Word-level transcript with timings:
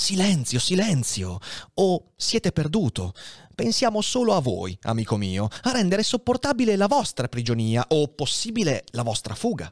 Silenzio, 0.00 0.60
silenzio! 0.60 1.38
O 1.74 2.12
siete 2.16 2.52
perduto? 2.52 3.12
Pensiamo 3.54 4.00
solo 4.00 4.34
a 4.34 4.40
voi, 4.40 4.78
amico 4.82 5.16
mio, 5.16 5.48
a 5.62 5.72
rendere 5.72 6.04
sopportabile 6.04 6.76
la 6.76 6.86
vostra 6.86 7.26
prigionia 7.26 7.84
o 7.88 8.06
possibile 8.06 8.84
la 8.92 9.02
vostra 9.02 9.34
fuga. 9.34 9.70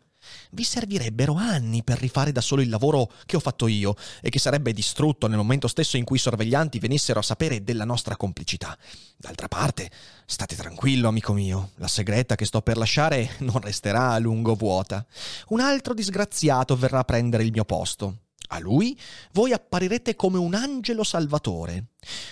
Vi 0.50 0.64
servirebbero 0.64 1.34
anni 1.34 1.84
per 1.84 1.98
rifare 1.98 2.32
da 2.32 2.40
solo 2.40 2.60
il 2.60 2.68
lavoro 2.68 3.10
che 3.24 3.36
ho 3.36 3.40
fatto 3.40 3.68
io 3.68 3.94
e 4.20 4.28
che 4.28 4.40
sarebbe 4.40 4.72
distrutto 4.72 5.28
nel 5.28 5.38
momento 5.38 5.68
stesso 5.68 5.96
in 5.96 6.04
cui 6.04 6.16
i 6.16 6.20
sorveglianti 6.20 6.80
venissero 6.80 7.20
a 7.20 7.22
sapere 7.22 7.62
della 7.62 7.84
nostra 7.84 8.16
complicità. 8.16 8.76
D'altra 9.16 9.46
parte, 9.46 9.90
state 10.26 10.56
tranquillo, 10.56 11.06
amico 11.08 11.32
mio, 11.32 11.70
la 11.76 11.88
segreta 11.88 12.34
che 12.34 12.44
sto 12.44 12.62
per 12.62 12.76
lasciare 12.76 13.36
non 13.38 13.60
resterà 13.60 14.10
a 14.10 14.18
lungo 14.18 14.54
vuota. 14.54 15.06
Un 15.48 15.60
altro 15.60 15.94
disgraziato 15.94 16.76
verrà 16.76 16.98
a 16.98 17.04
prendere 17.04 17.44
il 17.44 17.52
mio 17.52 17.64
posto 17.64 18.22
a 18.48 18.58
lui 18.58 18.98
voi 19.32 19.52
apparirete 19.52 20.14
come 20.14 20.38
un 20.38 20.54
angelo 20.54 21.04
salvatore. 21.04 21.86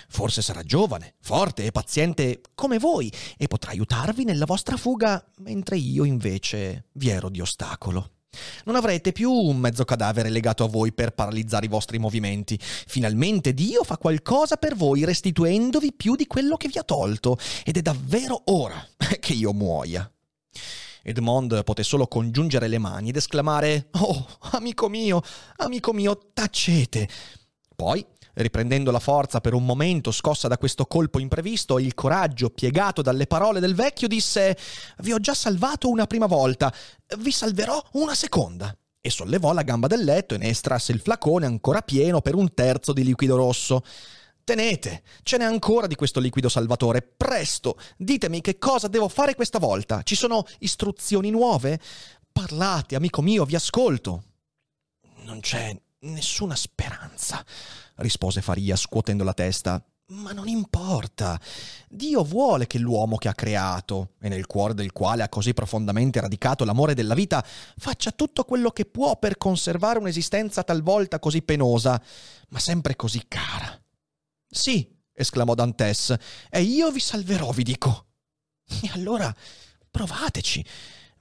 Forse 0.07 0.41
sarà 0.41 0.63
giovane, 0.63 1.15
forte 1.21 1.65
e 1.65 1.71
paziente 1.71 2.41
come 2.53 2.79
voi 2.79 3.11
e 3.37 3.47
potrà 3.47 3.71
aiutarvi 3.71 4.23
nella 4.23 4.45
vostra 4.45 4.77
fuga, 4.77 5.23
mentre 5.39 5.77
io 5.77 6.03
invece 6.03 6.85
vi 6.93 7.09
ero 7.09 7.29
di 7.29 7.41
ostacolo. 7.41 8.11
Non 8.65 8.75
avrete 8.75 9.11
più 9.11 9.31
un 9.31 9.57
mezzo 9.57 9.85
cadavere 9.85 10.29
legato 10.29 10.63
a 10.63 10.67
voi 10.67 10.93
per 10.93 11.13
paralizzare 11.13 11.65
i 11.65 11.69
vostri 11.69 11.99
movimenti. 11.99 12.59
Finalmente 12.59 13.53
Dio 13.53 13.83
fa 13.83 13.97
qualcosa 13.97 14.57
per 14.57 14.75
voi 14.75 15.05
restituendovi 15.05 15.93
più 15.93 16.15
di 16.15 16.27
quello 16.27 16.57
che 16.57 16.67
vi 16.67 16.77
ha 16.77 16.83
tolto 16.83 17.37
ed 17.63 17.77
è 17.77 17.81
davvero 17.81 18.41
ora 18.45 18.85
che 19.19 19.33
io 19.33 19.53
muoia. 19.53 20.09
Edmond 21.07 21.63
poté 21.63 21.83
solo 21.83 22.07
congiungere 22.07 22.67
le 22.67 22.79
mani 22.79 23.09
ed 23.09 23.15
esclamare 23.17 23.89
Oh, 23.91 24.25
amico 24.53 24.89
mio, 24.89 25.21
amico 25.57 25.93
mio, 25.93 26.31
tacete. 26.33 27.07
Poi, 27.75 28.03
riprendendo 28.33 28.89
la 28.89 28.99
forza 28.99 29.39
per 29.39 29.53
un 29.53 29.65
momento 29.65 30.09
scossa 30.09 30.47
da 30.47 30.57
questo 30.57 30.87
colpo 30.87 31.19
imprevisto, 31.19 31.77
il 31.77 31.93
coraggio 31.93 32.49
piegato 32.49 33.03
dalle 33.03 33.27
parole 33.27 33.59
del 33.59 33.75
vecchio 33.75 34.07
disse 34.07 34.57
Vi 34.99 35.13
ho 35.13 35.19
già 35.19 35.35
salvato 35.35 35.89
una 35.89 36.07
prima 36.07 36.25
volta, 36.25 36.73
vi 37.19 37.31
salverò 37.31 37.79
una 37.93 38.15
seconda. 38.15 38.75
E 38.99 39.11
sollevò 39.11 39.53
la 39.53 39.61
gamba 39.61 39.85
del 39.85 40.03
letto 40.03 40.33
e 40.33 40.39
ne 40.39 40.49
estrasse 40.49 40.91
il 40.91 40.99
flacone 40.99 41.45
ancora 41.45 41.83
pieno 41.83 42.21
per 42.21 42.33
un 42.33 42.51
terzo 42.55 42.91
di 42.91 43.03
liquido 43.03 43.35
rosso. 43.35 43.83
Tenete, 44.45 45.01
ce 45.23 45.37
n'è 45.37 45.43
ancora 45.43 45.87
di 45.87 45.95
questo 45.95 46.19
liquido 46.19 46.49
salvatore. 46.49 47.01
Presto, 47.01 47.79
ditemi 47.97 48.41
che 48.41 48.59
cosa 48.59 48.87
devo 48.87 49.07
fare 49.07 49.33
questa 49.33 49.57
volta. 49.57 50.03
Ci 50.03 50.13
sono 50.13 50.45
istruzioni 50.59 51.31
nuove? 51.31 51.79
Parlate, 52.31 52.95
amico 52.95 53.23
mio, 53.23 53.43
vi 53.43 53.55
ascolto. 53.55 54.23
Non 55.23 55.39
c'è 55.39 55.75
nessuna 56.01 56.55
speranza, 56.55 57.43
rispose 57.95 58.43
Faria 58.43 58.75
scuotendo 58.75 59.23
la 59.23 59.33
testa. 59.33 59.83
Ma 60.09 60.31
non 60.31 60.47
importa. 60.47 61.41
Dio 61.89 62.23
vuole 62.23 62.67
che 62.67 62.77
l'uomo 62.77 63.17
che 63.17 63.29
ha 63.29 63.33
creato, 63.33 64.11
e 64.21 64.29
nel 64.29 64.45
cuore 64.45 64.75
del 64.75 64.91
quale 64.91 65.23
ha 65.23 65.29
così 65.29 65.55
profondamente 65.55 66.21
radicato 66.21 66.65
l'amore 66.65 66.93
della 66.93 67.15
vita, 67.15 67.43
faccia 67.77 68.11
tutto 68.11 68.43
quello 68.43 68.69
che 68.69 68.85
può 68.85 69.17
per 69.17 69.37
conservare 69.37 69.97
un'esistenza 69.97 70.61
talvolta 70.61 71.17
così 71.17 71.41
penosa, 71.41 71.99
ma 72.49 72.59
sempre 72.59 72.95
così 72.95 73.25
cara. 73.27 73.79
Sì, 74.55 74.89
esclamò 75.11 75.53
Dantes, 75.53 76.15
e 76.49 76.61
io 76.61 76.89
vi 76.89 77.01
salverò, 77.01 77.51
vi 77.51 77.63
dico. 77.63 78.05
E 78.81 78.89
allora 78.93 79.35
provateci. 79.91 80.65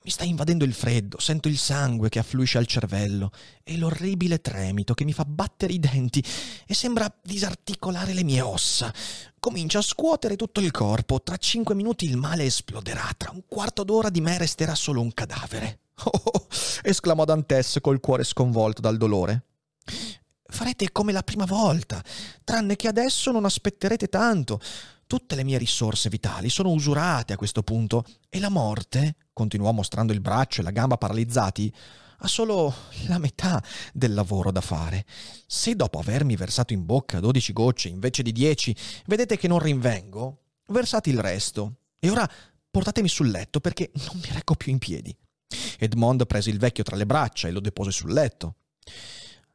Mi 0.04 0.10
sta 0.10 0.22
invadendo 0.22 0.64
il 0.64 0.72
freddo, 0.72 1.18
sento 1.18 1.48
il 1.48 1.58
sangue 1.58 2.10
che 2.10 2.20
affluisce 2.20 2.58
al 2.58 2.66
cervello 2.66 3.32
e 3.64 3.76
l'orribile 3.76 4.40
tremito 4.40 4.94
che 4.94 5.04
mi 5.04 5.12
fa 5.12 5.24
battere 5.24 5.72
i 5.72 5.80
denti 5.80 6.22
e 6.66 6.74
sembra 6.74 7.12
disarticolare 7.22 8.12
le 8.12 8.22
mie 8.22 8.40
ossa. 8.40 8.94
Comincia 9.40 9.78
a 9.78 9.82
scuotere 9.82 10.36
tutto 10.36 10.60
il 10.60 10.70
corpo. 10.70 11.20
Tra 11.20 11.36
cinque 11.36 11.74
minuti 11.74 12.04
il 12.04 12.16
male 12.16 12.44
esploderà. 12.44 13.10
Tra 13.16 13.32
un 13.32 13.42
quarto 13.48 13.82
d'ora 13.82 14.10
di 14.10 14.20
me 14.20 14.38
resterà 14.38 14.76
solo 14.76 15.00
un 15.00 15.12
cadavere. 15.12 15.80
Oh! 16.04 16.46
esclamò 16.82 17.24
Dantes 17.24 17.78
col 17.80 18.00
cuore 18.00 18.24
sconvolto 18.24 18.80
dal 18.80 18.96
dolore 18.96 19.53
farete 20.54 20.92
come 20.92 21.12
la 21.12 21.22
prima 21.22 21.44
volta, 21.44 22.02
tranne 22.44 22.76
che 22.76 22.88
adesso 22.88 23.32
non 23.32 23.44
aspetterete 23.44 24.08
tanto. 24.08 24.60
Tutte 25.06 25.34
le 25.34 25.44
mie 25.44 25.58
risorse 25.58 26.08
vitali 26.08 26.48
sono 26.48 26.70
usurate 26.70 27.32
a 27.32 27.36
questo 27.36 27.62
punto 27.62 28.04
e 28.30 28.38
la 28.38 28.48
morte, 28.48 29.16
continuò 29.32 29.72
mostrando 29.72 30.12
il 30.12 30.20
braccio 30.20 30.60
e 30.60 30.64
la 30.64 30.70
gamba 30.70 30.96
paralizzati, 30.96 31.72
ha 32.18 32.28
solo 32.28 32.72
la 33.08 33.18
metà 33.18 33.62
del 33.92 34.14
lavoro 34.14 34.52
da 34.52 34.60
fare. 34.60 35.04
Se 35.46 35.74
dopo 35.74 35.98
avermi 35.98 36.36
versato 36.36 36.72
in 36.72 36.86
bocca 36.86 37.20
dodici 37.20 37.52
gocce 37.52 37.88
invece 37.88 38.22
di 38.22 38.32
dieci 38.32 38.74
vedete 39.06 39.36
che 39.36 39.48
non 39.48 39.58
rinvengo, 39.58 40.42
versate 40.68 41.10
il 41.10 41.18
resto. 41.18 41.80
E 41.98 42.08
ora 42.08 42.30
portatemi 42.70 43.08
sul 43.08 43.30
letto 43.30 43.60
perché 43.60 43.90
non 43.94 44.20
mi 44.22 44.30
reggo 44.32 44.54
più 44.54 44.70
in 44.70 44.78
piedi. 44.78 45.14
Edmond 45.78 46.26
prese 46.26 46.50
il 46.50 46.58
vecchio 46.58 46.84
tra 46.84 46.96
le 46.96 47.06
braccia 47.06 47.48
e 47.48 47.50
lo 47.50 47.60
depose 47.60 47.90
sul 47.90 48.12
letto. 48.12 48.54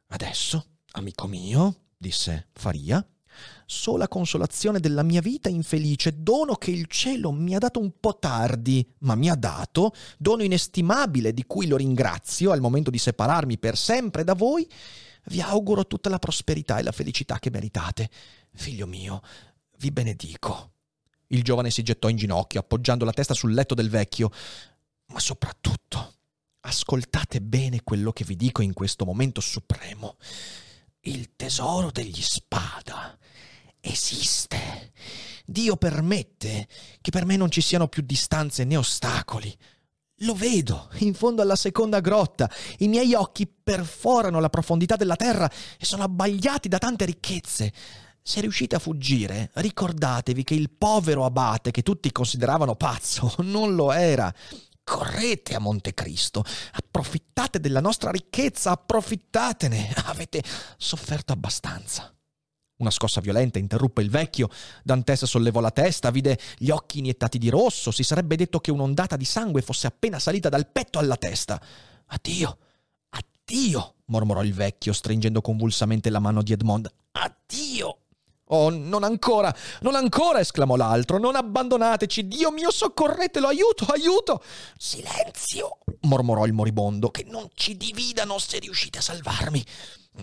Adesso 0.08 0.64
Amico 0.92 1.28
mio, 1.28 1.82
disse 1.96 2.48
Faria, 2.52 3.04
sola 3.64 4.08
consolazione 4.08 4.80
della 4.80 5.04
mia 5.04 5.20
vita 5.20 5.48
infelice, 5.48 6.20
dono 6.20 6.56
che 6.56 6.72
il 6.72 6.86
cielo 6.86 7.30
mi 7.30 7.54
ha 7.54 7.58
dato 7.58 7.78
un 7.78 7.92
po' 8.00 8.18
tardi, 8.18 8.84
ma 9.00 9.14
mi 9.14 9.30
ha 9.30 9.36
dato, 9.36 9.92
dono 10.18 10.42
inestimabile 10.42 11.32
di 11.32 11.44
cui 11.46 11.68
lo 11.68 11.76
ringrazio 11.76 12.50
al 12.50 12.60
momento 12.60 12.90
di 12.90 12.98
separarmi 12.98 13.58
per 13.58 13.76
sempre 13.76 14.24
da 14.24 14.34
voi, 14.34 14.68
vi 15.26 15.40
auguro 15.40 15.86
tutta 15.86 16.08
la 16.08 16.18
prosperità 16.18 16.78
e 16.78 16.82
la 16.82 16.92
felicità 16.92 17.38
che 17.38 17.50
meritate. 17.50 18.10
Figlio 18.52 18.88
mio, 18.88 19.22
vi 19.78 19.92
benedico. 19.92 20.72
Il 21.28 21.44
giovane 21.44 21.70
si 21.70 21.84
gettò 21.84 22.08
in 22.08 22.16
ginocchio, 22.16 22.58
appoggiando 22.58 23.04
la 23.04 23.12
testa 23.12 23.34
sul 23.34 23.54
letto 23.54 23.74
del 23.74 23.90
vecchio, 23.90 24.32
ma 25.06 25.20
soprattutto 25.20 26.14
ascoltate 26.62 27.40
bene 27.40 27.82
quello 27.84 28.12
che 28.12 28.24
vi 28.24 28.34
dico 28.34 28.60
in 28.60 28.72
questo 28.72 29.04
momento 29.04 29.40
supremo 29.40 30.16
il 31.02 31.30
tesoro 31.36 31.90
degli 31.90 32.20
spada 32.20 33.16
esiste. 33.80 34.92
Dio 35.46 35.76
permette 35.76 36.68
che 37.00 37.10
per 37.10 37.24
me 37.24 37.36
non 37.36 37.50
ci 37.50 37.60
siano 37.60 37.88
più 37.88 38.02
distanze 38.02 38.64
né 38.64 38.76
ostacoli. 38.76 39.56
Lo 40.22 40.34
vedo, 40.34 40.90
in 40.98 41.14
fondo 41.14 41.40
alla 41.40 41.56
seconda 41.56 42.00
grotta. 42.00 42.50
I 42.78 42.88
miei 42.88 43.14
occhi 43.14 43.46
perforano 43.46 44.38
la 44.38 44.50
profondità 44.50 44.96
della 44.96 45.16
terra 45.16 45.50
e 45.78 45.84
sono 45.84 46.02
abbagliati 46.02 46.68
da 46.68 46.78
tante 46.78 47.06
ricchezze. 47.06 47.72
Se 48.22 48.40
riuscite 48.42 48.76
a 48.76 48.80
fuggire, 48.80 49.50
ricordatevi 49.54 50.44
che 50.44 50.54
il 50.54 50.70
povero 50.70 51.24
abate 51.24 51.70
che 51.70 51.82
tutti 51.82 52.12
consideravano 52.12 52.76
pazzo 52.76 53.34
non 53.42 53.74
lo 53.74 53.92
era 53.92 54.32
correte 54.84 55.54
a 55.54 55.58
Montecristo, 55.58 56.44
approfittate 56.72 57.60
della 57.60 57.80
nostra 57.80 58.10
ricchezza, 58.10 58.72
approfittatene, 58.72 59.92
avete 60.06 60.42
sofferto 60.76 61.32
abbastanza. 61.32 62.12
Una 62.80 62.90
scossa 62.90 63.20
violenta 63.20 63.58
interruppe 63.58 64.00
il 64.00 64.08
vecchio. 64.08 64.48
Dantes 64.82 65.24
sollevò 65.26 65.60
la 65.60 65.70
testa, 65.70 66.10
vide 66.10 66.38
gli 66.56 66.70
occhi 66.70 67.00
iniettati 67.00 67.36
di 67.36 67.50
rosso. 67.50 67.90
Si 67.90 68.02
sarebbe 68.02 68.36
detto 68.36 68.58
che 68.58 68.70
un'ondata 68.70 69.16
di 69.16 69.26
sangue 69.26 69.60
fosse 69.60 69.86
appena 69.86 70.18
salita 70.18 70.48
dal 70.48 70.66
petto 70.66 70.98
alla 70.98 71.16
testa. 71.16 71.60
Addio, 72.06 72.58
addio, 73.10 73.96
mormorò 74.06 74.42
il 74.42 74.54
vecchio, 74.54 74.94
stringendo 74.94 75.42
convulsamente 75.42 76.08
la 76.08 76.20
mano 76.20 76.42
di 76.42 76.52
Edmond. 76.52 76.90
Addio. 77.12 77.98
Oh, 78.52 78.68
non 78.70 79.04
ancora, 79.04 79.54
non 79.82 79.94
ancora, 79.94 80.40
esclamò 80.40 80.74
l'altro, 80.74 81.18
non 81.18 81.36
abbandonateci, 81.36 82.26
Dio 82.26 82.50
mio, 82.50 82.70
soccorretelo, 82.72 83.46
aiuto, 83.46 83.84
aiuto. 83.86 84.42
Silenzio, 84.76 85.78
mormorò 86.00 86.46
il 86.46 86.52
moribondo, 86.52 87.10
che 87.10 87.24
non 87.28 87.48
ci 87.54 87.76
dividano 87.76 88.38
se 88.38 88.58
riuscite 88.58 88.98
a 88.98 89.02
salvarmi. 89.02 89.64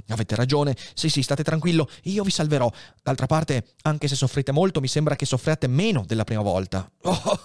Avete 0.10 0.36
ragione, 0.36 0.76
sì 0.94 1.08
sì, 1.08 1.22
state 1.22 1.42
tranquillo, 1.42 1.90
io 2.04 2.24
vi 2.24 2.32
salverò. 2.32 2.70
D'altra 3.02 3.28
parte, 3.28 3.76
anche 3.84 4.10
se 4.10 4.16
soffrite 4.16 4.52
molto, 4.52 4.82
mi 4.82 4.90
sembra 4.90 5.16
che 5.16 5.26
soffriate 5.26 5.68
meno 5.68 6.04
della 6.06 6.26
prima 6.26 6.42
volta. 6.42 6.90
Oh, 7.04 7.40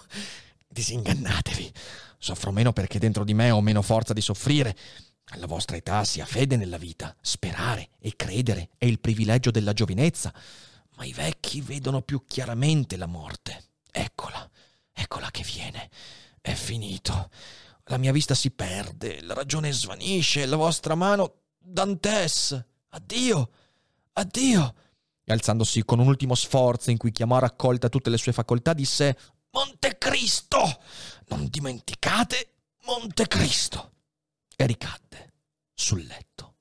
disingannatevi. 0.67 1.73
Soffro 2.19 2.51
meno 2.51 2.73
perché 2.73 2.99
dentro 2.99 3.23
di 3.23 3.35
me 3.35 3.53
ho 3.53 3.61
meno 3.61 3.83
forza 3.83 4.13
di 4.13 4.21
soffrire. 4.21 4.77
Alla 5.27 5.47
vostra 5.47 5.77
età 5.77 6.05
si 6.05 6.21
ha 6.21 6.27
fede 6.27 6.57
nella 6.57 6.77
vita, 6.77 7.15
sperare 7.21 7.91
e 8.01 8.15
credere 8.17 8.71
è 8.77 8.85
il 8.85 8.99
privilegio 8.99 9.51
della 9.51 9.73
giovinezza, 9.73 10.33
ma 10.97 11.05
i 11.05 11.13
vecchi 11.13 11.61
vedono 11.61 12.03
più 12.03 12.25
chiaramente 12.27 12.97
la 12.97 13.07
morte. 13.07 13.71
Eccola, 13.91 14.49
eccola 14.93 15.31
che 15.31 15.43
viene. 15.43 15.91
È 16.41 16.53
finito. 16.55 17.31
La 17.85 17.97
mia 17.97 18.13
vista 18.13 18.35
si 18.35 18.51
perde, 18.51 19.21
la 19.23 19.35
ragione 19.35 19.73
svanisce, 19.73 20.47
la 20.47 20.57
vostra 20.57 20.95
mano... 20.95 21.41
Dantes! 21.59 22.65
Addio! 22.89 23.51
Addio! 24.15 24.75
E 25.25 25.33
alzandosi 25.33 25.85
con 25.85 26.01
un 26.01 26.09
ultimo 26.09 26.35
sforzo 26.35 26.91
in 26.91 26.99
cui 26.99 27.13
chiamò 27.13 27.39
raccolta 27.39 27.89
tutte 27.89 28.11
le 28.11 28.19
sue 28.19 28.33
facoltà, 28.33 28.73
disse 28.73 29.17
Montecristo! 29.51 30.83
Non 31.29 31.47
dimenticate 31.49 32.55
Montecristo! 32.85 33.93
E 34.57 34.67
ricadde 34.67 35.33
sul 35.73 36.05
letto. 36.05 36.55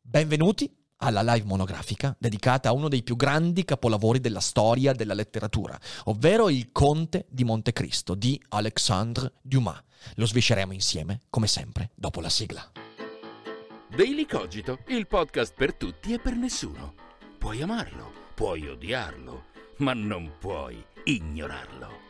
Benvenuti 0.00 0.79
alla 1.00 1.22
live 1.22 1.46
monografica 1.46 2.14
dedicata 2.18 2.68
a 2.68 2.72
uno 2.72 2.88
dei 2.88 3.02
più 3.02 3.16
grandi 3.16 3.64
capolavori 3.64 4.20
della 4.20 4.40
storia 4.40 4.92
della 4.92 5.14
letteratura, 5.14 5.78
ovvero 6.04 6.48
Il 6.48 6.70
Conte 6.72 7.26
di 7.28 7.44
Montecristo 7.44 8.14
di 8.14 8.40
Alexandre 8.48 9.32
Dumas. 9.40 9.82
Lo 10.14 10.26
svisceremo 10.26 10.72
insieme, 10.72 11.22
come 11.28 11.46
sempre, 11.46 11.90
dopo 11.94 12.20
la 12.20 12.30
sigla. 12.30 12.70
Daily 13.94 14.24
Cogito, 14.24 14.78
il 14.88 15.06
podcast 15.06 15.54
per 15.54 15.74
tutti 15.74 16.12
e 16.12 16.18
per 16.18 16.34
nessuno. 16.34 16.94
Puoi 17.38 17.60
amarlo, 17.60 18.12
puoi 18.34 18.68
odiarlo, 18.68 19.46
ma 19.78 19.92
non 19.94 20.32
puoi 20.38 20.82
ignorarlo. 21.04 22.09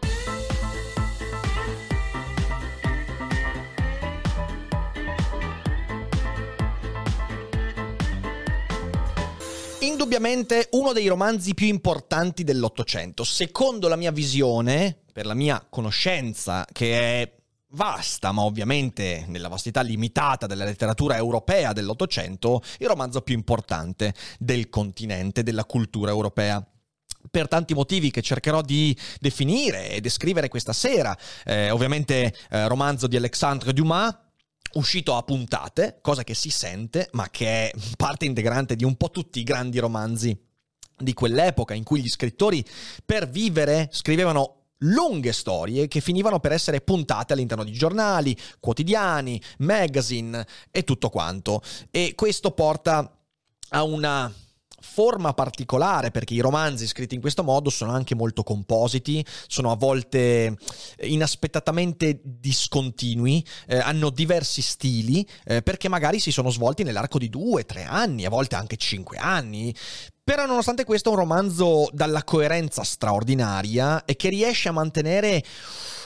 Indubbiamente 10.13 10.67
uno 10.73 10.93
dei 10.93 11.07
romanzi 11.07 11.55
più 11.55 11.69
importanti 11.69 12.43
dell'Ottocento, 12.43 13.23
secondo 13.23 13.87
la 13.87 13.95
mia 13.95 14.11
visione, 14.11 15.03
per 15.13 15.25
la 15.25 15.35
mia 15.35 15.65
conoscenza, 15.71 16.67
che 16.73 17.23
è 17.23 17.33
vasta, 17.75 18.33
ma 18.33 18.43
ovviamente 18.43 19.25
nella 19.29 19.47
vastità 19.47 19.83
limitata 19.83 20.49
della 20.49 20.65
letteratura 20.65 21.15
europea 21.15 21.73
dell'Ottocento, 21.73 22.61
il 22.79 22.89
romanzo 22.89 23.21
più 23.21 23.37
importante 23.37 24.13
del 24.41 24.69
continente, 24.69 25.45
della 25.45 25.65
cultura 25.65 26.11
europea 26.11 26.61
per 27.31 27.47
tanti 27.47 27.73
motivi 27.73 28.11
che 28.11 28.21
cercherò 28.21 28.63
di 28.63 28.97
definire 29.21 29.91
e 29.91 30.01
descrivere 30.01 30.49
questa 30.49 30.73
sera. 30.73 31.17
Eh, 31.45 31.71
ovviamente 31.71 32.35
eh, 32.51 32.67
romanzo 32.67 33.07
di 33.07 33.15
Alexandre 33.15 33.73
Dumas, 33.73 34.13
uscito 34.75 35.17
a 35.17 35.23
puntate, 35.23 35.99
cosa 36.01 36.23
che 36.23 36.35
si 36.35 36.51
sente, 36.51 37.09
ma 37.13 37.29
che 37.31 37.71
è 37.71 37.73
parte 37.97 38.25
integrante 38.25 38.77
di 38.77 38.85
un 38.85 38.97
po' 38.97 39.11
tutti 39.11 39.41
i 39.41 39.45
grandi 39.45 39.79
romanzi 39.79 40.39
di 40.97 41.15
quell'epoca 41.15 41.75
in 41.75 41.83
cui 41.83 42.03
gli 42.03 42.09
scrittori 42.09 42.65
per 43.05 43.29
vivere 43.29 43.89
scrivevano 43.91 44.57
lunghe 44.85 45.33
storie 45.33 45.89
che 45.89 46.01
finivano 46.01 46.41
per 46.41 46.53
essere 46.53 46.81
puntate 46.81 47.33
all'interno 47.33 47.65
di 47.65 47.73
giornali, 47.73 48.37
quotidiani, 48.61 49.41
magazine 49.59 50.47
e 50.71 50.85
tutto 50.85 51.09
quanto. 51.11 51.63
E 51.91 52.15
questo 52.15 52.53
porta 52.53 53.19
a 53.71 53.83
una 53.83 54.33
forma 54.81 55.33
particolare 55.35 56.11
perché 56.11 56.35
i 56.35 56.41
romanzi 56.41 56.87
scritti 56.87 57.15
in 57.15 57.21
questo 57.21 57.43
modo 57.43 57.71
sono 57.71 57.93
anche 57.93 58.15
molto 58.15 58.43
compositi, 58.43 59.25
sono 59.47 59.71
a 59.71 59.77
volte 59.77 60.57
inaspettatamente 61.03 62.21
discontinui, 62.23 63.45
eh, 63.67 63.79
hanno 63.79 64.11
diversi 64.11 64.63
stili 64.63 65.27
eh, 65.45 65.63
perché 65.63 65.89
magari 65.89 66.21
si 66.21 66.31
sono 66.31 66.51
svolti 66.51 66.83
nell'arco 66.83 67.19
di 67.19 67.29
due, 67.29 67.65
tre 67.65 67.85
anni, 67.85 68.25
a 68.25 68.31
volte 68.31 68.57
anche 68.57 68.77
cinque 68.77 69.17
anni. 69.19 69.75
Però 70.31 70.47
nonostante 70.47 70.85
questo 70.85 71.09
è 71.09 71.13
un 71.13 71.19
romanzo 71.19 71.89
dalla 71.93 72.23
coerenza 72.23 72.85
straordinaria 72.85 74.05
e 74.05 74.15
che 74.15 74.29
riesce 74.29 74.69
a 74.69 74.73
mantenere 74.73 75.43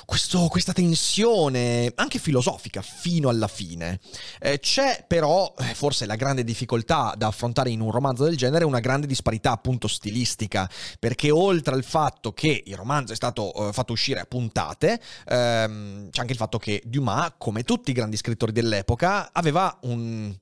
questo, 0.06 0.48
questa 0.48 0.72
tensione 0.72 1.92
anche 1.94 2.18
filosofica 2.18 2.80
fino 2.80 3.28
alla 3.28 3.48
fine. 3.48 4.00
Eh, 4.40 4.60
c'è 4.60 5.04
però, 5.06 5.52
eh, 5.58 5.74
forse 5.74 6.06
la 6.06 6.14
grande 6.14 6.42
difficoltà 6.42 7.12
da 7.18 7.26
affrontare 7.26 7.68
in 7.68 7.82
un 7.82 7.90
romanzo 7.90 8.24
del 8.24 8.38
genere, 8.38 8.64
una 8.64 8.80
grande 8.80 9.06
disparità 9.06 9.50
appunto 9.50 9.88
stilistica, 9.88 10.70
perché 10.98 11.30
oltre 11.30 11.74
al 11.74 11.84
fatto 11.84 12.32
che 12.32 12.62
il 12.64 12.76
romanzo 12.76 13.12
è 13.12 13.16
stato 13.16 13.52
eh, 13.52 13.74
fatto 13.74 13.92
uscire 13.92 14.20
a 14.20 14.24
puntate, 14.24 15.02
ehm, 15.26 16.08
c'è 16.08 16.20
anche 16.20 16.32
il 16.32 16.38
fatto 16.38 16.56
che 16.56 16.80
Dumas, 16.86 17.32
come 17.36 17.62
tutti 17.62 17.90
i 17.90 17.94
grandi 17.94 18.16
scrittori 18.16 18.52
dell'epoca, 18.52 19.28
aveva 19.34 19.76
un 19.82 20.34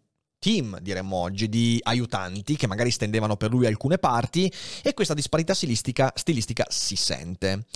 team, 0.43 0.81
diremmo 0.81 1.15
oggi, 1.15 1.49
di 1.49 1.79
aiutanti 1.85 2.57
che 2.57 2.67
magari 2.67 2.91
stendevano 2.91 3.37
per 3.37 3.51
lui 3.51 3.65
alcune 3.65 3.99
parti 3.99 4.53
e 4.83 4.93
questa 4.93 5.15
disparità 5.15 5.55
stilistica, 5.55 6.13
stilistica 6.17 6.67
si 6.69 6.97
sente. 6.97 7.67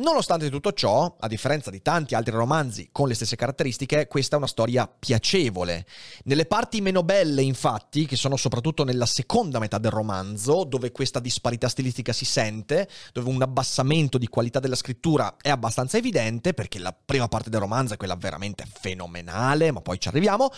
Nonostante 0.00 0.48
tutto 0.48 0.72
ciò, 0.72 1.14
a 1.20 1.28
differenza 1.28 1.68
di 1.70 1.82
tanti 1.82 2.14
altri 2.14 2.32
romanzi 2.34 2.88
con 2.90 3.06
le 3.06 3.12
stesse 3.12 3.36
caratteristiche, 3.36 4.06
questa 4.06 4.36
è 4.36 4.38
una 4.38 4.46
storia 4.46 4.88
piacevole. 4.88 5.84
Nelle 6.24 6.46
parti 6.46 6.80
meno 6.80 7.02
belle, 7.02 7.42
infatti, 7.42 8.06
che 8.06 8.16
sono 8.16 8.36
soprattutto 8.36 8.82
nella 8.82 9.04
seconda 9.04 9.58
metà 9.58 9.76
del 9.76 9.90
romanzo, 9.90 10.64
dove 10.64 10.90
questa 10.90 11.20
disparità 11.20 11.68
stilistica 11.68 12.14
si 12.14 12.24
sente, 12.24 12.88
dove 13.12 13.28
un 13.28 13.42
abbassamento 13.42 14.16
di 14.16 14.26
qualità 14.28 14.58
della 14.58 14.74
scrittura 14.74 15.36
è 15.38 15.50
abbastanza 15.50 15.98
evidente, 15.98 16.54
perché 16.54 16.78
la 16.78 16.94
prima 16.94 17.28
parte 17.28 17.50
del 17.50 17.60
romanzo 17.60 17.92
è 17.92 17.98
quella 17.98 18.16
veramente 18.16 18.64
fenomenale, 18.66 19.70
ma 19.70 19.82
poi 19.82 20.00
ci 20.00 20.08
arriviamo. 20.08 20.50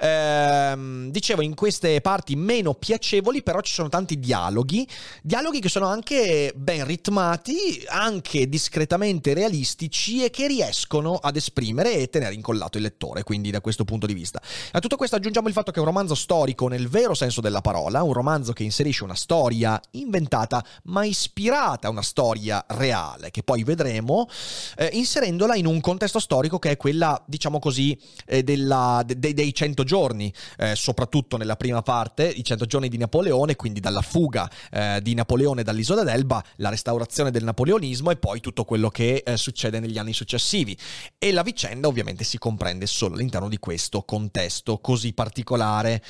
Ehm, 0.00 1.10
dicevo, 1.10 1.42
in 1.42 1.54
queste 1.54 2.00
parti 2.00 2.34
meno 2.34 2.72
piacevoli, 2.72 3.42
però 3.42 3.60
ci 3.60 3.74
sono 3.74 3.90
tanti 3.90 4.18
dialoghi, 4.18 4.88
dialoghi 5.22 5.60
che 5.60 5.68
sono 5.68 5.84
anche 5.84 6.54
ben 6.56 6.86
ritmati, 6.86 7.84
anche 7.88 8.48
discreti 8.48 8.84
discretamente 8.86 9.34
realistici 9.34 10.24
e 10.24 10.30
che 10.30 10.46
riescono 10.46 11.16
ad 11.16 11.34
esprimere 11.34 11.94
e 11.94 12.08
tenere 12.08 12.34
incollato 12.34 12.76
il 12.76 12.84
lettore, 12.84 13.24
quindi 13.24 13.50
da 13.50 13.60
questo 13.60 13.84
punto 13.84 14.06
di 14.06 14.14
vista. 14.14 14.40
A 14.72 14.78
tutto 14.78 14.96
questo 14.96 15.16
aggiungiamo 15.16 15.48
il 15.48 15.54
fatto 15.54 15.72
che 15.72 15.78
è 15.78 15.80
un 15.80 15.86
romanzo 15.86 16.14
storico 16.14 16.68
nel 16.68 16.88
vero 16.88 17.14
senso 17.14 17.40
della 17.40 17.60
parola, 17.60 18.04
un 18.04 18.12
romanzo 18.12 18.52
che 18.52 18.62
inserisce 18.62 19.02
una 19.02 19.16
storia 19.16 19.80
inventata 19.92 20.64
ma 20.84 21.04
ispirata 21.04 21.88
a 21.88 21.90
una 21.90 22.02
storia 22.02 22.64
reale, 22.68 23.30
che 23.30 23.42
poi 23.42 23.64
vedremo, 23.64 24.28
eh, 24.76 24.90
inserendola 24.92 25.56
in 25.56 25.66
un 25.66 25.80
contesto 25.80 26.20
storico 26.20 26.58
che 26.60 26.70
è 26.70 26.76
quella, 26.76 27.20
diciamo 27.26 27.58
così, 27.58 27.98
eh, 28.26 28.44
della, 28.44 29.02
de, 29.04 29.34
dei 29.34 29.52
cento 29.52 29.82
giorni, 29.82 30.32
eh, 30.58 30.76
soprattutto 30.76 31.36
nella 31.36 31.56
prima 31.56 31.82
parte, 31.82 32.24
i 32.24 32.44
cento 32.44 32.66
giorni 32.66 32.88
di 32.88 32.98
Napoleone, 32.98 33.56
quindi 33.56 33.80
dalla 33.80 34.02
fuga 34.02 34.48
eh, 34.70 35.00
di 35.02 35.14
Napoleone 35.14 35.64
dall'isola 35.64 36.04
d'Elba, 36.04 36.42
la 36.56 36.68
restaurazione 36.68 37.32
del 37.32 37.42
napoleonismo 37.42 38.10
e 38.12 38.16
poi 38.16 38.40
tutto 38.40 38.64
quello 38.66 38.90
che 38.90 39.22
eh, 39.24 39.38
succede 39.38 39.80
negli 39.80 39.96
anni 39.96 40.12
successivi. 40.12 40.76
E 41.16 41.32
la 41.32 41.42
vicenda 41.42 41.88
ovviamente 41.88 42.24
si 42.24 42.36
comprende 42.36 42.86
solo 42.86 43.14
all'interno 43.14 43.48
di 43.48 43.58
questo 43.58 44.02
contesto 44.02 44.76
così 44.78 45.14
particolare. 45.14 46.02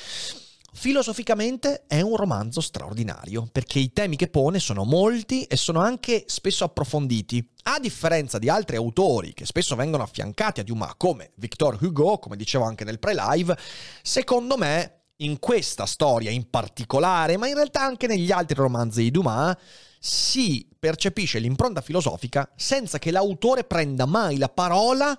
Filosoficamente 0.73 1.85
è 1.87 2.01
un 2.01 2.15
romanzo 2.15 2.61
straordinario, 2.61 3.47
perché 3.51 3.79
i 3.79 3.93
temi 3.93 4.15
che 4.15 4.27
pone 4.27 4.59
sono 4.59 4.83
molti 4.83 5.43
e 5.45 5.55
sono 5.55 5.79
anche 5.79 6.25
spesso 6.27 6.65
approfonditi. 6.65 7.49
A 7.63 7.79
differenza 7.79 8.37
di 8.37 8.47
altri 8.47 8.75
autori 8.75 9.33
che 9.33 9.47
spesso 9.47 9.75
vengono 9.75 10.03
affiancati 10.03 10.59
a 10.59 10.63
Dumas, 10.63 10.93
come 10.95 11.31
Victor 11.37 11.81
Hugo, 11.81 12.19
come 12.19 12.35
dicevo 12.35 12.63
anche 12.65 12.83
nel 12.83 12.99
pre-live, 12.99 13.57
secondo 14.03 14.55
me 14.55 15.05
in 15.17 15.39
questa 15.39 15.87
storia 15.87 16.29
in 16.29 16.47
particolare, 16.47 17.37
ma 17.37 17.47
in 17.47 17.55
realtà 17.55 17.81
anche 17.81 18.05
negli 18.05 18.31
altri 18.31 18.55
romanzi 18.55 19.01
di 19.01 19.09
Dumas, 19.09 19.55
si 19.99 20.67
percepisce 20.79 21.39
l'impronta 21.39 21.81
filosofica 21.81 22.51
senza 22.55 22.99
che 22.99 23.11
l'autore 23.11 23.63
prenda 23.63 24.05
mai 24.05 24.37
la 24.37 24.49
parola 24.49 25.17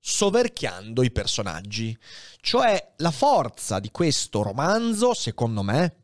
soverchiando 0.00 1.02
i 1.02 1.10
personaggi. 1.10 1.96
Cioè 2.40 2.94
la 2.96 3.10
forza 3.10 3.78
di 3.78 3.90
questo 3.90 4.42
romanzo, 4.42 5.14
secondo 5.14 5.62
me, 5.62 5.96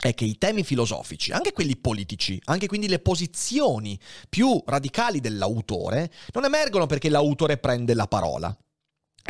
è 0.00 0.14
che 0.14 0.24
i 0.24 0.38
temi 0.38 0.62
filosofici, 0.62 1.32
anche 1.32 1.52
quelli 1.52 1.76
politici, 1.76 2.40
anche 2.44 2.66
quindi 2.66 2.88
le 2.88 3.00
posizioni 3.00 3.98
più 4.28 4.62
radicali 4.66 5.20
dell'autore, 5.20 6.12
non 6.32 6.44
emergono 6.44 6.86
perché 6.86 7.08
l'autore 7.08 7.58
prende 7.58 7.94
la 7.94 8.06
parola, 8.06 8.56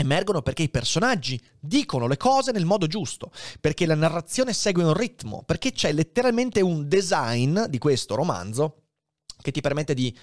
emergono 0.00 0.42
perché 0.42 0.62
i 0.62 0.68
personaggi 0.68 1.40
dicono 1.58 2.06
le 2.06 2.16
cose 2.16 2.52
nel 2.52 2.64
modo 2.64 2.86
giusto, 2.86 3.32
perché 3.60 3.84
la 3.84 3.96
narrazione 3.96 4.52
segue 4.52 4.84
un 4.84 4.94
ritmo, 4.94 5.42
perché 5.44 5.72
c'è 5.72 5.92
letteralmente 5.92 6.60
un 6.60 6.86
design 6.86 7.64
di 7.64 7.78
questo 7.78 8.14
romanzo 8.14 8.82
che 9.40 9.50
ti 9.50 9.60
permette 9.60 9.94
di 9.94 10.16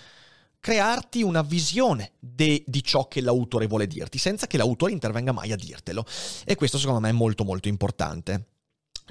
crearti 0.61 1.23
una 1.23 1.41
visione 1.41 2.13
de, 2.19 2.63
di 2.65 2.81
ciò 2.83 3.09
che 3.09 3.19
l'autore 3.19 3.67
vuole 3.67 3.85
dirti, 3.85 4.17
senza 4.17 4.47
che 4.47 4.57
l'autore 4.57 4.93
intervenga 4.93 5.33
mai 5.33 5.51
a 5.51 5.57
dirtelo. 5.57 6.05
E 6.45 6.55
questo 6.55 6.77
secondo 6.77 7.01
me 7.01 7.09
è 7.09 7.13
molto 7.13 7.43
molto 7.43 7.67
importante. 7.67 8.47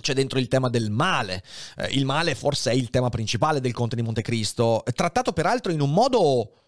C'è 0.00 0.14
dentro 0.14 0.38
il 0.38 0.48
tema 0.48 0.70
del 0.70 0.90
male. 0.90 1.44
Eh, 1.76 1.90
il 1.92 2.06
male 2.06 2.34
forse 2.34 2.70
è 2.70 2.74
il 2.74 2.88
tema 2.88 3.10
principale 3.10 3.60
del 3.60 3.74
Conte 3.74 3.96
di 3.96 4.02
Montecristo, 4.02 4.82
trattato 4.94 5.32
peraltro 5.32 5.70
in 5.72 5.80
un 5.80 5.92
modo 5.92 6.63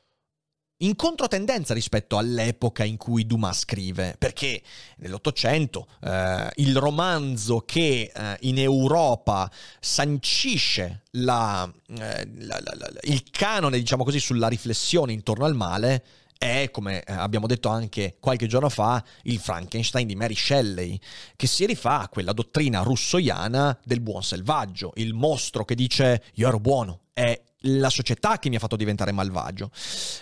in 0.79 0.95
controtendenza 0.97 1.73
rispetto 1.73 2.19
all'epoca 2.19 2.85
in 2.85 2.97
cui 2.97 3.25
Dumas 3.27 3.61
scrive, 3.61 4.17
perché 4.19 4.63
nell'Ottocento 4.99 5.87
eh, 6.03 6.51
il 6.57 6.77
romanzo 6.77 7.61
che 7.61 8.11
eh, 8.15 8.37
in 8.41 8.59
Europa 8.59 9.51
sancisce 9.81 11.05
la, 11.13 11.71
eh, 11.99 12.29
la, 12.39 12.61
la, 12.63 12.91
il 13.03 13.23
canone, 13.31 13.79
diciamo 13.79 14.05
così, 14.05 14.21
sulla 14.21 14.49
riflessione 14.49 15.13
intorno 15.13 15.45
al 15.47 15.55
male 15.55 16.05
è, 16.39 16.71
come 16.71 17.03
eh, 17.03 17.13
abbiamo 17.13 17.47
detto 17.47 17.69
anche 17.69 18.17
qualche 18.21 18.47
giorno 18.47 18.69
fa, 18.69 19.03
il 19.23 19.39
Frankenstein 19.39 20.07
di 20.07 20.17
Mary 20.17 20.35
Shelley, 20.35 20.99
che 21.35 21.47
si 21.47 21.65
rifà 21.65 22.01
a 22.01 22.09
quella 22.09 22.33
dottrina 22.33 22.83
russoiana 22.83 23.79
del 23.83 24.01
buon 24.01 24.23
selvaggio, 24.23 24.93
il 24.97 25.15
mostro 25.15 25.65
che 25.65 25.75
dice 25.75 26.25
io 26.35 26.49
ero 26.49 26.61
buono, 26.61 27.01
è 27.15 27.41
la 27.61 27.91
società 27.91 28.39
che 28.39 28.49
mi 28.49 28.57
ha 28.57 28.59
fatto 28.61 28.77
diventare 28.77 29.13
malvagio. 29.13 29.71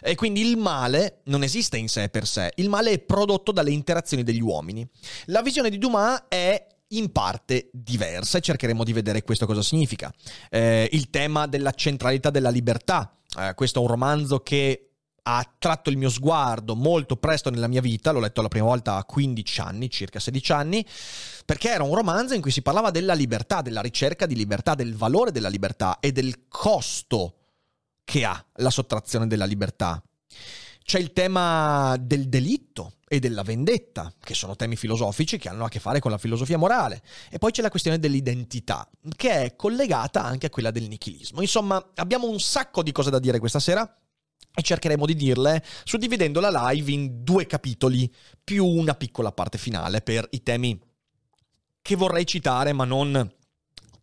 E 0.01 0.15
quindi 0.15 0.41
il 0.41 0.57
male 0.57 1.21
non 1.25 1.43
esiste 1.43 1.77
in 1.77 1.89
sé 1.89 2.09
per 2.09 2.27
sé, 2.27 2.53
il 2.57 2.69
male 2.69 2.93
è 2.93 2.99
prodotto 2.99 3.53
dalle 3.53 3.71
interazioni 3.71 4.23
degli 4.23 4.41
uomini. 4.41 4.89
La 5.27 5.43
visione 5.43 5.71
di 5.71 5.79
Dumas 5.79 6.25
è 6.29 6.67
in 6.89 7.11
parte 7.11 7.71
diversa 7.73 8.39
e 8.39 8.41
cercheremo 8.41 8.85
di 8.85 8.93
vedere 8.93 9.23
questo 9.23 9.47
cosa 9.47 9.63
significa. 9.63 10.13
Eh, 10.51 10.89
il 10.93 11.11
tema 11.11 11.47
della 11.47 11.73
centralità 11.73 12.31
della 12.31 12.51
libertà. 12.51 13.17
Eh, 13.39 13.55
questo 13.55 13.81
è 13.81 13.83
un 13.83 13.89
romanzo 13.89 14.41
che 14.41 14.94
ha 15.27 15.39
attratto 15.39 15.89
il 15.89 15.97
mio 15.97 16.11
sguardo 16.11 16.75
molto 16.75 17.17
presto 17.17 17.49
nella 17.49 17.67
mia 17.67 17.81
vita, 17.81 18.11
l'ho 18.11 18.21
letto 18.21 18.43
la 18.43 18.49
prima 18.49 18.67
volta 18.67 18.97
a 18.97 19.05
15 19.05 19.61
anni, 19.61 19.91
circa 19.91 20.21
16 20.21 20.53
anni, 20.53 20.87
perché 21.47 21.71
era 21.71 21.83
un 21.83 21.95
romanzo 21.95 22.35
in 22.35 22.43
cui 22.43 22.51
si 22.51 22.61
parlava 22.61 22.91
della 22.91 23.15
libertà, 23.15 23.63
della 23.63 23.81
ricerca 23.81 24.27
di 24.27 24.35
libertà, 24.35 24.75
del 24.75 24.95
valore 24.95 25.31
della 25.31 25.49
libertà 25.49 25.99
e 26.01 26.13
del 26.13 26.47
costo 26.49 27.37
che 28.05 28.25
ha 28.25 28.45
la 28.57 28.71
sottrazione 28.71 29.27
della 29.27 29.47
libertà. 29.47 30.03
C'è 30.85 30.99
il 30.99 31.15
tema 31.15 31.97
del 31.99 32.29
delitto 32.29 32.97
e 33.09 33.19
della 33.19 33.43
vendetta, 33.43 34.13
che 34.23 34.35
sono 34.35 34.57
temi 34.57 34.77
filosofici 34.77 35.39
che 35.39 35.49
hanno 35.49 35.65
a 35.65 35.69
che 35.71 35.81
fare 35.81 36.01
con 36.01 36.11
la 36.11 36.19
filosofia 36.19 36.59
morale. 36.59 37.03
E 37.31 37.39
poi 37.39 37.53
c'è 37.53 37.63
la 37.63 37.71
questione 37.71 37.99
dell'identità, 37.99 38.87
che 39.17 39.31
è 39.31 39.57
collegata 39.57 40.23
anche 40.23 40.47
a 40.47 40.51
quella 40.51 40.71
del 40.71 40.87
nichilismo. 40.89 41.41
Insomma, 41.41 41.83
abbiamo 41.95 42.29
un 42.29 42.39
sacco 42.39 42.83
di 42.83 42.93
cose 42.93 43.09
da 43.09 43.19
dire 43.19 43.39
questa 43.39 43.61
sera 43.61 43.91
e 44.57 44.63
cercheremo 44.63 45.05
di 45.05 45.17
dirle 45.17 45.65
suddividendo 45.83 46.41
la 46.41 46.71
live 46.71 46.93
in 46.93 47.25
due 47.25 47.47
capitoli 47.47 48.13
più 48.43 48.65
una 48.65 48.95
piccola 48.95 49.33
parte 49.33 49.59
finale 49.59 50.01
per 50.01 50.27
i 50.31 50.43
temi 50.43 50.81
che 51.83 51.97
vorrei 51.97 52.25
citare 52.25 52.73
ma 52.73 52.85
non 52.85 53.33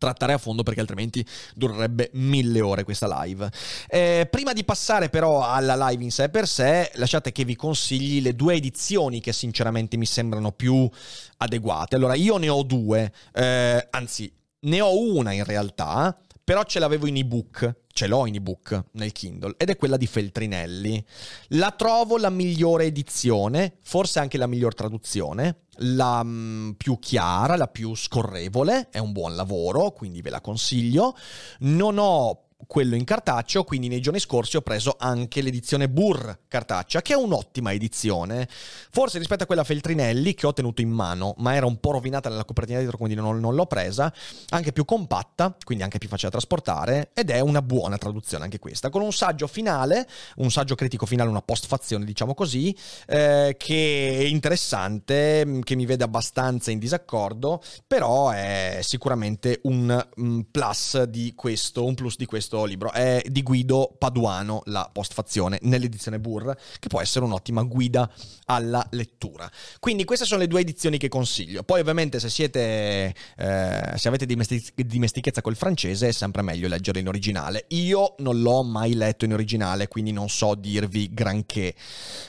trattare 0.01 0.33
a 0.33 0.39
fondo 0.39 0.63
perché 0.63 0.79
altrimenti 0.79 1.23
durerebbe 1.53 2.09
mille 2.13 2.59
ore 2.59 2.83
questa 2.83 3.23
live. 3.23 3.47
Eh, 3.87 4.27
prima 4.31 4.51
di 4.51 4.63
passare 4.63 5.09
però 5.09 5.43
alla 5.47 5.89
live 5.89 6.03
in 6.03 6.09
sé 6.09 6.29
per 6.29 6.47
sé, 6.47 6.89
lasciate 6.95 7.31
che 7.31 7.45
vi 7.45 7.55
consigli 7.55 8.19
le 8.19 8.35
due 8.35 8.55
edizioni 8.55 9.21
che 9.21 9.31
sinceramente 9.31 9.97
mi 9.97 10.07
sembrano 10.07 10.51
più 10.53 10.89
adeguate. 11.37 11.95
Allora, 11.95 12.15
io 12.15 12.37
ne 12.37 12.49
ho 12.49 12.63
due, 12.63 13.13
eh, 13.31 13.87
anzi, 13.91 14.33
ne 14.61 14.81
ho 14.81 14.99
una 14.99 15.33
in 15.33 15.43
realtà, 15.43 16.17
però 16.51 16.65
ce 16.65 16.79
l'avevo 16.79 17.07
in 17.07 17.15
ebook 17.15 17.75
ce 17.93 18.07
l'ho 18.07 18.25
in 18.25 18.35
ebook 18.35 18.87
nel 18.93 19.13
Kindle 19.13 19.53
ed 19.55 19.69
è 19.69 19.77
quella 19.77 19.95
di 19.95 20.05
Feltrinelli. 20.05 21.01
La 21.49 21.71
trovo 21.71 22.17
la 22.17 22.29
migliore 22.29 22.85
edizione, 22.85 23.77
forse 23.83 24.19
anche 24.19 24.37
la 24.37 24.47
miglior 24.47 24.73
traduzione, 24.73 25.61
la 25.77 26.21
mh, 26.21 26.29
mm, 26.29 26.69
più 26.71 26.99
chiara, 26.99 27.55
la 27.55 27.67
più 27.67 27.95
scorrevole, 27.95 28.89
è 28.89 28.97
un 28.97 29.13
buon 29.13 29.33
lavoro, 29.33 29.91
quindi 29.91 30.21
ve 30.21 30.29
la 30.29 30.41
consiglio. 30.41 31.15
Non 31.59 31.97
ho 31.97 32.47
quello 32.67 32.95
in 32.95 33.03
cartaceo, 33.03 33.63
quindi 33.63 33.87
nei 33.87 34.01
giorni 34.01 34.19
scorsi 34.19 34.57
ho 34.57 34.61
preso 34.61 34.95
anche 34.97 35.41
l'edizione 35.41 35.89
Burr 35.89 36.31
cartacea, 36.47 37.01
che 37.01 37.13
è 37.13 37.15
un'ottima 37.15 37.73
edizione, 37.73 38.47
forse 38.49 39.17
rispetto 39.17 39.43
a 39.43 39.45
quella 39.45 39.63
Feltrinelli 39.63 40.33
che 40.33 40.45
ho 40.45 40.53
tenuto 40.53 40.81
in 40.81 40.89
mano, 40.89 41.33
ma 41.37 41.55
era 41.55 41.65
un 41.65 41.79
po' 41.79 41.91
rovinata 41.91 42.29
nella 42.29 42.45
copertina 42.45 42.79
dietro, 42.79 42.97
quindi 42.97 43.15
non, 43.15 43.39
non 43.39 43.55
l'ho 43.55 43.65
presa, 43.65 44.13
anche 44.49 44.71
più 44.71 44.85
compatta, 44.85 45.55
quindi 45.63 45.83
anche 45.83 45.97
più 45.97 46.07
facile 46.07 46.29
da 46.29 46.37
trasportare, 46.37 47.11
ed 47.13 47.29
è 47.29 47.39
una 47.39 47.61
buona 47.61 47.97
traduzione 47.97 48.43
anche 48.43 48.59
questa, 48.59 48.89
con 48.89 49.01
un 49.01 49.11
saggio 49.11 49.47
finale, 49.47 50.07
un 50.37 50.51
saggio 50.51 50.75
critico 50.75 51.05
finale, 51.05 51.29
una 51.29 51.41
postfazione 51.41 52.05
diciamo 52.05 52.33
così, 52.33 52.75
eh, 53.07 53.55
che 53.57 54.17
è 54.17 54.23
interessante, 54.23 55.59
che 55.63 55.75
mi 55.75 55.85
vede 55.85 56.03
abbastanza 56.03 56.71
in 56.71 56.79
disaccordo, 56.79 57.61
però 57.87 58.29
è 58.29 58.79
sicuramente 58.81 59.59
un, 59.63 60.07
un 60.17 60.45
plus 60.49 61.03
di 61.03 61.33
questo, 61.35 61.85
un 61.85 61.95
plus 61.95 62.15
di 62.17 62.25
questo 62.25 62.50
questo 62.51 62.65
libro. 62.65 62.91
È 62.91 63.23
di 63.25 63.41
Guido 63.43 63.95
Paduano, 63.97 64.61
la 64.65 64.89
postfazione, 64.91 65.57
nell'edizione 65.61 66.19
Burr, 66.19 66.51
che 66.79 66.89
può 66.89 66.99
essere 66.99 67.23
un'ottima 67.23 67.63
guida 67.63 68.09
alla 68.45 68.85
lettura. 68.91 69.49
Quindi 69.79 70.03
queste 70.03 70.25
sono 70.25 70.41
le 70.41 70.47
due 70.47 70.59
edizioni 70.59 70.97
che 70.97 71.07
consiglio. 71.07 71.63
Poi 71.63 71.79
ovviamente 71.79 72.19
se 72.19 72.29
siete, 72.29 73.15
eh, 73.37 73.93
se 73.95 74.07
avete 74.07 74.25
dimestichezza 74.25 75.41
col 75.41 75.55
francese 75.55 76.09
è 76.09 76.11
sempre 76.11 76.41
meglio 76.41 76.67
leggere 76.67 76.99
in 76.99 77.07
originale. 77.07 77.65
Io 77.69 78.15
non 78.19 78.41
l'ho 78.41 78.63
mai 78.63 78.95
letto 78.95 79.23
in 79.23 79.33
originale, 79.33 79.87
quindi 79.87 80.11
non 80.11 80.27
so 80.27 80.55
dirvi 80.55 81.09
granché. 81.13 81.73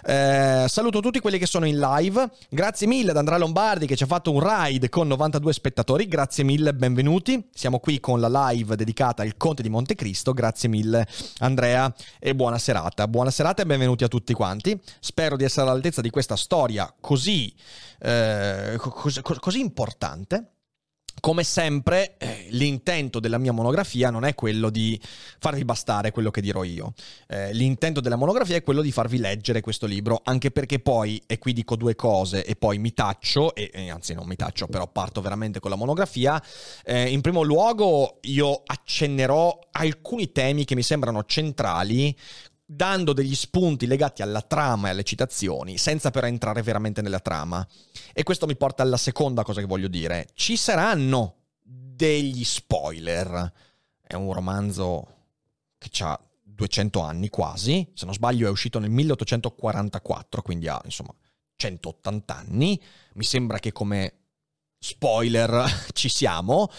Eh, 0.05 0.67
saluto 0.69 1.01
tutti 1.01 1.19
quelli 1.19 1.39
che 1.39 1.47
sono 1.47 1.67
in 1.67 1.79
live. 1.79 2.31
Grazie 2.49 2.87
mille 2.87 3.11
ad 3.11 3.17
Andrea 3.17 3.39
Lombardi 3.39 3.87
che 3.87 3.97
ci 3.97 4.05
ha 4.05 4.07
fatto 4.07 4.31
un 4.31 4.41
ride 4.41 4.89
con 4.89 5.09
92 5.09 5.53
spettatori. 5.53 6.07
Grazie 6.07 6.45
mille, 6.45 6.75
benvenuti. 6.75 7.49
Siamo 7.53 7.81
qui 7.81 7.99
con 7.99 8.21
la 8.21 8.51
live 8.51 8.77
dedicata 8.77 9.23
al 9.23 9.37
Conte 9.37 9.63
di 9.63 9.69
Montecristo 9.69 10.12
Cristo. 10.13 10.33
Grazie 10.35 10.69
mille 10.69 11.07
Andrea 11.39 11.93
e 12.19 12.35
buona 12.35 12.59
serata. 12.59 13.09
Buona 13.09 13.31
serata 13.31 13.63
e 13.63 13.67
benvenuti 13.67 14.05
a 14.05 14.09
tutti 14.09 14.35
quanti. 14.35 14.79
Spero 15.01 15.37
di 15.37 15.45
essere 15.45 15.67
all'altezza 15.67 16.03
di 16.03 16.11
questa 16.11 16.37
storia 16.37 16.95
così, 17.01 17.53
eh, 17.99 18.77
così, 18.79 19.23
così 19.23 19.61
importante 19.61 20.49
come 21.23 21.45
sempre, 21.45 22.17
eh, 22.19 22.49
l'intento 22.51 23.21
della 23.21 23.39
mia 23.39 23.53
monografia 23.53 24.11
non 24.11 24.25
è 24.25 24.35
quello 24.35 24.71
di 24.71 25.01
farvi 25.39 25.65
bastare 25.65 26.11
quello 26.11 26.33
che 26.33 26.41
dirò 26.41 26.65
io. 26.65 26.95
Eh, 27.29 27.53
l'intento 27.53 28.01
della 28.01 28.17
monografia 28.17 28.57
è 28.57 28.63
quello 28.65 28.83
di 28.83 28.91
farvi 28.91 29.19
leggere 29.19 29.61
questo 29.61 29.87
libro, 29.87 30.21
anche 30.25 30.51
perché 30.51 30.81
poi, 30.81 31.23
e 31.29 31.39
qui 31.39 31.53
dico 31.53 31.77
due 31.77 31.95
cose 31.95 32.45
e 32.45 32.57
poi 32.57 32.79
mi 32.79 32.93
taccio, 32.93 33.55
e, 33.55 33.71
e 33.73 33.89
anzi 33.89 34.15
non 34.15 34.27
mi 34.27 34.35
taccio, 34.35 34.67
però 34.67 34.89
parto 34.89 35.21
veramente 35.21 35.61
con 35.61 35.71
la 35.71 35.77
monografia. 35.77 36.43
Eh, 36.85 37.11
in 37.11 37.21
primo 37.21 37.43
luogo 37.43 38.19
io 38.23 38.61
accennerò 38.67 39.57
alcuni 39.71 40.33
temi 40.33 40.65
che 40.65 40.75
mi 40.75 40.83
sembrano 40.83 41.23
centrali, 41.25 42.13
dando 42.75 43.13
degli 43.13 43.35
spunti 43.35 43.87
legati 43.87 44.23
alla 44.23 44.41
trama 44.41 44.89
e 44.89 44.91
alle 44.93 45.03
citazioni, 45.03 45.77
senza 45.77 46.11
però 46.11 46.27
entrare 46.27 46.63
veramente 46.63 47.03
nella 47.03 47.21
trama. 47.21 47.67
E 48.13 48.23
questo 48.23 48.47
mi 48.47 48.57
porta 48.57 48.83
alla 48.83 48.97
seconda 48.97 49.43
cosa 49.43 49.61
che 49.61 49.67
voglio 49.67 49.89
dire. 49.89 50.29
Ci 50.35 50.57
saranno 50.57 51.37
degli 51.63 52.45
spoiler. 52.45 53.53
È 54.01 54.15
un 54.15 54.33
romanzo 54.33 55.07
che 55.79 55.91
ha 56.03 56.19
200 56.43 57.01
anni 57.01 57.29
quasi, 57.29 57.87
se 57.95 58.05
non 58.05 58.15
sbaglio 58.15 58.47
è 58.47 58.51
uscito 58.51 58.79
nel 58.79 58.91
1844, 58.91 60.43
quindi 60.43 60.69
ha 60.69 60.81
insomma 60.85 61.15
180 61.57 62.35
anni. 62.35 62.81
Mi 63.15 63.25
sembra 63.25 63.59
che 63.59 63.73
come 63.73 64.15
spoiler 64.79 65.65
ci 65.93 66.09
siamo. 66.09 66.71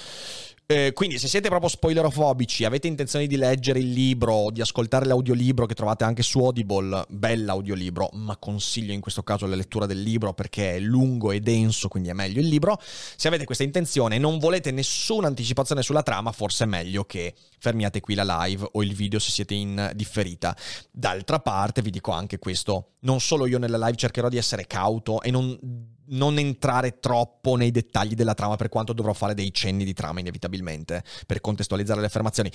Eh, 0.65 0.93
quindi 0.93 1.19
se 1.19 1.27
siete 1.27 1.49
proprio 1.49 1.69
spoilerofobici, 1.69 2.63
avete 2.63 2.87
intenzione 2.87 3.27
di 3.27 3.35
leggere 3.35 3.79
il 3.79 3.91
libro, 3.91 4.49
di 4.49 4.61
ascoltare 4.61 5.05
l'audiolibro 5.05 5.65
che 5.65 5.73
trovate 5.73 6.05
anche 6.05 6.23
su 6.23 6.39
Audible, 6.39 7.03
bell'audiolibro, 7.09 8.09
ma 8.13 8.37
consiglio 8.37 8.93
in 8.93 9.01
questo 9.01 9.23
caso 9.23 9.45
la 9.45 9.55
lettura 9.55 9.85
del 9.85 10.01
libro 10.01 10.33
perché 10.33 10.75
è 10.75 10.79
lungo 10.79 11.31
e 11.31 11.41
denso, 11.41 11.89
quindi 11.89 12.07
è 12.09 12.13
meglio 12.13 12.39
il 12.39 12.47
libro. 12.47 12.79
Se 12.81 13.27
avete 13.27 13.43
questa 13.43 13.63
intenzione 13.63 14.15
e 14.15 14.19
non 14.19 14.39
volete 14.39 14.71
nessuna 14.71 15.27
anticipazione 15.27 15.83
sulla 15.83 16.01
trama, 16.01 16.31
forse 16.31 16.63
è 16.63 16.67
meglio 16.67 17.03
che 17.03 17.33
fermiate 17.59 17.99
qui 17.99 18.15
la 18.15 18.45
live 18.45 18.69
o 18.71 18.83
il 18.83 18.93
video 18.93 19.19
se 19.19 19.31
siete 19.31 19.53
in 19.53 19.91
differita. 19.95 20.55
D'altra 20.91 21.39
parte 21.39 21.81
vi 21.81 21.89
dico 21.89 22.11
anche 22.11 22.39
questo, 22.39 22.93
non 23.01 23.19
solo 23.19 23.47
io 23.47 23.59
nella 23.59 23.77
live 23.77 23.97
cercherò 23.97 24.29
di 24.29 24.37
essere 24.37 24.65
cauto 24.65 25.21
e 25.21 25.29
non 25.29 25.91
non 26.07 26.37
entrare 26.37 26.99
troppo 26.99 27.55
nei 27.55 27.71
dettagli 27.71 28.15
della 28.15 28.33
trama, 28.33 28.55
per 28.55 28.69
quanto 28.69 28.93
dovrò 28.93 29.13
fare 29.13 29.33
dei 29.33 29.53
cenni 29.53 29.83
di 29.83 29.93
trama 29.93 30.19
inevitabilmente 30.19 31.03
per 31.25 31.41
contestualizzare 31.41 31.99
le 31.99 32.07
affermazioni. 32.07 32.51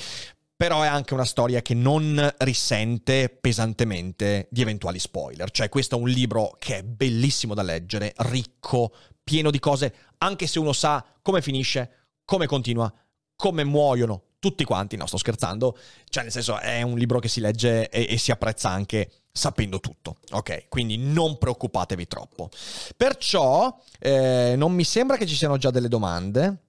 Però 0.57 0.83
è 0.83 0.88
anche 0.88 1.14
una 1.14 1.25
storia 1.25 1.62
che 1.62 1.75
non 1.75 2.35
risente 2.38 3.28
pesantemente 3.28 4.49
di 4.50 4.61
eventuali 4.61 4.99
spoiler. 4.99 5.50
Cioè, 5.50 5.69
questo 5.69 5.97
è 5.97 6.00
un 6.00 6.09
libro 6.09 6.57
che 6.59 6.78
è 6.78 6.83
bellissimo 6.83 7.55
da 7.55 7.62
leggere, 7.62 8.12
ricco, 8.17 8.93
pieno 9.23 9.50
di 9.50 9.61
cose, 9.61 9.95
anche 10.19 10.47
se 10.47 10.59
uno 10.59 10.73
sa 10.73 11.05
come 11.23 11.43
finisce, 11.43 12.09
come 12.25 12.47
continua, 12.47 12.93
come 13.37 13.62
muoiono 13.62 14.23
tutti 14.38 14.64
quanti, 14.64 14.97
no 14.97 15.07
sto 15.07 15.17
scherzando, 15.17 15.76
cioè 16.09 16.23
nel 16.23 16.33
senso 16.33 16.59
è 16.59 16.83
un 16.83 16.97
libro 16.97 17.19
che 17.19 17.28
si 17.28 17.40
legge 17.40 17.88
e, 17.88 18.07
e 18.09 18.19
si 18.19 18.31
apprezza 18.31 18.69
anche 18.69 19.11
sapendo 19.38 19.78
tutto, 19.78 20.16
ok? 20.33 20.68
Quindi 20.68 20.99
non 20.99 21.38
preoccupatevi 21.38 22.07
troppo. 22.09 22.50
Perciò 22.97 23.78
eh, 24.00 24.54
non 24.57 24.73
mi 24.73 24.85
sembra 24.85 25.16
che 25.16 25.26
ci 25.26 25.37
siano 25.37 25.57
già 25.57 25.71
delle 25.71 25.88
domande. 25.88 26.64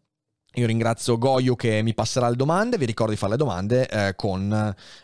Io 0.54 0.66
ringrazio 0.66 1.20
Goyo 1.20 1.56
che 1.56 1.84
mi 1.84 1.94
passerà 1.94 2.28
le 2.28 2.36
domande, 2.36 2.80
vi 2.80 2.86
ricordo 2.86 3.12
di 3.12 3.20
fare 3.20 3.34
le 3.34 3.38
domande 3.38 3.88
eh, 3.88 4.16
con, 4.16 4.52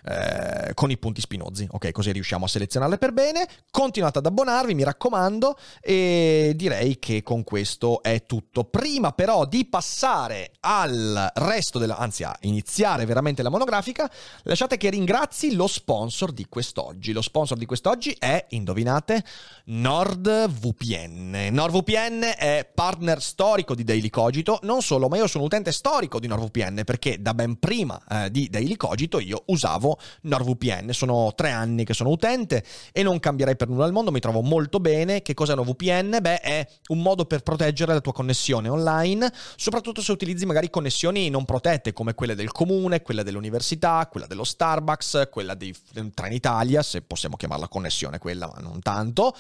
eh, 0.04 0.74
con, 0.74 0.90
i 0.90 0.98
punti 0.98 1.22
spinosi, 1.22 1.68
ok? 1.70 1.92
Così 1.92 2.12
riusciamo 2.12 2.46
a 2.46 2.48
selezionarle 2.48 2.98
per 2.98 3.12
bene. 3.12 3.48
Continuate 3.70 4.18
ad 4.18 4.26
abbonarvi, 4.26 4.74
mi 4.74 4.84
raccomando, 4.84 5.56
e 5.82 6.54
direi 6.56 6.98
che 6.98 7.22
con 7.22 7.44
questo 7.44 8.02
è 8.02 8.26
tutto. 8.26 8.64
Prima 8.64 9.12
però 9.12 9.46
di 9.46 9.66
passare 9.66 10.54
al 10.62 11.32
resto 11.36 11.78
della, 11.78 11.98
anzi 11.98 12.24
a 12.24 12.36
iniziare 12.42 13.06
veramente 13.06 13.44
la 13.44 13.50
monografica, 13.50 14.10
lasciate 14.44 14.78
che 14.78 14.90
ringrazi 14.90 15.54
lo 15.54 15.68
sponsor 15.68 16.32
di 16.32 16.48
quest'oggi. 16.50 17.12
Lo 17.12 17.22
sponsor 17.22 17.56
di 17.56 17.68
quest'oggi 17.68 18.16
è, 18.18 18.48
indovinate, 18.50 19.24
NordVPN. 19.66 21.50
NordVPN 21.52 22.34
è 22.36 22.68
partner 22.74 23.22
storico 23.22 23.76
di 23.76 23.84
Daily 23.84 24.10
Cogito, 24.10 24.58
non 24.64 24.82
solo, 24.82 25.08
ma 25.08 25.18
io 25.18 25.28
sono 25.28 25.35
sono 25.36 25.44
utente 25.48 25.74
storico 25.74 26.18
di 26.18 26.28
NordVPN 26.28 26.84
perché 26.86 27.22
da 27.22 27.34
ben 27.34 27.60
prima 27.60 28.02
eh, 28.10 28.32
di 28.32 28.48
Daily 28.50 28.78
Cogito 28.78 29.20
io 29.20 29.44
usavo 29.48 30.00
NordVPN. 30.22 30.94
Sono 30.94 31.34
tre 31.36 31.52
anni 31.52 31.84
che 31.84 31.94
sono 31.94 32.10
utente 32.10 32.64
e 32.94 33.04
non 33.04 33.20
cambierei 33.20 33.58
per 33.58 33.68
nulla 33.68 33.84
al 33.84 33.92
mondo, 33.92 34.12
mi 34.12 34.22
trovo 34.22 34.42
molto 34.42 34.80
bene. 34.80 35.22
Che 35.22 35.34
cos'è 35.34 35.54
NordVPN? 35.54 36.20
Beh, 36.22 36.40
è 36.40 36.66
un 36.88 37.02
modo 37.02 37.26
per 37.26 37.42
proteggere 37.42 37.94
la 37.94 38.00
tua 38.00 38.14
connessione 38.14 38.70
online, 38.70 39.30
soprattutto 39.58 40.02
se 40.02 40.14
utilizzi 40.14 40.46
magari 40.46 40.70
connessioni 40.70 41.30
non 41.30 41.44
protette 41.44 41.92
come 41.92 42.14
quelle 42.14 42.34
del 42.34 42.54
comune, 42.54 43.02
quella 43.02 43.22
dell'università, 43.22 44.08
quella 44.10 44.28
dello 44.28 44.46
Starbucks, 44.46 45.28
quella 45.30 45.54
di 45.54 45.76
Trenitalia, 46.14 46.82
se 46.82 47.02
possiamo 47.02 47.36
chiamarla 47.36 47.68
connessione 47.68 48.20
quella, 48.20 48.48
ma 48.48 48.62
non 48.62 48.80
tanto. 48.80 49.36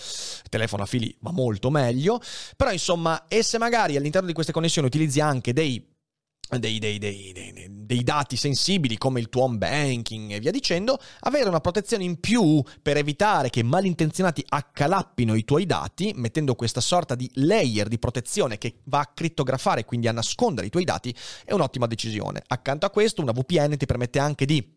telefono 0.49 0.83
a 0.83 0.87
fili 0.87 1.15
va 1.21 1.31
molto 1.31 1.69
meglio. 1.69 2.19
Però 2.57 2.69
insomma, 2.69 3.27
e 3.29 3.43
se 3.43 3.57
magari 3.57 3.95
all'interno 3.95 4.27
di 4.27 4.33
queste 4.33 4.51
connessioni 4.51 4.87
utilizzi 4.87 5.21
anche 5.21 5.53
dei 5.53 5.84
dei, 6.49 6.79
dei, 6.79 6.97
dei, 6.99 7.33
dei, 7.69 8.03
dati 8.03 8.37
sensibili 8.37 8.97
come 8.97 9.19
il 9.19 9.29
tuo 9.29 9.43
home 9.43 9.57
banking 9.57 10.31
e 10.31 10.39
via 10.39 10.51
dicendo, 10.51 10.99
avere 11.21 11.49
una 11.49 11.59
protezione 11.59 12.03
in 12.03 12.19
più 12.19 12.61
per 12.81 12.97
evitare 12.97 13.49
che 13.49 13.63
malintenzionati 13.63 14.43
accalappino 14.47 15.33
i 15.33 15.43
tuoi 15.43 15.65
dati, 15.65 16.13
mettendo 16.15 16.55
questa 16.55 16.81
sorta 16.81 17.15
di 17.15 17.29
layer 17.35 17.87
di 17.87 17.99
protezione 17.99 18.57
che 18.57 18.75
va 18.85 18.99
a 18.99 19.11
crittografare, 19.13 19.85
quindi 19.85 20.07
a 20.07 20.11
nascondere 20.11 20.67
i 20.67 20.69
tuoi 20.69 20.83
dati, 20.83 21.15
è 21.43 21.53
un'ottima 21.53 21.87
decisione. 21.87 22.43
Accanto 22.45 22.85
a 22.85 22.89
questo, 22.91 23.21
una 23.21 23.31
VPN 23.31 23.77
ti 23.77 23.85
permette 23.85 24.19
anche 24.19 24.45
di 24.45 24.74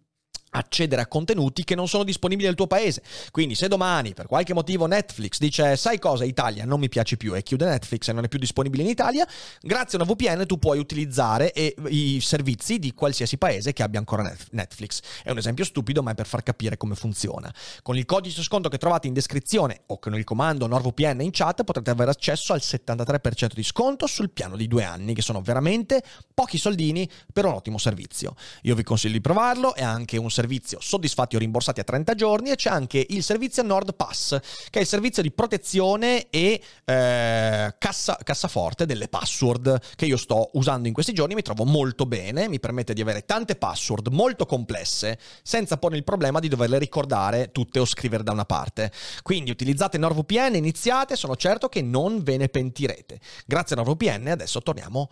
accedere 0.50 1.02
a 1.02 1.06
contenuti 1.06 1.64
che 1.64 1.74
non 1.74 1.88
sono 1.88 2.04
disponibili 2.04 2.46
nel 2.46 2.56
tuo 2.56 2.66
paese. 2.66 3.02
Quindi 3.30 3.54
se 3.54 3.68
domani 3.68 4.14
per 4.14 4.26
qualche 4.26 4.54
motivo 4.54 4.86
Netflix 4.86 5.38
dice 5.38 5.76
sai 5.76 5.98
cosa 5.98 6.24
Italia 6.24 6.64
non 6.64 6.80
mi 6.80 6.88
piace 6.88 7.16
più 7.16 7.34
e 7.34 7.42
chiude 7.42 7.66
Netflix 7.66 8.08
e 8.08 8.12
non 8.12 8.24
è 8.24 8.28
più 8.28 8.38
disponibile 8.38 8.82
in 8.82 8.88
Italia, 8.88 9.26
grazie 9.60 9.98
a 9.98 10.02
una 10.02 10.12
VPN 10.12 10.46
tu 10.46 10.58
puoi 10.58 10.78
utilizzare 10.78 11.52
i 11.88 12.20
servizi 12.20 12.78
di 12.78 12.94
qualsiasi 12.94 13.36
paese 13.38 13.72
che 13.72 13.82
abbia 13.82 13.98
ancora 13.98 14.34
Netflix. 14.50 15.00
È 15.22 15.30
un 15.30 15.38
esempio 15.38 15.64
stupido 15.64 16.02
ma 16.02 16.12
è 16.12 16.14
per 16.14 16.26
far 16.26 16.42
capire 16.42 16.76
come 16.76 16.94
funziona. 16.94 17.52
Con 17.82 17.96
il 17.96 18.04
codice 18.04 18.42
sconto 18.42 18.68
che 18.68 18.78
trovate 18.78 19.06
in 19.06 19.12
descrizione 19.12 19.82
o 19.86 19.98
con 19.98 20.14
il 20.14 20.24
comando 20.24 20.66
NordVPN 20.66 21.20
in 21.20 21.30
chat 21.30 21.64
potrete 21.64 21.90
avere 21.90 22.10
accesso 22.10 22.52
al 22.52 22.60
73% 22.62 23.52
di 23.54 23.62
sconto 23.62 24.06
sul 24.06 24.30
piano 24.30 24.56
di 24.56 24.66
due 24.66 24.84
anni 24.84 25.14
che 25.14 25.22
sono 25.22 25.40
veramente 25.40 26.02
pochi 26.34 26.58
soldini 26.58 27.08
per 27.32 27.44
un 27.44 27.52
ottimo 27.52 27.78
servizio. 27.78 28.34
Io 28.62 28.74
vi 28.74 28.82
consiglio 28.82 29.14
di 29.14 29.20
provarlo, 29.20 29.74
è 29.74 29.82
anche 29.82 30.16
un 30.16 30.30
servizio 30.30 30.37
soddisfatti 30.46 31.36
o 31.36 31.38
rimborsati 31.38 31.80
a 31.80 31.84
30 31.84 32.14
giorni 32.14 32.50
e 32.50 32.56
c'è 32.56 32.70
anche 32.70 33.04
il 33.08 33.22
servizio 33.22 33.62
Nord 33.62 33.94
Pass, 33.94 34.38
che 34.70 34.78
è 34.78 34.82
il 34.82 34.86
servizio 34.86 35.22
di 35.22 35.30
protezione 35.30 36.28
e 36.30 36.60
eh, 36.84 37.74
cassa, 37.78 38.18
cassaforte 38.22 38.86
delle 38.86 39.08
password 39.08 39.80
che 39.96 40.06
io 40.06 40.16
sto 40.16 40.50
usando 40.54 40.88
in 40.88 40.94
questi 40.94 41.12
giorni, 41.12 41.34
mi 41.34 41.42
trovo 41.42 41.64
molto 41.64 42.06
bene, 42.06 42.48
mi 42.48 42.60
permette 42.60 42.94
di 42.94 43.00
avere 43.00 43.24
tante 43.24 43.56
password 43.56 44.08
molto 44.08 44.46
complesse 44.46 45.18
senza 45.42 45.76
porre 45.76 45.96
il 45.96 46.04
problema 46.04 46.40
di 46.40 46.48
doverle 46.48 46.78
ricordare 46.78 47.50
tutte 47.52 47.78
o 47.78 47.84
scrivere 47.84 48.22
da 48.22 48.32
una 48.32 48.44
parte. 48.44 48.92
Quindi 49.22 49.50
utilizzate 49.50 49.98
NordVPN, 49.98 50.56
iniziate, 50.56 51.16
sono 51.16 51.36
certo 51.36 51.68
che 51.68 51.82
non 51.82 52.22
ve 52.22 52.36
ne 52.36 52.48
pentirete. 52.48 53.20
Grazie 53.46 53.76
a 53.76 53.82
NordVPN 53.82 54.28
adesso 54.28 54.62
torniamo 54.62 55.08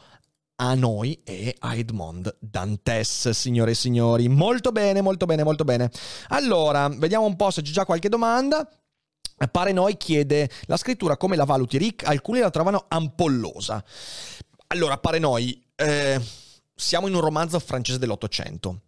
a 0.57 0.75
noi 0.75 1.21
e 1.25 1.55
a 1.59 1.75
Edmond 1.75 2.37
Dantes, 2.41 3.31
signore 3.31 3.73
e 3.73 3.75
signori. 3.75 4.29
Molto 4.29 4.73
bene, 4.73 5.01
molto 5.01 5.27
bene, 5.27 5.43
molto 5.45 5.65
bene. 5.65 5.91
Allora, 6.29 6.89
vediamo 6.89 7.27
un 7.27 7.37
po' 7.37 7.51
se 7.51 7.63
c'è 7.63 7.73
già 7.73 7.85
qualche 7.85 8.09
domanda. 8.09 8.69
Pare 9.51 9.73
noi 9.73 9.97
chiede 9.99 10.51
la 10.63 10.79
scrittura 10.79 11.19
come 11.19 11.37
la 11.37 11.45
valuti 11.45 11.77
Rick? 11.77 12.07
Alcuni 12.07 12.41
la 12.41 12.51
trovano 12.51 12.87
ampollosa. 12.89 13.85
Allora, 14.69 14.97
pare 14.97 15.19
noi, 15.19 15.63
eh, 15.75 16.21
siamo 16.75 17.07
in 17.07 17.15
un 17.15 17.21
romanzo 17.21 17.59
francese 17.59 17.99
dell'Ottocento. 17.99 18.81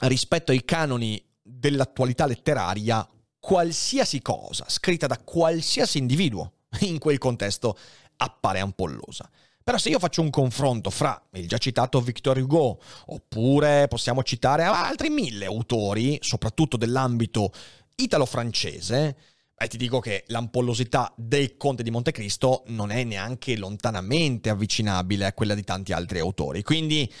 Rispetto 0.00 0.52
ai 0.52 0.64
canoni 0.64 1.20
dell'attualità 1.42 2.26
letteraria, 2.26 3.08
qualsiasi 3.40 4.20
cosa 4.20 4.66
scritta 4.68 5.06
da 5.06 5.18
qualsiasi 5.18 5.96
individuo 5.96 6.52
in 6.80 6.98
quel 6.98 7.18
contesto 7.18 7.76
appare 8.18 8.60
ampollosa. 8.60 9.28
Però 9.68 9.76
se 9.78 9.90
io 9.90 9.98
faccio 9.98 10.22
un 10.22 10.30
confronto 10.30 10.88
fra 10.88 11.22
il 11.32 11.46
già 11.46 11.58
citato 11.58 12.00
Victor 12.00 12.38
Hugo, 12.38 12.80
oppure 13.08 13.86
possiamo 13.86 14.22
citare 14.22 14.62
altri 14.62 15.10
mille 15.10 15.44
autori, 15.44 16.16
soprattutto 16.22 16.78
dell'ambito 16.78 17.52
italo-francese, 17.96 19.16
e 19.54 19.68
ti 19.68 19.76
dico 19.76 20.00
che 20.00 20.24
l'ampollosità 20.28 21.12
del 21.14 21.58
Conte 21.58 21.82
di 21.82 21.90
Montecristo 21.90 22.62
non 22.68 22.90
è 22.90 23.04
neanche 23.04 23.58
lontanamente 23.58 24.48
avvicinabile 24.48 25.26
a 25.26 25.34
quella 25.34 25.54
di 25.54 25.64
tanti 25.64 25.92
altri 25.92 26.18
autori. 26.20 26.62
Quindi 26.62 27.12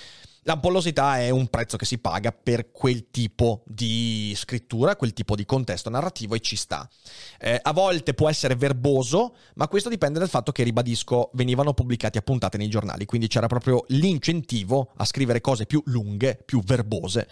L'ampollosità 0.48 1.18
è 1.18 1.28
un 1.28 1.48
prezzo 1.48 1.76
che 1.76 1.84
si 1.84 1.98
paga 1.98 2.32
per 2.32 2.70
quel 2.70 3.10
tipo 3.10 3.64
di 3.66 4.32
scrittura, 4.34 4.96
quel 4.96 5.12
tipo 5.12 5.36
di 5.36 5.44
contesto 5.44 5.90
narrativo 5.90 6.34
e 6.34 6.40
ci 6.40 6.56
sta. 6.56 6.88
Eh, 7.38 7.60
a 7.62 7.70
volte 7.74 8.14
può 8.14 8.30
essere 8.30 8.56
verboso, 8.56 9.36
ma 9.56 9.68
questo 9.68 9.90
dipende 9.90 10.18
dal 10.18 10.30
fatto 10.30 10.50
che, 10.50 10.62
ribadisco, 10.62 11.28
venivano 11.34 11.74
pubblicati 11.74 12.16
a 12.16 12.22
puntate 12.22 12.56
nei 12.56 12.68
giornali, 12.68 13.04
quindi 13.04 13.28
c'era 13.28 13.46
proprio 13.46 13.84
l'incentivo 13.88 14.92
a 14.96 15.04
scrivere 15.04 15.42
cose 15.42 15.66
più 15.66 15.82
lunghe, 15.84 16.42
più 16.42 16.62
verbose 16.62 17.28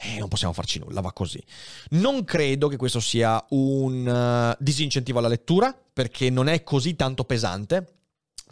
e 0.00 0.18
non 0.18 0.28
possiamo 0.28 0.54
farci 0.54 0.78
nulla, 0.78 1.02
va 1.02 1.12
così. 1.12 1.44
Non 1.90 2.24
credo 2.24 2.68
che 2.68 2.76
questo 2.76 2.98
sia 2.98 3.44
un 3.50 4.54
uh, 4.56 4.56
disincentivo 4.58 5.18
alla 5.18 5.28
lettura, 5.28 5.78
perché 5.92 6.30
non 6.30 6.48
è 6.48 6.62
così 6.62 6.96
tanto 6.96 7.24
pesante 7.24 8.03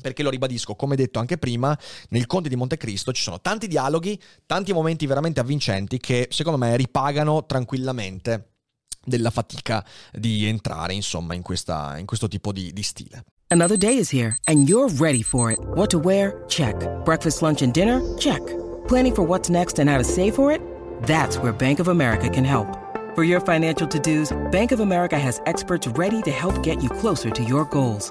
perché 0.02 0.22
lo 0.22 0.28
ribadisco, 0.28 0.74
come 0.74 0.96
detto 0.96 1.18
anche 1.18 1.38
prima, 1.38 1.76
nel 2.10 2.26
Conte 2.26 2.50
di 2.50 2.56
Montecristo 2.56 3.12
ci 3.12 3.22
sono 3.22 3.40
tanti 3.40 3.68
dialoghi, 3.68 4.20
tanti 4.44 4.74
momenti 4.74 5.06
veramente 5.06 5.40
avvincenti 5.40 5.96
che 5.96 6.28
secondo 6.30 6.58
me 6.58 6.76
ripagano 6.76 7.46
tranquillamente 7.46 8.48
della 9.04 9.30
fatica 9.30 9.84
di 10.12 10.44
entrare, 10.46 10.92
insomma, 10.92 11.34
in, 11.34 11.42
questa, 11.42 11.96
in 11.98 12.06
questo 12.06 12.28
tipo 12.28 12.52
di, 12.52 12.72
di 12.72 12.82
stile. 12.82 13.24
Another 13.48 13.76
day 13.76 13.98
is 13.98 14.10
here 14.12 14.36
and 14.46 14.68
you're 14.68 14.88
ready 14.94 15.22
for 15.22 15.50
it. 15.50 15.58
What 15.74 15.90
to 15.90 15.98
wear? 15.98 16.44
Check. 16.48 16.74
Breakfast, 17.04 17.42
lunch 17.42 17.62
and 17.62 17.72
dinner? 17.72 18.00
Check. 18.16 18.40
Planning 18.86 19.14
for 19.14 19.26
what's 19.26 19.48
next 19.48 19.78
and 19.78 19.88
how 19.90 19.98
to 19.98 20.04
save 20.04 20.34
for 20.34 20.50
it? 20.50 20.60
That's 21.06 21.36
where 21.38 21.52
Bank 21.52 21.78
of 21.78 21.88
America 21.88 22.28
can 22.28 22.44
help. 22.44 22.78
For 23.14 23.24
your 23.24 23.40
financial 23.40 23.86
to-dos, 23.86 24.32
Bank 24.50 24.72
of 24.72 24.80
America 24.80 25.18
has 25.18 25.42
experts 25.44 25.86
ready 25.98 26.22
to 26.22 26.30
help 26.30 26.62
get 26.62 26.82
you 26.82 26.88
closer 26.88 27.28
to 27.30 27.44
your 27.44 27.66
goals. 27.66 28.10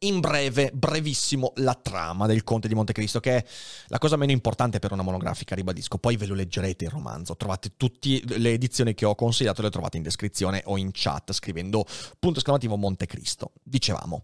In 0.00 0.20
breve, 0.20 0.70
brevissimo, 0.72 1.52
la 1.56 1.74
trama 1.74 2.26
del 2.26 2.44
Conte 2.44 2.68
di 2.68 2.74
Montecristo, 2.74 3.18
che 3.18 3.36
è 3.36 3.44
la 3.88 3.98
cosa 3.98 4.16
meno 4.16 4.30
importante 4.30 4.78
per 4.78 4.92
una 4.92 5.02
monografica, 5.02 5.54
ribadisco. 5.54 5.98
Poi 5.98 6.16
ve 6.16 6.26
lo 6.26 6.34
leggerete 6.34 6.84
il 6.84 6.90
romanzo. 6.90 7.36
Trovate 7.36 7.72
tutte 7.76 8.20
le 8.24 8.52
edizioni 8.52 8.94
che 8.94 9.04
ho 9.04 9.14
consigliato, 9.14 9.62
le 9.62 9.70
trovate 9.70 9.96
in 9.96 10.04
descrizione 10.04 10.62
o 10.66 10.76
in 10.76 10.90
chat 10.92 11.32
scrivendo 11.32 11.84
punto 12.18 12.38
esclamativo 12.38 12.76
Montecristo. 12.76 13.52
Dicevamo, 13.62 14.22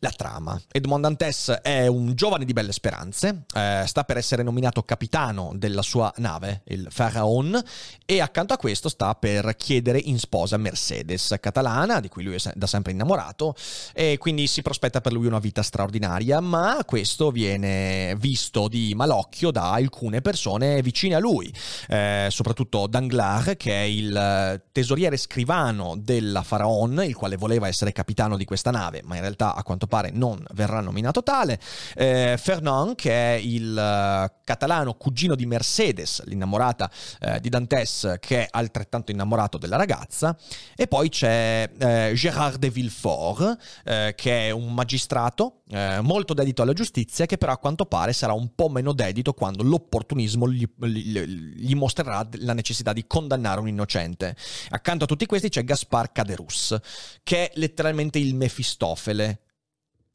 la 0.00 0.10
trama. 0.10 0.60
Edmond 0.70 1.02
Dantes 1.02 1.48
è 1.62 1.86
un 1.86 2.14
giovane 2.14 2.44
di 2.44 2.52
belle 2.52 2.72
speranze, 2.72 3.44
eh, 3.54 3.84
sta 3.86 4.04
per 4.04 4.18
essere 4.18 4.42
nominato 4.42 4.82
capitano 4.82 5.52
della 5.54 5.82
sua 5.82 6.12
nave, 6.18 6.62
il 6.66 6.90
Pharaon, 6.94 7.62
e 8.04 8.20
accanto 8.20 8.52
a 8.52 8.58
questo 8.58 8.88
sta 8.88 9.14
per 9.14 9.56
chiedere 9.56 9.98
in 9.98 10.18
sposa 10.18 10.58
Mercedes, 10.58 11.34
catalana, 11.40 12.00
di 12.00 12.08
cui 12.08 12.22
lui 12.22 12.34
è 12.34 12.52
da 12.54 12.66
sempre 12.66 12.92
innamorato, 12.92 13.54
e 13.94 14.18
quindi 14.18 14.46
si 14.46 14.60
prospetta 14.62 15.00
per 15.06 15.14
lui 15.14 15.28
una 15.28 15.38
vita 15.38 15.62
straordinaria, 15.62 16.40
ma 16.40 16.82
questo 16.84 17.30
viene 17.30 18.16
visto 18.18 18.66
di 18.66 18.92
malocchio 18.96 19.52
da 19.52 19.70
alcune 19.70 20.20
persone 20.20 20.82
vicine 20.82 21.14
a 21.14 21.20
lui, 21.20 21.54
eh, 21.86 22.26
soprattutto 22.28 22.88
Danglars, 22.88 23.52
che 23.56 23.70
è 23.70 23.84
il 23.84 24.60
tesoriere 24.72 25.16
scrivano 25.16 25.94
della 25.96 26.42
Faraon, 26.42 27.04
il 27.04 27.14
quale 27.14 27.36
voleva 27.36 27.68
essere 27.68 27.92
capitano 27.92 28.36
di 28.36 28.44
questa 28.44 28.72
nave, 28.72 29.02
ma 29.04 29.14
in 29.14 29.20
realtà 29.20 29.54
a 29.54 29.62
quanto 29.62 29.86
pare 29.86 30.10
non 30.10 30.44
verrà 30.54 30.80
nominato 30.80 31.22
tale, 31.22 31.60
eh, 31.94 32.34
Fernand, 32.36 32.96
che 32.96 33.12
è 33.12 33.38
il 33.38 33.70
uh, 33.70 34.34
catalano 34.42 34.94
cugino 34.94 35.36
di 35.36 35.46
Mercedes, 35.46 36.24
l'innamorata 36.24 36.90
eh, 37.20 37.38
di 37.38 37.48
Dantes, 37.48 38.16
che 38.18 38.42
è 38.42 38.48
altrettanto 38.50 39.12
innamorato 39.12 39.56
della 39.56 39.76
ragazza, 39.76 40.36
e 40.74 40.88
poi 40.88 41.10
c'è 41.10 41.70
eh, 41.78 42.10
Gérard 42.16 42.58
de 42.58 42.70
Villefort, 42.70 43.56
eh, 43.84 44.14
che 44.16 44.48
è 44.48 44.50
un 44.50 44.74
magistrato 44.74 44.94
eh, 45.68 46.00
molto 46.00 46.34
dedito 46.34 46.62
alla 46.62 46.72
giustizia, 46.72 47.26
che 47.26 47.38
però 47.38 47.52
a 47.52 47.58
quanto 47.58 47.86
pare 47.86 48.12
sarà 48.12 48.32
un 48.32 48.54
po' 48.54 48.68
meno 48.68 48.92
dedito 48.92 49.32
quando 49.32 49.62
l'opportunismo 49.62 50.50
gli, 50.50 50.66
gli, 50.76 51.18
gli 51.18 51.74
mostrerà 51.74 52.26
la 52.38 52.52
necessità 52.52 52.92
di 52.92 53.06
condannare 53.06 53.60
un 53.60 53.68
innocente. 53.68 54.36
Accanto 54.70 55.04
a 55.04 55.06
tutti 55.06 55.26
questi 55.26 55.48
c'è 55.48 55.64
Gaspar 55.64 56.12
Caderus, 56.12 56.76
che 57.22 57.48
è 57.48 57.50
letteralmente 57.54 58.18
il 58.18 58.34
Mefistofele 58.34 59.40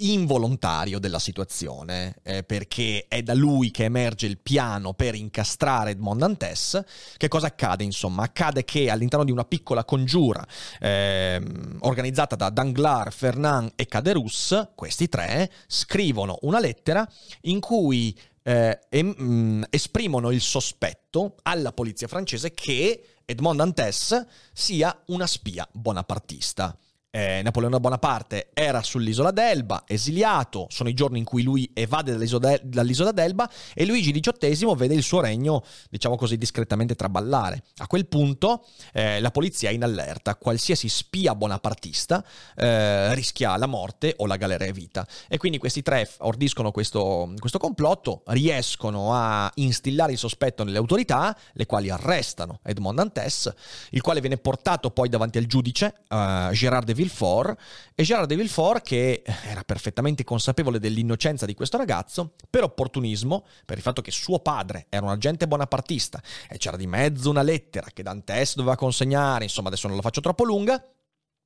involontario 0.01 0.99
della 0.99 1.19
situazione, 1.19 2.15
eh, 2.23 2.43
perché 2.43 3.05
è 3.07 3.21
da 3.21 3.33
lui 3.33 3.71
che 3.71 3.83
emerge 3.83 4.25
il 4.25 4.37
piano 4.37 4.93
per 4.93 5.15
incastrare 5.15 5.91
Edmond 5.91 6.19
Dantes. 6.19 6.83
Che 7.17 7.27
cosa 7.27 7.47
accade? 7.47 7.83
Insomma, 7.83 8.23
accade 8.23 8.63
che 8.63 8.89
all'interno 8.89 9.25
di 9.25 9.31
una 9.31 9.45
piccola 9.45 9.85
congiura 9.85 10.45
eh, 10.79 11.41
organizzata 11.79 12.35
da 12.35 12.49
Danglars, 12.49 13.15
Fernand 13.15 13.71
e 13.75 13.85
Caderus, 13.85 14.69
questi 14.75 15.07
tre 15.07 15.51
scrivono 15.67 16.37
una 16.41 16.59
lettera 16.59 17.07
in 17.41 17.59
cui 17.59 18.17
eh, 18.43 18.79
em, 18.89 19.15
mm, 19.21 19.63
esprimono 19.69 20.31
il 20.31 20.41
sospetto 20.41 21.35
alla 21.43 21.71
polizia 21.73 22.07
francese 22.07 22.53
che 22.53 23.03
Edmond 23.25 23.57
Dantes 23.57 24.25
sia 24.51 24.99
una 25.07 25.27
spia 25.27 25.67
bonapartista 25.71 26.75
eh, 27.11 27.41
Napoleone 27.43 27.79
Bonaparte 27.79 28.49
era 28.53 28.81
sull'isola 28.81 29.31
d'Elba, 29.31 29.83
esiliato, 29.85 30.67
sono 30.69 30.87
i 30.87 30.93
giorni 30.93 31.19
in 31.19 31.25
cui 31.25 31.43
lui 31.43 31.69
evade 31.73 32.13
dall'isola, 32.13 32.57
dall'isola 32.63 33.11
d'Elba 33.11 33.49
e 33.73 33.85
Luigi 33.85 34.17
XVIII 34.17 34.73
vede 34.75 34.95
il 34.95 35.03
suo 35.03 35.19
regno, 35.19 35.63
diciamo 35.89 36.15
così, 36.15 36.37
discretamente 36.37 36.95
traballare. 36.95 37.63
A 37.77 37.87
quel 37.87 38.07
punto 38.07 38.65
eh, 38.93 39.19
la 39.19 39.29
polizia 39.29 39.69
è 39.69 39.73
in 39.73 39.83
allerta, 39.83 40.35
qualsiasi 40.35 40.87
spia 40.87 41.35
bonapartista 41.35 42.23
eh, 42.55 43.13
rischia 43.13 43.57
la 43.57 43.67
morte 43.67 44.13
o 44.17 44.25
la 44.25 44.37
galera 44.37 44.69
vita. 44.71 45.05
E 45.27 45.37
quindi 45.37 45.57
questi 45.57 45.81
tre 45.81 46.09
ordiscono 46.19 46.71
questo, 46.71 47.33
questo 47.37 47.57
complotto, 47.57 48.23
riescono 48.27 49.13
a 49.13 49.51
instillare 49.55 50.13
il 50.13 50.17
sospetto 50.17 50.63
nelle 50.63 50.77
autorità, 50.77 51.35
le 51.53 51.65
quali 51.65 51.89
arrestano 51.89 52.59
Edmond 52.63 52.97
Dantes, 52.97 53.53
il 53.89 54.01
quale 54.01 54.21
viene 54.21 54.37
portato 54.37 54.91
poi 54.91 55.09
davanti 55.09 55.37
al 55.37 55.45
giudice, 55.45 55.93
uh, 56.07 56.51
Gérard 56.51 56.85
de 56.85 56.93
Villefort 57.01 57.59
e 57.95 58.03
Gérard 58.03 58.27
de 58.27 58.35
Villefort 58.35 58.83
che 58.83 59.23
era 59.43 59.63
perfettamente 59.63 60.23
consapevole 60.23 60.79
dell'innocenza 60.79 61.45
di 61.45 61.53
questo 61.53 61.77
ragazzo, 61.77 62.35
per 62.49 62.63
opportunismo, 62.63 63.45
per 63.65 63.77
il 63.77 63.83
fatto 63.83 64.01
che 64.01 64.11
suo 64.11 64.39
padre 64.39 64.85
era 64.89 65.05
un 65.05 65.11
agente 65.11 65.47
bonapartista 65.47 66.21
e 66.49 66.57
c'era 66.57 66.77
di 66.77 66.87
mezzo 66.87 67.29
una 67.29 67.41
lettera 67.41 67.87
che 67.91 68.03
Dantes 68.03 68.55
doveva 68.55 68.75
consegnare, 68.75 69.45
insomma 69.45 69.69
adesso 69.69 69.87
non 69.87 69.95
la 69.95 70.03
faccio 70.03 70.21
troppo 70.21 70.43
lunga, 70.43 70.83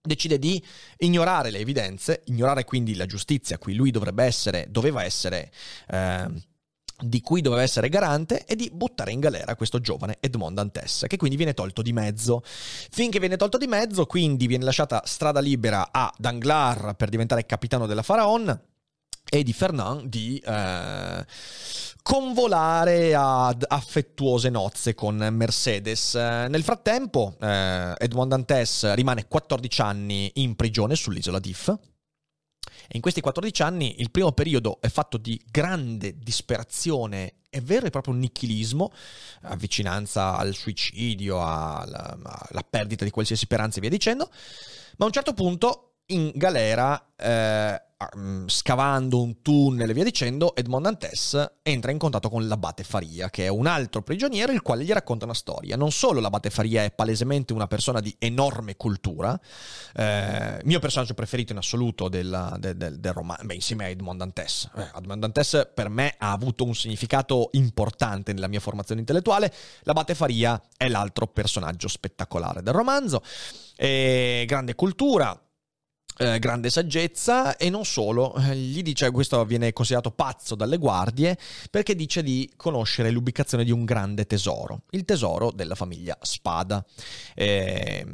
decide 0.01 0.37
di 0.37 0.63
ignorare 0.97 1.49
le 1.49 1.59
evidenze, 1.59 2.21
ignorare 2.25 2.63
quindi 2.65 2.95
la 2.95 3.05
giustizia 3.05 3.55
a 3.55 3.59
cui 3.59 3.73
lui 3.73 3.91
dovrebbe 3.91 4.23
essere, 4.23 4.67
doveva 4.69 5.03
essere... 5.03 5.51
Eh, 5.87 6.53
di 6.97 7.21
cui 7.21 7.41
doveva 7.41 7.61
essere 7.61 7.89
garante 7.89 8.45
e 8.45 8.55
di 8.55 8.69
buttare 8.73 9.11
in 9.11 9.19
galera 9.19 9.55
questo 9.55 9.79
giovane 9.79 10.17
Edmond 10.19 10.55
Dantes, 10.55 11.05
che 11.07 11.17
quindi 11.17 11.35
viene 11.37 11.53
tolto 11.53 11.81
di 11.81 11.93
mezzo. 11.93 12.41
Finché 12.43 13.19
viene 13.19 13.37
tolto 13.37 13.57
di 13.57 13.67
mezzo, 13.67 14.05
quindi 14.05 14.47
viene 14.47 14.63
lasciata 14.63 15.01
strada 15.05 15.39
libera 15.39 15.89
a 15.91 16.13
Danglars 16.17 16.93
per 16.95 17.09
diventare 17.09 17.45
capitano 17.45 17.85
della 17.85 18.03
Faraon 18.03 18.61
e 19.27 19.43
di 19.43 19.53
Fernand 19.53 20.07
di 20.07 20.37
eh, 20.37 21.25
convolare 22.01 23.15
ad 23.15 23.65
affettuose 23.67 24.49
nozze 24.49 24.93
con 24.93 25.15
Mercedes. 25.31 26.13
Nel 26.13 26.63
frattempo, 26.63 27.35
eh, 27.41 27.93
Edmond 27.97 28.29
Dantes 28.29 28.93
rimane 28.93 29.27
14 29.27 29.81
anni 29.81 30.31
in 30.35 30.55
prigione 30.55 30.95
sull'isola 30.95 31.39
d'If 31.39 31.77
e 32.87 32.95
in 32.95 33.01
questi 33.01 33.21
14 33.21 33.61
anni 33.61 34.01
il 34.01 34.11
primo 34.11 34.31
periodo 34.31 34.79
è 34.81 34.89
fatto 34.89 35.17
di 35.17 35.41
grande 35.49 36.17
disperazione 36.17 37.35
è 37.55 37.61
vero 37.61 37.85
e 37.85 37.89
proprio 37.89 38.13
un 38.13 38.19
nichilismo, 38.19 38.91
avvicinanza 39.43 40.35
al 40.35 40.53
suicidio, 40.53 41.41
alla, 41.41 42.17
alla, 42.21 42.65
perdita 42.69 43.05
di 43.05 43.11
qualsiasi 43.11 43.45
speranza 43.45 43.77
e 43.77 43.81
via 43.81 43.89
dicendo, 43.89 44.29
ma 44.97 45.05
a 45.05 45.07
un 45.07 45.13
certo 45.13 45.33
punto 45.33 45.93
in 46.07 46.31
galera 46.35 47.13
eh, 47.15 47.81
scavando 48.47 49.21
un 49.21 49.41
tunnel 49.41 49.89
e 49.89 49.93
via 49.93 50.03
dicendo, 50.03 50.53
Edmond 50.53 50.83
Dantes 50.83 51.53
entra 51.61 51.91
in 51.91 51.97
contatto 51.97 52.29
con 52.29 52.45
l'abate 52.45 52.83
Faria, 52.83 53.29
che 53.29 53.45
è 53.45 53.47
un 53.47 53.67
altro 53.67 54.01
prigioniero 54.01 54.51
il 54.51 54.61
quale 54.61 54.83
gli 54.83 54.91
racconta 54.91 55.23
una 55.23 55.33
storia. 55.33 55.77
Non 55.77 55.91
solo 55.91 56.19
l'abate 56.19 56.49
Faria 56.49 56.83
è 56.83 56.91
palesemente 56.91 57.53
una 57.53 57.67
persona 57.67 58.01
di 58.01 58.13
enorme 58.19 58.75
cultura, 58.75 59.39
eh, 59.95 60.59
mio 60.63 60.79
personaggio 60.79 61.13
preferito 61.13 61.53
in 61.53 61.59
assoluto 61.59 62.09
del, 62.09 62.57
del, 62.59 62.75
del, 62.75 62.99
del 62.99 63.13
romanzo, 63.13 63.53
insieme 63.53 63.85
a 63.85 63.87
Edmond 63.87 64.19
Dantes. 64.19 64.69
Eh, 64.75 64.91
Edmond 64.97 65.21
Dantes 65.21 65.69
per 65.73 65.87
me 65.87 66.15
ha 66.17 66.31
avuto 66.31 66.65
un 66.65 66.75
significato 66.75 67.49
importante 67.53 68.33
nella 68.33 68.47
mia 68.47 68.59
formazione 68.59 68.99
intellettuale, 68.99 69.53
l'abate 69.83 70.15
Faria 70.15 70.61
è 70.75 70.89
l'altro 70.89 71.27
personaggio 71.27 71.87
spettacolare 71.87 72.61
del 72.61 72.73
romanzo. 72.73 73.21
E 73.77 74.45
grande 74.47 74.73
cultura, 74.73 75.37
eh, 76.17 76.39
grande 76.39 76.69
saggezza 76.69 77.57
e 77.57 77.69
non 77.69 77.85
solo, 77.85 78.35
eh, 78.35 78.55
gli 78.55 78.81
dice, 78.81 79.11
questo 79.11 79.43
viene 79.45 79.73
considerato 79.73 80.11
pazzo 80.11 80.55
dalle 80.55 80.77
guardie 80.77 81.37
perché 81.69 81.95
dice 81.95 82.23
di 82.23 82.51
conoscere 82.55 83.11
l'ubicazione 83.11 83.63
di 83.63 83.71
un 83.71 83.85
grande 83.85 84.25
tesoro, 84.25 84.83
il 84.91 85.05
tesoro 85.05 85.51
della 85.51 85.75
famiglia 85.75 86.17
Spada. 86.21 86.85
Eh, 87.33 88.05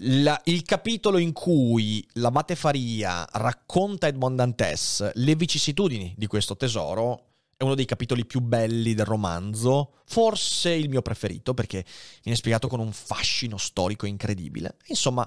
la, 0.00 0.38
il 0.44 0.62
capitolo 0.62 1.16
in 1.16 1.32
cui 1.32 2.06
l'abate 2.14 2.54
Faria 2.54 3.26
racconta 3.32 4.06
Edmond 4.06 4.36
Dantes 4.36 5.10
le 5.14 5.34
vicissitudini 5.34 6.14
di 6.16 6.26
questo 6.26 6.56
tesoro 6.56 7.22
è 7.56 7.62
uno 7.62 7.74
dei 7.74 7.86
capitoli 7.86 8.26
più 8.26 8.40
belli 8.40 8.92
del 8.92 9.06
romanzo, 9.06 9.94
forse 10.04 10.72
il 10.72 10.90
mio 10.90 11.00
preferito 11.00 11.54
perché 11.54 11.86
viene 12.22 12.36
spiegato 12.36 12.68
con 12.68 12.80
un 12.80 12.92
fascino 12.92 13.56
storico 13.56 14.04
incredibile. 14.04 14.76
Insomma, 14.88 15.26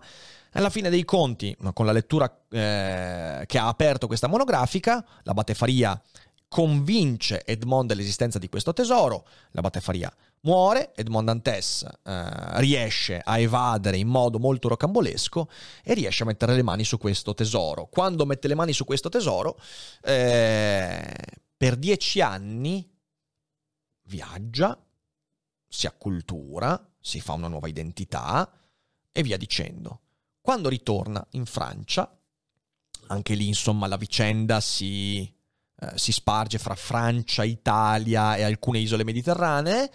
alla 0.53 0.69
fine 0.69 0.89
dei 0.89 1.05
conti, 1.05 1.55
con 1.73 1.85
la 1.85 1.91
lettura 1.91 2.25
eh, 2.49 3.43
che 3.45 3.57
ha 3.57 3.67
aperto 3.67 4.07
questa 4.07 4.27
monografica, 4.27 5.05
la 5.23 5.33
Batefaria 5.33 6.01
convince 6.47 7.45
Edmond 7.45 7.89
dell'esistenza 7.89 8.39
di 8.39 8.49
questo 8.49 8.73
tesoro, 8.73 9.25
la 9.51 9.61
Batefaria 9.61 10.11
muore, 10.41 10.93
Edmond 10.95 11.27
Dantes 11.27 11.83
eh, 12.03 12.59
riesce 12.59 13.21
a 13.23 13.37
evadere 13.39 13.97
in 13.97 14.07
modo 14.07 14.39
molto 14.39 14.67
rocambolesco 14.67 15.49
e 15.83 15.93
riesce 15.93 16.23
a 16.23 16.25
mettere 16.25 16.55
le 16.55 16.63
mani 16.63 16.83
su 16.83 16.97
questo 16.97 17.33
tesoro. 17.33 17.87
Quando 17.87 18.25
mette 18.25 18.47
le 18.47 18.55
mani 18.55 18.73
su 18.73 18.85
questo 18.85 19.09
tesoro, 19.09 19.59
eh, 20.01 21.15
per 21.55 21.75
dieci 21.75 22.21
anni 22.21 22.89
viaggia, 24.03 24.77
si 25.67 25.85
accultura, 25.85 26.83
si 26.99 27.21
fa 27.21 27.33
una 27.33 27.47
nuova 27.47 27.67
identità 27.67 28.51
e 29.11 29.23
via 29.23 29.37
dicendo. 29.37 30.01
Quando 30.49 30.69
ritorna 30.69 31.23
in 31.33 31.45
Francia, 31.45 32.11
anche 33.09 33.35
lì 33.35 33.47
insomma 33.49 33.85
la 33.85 33.97
vicenda 33.97 34.59
si, 34.59 35.21
eh, 35.21 35.91
si 35.93 36.11
sparge 36.11 36.57
fra 36.57 36.73
Francia, 36.73 37.43
Italia 37.43 38.35
e 38.35 38.41
alcune 38.41 38.79
isole 38.79 39.03
mediterranee, 39.03 39.91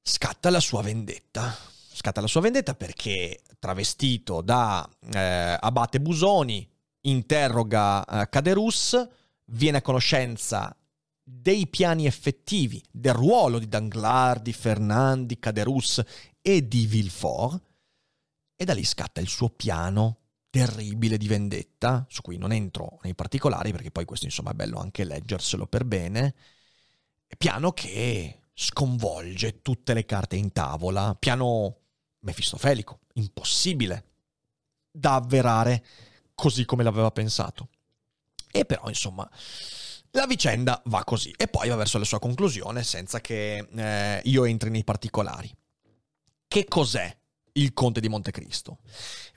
scatta 0.00 0.50
la 0.50 0.60
sua 0.60 0.82
vendetta. 0.82 1.52
Scatta 1.92 2.20
la 2.20 2.28
sua 2.28 2.42
vendetta 2.42 2.76
perché 2.76 3.42
travestito 3.58 4.40
da 4.40 4.88
eh, 5.12 5.56
Abate 5.58 6.00
Busoni 6.00 6.64
interroga 7.00 8.04
eh, 8.04 8.28
Caderus, 8.28 9.04
viene 9.46 9.78
a 9.78 9.82
conoscenza 9.82 10.72
dei 11.20 11.66
piani 11.66 12.06
effettivi, 12.06 12.80
del 12.88 13.14
ruolo 13.14 13.58
di 13.58 13.66
Danglars, 13.66 14.42
di 14.42 14.52
Fernand, 14.52 15.36
Caderus 15.40 16.00
e 16.40 16.68
di 16.68 16.86
Villefort 16.86 17.66
e 18.60 18.64
da 18.64 18.74
lì 18.74 18.84
scatta 18.84 19.20
il 19.20 19.28
suo 19.28 19.50
piano 19.50 20.16
terribile 20.50 21.16
di 21.16 21.28
vendetta, 21.28 22.04
su 22.08 22.22
cui 22.22 22.38
non 22.38 22.50
entro 22.50 22.98
nei 23.02 23.14
particolari 23.14 23.70
perché 23.70 23.92
poi 23.92 24.04
questo 24.04 24.26
insomma 24.26 24.50
è 24.50 24.54
bello 24.54 24.80
anche 24.80 25.04
leggerselo 25.04 25.68
per 25.68 25.84
bene, 25.84 26.34
piano 27.36 27.70
che 27.70 28.40
sconvolge 28.52 29.62
tutte 29.62 29.94
le 29.94 30.04
carte 30.04 30.34
in 30.34 30.50
tavola, 30.50 31.14
piano 31.16 31.76
mefistofelico, 32.20 32.98
impossibile 33.12 34.06
da 34.90 35.14
avverare 35.14 35.84
così 36.34 36.64
come 36.64 36.82
l'aveva 36.82 37.12
pensato. 37.12 37.68
E 38.50 38.64
però, 38.64 38.88
insomma, 38.88 39.30
la 40.10 40.26
vicenda 40.26 40.82
va 40.86 41.04
così 41.04 41.32
e 41.36 41.46
poi 41.46 41.68
va 41.68 41.76
verso 41.76 41.98
la 41.98 42.04
sua 42.04 42.18
conclusione 42.18 42.82
senza 42.82 43.20
che 43.20 43.58
eh, 43.58 44.20
io 44.24 44.44
entri 44.44 44.70
nei 44.70 44.82
particolari. 44.82 45.54
Che 46.48 46.64
cos'è 46.64 47.17
il 47.58 47.72
Conte 47.72 48.00
di 48.00 48.08
Montecristo? 48.08 48.78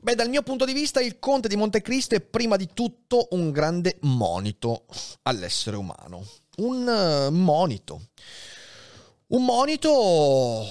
Beh, 0.02 0.16
dal 0.16 0.30
mio 0.30 0.44
punto 0.44 0.66
di 0.66 0.74
vista 0.74 1.02
il 1.02 1.20
Conte 1.20 1.48
di 1.48 1.56
Montecristo 1.56 2.16
è 2.16 2.22
prima 2.22 2.56
di 2.56 2.70
tutto 2.74 3.28
un 3.32 3.52
grande 3.52 3.98
monito 4.02 4.86
all'essere 5.24 5.76
umano. 5.76 6.26
Un 6.58 6.88
uh, 6.88 7.34
monito. 7.34 8.10
Un 9.28 9.46
monito 9.46 10.66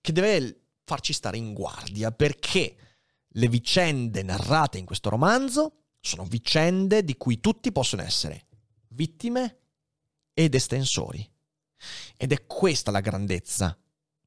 che 0.00 0.12
deve 0.12 0.60
farci 0.84 1.12
stare 1.12 1.36
in 1.36 1.52
guardia 1.52 2.12
perché 2.12 2.76
le 3.26 3.48
vicende 3.48 4.22
narrate 4.22 4.78
in 4.78 4.86
questo 4.86 5.10
romanzo 5.10 5.82
sono 6.00 6.24
vicende 6.24 7.04
di 7.04 7.16
cui 7.16 7.40
tutti 7.40 7.72
possono 7.72 8.02
essere 8.02 8.46
vittime 8.88 9.58
ed 10.32 10.54
estensori. 10.54 11.28
Ed 12.16 12.32
è 12.32 12.46
questa 12.46 12.90
la 12.90 13.00
grandezza 13.00 13.76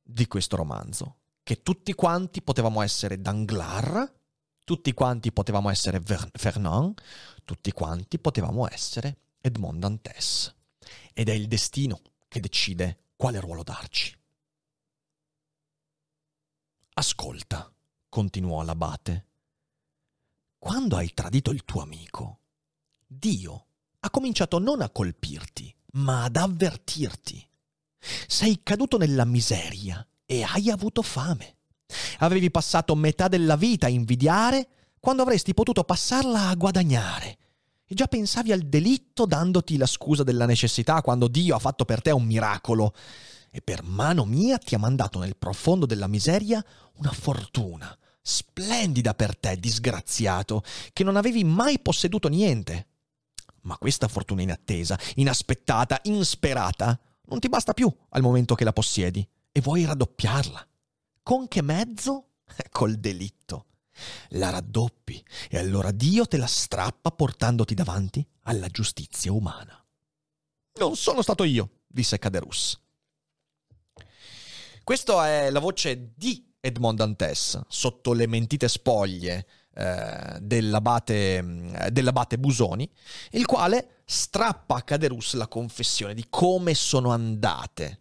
di 0.02 0.28
questo 0.28 0.56
romanzo, 0.56 1.19
che 1.50 1.64
tutti 1.64 1.96
quanti 1.96 2.44
potevamo 2.44 2.84
essere 2.84 3.20
Danglars, 3.20 4.14
tutti 4.64 4.94
quanti 4.94 5.32
potevamo 5.32 5.72
essere 5.72 6.00
Ver- 6.00 6.30
Fernand, 6.38 7.02
tutti 7.44 7.72
quanti 7.72 8.20
potevamo 8.20 8.72
essere 8.72 9.18
Edmond 9.42 9.80
Dantes. 9.80 10.56
Ed 11.12 11.28
è 11.28 11.32
il 11.32 11.48
destino 11.48 12.02
che 12.28 12.40
decide 12.40 13.06
quale 13.16 13.40
ruolo 13.40 13.64
darci. 13.64 14.16
Ascolta, 16.94 17.74
continuò 18.10 18.62
l'abate. 18.62 19.26
Quando 20.60 20.98
hai 20.98 21.16
tradito 21.16 21.50
il 21.50 21.66
tuo 21.66 21.82
amico, 21.82 22.42
Dio 23.08 23.66
ha 24.02 24.12
cominciato 24.12 24.60
non 24.60 24.84
a 24.84 24.90
colpirti, 24.92 25.76
ma 25.94 26.26
ad 26.26 26.36
avvertirti. 26.36 27.50
Sei 28.28 28.62
caduto 28.62 29.00
nella 29.00 29.26
miseria 29.26 30.08
e 30.32 30.44
hai 30.44 30.70
avuto 30.70 31.02
fame. 31.02 31.56
Avevi 32.20 32.52
passato 32.52 32.94
metà 32.94 33.28
della 33.28 33.56
vita 33.56 33.88
a 33.88 33.90
invidiare 33.90 34.68
quando 35.00 35.24
avresti 35.24 35.56
potuto 35.56 35.84
passarla 35.84 36.50
a 36.50 36.56
guadagnare. 36.56 37.38
E 37.84 37.96
già 37.96 38.06
pensavi 38.06 38.52
al 38.52 38.62
delitto 38.62 39.26
dandoti 39.26 39.76
la 39.76 39.88
scusa 39.88 40.22
della 40.22 40.46
necessità 40.46 41.02
quando 41.02 41.28
Dio 41.28 41.56
ha 41.56 41.60
fatto 41.60 41.84
per 41.84 42.04
te 42.04 42.12
un 42.12 42.26
miracolo 42.26 42.94
e 43.50 43.62
per 43.64 43.82
mano 43.82 44.24
mia 44.26 44.60
ti 44.60 44.76
ha 44.76 44.78
mandato 44.78 45.18
nel 45.18 45.36
profondo 45.36 45.88
della 45.88 46.06
miseria 46.06 46.64
una 46.98 47.12
fortuna, 47.12 47.98
splendida 48.22 49.16
per 49.16 49.36
te, 49.36 49.58
disgraziato, 49.58 50.62
che 50.94 51.04
non 51.04 51.16
avevi 51.16 51.44
mai 51.44 51.80
posseduto 51.80 52.28
niente. 52.28 52.90
Ma 53.62 53.80
questa 53.80 54.08
fortuna 54.08 54.44
inattesa, 54.44 54.96
inaspettata, 55.16 56.02
insperata, 56.04 57.00
non 57.30 57.40
ti 57.40 57.50
basta 57.50 57.74
più 57.74 57.92
al 58.10 58.22
momento 58.22 58.54
che 58.54 58.64
la 58.64 58.74
possiedi 58.74 59.28
e 59.60 59.62
vuoi 59.62 59.86
raddoppiarla. 59.86 60.68
Con 61.22 61.48
che 61.48 61.62
mezzo? 61.62 62.30
Col 62.72 62.96
delitto. 62.96 63.66
La 64.30 64.50
raddoppi 64.50 65.22
e 65.50 65.58
allora 65.58 65.92
Dio 65.92 66.26
te 66.26 66.38
la 66.38 66.48
strappa 66.48 67.12
portandoti 67.12 67.74
davanti 67.74 68.26
alla 68.44 68.68
giustizia 68.68 69.34
umana. 69.34 69.86
Non 70.80 70.96
sono 70.96 71.22
stato 71.22 71.44
io, 71.44 71.82
disse 71.86 72.18
Caderus. 72.18 72.80
Questa 74.82 75.28
è 75.28 75.50
la 75.50 75.60
voce 75.60 76.14
di 76.16 76.50
Edmond 76.62 76.98
Dantes 76.98 77.62
sotto 77.68 78.14
le 78.14 78.28
mentite 78.28 78.70
spoglie 78.70 79.46
eh, 79.74 80.38
dell'abate, 80.40 81.90
dell'abate 81.92 82.40
Busoni, 82.40 82.90
il 83.32 83.46
quale 83.46 84.04
strappa 84.06 84.76
a 84.78 84.82
Caderus 84.84 85.34
la 85.34 85.50
confessione 85.50 86.14
di 86.14 86.26
come 86.30 86.74
sono 86.74 87.12
andate 87.12 88.00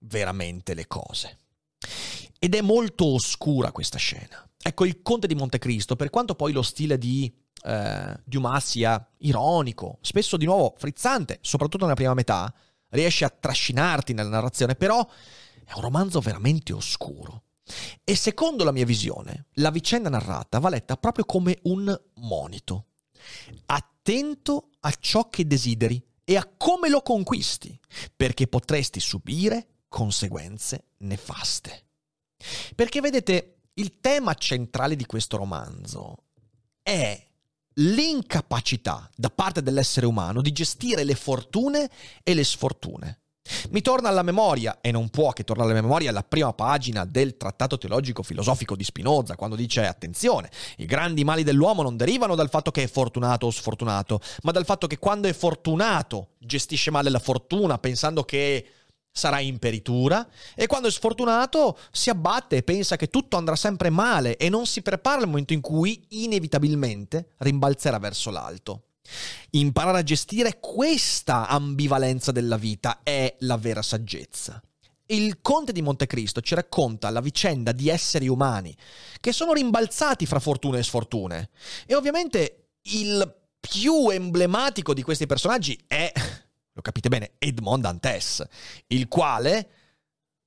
veramente 0.00 0.74
le 0.74 0.86
cose. 0.86 1.38
Ed 2.38 2.54
è 2.54 2.60
molto 2.60 3.06
oscura 3.06 3.72
questa 3.72 3.98
scena. 3.98 4.48
Ecco, 4.62 4.84
il 4.84 5.02
Conte 5.02 5.26
di 5.26 5.34
Montecristo, 5.34 5.96
per 5.96 6.10
quanto 6.10 6.34
poi 6.34 6.52
lo 6.52 6.62
stile 6.62 6.98
di 6.98 7.32
eh, 7.62 8.20
Dumas 8.24 8.66
sia 8.66 9.08
ironico, 9.18 9.98
spesso 10.00 10.36
di 10.36 10.44
nuovo 10.44 10.74
frizzante, 10.76 11.38
soprattutto 11.40 11.84
nella 11.84 11.96
prima 11.96 12.14
metà, 12.14 12.52
riesce 12.90 13.24
a 13.24 13.30
trascinarti 13.30 14.12
nella 14.12 14.28
narrazione, 14.28 14.74
però 14.74 15.06
è 15.64 15.72
un 15.74 15.82
romanzo 15.82 16.20
veramente 16.20 16.72
oscuro. 16.72 17.42
E 18.04 18.14
secondo 18.14 18.62
la 18.62 18.72
mia 18.72 18.84
visione, 18.84 19.46
la 19.54 19.70
vicenda 19.70 20.08
narrata 20.08 20.60
va 20.60 20.68
letta 20.68 20.96
proprio 20.96 21.24
come 21.24 21.58
un 21.62 22.00
monito. 22.14 22.86
Attento 23.66 24.70
a 24.80 24.92
ciò 24.98 25.28
che 25.28 25.46
desideri 25.46 26.00
e 26.24 26.36
a 26.36 26.48
come 26.56 26.88
lo 26.88 27.02
conquisti, 27.02 27.78
perché 28.14 28.46
potresti 28.46 29.00
subire 29.00 29.75
conseguenze 29.96 30.88
nefaste. 30.98 31.84
Perché 32.74 33.00
vedete, 33.00 33.60
il 33.74 33.98
tema 33.98 34.34
centrale 34.34 34.94
di 34.94 35.06
questo 35.06 35.38
romanzo 35.38 36.24
è 36.82 37.18
l'incapacità 37.76 39.08
da 39.16 39.30
parte 39.30 39.62
dell'essere 39.62 40.04
umano 40.04 40.42
di 40.42 40.52
gestire 40.52 41.02
le 41.02 41.14
fortune 41.14 41.88
e 42.22 42.34
le 42.34 42.44
sfortune. 42.44 43.20
Mi 43.70 43.80
torna 43.80 44.10
alla 44.10 44.22
memoria, 44.22 44.82
e 44.82 44.90
non 44.90 45.08
può 45.08 45.32
che 45.32 45.44
tornare 45.44 45.70
alla 45.70 45.80
memoria, 45.80 46.12
la 46.12 46.22
prima 46.22 46.52
pagina 46.52 47.06
del 47.06 47.38
trattato 47.38 47.78
teologico 47.78 48.22
filosofico 48.22 48.76
di 48.76 48.84
Spinoza, 48.84 49.34
quando 49.34 49.56
dice 49.56 49.86
attenzione, 49.86 50.50
i 50.76 50.84
grandi 50.84 51.24
mali 51.24 51.42
dell'uomo 51.42 51.80
non 51.80 51.96
derivano 51.96 52.34
dal 52.34 52.50
fatto 52.50 52.70
che 52.70 52.82
è 52.82 52.86
fortunato 52.86 53.46
o 53.46 53.50
sfortunato, 53.50 54.20
ma 54.42 54.52
dal 54.52 54.66
fatto 54.66 54.86
che 54.86 54.98
quando 54.98 55.26
è 55.26 55.32
fortunato 55.32 56.32
gestisce 56.36 56.90
male 56.90 57.08
la 57.08 57.18
fortuna 57.18 57.78
pensando 57.78 58.24
che 58.24 58.72
sarà 59.16 59.40
in 59.40 59.58
peritura 59.58 60.28
e 60.54 60.66
quando 60.66 60.88
è 60.88 60.90
sfortunato 60.90 61.78
si 61.90 62.10
abbatte 62.10 62.56
e 62.56 62.62
pensa 62.62 62.96
che 62.96 63.08
tutto 63.08 63.38
andrà 63.38 63.56
sempre 63.56 63.88
male 63.88 64.36
e 64.36 64.50
non 64.50 64.66
si 64.66 64.82
prepara 64.82 65.22
al 65.22 65.26
momento 65.26 65.54
in 65.54 65.62
cui 65.62 66.04
inevitabilmente 66.10 67.30
rimbalzerà 67.38 67.98
verso 67.98 68.30
l'alto. 68.30 68.82
Imparare 69.50 70.00
a 70.00 70.02
gestire 70.02 70.58
questa 70.60 71.46
ambivalenza 71.48 72.30
della 72.30 72.58
vita 72.58 73.00
è 73.02 73.34
la 73.40 73.56
vera 73.56 73.80
saggezza. 73.80 74.60
Il 75.06 75.40
conte 75.40 75.72
di 75.72 75.82
Montecristo 75.82 76.40
ci 76.40 76.54
racconta 76.54 77.08
la 77.10 77.20
vicenda 77.20 77.72
di 77.72 77.88
esseri 77.88 78.28
umani 78.28 78.76
che 79.20 79.32
sono 79.32 79.52
rimbalzati 79.52 80.26
fra 80.26 80.40
fortune 80.40 80.80
e 80.80 80.82
sfortune. 80.82 81.50
E 81.86 81.94
ovviamente 81.94 82.70
il 82.82 83.34
più 83.60 84.10
emblematico 84.10 84.92
di 84.92 85.02
questi 85.02 85.26
personaggi 85.26 85.78
è, 85.86 86.12
lo 86.76 86.82
capite 86.82 87.08
bene, 87.08 87.32
Edmond 87.38 87.82
Dantes, 87.82 88.46
il 88.88 89.08
quale 89.08 89.70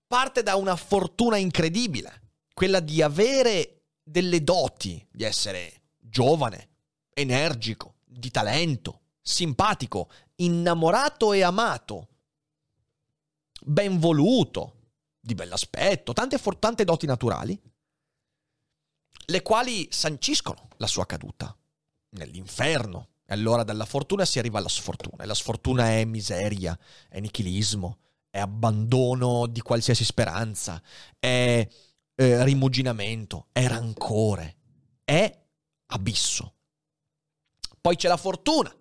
parte 0.05 0.43
da 0.43 0.55
una 0.55 0.75
fortuna 0.75 1.37
incredibile, 1.37 2.33
quella 2.53 2.79
di 2.79 3.01
avere 3.01 3.85
delle 4.03 4.43
doti, 4.43 5.03
di 5.09 5.23
essere 5.23 5.81
giovane, 5.97 6.69
energico, 7.15 7.95
di 8.05 8.29
talento, 8.29 9.01
simpatico, 9.19 10.11
innamorato 10.35 11.33
e 11.33 11.41
amato, 11.41 12.07
ben 13.61 13.97
voluto, 13.97 14.75
di 15.19 15.33
bell'aspetto, 15.33 16.13
tante, 16.13 16.39
tante 16.59 16.83
doti 16.83 17.07
naturali, 17.07 17.59
le 19.25 19.41
quali 19.41 19.87
sanciscono 19.89 20.67
la 20.77 20.87
sua 20.87 21.07
caduta 21.07 21.57
nell'inferno. 22.09 23.07
E 23.31 23.33
allora 23.35 23.63
dalla 23.63 23.85
fortuna 23.85 24.25
si 24.25 24.39
arriva 24.39 24.57
alla 24.57 24.67
sfortuna. 24.67 25.23
E 25.23 25.27
la 25.27 25.35
sfortuna 25.35 25.91
è 25.91 26.03
miseria, 26.03 26.75
è 27.07 27.19
nichilismo, 27.19 27.99
è 28.31 28.39
abbandono 28.39 29.45
di 29.45 29.61
qualsiasi 29.61 30.03
speranza, 30.03 30.81
è 31.19 31.67
eh, 32.15 32.43
rimuginamento, 32.43 33.49
è 33.51 33.67
rancore, 33.67 34.55
è 35.03 35.45
abisso. 35.91 36.55
Poi 37.79 37.95
c'è 37.95 38.07
la 38.07 38.17
fortuna, 38.17 38.75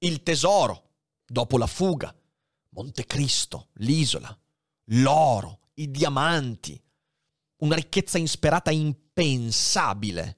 il 0.00 0.22
tesoro, 0.22 0.90
dopo 1.24 1.56
la 1.56 1.66
fuga, 1.66 2.14
Montecristo, 2.68 3.68
l'isola, 3.76 4.38
l'oro, 4.88 5.60
i 5.76 5.90
diamanti, 5.90 6.78
una 7.62 7.76
ricchezza 7.76 8.18
insperata 8.18 8.70
impensabile. 8.70 10.36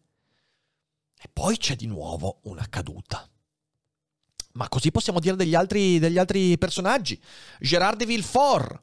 Poi 1.36 1.58
c'è 1.58 1.76
di 1.76 1.86
nuovo 1.86 2.40
una 2.44 2.66
caduta. 2.66 3.28
Ma 4.52 4.70
così 4.70 4.90
possiamo 4.90 5.20
dire 5.20 5.36
degli 5.36 5.54
altri, 5.54 5.98
degli 5.98 6.16
altri 6.16 6.56
personaggi. 6.56 7.20
Gérard 7.60 7.98
de 7.98 8.06
Villefort, 8.06 8.80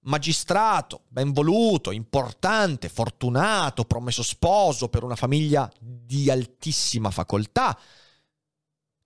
magistrato, 0.00 1.04
ben 1.08 1.32
voluto, 1.32 1.92
importante, 1.92 2.90
fortunato, 2.90 3.86
promesso 3.86 4.22
sposo 4.22 4.90
per 4.90 5.04
una 5.04 5.16
famiglia 5.16 5.72
di 5.80 6.30
altissima 6.30 7.10
facoltà, 7.10 7.80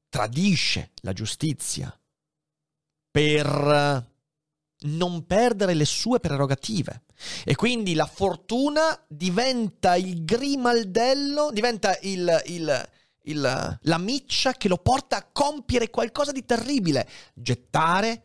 tradisce 0.08 0.90
la 1.02 1.12
giustizia 1.12 1.96
per 3.08 4.09
non 4.82 5.26
perdere 5.26 5.74
le 5.74 5.84
sue 5.84 6.20
prerogative. 6.20 7.02
E 7.44 7.54
quindi 7.54 7.94
la 7.94 8.06
fortuna 8.06 8.98
diventa 9.08 9.96
il 9.96 10.24
grimaldello, 10.24 11.50
diventa 11.52 11.98
il, 12.02 12.42
il, 12.46 12.88
il, 13.24 13.78
la 13.80 13.98
miccia 13.98 14.52
che 14.52 14.68
lo 14.68 14.78
porta 14.78 15.16
a 15.16 15.28
compiere 15.30 15.90
qualcosa 15.90 16.32
di 16.32 16.44
terribile, 16.44 17.08
gettare 17.34 18.24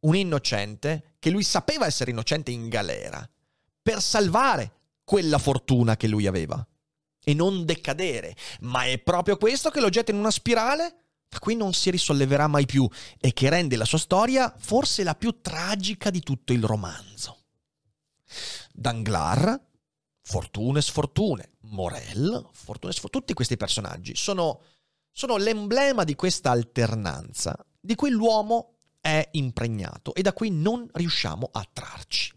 un 0.00 0.14
innocente 0.14 1.14
che 1.18 1.30
lui 1.30 1.42
sapeva 1.42 1.86
essere 1.86 2.10
innocente 2.10 2.50
in 2.50 2.68
galera 2.68 3.28
per 3.82 4.00
salvare 4.00 4.72
quella 5.04 5.38
fortuna 5.38 5.96
che 5.96 6.08
lui 6.08 6.26
aveva 6.26 6.64
e 7.24 7.34
non 7.34 7.64
decadere. 7.64 8.36
Ma 8.60 8.84
è 8.84 8.98
proprio 8.98 9.36
questo 9.36 9.70
che 9.70 9.80
lo 9.80 9.88
getta 9.88 10.12
in 10.12 10.18
una 10.18 10.30
spirale 10.30 11.05
da 11.28 11.38
cui 11.38 11.56
non 11.56 11.72
si 11.72 11.90
risolleverà 11.90 12.46
mai 12.46 12.66
più 12.66 12.88
e 13.18 13.32
che 13.32 13.48
rende 13.48 13.76
la 13.76 13.84
sua 13.84 13.98
storia 13.98 14.54
forse 14.58 15.02
la 15.02 15.14
più 15.14 15.40
tragica 15.40 16.10
di 16.10 16.20
tutto 16.20 16.52
il 16.52 16.64
romanzo. 16.64 17.44
Danglar, 18.72 19.60
fortune 20.22 20.78
e 20.78 20.82
sfortune, 20.82 21.50
Morel, 21.62 22.48
fortune 22.52 22.92
e 22.92 22.94
sfortune, 22.94 23.22
tutti 23.22 23.34
questi 23.34 23.56
personaggi 23.56 24.14
sono, 24.14 24.60
sono 25.12 25.36
l'emblema 25.36 26.04
di 26.04 26.14
questa 26.14 26.50
alternanza 26.50 27.56
di 27.80 27.94
cui 27.94 28.10
l'uomo 28.10 28.78
è 29.00 29.28
impregnato 29.32 30.14
e 30.14 30.22
da 30.22 30.32
cui 30.32 30.50
non 30.50 30.88
riusciamo 30.92 31.48
a 31.52 31.68
trarci. 31.72 32.34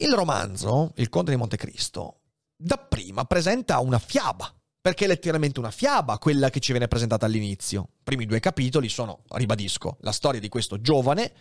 Il 0.00 0.12
romanzo, 0.12 0.92
Il 0.96 1.08
Conte 1.08 1.30
di 1.30 1.36
Montecristo, 1.36 2.20
dapprima 2.56 3.24
presenta 3.24 3.78
una 3.78 3.98
fiaba, 3.98 4.52
perché 4.80 5.04
è 5.04 5.08
letteralmente 5.08 5.58
una 5.58 5.70
fiaba 5.70 6.18
quella 6.18 6.50
che 6.50 6.60
ci 6.60 6.72
viene 6.72 6.88
presentata 6.88 7.26
all'inizio. 7.26 7.88
I 7.98 8.02
primi 8.04 8.26
due 8.26 8.40
capitoli 8.40 8.88
sono, 8.88 9.24
ribadisco, 9.30 9.98
la 10.00 10.12
storia 10.12 10.40
di 10.40 10.48
questo 10.48 10.80
giovane 10.80 11.32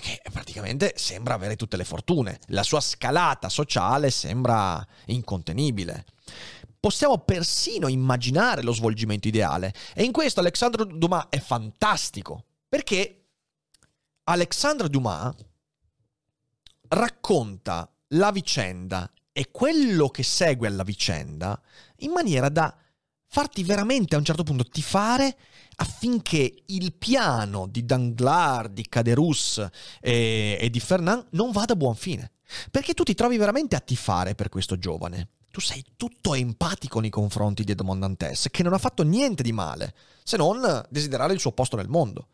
che 0.00 0.20
praticamente 0.32 0.94
sembra 0.96 1.34
avere 1.34 1.56
tutte 1.56 1.76
le 1.76 1.84
fortune. 1.84 2.38
La 2.48 2.62
sua 2.62 2.80
scalata 2.80 3.48
sociale 3.48 4.10
sembra 4.10 4.84
incontenibile. 5.06 6.04
Possiamo 6.78 7.18
persino 7.18 7.88
immaginare 7.88 8.62
lo 8.62 8.72
svolgimento 8.72 9.28
ideale. 9.28 9.72
E 9.94 10.02
in 10.04 10.12
questo 10.12 10.40
Alexandre 10.40 10.84
Dumas 10.86 11.26
è 11.30 11.38
fantastico, 11.38 12.44
perché 12.68 13.28
Alexandre 14.24 14.88
Dumas 14.88 15.34
racconta 16.88 17.90
la 18.08 18.30
vicenda 18.30 19.10
e 19.32 19.50
quello 19.50 20.08
che 20.08 20.22
segue 20.22 20.68
alla 20.68 20.84
vicenda 20.84 21.60
in 22.04 22.12
maniera 22.12 22.48
da 22.48 22.74
farti 23.26 23.64
veramente 23.64 24.14
a 24.14 24.18
un 24.18 24.24
certo 24.24 24.44
punto 24.44 24.64
tifare 24.64 25.36
affinché 25.76 26.62
il 26.66 26.94
piano 26.94 27.66
di 27.66 27.84
Danglars, 27.84 28.68
di 28.68 28.86
Caderus 28.88 29.66
e, 30.00 30.56
e 30.60 30.70
di 30.70 30.78
Fernand 30.78 31.26
non 31.30 31.50
vada 31.50 31.72
a 31.72 31.76
buon 31.76 31.96
fine. 31.96 32.30
Perché 32.70 32.94
tu 32.94 33.02
ti 33.02 33.14
trovi 33.14 33.36
veramente 33.36 33.74
a 33.74 33.80
tifare 33.80 34.34
per 34.34 34.48
questo 34.48 34.78
giovane. 34.78 35.30
Tu 35.50 35.60
sei 35.60 35.84
tutto 35.96 36.34
empatico 36.34 37.00
nei 37.00 37.10
confronti 37.10 37.64
di 37.64 37.72
Edmond 37.72 38.00
Dantes, 38.00 38.48
che 38.50 38.62
non 38.62 38.72
ha 38.72 38.78
fatto 38.78 39.02
niente 39.02 39.42
di 39.42 39.52
male, 39.52 39.94
se 40.22 40.36
non 40.36 40.84
desiderare 40.90 41.32
il 41.32 41.40
suo 41.40 41.52
posto 41.52 41.76
nel 41.76 41.88
mondo. 41.88 42.28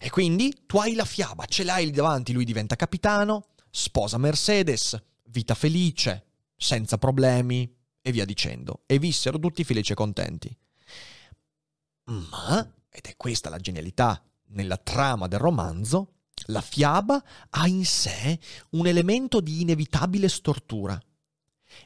E 0.00 0.08
quindi 0.10 0.62
tu 0.66 0.78
hai 0.78 0.94
la 0.94 1.04
fiaba, 1.04 1.44
ce 1.46 1.62
l'hai 1.62 1.84
lì 1.84 1.90
davanti, 1.90 2.32
lui 2.32 2.44
diventa 2.44 2.76
capitano, 2.76 3.48
sposa 3.70 4.18
Mercedes, 4.18 5.00
vita 5.24 5.54
felice, 5.54 6.24
senza 6.56 6.96
problemi 6.96 7.72
e 8.02 8.12
via 8.12 8.24
dicendo. 8.24 8.82
E 8.86 8.98
vissero 8.98 9.38
tutti 9.38 9.64
felici 9.64 9.92
e 9.92 9.96
contenti. 9.96 10.56
Ma 12.04 12.74
ed 12.90 13.06
è 13.06 13.16
questa 13.16 13.48
la 13.48 13.58
genialità 13.58 14.22
nella 14.48 14.76
trama 14.76 15.28
del 15.28 15.38
romanzo, 15.38 16.14
la 16.46 16.60
fiaba 16.60 17.22
ha 17.50 17.66
in 17.68 17.84
sé 17.84 18.38
un 18.70 18.86
elemento 18.86 19.40
di 19.40 19.60
inevitabile 19.60 20.28
stortura 20.28 21.00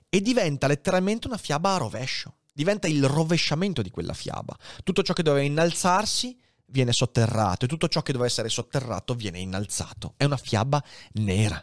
e 0.08 0.20
diventa 0.20 0.66
letteralmente 0.66 1.26
una 1.26 1.36
fiaba 1.36 1.74
a 1.74 1.78
rovescio, 1.78 2.36
diventa 2.52 2.86
il 2.86 3.04
rovesciamento 3.06 3.82
di 3.82 3.90
quella 3.90 4.14
fiaba. 4.14 4.56
Tutto 4.82 5.02
ciò 5.02 5.12
che 5.12 5.22
doveva 5.22 5.44
innalzarsi 5.44 6.40
viene 6.66 6.92
sotterrato 6.92 7.66
e 7.66 7.68
tutto 7.68 7.88
ciò 7.88 8.00
che 8.00 8.12
doveva 8.12 8.30
essere 8.30 8.48
sotterrato 8.48 9.14
viene 9.14 9.40
innalzato. 9.40 10.14
È 10.16 10.24
una 10.24 10.38
fiaba 10.38 10.82
nera. 11.14 11.62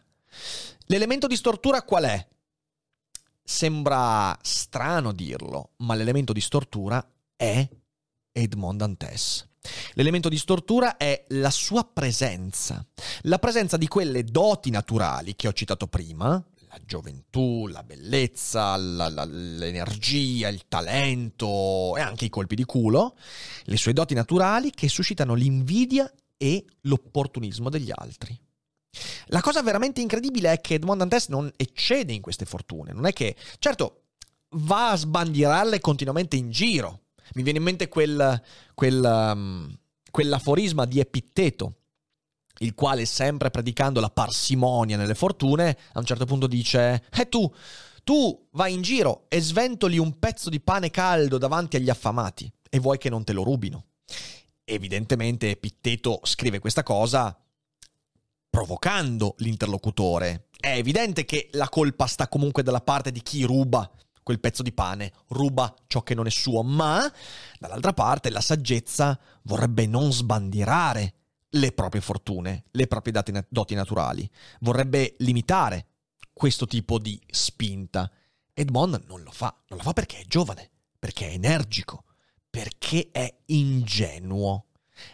L'elemento 0.86 1.26
di 1.28 1.36
stortura 1.36 1.82
qual 1.82 2.04
è? 2.04 2.28
Sembra 3.44 4.38
strano 4.42 5.12
dirlo, 5.12 5.72
ma 5.78 5.96
l'elemento 5.96 6.34
di 6.34 6.42
stortura 6.42 7.06
è 7.36 7.68
Edmond 8.32 8.80
Dantes. 8.80 9.50
L'elemento 9.94 10.30
di 10.30 10.38
stortura 10.38 10.98
è 10.98 11.26
la 11.30 11.52
sua 11.52 11.84
presenza, 11.84 12.84
la 13.24 13.38
presenza 13.38 13.78
di 13.78 13.88
quelle 13.88 14.24
doti 14.24 14.72
naturali 14.72 15.36
che 15.36 15.48
ho 15.48 15.54
citato 15.54 15.88
prima, 15.88 16.44
la 16.70 16.80
gioventù, 16.86 17.68
la 17.68 17.84
bellezza, 17.84 18.76
la, 18.78 19.10
la, 19.10 19.26
l'energia, 19.26 20.48
il 20.48 20.68
talento 20.68 21.96
e 21.98 22.02
anche 22.02 22.26
i 22.26 22.30
colpi 22.30 22.56
di 22.56 22.64
culo, 22.64 23.18
le 23.64 23.78
sue 23.78 23.94
doti 23.94 24.14
naturali 24.14 24.72
che 24.72 24.88
suscitano 24.88 25.34
l'invidia 25.34 26.12
e 26.38 26.66
l'opportunismo 26.82 27.70
degli 27.70 27.92
altri. 27.94 28.40
La 29.28 29.42
cosa 29.42 29.62
veramente 29.62 30.02
incredibile 30.02 30.52
è 30.52 30.62
che 30.62 30.76
Edmond 30.76 31.00
Dantes 31.00 31.28
non 31.28 31.52
eccede 31.56 32.14
in 32.14 32.22
queste 32.22 32.46
fortune, 32.46 32.92
non 32.92 33.06
è 33.06 33.14
che, 33.14 33.36
certo, 33.60 34.04
va 34.56 34.92
a 34.92 34.96
sbandierarle 34.98 35.80
continuamente 35.80 36.36
in 36.36 36.52
giro, 36.52 37.04
mi 37.34 37.44
viene 37.44 37.60
in 37.60 37.64
mente 37.64 37.88
quel, 37.88 38.42
quel, 38.74 39.02
um, 39.04 39.78
quell'aforisma 40.10 40.86
di 40.86 41.00
Epitteto, 41.00 41.76
il 42.58 42.74
quale, 42.76 43.06
sempre 43.06 43.50
predicando 43.50 44.00
la 44.00 44.10
parsimonia 44.10 44.98
nelle 44.98 45.16
fortune, 45.16 45.78
a 45.94 46.00
un 46.00 46.06
certo 46.06 46.26
punto 46.26 46.48
dice: 46.48 47.04
E 47.10 47.22
eh, 47.22 47.30
tu, 47.30 47.52
tu 48.04 48.48
vai 48.52 48.74
in 48.74 48.82
giro 48.82 49.26
e 49.30 49.40
sventoli 49.42 49.98
un 49.98 50.20
pezzo 50.20 50.50
di 50.50 50.60
pane 50.60 50.92
caldo 50.92 51.38
davanti 51.38 51.78
agli 51.78 51.90
affamati 51.90 52.52
e 52.70 52.80
vuoi 52.80 52.98
che 52.98 53.10
non 53.10 53.24
te 53.24 53.34
lo 53.34 53.44
rubino. 53.44 53.86
Evidentemente 54.64 55.50
Epitteto 55.50 56.20
scrive 56.24 56.60
questa 56.60 56.84
cosa 56.84 57.36
provocando 58.52 59.34
l'interlocutore. 59.38 60.50
È 60.60 60.70
evidente 60.70 61.26
che 61.26 61.50
la 61.54 61.70
colpa 61.70 62.06
sta 62.06 62.28
comunque 62.28 62.62
dalla 62.62 62.82
parte 62.82 63.12
di 63.12 63.24
chi 63.24 63.44
ruba 63.44 63.90
quel 64.22 64.40
pezzo 64.40 64.62
di 64.62 64.72
pane, 64.72 65.12
ruba 65.30 65.74
ciò 65.88 66.04
che 66.04 66.14
non 66.14 66.28
è 66.28 66.30
suo, 66.30 66.62
ma 66.62 67.12
dall'altra 67.58 67.94
parte 67.94 68.30
la 68.30 68.42
saggezza 68.42 69.20
vorrebbe 69.44 69.88
non 69.88 70.12
sbandierare 70.12 71.14
le 71.50 71.72
proprie 71.72 72.02
fortune, 72.02 72.66
le 72.72 72.88
proprie 72.88 73.14
doti 73.50 73.74
naturali, 73.74 74.30
vorrebbe 74.60 75.16
limitare 75.20 75.88
questo 76.32 76.68
tipo 76.68 77.00
di 77.00 77.20
spinta. 77.28 78.12
Edmond 78.54 79.06
non 79.08 79.24
lo 79.24 79.32
fa, 79.32 79.56
non 79.70 79.80
lo 79.80 79.84
fa 79.84 79.94
perché 79.94 80.20
è 80.20 80.26
giovane, 80.26 80.70
perché 81.00 81.30
è 81.30 81.34
energico, 81.34 82.04
perché 82.50 83.10
è 83.12 83.34
ingenuo. 83.48 84.68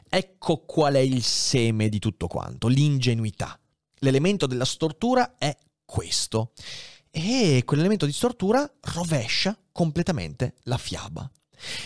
Ecco 0.09 0.65
qual 0.65 0.95
è 0.95 0.99
il 0.99 1.23
seme 1.23 1.89
di 1.89 1.99
tutto 1.99 2.27
quanto, 2.27 2.67
l'ingenuità. 2.67 3.59
L'elemento 3.99 4.45
della 4.47 4.65
stortura 4.65 5.35
è 5.37 5.55
questo 5.83 6.51
e 7.09 7.63
quell'elemento 7.65 8.05
di 8.05 8.11
stortura 8.11 8.69
rovescia 8.93 9.57
completamente 9.71 10.55
la 10.63 10.77
fiaba. 10.77 11.29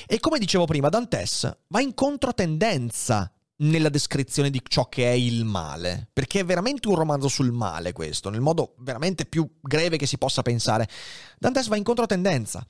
E 0.05 0.19
come 0.19 0.39
dicevo 0.39 0.65
prima, 0.65 0.89
Dantes 0.89 1.57
va 1.67 1.81
in 1.81 1.93
controtendenza 1.93 3.31
nella 3.61 3.89
descrizione 3.89 4.49
di 4.49 4.61
ciò 4.67 4.89
che 4.89 5.05
è 5.05 5.13
il 5.13 5.45
male, 5.45 6.09
perché 6.11 6.39
è 6.39 6.45
veramente 6.45 6.87
un 6.87 6.95
romanzo 6.95 7.27
sul 7.27 7.51
male 7.51 7.93
questo, 7.93 8.29
nel 8.29 8.41
modo 8.41 8.73
veramente 8.79 9.25
più 9.25 9.47
greve 9.61 9.97
che 9.97 10.07
si 10.07 10.17
possa 10.17 10.41
pensare. 10.41 10.89
Dantes 11.37 11.67
va 11.67 11.77
in 11.77 11.83
controtendenza. 11.83 12.65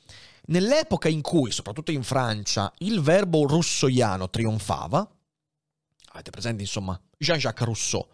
Nell'epoca 0.48 1.08
in 1.08 1.22
cui, 1.22 1.52
soprattutto 1.52 1.91
in 1.91 2.04
Francia, 2.04 2.72
il 2.80 3.00
verbo 3.02 3.48
russoiano 3.48 4.30
trionfava, 4.30 5.10
avete 6.12 6.30
presente 6.30 6.62
insomma 6.62 7.00
Jean-Jacques 7.17 7.65
Rousseau, 7.65 8.08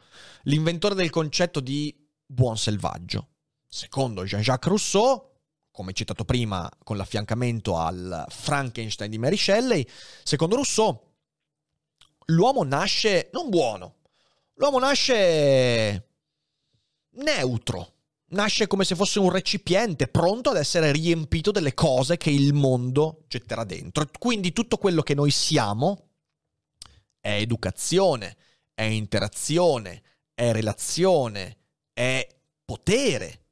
l'inventore 0.43 0.95
del 0.95 1.09
concetto 1.09 1.59
di 1.59 1.95
buon 2.25 2.57
selvaggio, 2.57 3.29
Secondo 3.69 4.23
Jean-Jacques 4.23 4.69
Rousseau, 4.69 5.35
come 5.71 5.91
citato 5.91 6.23
prima 6.23 6.71
con 6.83 6.95
l'affiancamento 6.95 7.77
al 7.77 8.25
Frankenstein 8.29 9.11
di 9.11 9.17
Mary 9.17 9.37
Shelley, 9.37 9.85
secondo 10.23 10.55
Rousseau 10.55 10.99
l'uomo 12.27 12.63
nasce 12.63 13.29
non 13.33 13.49
buono, 13.49 13.95
l'uomo 14.55 14.79
nasce 14.79 16.07
neutro, 17.17 17.93
nasce 18.29 18.67
come 18.67 18.85
se 18.85 18.95
fosse 18.95 19.19
un 19.19 19.29
recipiente 19.29 20.07
pronto 20.07 20.49
ad 20.49 20.57
essere 20.57 20.91
riempito 20.91 21.51
delle 21.51 21.73
cose 21.73 22.15
che 22.15 22.29
il 22.29 22.53
mondo 22.53 23.25
getterà 23.27 23.65
dentro. 23.65 24.07
Quindi 24.17 24.53
tutto 24.53 24.77
quello 24.77 25.01
che 25.01 25.13
noi 25.13 25.31
siamo 25.31 26.06
è 27.19 27.31
educazione, 27.31 28.35
è 28.73 28.83
interazione, 28.83 30.01
è 30.33 30.51
relazione, 30.51 31.57
è 31.93 32.27
potere, 32.63 33.47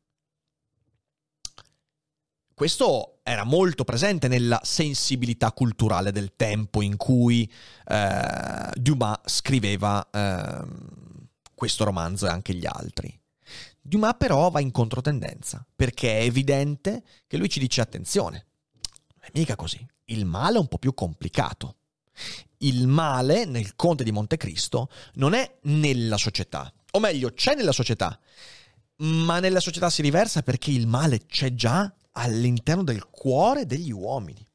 questo 2.56 3.20
era 3.24 3.44
molto 3.44 3.84
presente 3.84 4.30
nella 4.30 4.62
sensibilità 4.64 5.52
culturale 5.52 6.14
del 6.14 6.38
tempo 6.38 6.82
in 6.82 6.96
cui 6.96 7.52
eh, 7.88 8.70
Dumas 8.76 9.20
scriveva 9.26 10.10
eh, 10.10 10.66
questo 11.54 11.84
romanzo 11.84 12.28
e 12.28 12.30
anche 12.30 12.54
gli 12.54 12.66
altri. 12.66 13.14
Dumas 13.82 14.16
però 14.18 14.50
va 14.50 14.62
in 14.62 14.72
controtendenza, 14.72 15.68
perché 15.76 16.20
è 16.20 16.24
evidente 16.24 17.04
che 17.28 17.36
lui 17.36 17.50
ci 17.50 17.60
dice 17.60 17.82
attenzione, 17.82 18.46
È 19.20 19.30
mica 19.34 19.58
così. 19.58 19.86
Il 20.06 20.26
male 20.26 20.56
è 20.56 20.60
un 20.62 20.68
po' 20.68 20.78
più 20.78 20.94
complicato. 20.94 21.76
Il 22.60 22.88
male 22.88 23.46
nel 23.46 23.76
Conte 23.76 24.04
di 24.04 24.12
Montecristo 24.12 24.90
non 25.16 25.34
è 25.34 25.60
nella 25.64 26.18
società, 26.18 26.72
o 26.92 27.00
meglio, 27.00 27.34
c'è 27.34 27.56
nella 27.56 27.72
società, 27.72 28.20
ma 28.98 29.40
nella 29.40 29.60
società 29.60 29.90
si 29.90 30.02
riversa 30.02 30.42
perché 30.42 30.72
il 30.72 30.88
male 30.88 31.26
c'è 31.26 31.54
già 31.54 31.94
all'interno 32.12 32.84
del 32.84 33.10
cuore 33.10 33.66
degli 33.66 33.92
uomini. 33.92 34.46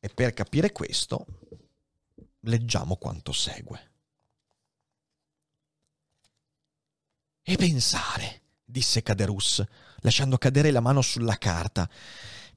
E 0.00 0.08
per 0.08 0.32
capire 0.34 0.70
questo, 0.70 1.26
leggiamo 2.40 2.96
quanto 2.96 3.32
segue. 3.32 3.92
E 7.42 7.56
pensare, 7.56 8.42
disse 8.62 9.02
Caderus, 9.02 9.64
lasciando 10.00 10.36
cadere 10.36 10.70
la 10.70 10.80
mano 10.80 11.00
sulla 11.00 11.38
carta, 11.38 11.88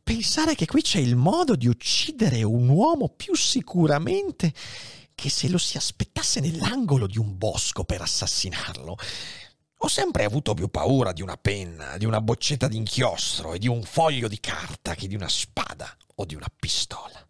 pensare 0.04 0.56
che 0.56 0.66
qui 0.66 0.82
c'è 0.82 1.00
il 1.00 1.16
modo 1.16 1.56
di 1.56 1.68
uccidere 1.68 2.44
un 2.44 2.70
uomo 2.70 3.10
più 3.10 3.36
sicuramente 3.36 4.54
che 5.14 5.30
se 5.30 5.50
lo 5.50 5.58
si 5.58 5.78
aspettasse 5.78 6.40
nell'angolo 6.40 7.08
di 7.08 7.18
un 7.18 7.38
bosco 7.38 7.84
per 7.84 8.02
assassinarlo. 8.02 8.98
Ho 9.84 9.88
sempre 9.88 10.24
avuto 10.24 10.54
più 10.54 10.68
paura 10.70 11.12
di 11.12 11.22
una 11.22 11.38
penna, 11.38 11.98
di 11.98 12.06
una 12.06 12.22
boccetta 12.22 12.68
d'inchiostro 12.68 13.54
e 13.54 13.60
di 13.60 13.68
un 13.68 13.84
foglio 13.84 14.28
di 14.28 14.40
carta 14.40 14.96
che 14.96 15.08
di 15.08 15.16
una 15.16 15.30
spada 15.30 15.96
o 16.16 16.26
di 16.26 16.36
una 16.36 16.52
pistola. 16.56 17.26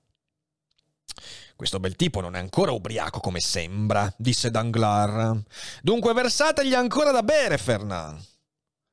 Questo 1.56 1.80
bel 1.80 1.96
tipo 1.96 2.22
non 2.22 2.36
è 2.36 2.40
ancora 2.40 2.72
ubriaco 2.72 3.20
come 3.20 3.40
sembra, 3.40 4.12
disse 4.18 4.50
Danglars. 4.50 5.42
Dunque 5.82 6.14
versategli 6.14 6.74
ancora 6.74 7.12
da 7.12 7.24
bere, 7.24 7.58
Fernand. 7.58 8.31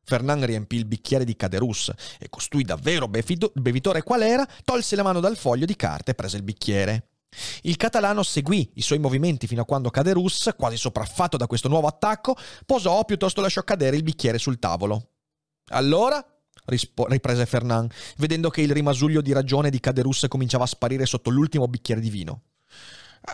Fernand 0.09 0.43
riempì 0.43 0.77
il 0.77 0.87
bicchiere 0.87 1.27
di 1.27 1.37
Caderus 1.37 1.93
e 2.19 2.31
costui 2.31 2.63
davvero 2.63 3.09
bevitore 3.09 4.03
qual 4.03 4.23
era, 4.23 4.49
tolse 4.65 4.97
la 4.97 5.03
mano 5.03 5.21
dal 5.21 5.37
foglio 5.37 5.67
di 5.67 5.77
carta 5.77 6.13
e 6.13 6.15
prese 6.15 6.39
il 6.39 6.43
bicchiere. 6.43 7.11
Il 7.63 7.77
catalano 7.77 8.23
seguì 8.23 8.71
i 8.77 8.81
suoi 8.81 9.01
movimenti 9.01 9.47
fino 9.47 9.61
a 9.61 9.67
quando 9.67 9.91
Caderus, 9.91 10.55
quasi 10.57 10.79
sopraffatto 10.79 11.37
da 11.37 11.47
questo 11.47 11.69
nuovo 11.69 11.89
attacco, 11.89 12.35
posò 12.65 13.01
o 13.01 13.05
piuttosto 13.05 13.43
lasciò 13.43 13.63
cadere 13.65 13.97
il 13.97 14.03
bicchiere 14.03 14.39
sul 14.39 14.59
tavolo. 14.59 15.11
Allora, 15.73 16.25
rispo- 16.65 17.07
riprese 17.07 17.45
Fernand, 17.45 17.93
vedendo 18.17 18.49
che 18.49 18.63
il 18.63 18.73
rimasuglio 18.73 19.21
di 19.21 19.33
ragione 19.33 19.69
di 19.69 19.79
Caderus 19.79 20.25
cominciava 20.27 20.65
a 20.65 20.69
sparire 20.69 21.05
sotto 21.05 21.29
l'ultimo 21.29 21.69
bicchiere 21.69 22.01
di 22.01 22.09
vino. 22.09 22.45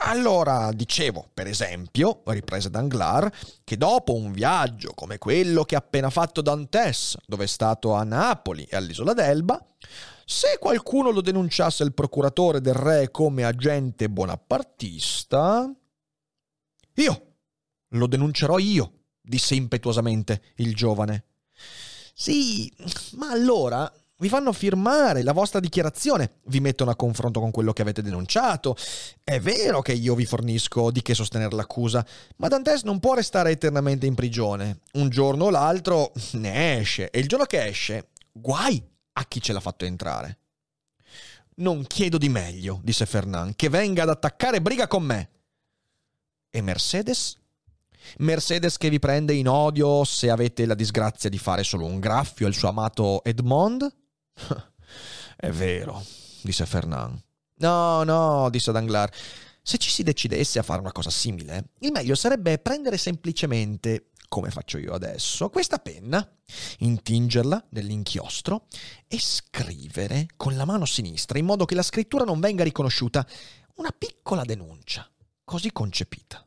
Allora, 0.00 0.70
dicevo, 0.72 1.28
per 1.32 1.46
esempio, 1.46 2.22
riprese 2.26 2.70
Danglars, 2.70 3.60
che 3.64 3.76
dopo 3.76 4.14
un 4.14 4.32
viaggio 4.32 4.92
come 4.94 5.18
quello 5.18 5.64
che 5.64 5.74
ha 5.74 5.78
appena 5.78 6.10
fatto 6.10 6.42
Dantes, 6.42 7.16
dove 7.26 7.44
è 7.44 7.46
stato 7.46 7.92
a 7.94 8.04
Napoli 8.04 8.64
e 8.64 8.76
all'isola 8.76 9.12
d'Elba, 9.12 9.64
se 10.24 10.58
qualcuno 10.58 11.10
lo 11.10 11.20
denunciasse 11.20 11.82
al 11.82 11.94
procuratore 11.94 12.60
del 12.60 12.74
re 12.74 13.10
come 13.10 13.44
agente 13.44 14.08
bonapartista... 14.08 15.72
Io! 16.94 17.28
Lo 17.94 18.06
denuncerò 18.06 18.58
io, 18.58 19.04
disse 19.20 19.54
impetuosamente 19.54 20.42
il 20.56 20.74
giovane. 20.74 21.24
Sì, 22.12 22.72
ma 23.12 23.30
allora 23.30 23.90
vi 24.18 24.28
fanno 24.28 24.52
firmare 24.52 25.22
la 25.22 25.32
vostra 25.32 25.60
dichiarazione, 25.60 26.38
vi 26.46 26.60
mettono 26.60 26.90
a 26.90 26.96
confronto 26.96 27.40
con 27.40 27.50
quello 27.50 27.72
che 27.72 27.82
avete 27.82 28.02
denunciato. 28.02 28.76
È 29.22 29.40
vero 29.40 29.82
che 29.82 29.92
io 29.92 30.14
vi 30.14 30.24
fornisco 30.24 30.90
di 30.90 31.02
che 31.02 31.14
sostenere 31.14 31.54
l'accusa, 31.54 32.06
ma 32.36 32.48
Dantes 32.48 32.82
non 32.82 33.00
può 33.00 33.14
restare 33.14 33.50
eternamente 33.50 34.06
in 34.06 34.14
prigione. 34.14 34.80
Un 34.92 35.08
giorno 35.08 35.46
o 35.46 35.50
l'altro 35.50 36.12
ne 36.32 36.78
esce, 36.78 37.10
e 37.10 37.18
il 37.18 37.28
giorno 37.28 37.44
che 37.44 37.66
esce, 37.66 38.10
guai 38.30 38.82
a 39.14 39.24
chi 39.26 39.40
ce 39.40 39.52
l'ha 39.52 39.60
fatto 39.60 39.84
entrare. 39.84 40.38
Non 41.56 41.84
chiedo 41.86 42.18
di 42.18 42.28
meglio, 42.28 42.80
disse 42.82 43.06
Fernand, 43.06 43.54
che 43.56 43.68
venga 43.68 44.04
ad 44.04 44.10
attaccare 44.10 44.62
briga 44.62 44.86
con 44.86 45.02
me. 45.02 45.30
E 46.50 46.60
Mercedes? 46.60 47.36
Mercedes 48.18 48.76
che 48.76 48.90
vi 48.90 48.98
prende 48.98 49.34
in 49.34 49.48
odio 49.48 50.04
se 50.04 50.30
avete 50.30 50.66
la 50.66 50.74
disgrazia 50.74 51.30
di 51.30 51.38
fare 51.38 51.62
solo 51.62 51.86
un 51.86 52.00
graffio 52.00 52.46
al 52.46 52.54
suo 52.54 52.68
amato 52.68 53.24
Edmond? 53.24 54.03
È 55.36 55.50
vero, 55.50 56.04
disse 56.42 56.66
Fernand. 56.66 57.20
No, 57.56 58.02
no, 58.02 58.50
disse 58.50 58.72
Danglars. 58.72 59.16
Se 59.62 59.78
ci 59.78 59.90
si 59.90 60.02
decidesse 60.02 60.58
a 60.58 60.62
fare 60.62 60.80
una 60.80 60.92
cosa 60.92 61.10
simile, 61.10 61.70
il 61.80 61.90
meglio 61.92 62.14
sarebbe 62.14 62.58
prendere 62.58 62.98
semplicemente, 62.98 64.10
come 64.28 64.50
faccio 64.50 64.76
io 64.76 64.92
adesso, 64.92 65.48
questa 65.48 65.78
penna, 65.78 66.28
intingerla 66.78 67.68
nell'inchiostro 67.70 68.66
e 69.08 69.18
scrivere 69.18 70.26
con 70.36 70.56
la 70.56 70.66
mano 70.66 70.84
sinistra, 70.84 71.38
in 71.38 71.46
modo 71.46 71.64
che 71.64 71.74
la 71.74 71.82
scrittura 71.82 72.24
non 72.24 72.40
venga 72.40 72.62
riconosciuta, 72.62 73.26
una 73.76 73.90
piccola 73.96 74.44
denuncia, 74.44 75.10
così 75.44 75.72
concepita. 75.72 76.46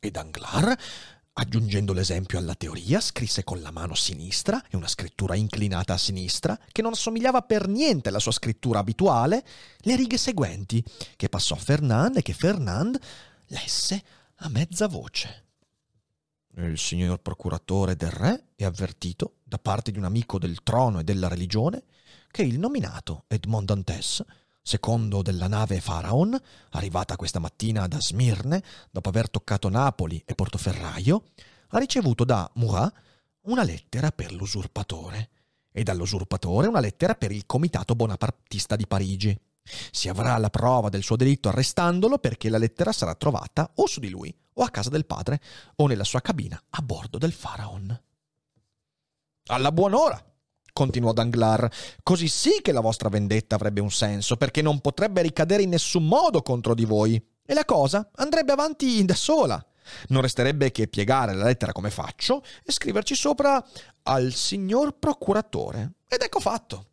E 0.00 0.10
Danglars, 0.10 0.74
aggiungendo 1.32 1.92
l'esempio 1.92 2.38
alla 2.38 2.54
teoria, 2.54 3.00
scrisse 3.00 3.44
con 3.44 3.60
la 3.60 3.70
mano 3.70 3.94
sinistra 3.94 4.62
e 4.68 4.76
una 4.76 4.88
scrittura 4.88 5.34
inclinata 5.34 5.94
a 5.94 5.98
sinistra, 5.98 6.58
che 6.70 6.82
non 6.82 6.92
assomigliava 6.92 7.42
per 7.42 7.68
niente 7.68 8.08
alla 8.08 8.18
sua 8.18 8.32
scrittura 8.32 8.80
abituale, 8.80 9.44
le 9.78 9.96
righe 9.96 10.18
seguenti, 10.18 10.84
che 11.16 11.28
passò 11.28 11.54
a 11.54 11.58
Fernand 11.58 12.16
e 12.16 12.22
che 12.22 12.32
Fernand 12.32 12.98
lesse 13.46 14.02
a 14.36 14.48
mezza 14.48 14.88
voce. 14.88 15.44
Il 16.56 16.78
signor 16.78 17.20
procuratore 17.20 17.94
del 17.94 18.10
re 18.10 18.48
è 18.56 18.64
avvertito, 18.64 19.36
da 19.44 19.58
parte 19.58 19.92
di 19.92 19.98
un 19.98 20.04
amico 20.04 20.38
del 20.38 20.62
trono 20.64 20.98
e 20.98 21.04
della 21.04 21.28
religione, 21.28 21.84
che 22.30 22.42
il 22.42 22.58
nominato 22.58 23.24
Edmond 23.28 23.66
Dantes 23.66 24.24
secondo 24.68 25.22
della 25.22 25.48
nave 25.48 25.80
Faraon, 25.80 26.38
arrivata 26.72 27.16
questa 27.16 27.38
mattina 27.38 27.88
da 27.88 27.98
Smirne, 28.02 28.62
dopo 28.90 29.08
aver 29.08 29.30
toccato 29.30 29.70
Napoli 29.70 30.22
e 30.26 30.34
Portoferraio, 30.34 31.24
ha 31.68 31.78
ricevuto 31.78 32.22
da 32.22 32.50
Murat 32.56 32.92
una 33.44 33.62
lettera 33.62 34.10
per 34.10 34.30
l'usurpatore 34.34 35.30
e 35.72 35.82
dall'usurpatore 35.84 36.66
una 36.66 36.80
lettera 36.80 37.14
per 37.14 37.32
il 37.32 37.46
comitato 37.46 37.94
bonapartista 37.94 38.76
di 38.76 38.86
Parigi. 38.86 39.40
Si 39.90 40.10
avrà 40.10 40.36
la 40.36 40.50
prova 40.50 40.90
del 40.90 41.02
suo 41.02 41.16
delitto 41.16 41.48
arrestandolo 41.48 42.18
perché 42.18 42.50
la 42.50 42.58
lettera 42.58 42.92
sarà 42.92 43.14
trovata 43.14 43.70
o 43.76 43.86
su 43.86 44.00
di 44.00 44.10
lui 44.10 44.36
o 44.52 44.62
a 44.62 44.68
casa 44.68 44.90
del 44.90 45.06
padre 45.06 45.40
o 45.76 45.86
nella 45.86 46.04
sua 46.04 46.20
cabina 46.20 46.62
a 46.68 46.82
bordo 46.82 47.16
del 47.16 47.32
Faraon. 47.32 48.02
Alla 49.46 49.72
buon'ora! 49.72 50.22
Continuò 50.78 51.12
Danglars. 51.12 51.96
Così 52.04 52.28
sì 52.28 52.60
che 52.62 52.70
la 52.70 52.78
vostra 52.78 53.08
vendetta 53.08 53.56
avrebbe 53.56 53.80
un 53.80 53.90
senso, 53.90 54.36
perché 54.36 54.62
non 54.62 54.80
potrebbe 54.80 55.22
ricadere 55.22 55.64
in 55.64 55.70
nessun 55.70 56.06
modo 56.06 56.40
contro 56.40 56.72
di 56.72 56.84
voi. 56.84 57.20
E 57.44 57.52
la 57.52 57.64
cosa 57.64 58.08
andrebbe 58.14 58.52
avanti 58.52 59.04
da 59.04 59.14
sola. 59.14 59.60
Non 60.08 60.22
resterebbe 60.22 60.70
che 60.70 60.86
piegare 60.86 61.34
la 61.34 61.46
lettera 61.46 61.72
come 61.72 61.90
faccio 61.90 62.44
e 62.62 62.70
scriverci 62.70 63.16
sopra 63.16 63.64
al 64.04 64.32
signor 64.32 64.96
procuratore. 64.98 65.94
Ed 66.06 66.22
ecco 66.22 66.38
fatto. 66.38 66.86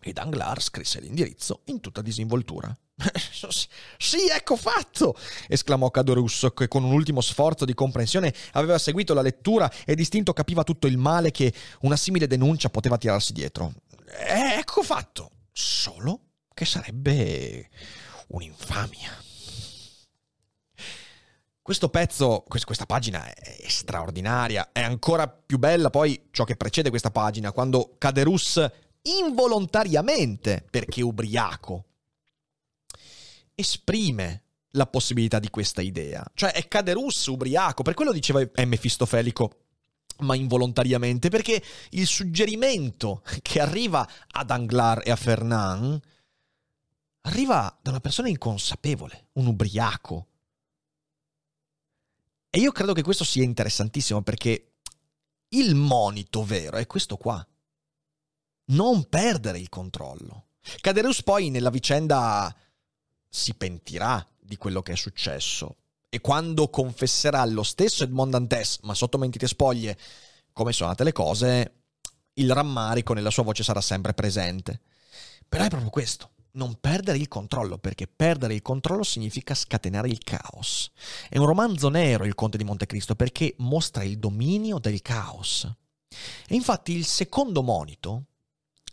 E 0.00 0.12
Danglars 0.12 0.66
scrisse 0.66 1.00
l'indirizzo 1.00 1.62
in 1.64 1.80
tutta 1.80 2.02
disinvoltura. 2.02 2.72
sì, 3.98 4.28
ecco 4.30 4.56
fatto! 4.56 5.16
esclamò 5.48 5.90
Cadorusso, 5.90 6.50
che 6.52 6.68
con 6.68 6.84
un 6.84 6.92
ultimo 6.92 7.20
sforzo 7.20 7.64
di 7.64 7.74
comprensione 7.74 8.32
aveva 8.52 8.78
seguito 8.78 9.14
la 9.14 9.22
lettura 9.22 9.70
e 9.84 9.94
distinto 9.94 10.32
capiva 10.32 10.64
tutto 10.64 10.86
il 10.86 10.98
male 10.98 11.30
che 11.30 11.52
una 11.80 11.96
simile 11.96 12.26
denuncia 12.26 12.68
poteva 12.70 12.98
tirarsi 12.98 13.32
dietro. 13.32 13.72
Eh, 14.06 14.58
ecco 14.58 14.82
fatto! 14.82 15.30
Solo 15.52 16.20
che 16.54 16.64
sarebbe 16.64 17.68
un'infamia. 18.28 19.10
Questo 21.62 21.90
pezzo, 21.90 22.44
questa 22.48 22.86
pagina 22.86 23.32
è 23.32 23.68
straordinaria, 23.68 24.70
è 24.72 24.82
ancora 24.82 25.28
più 25.28 25.58
bella 25.58 25.90
poi 25.90 26.28
ciò 26.32 26.42
che 26.42 26.56
precede 26.56 26.90
questa 26.90 27.12
pagina, 27.12 27.52
quando 27.52 27.94
Caderus 27.98 28.60
involontariamente, 29.02 30.64
perché 30.68 31.02
ubriaco, 31.02 31.84
esprime 33.54 34.44
la 34.72 34.86
possibilità 34.86 35.38
di 35.38 35.50
questa 35.50 35.82
idea. 35.82 36.24
Cioè 36.34 36.52
è 36.52 36.68
Caderus 36.68 37.26
ubriaco, 37.26 37.82
per 37.82 37.94
quello 37.94 38.12
diceva 38.12 38.40
M. 38.40 38.50
Mefistofelico, 38.66 39.64
ma 40.18 40.34
involontariamente, 40.34 41.28
perché 41.28 41.62
il 41.90 42.06
suggerimento 42.06 43.22
che 43.42 43.60
arriva 43.60 44.08
ad 44.28 44.50
Anglars 44.50 45.06
e 45.06 45.10
a 45.10 45.16
Fernand 45.16 46.00
arriva 47.22 47.78
da 47.80 47.90
una 47.90 48.00
persona 48.00 48.28
inconsapevole, 48.28 49.28
un 49.34 49.46
ubriaco. 49.46 50.26
E 52.50 52.58
io 52.58 52.72
credo 52.72 52.92
che 52.92 53.02
questo 53.02 53.24
sia 53.24 53.42
interessantissimo 53.42 54.22
perché 54.22 54.72
il 55.50 55.74
monito 55.74 56.44
vero 56.44 56.76
è 56.76 56.86
questo 56.86 57.16
qua. 57.16 57.46
Non 58.64 59.08
perdere 59.08 59.58
il 59.58 59.68
controllo. 59.68 60.48
Caderus 60.80 61.22
poi 61.22 61.50
nella 61.50 61.70
vicenda 61.70 62.54
si 63.34 63.54
pentirà 63.54 64.24
di 64.38 64.58
quello 64.58 64.82
che 64.82 64.92
è 64.92 64.96
successo 64.96 65.76
e 66.10 66.20
quando 66.20 66.68
confesserà 66.68 67.42
lo 67.46 67.62
stesso 67.62 68.04
Edmond 68.04 68.32
Dantes, 68.32 68.80
ma 68.82 68.92
sotto 68.92 69.16
mentite 69.16 69.48
spoglie, 69.48 69.96
come 70.52 70.72
sono 70.72 70.90
andate 70.90 71.04
le 71.04 71.12
cose, 71.12 71.72
il 72.34 72.52
rammarico 72.52 73.14
nella 73.14 73.30
sua 73.30 73.42
voce 73.44 73.62
sarà 73.62 73.80
sempre 73.80 74.12
presente. 74.12 74.82
Però 75.48 75.64
è 75.64 75.68
proprio 75.68 75.88
questo, 75.88 76.32
non 76.52 76.76
perdere 76.78 77.16
il 77.16 77.28
controllo, 77.28 77.78
perché 77.78 78.06
perdere 78.06 78.52
il 78.52 78.60
controllo 78.60 79.02
significa 79.02 79.54
scatenare 79.54 80.08
il 80.08 80.22
caos. 80.22 80.92
È 81.30 81.38
un 81.38 81.46
romanzo 81.46 81.88
nero 81.88 82.26
il 82.26 82.34
Conte 82.34 82.58
di 82.58 82.64
Montecristo 82.64 83.14
perché 83.14 83.54
mostra 83.58 84.02
il 84.02 84.18
dominio 84.18 84.78
del 84.78 85.00
caos. 85.00 85.66
E 86.46 86.54
infatti 86.54 86.92
il 86.92 87.06
secondo 87.06 87.62
monito 87.62 88.26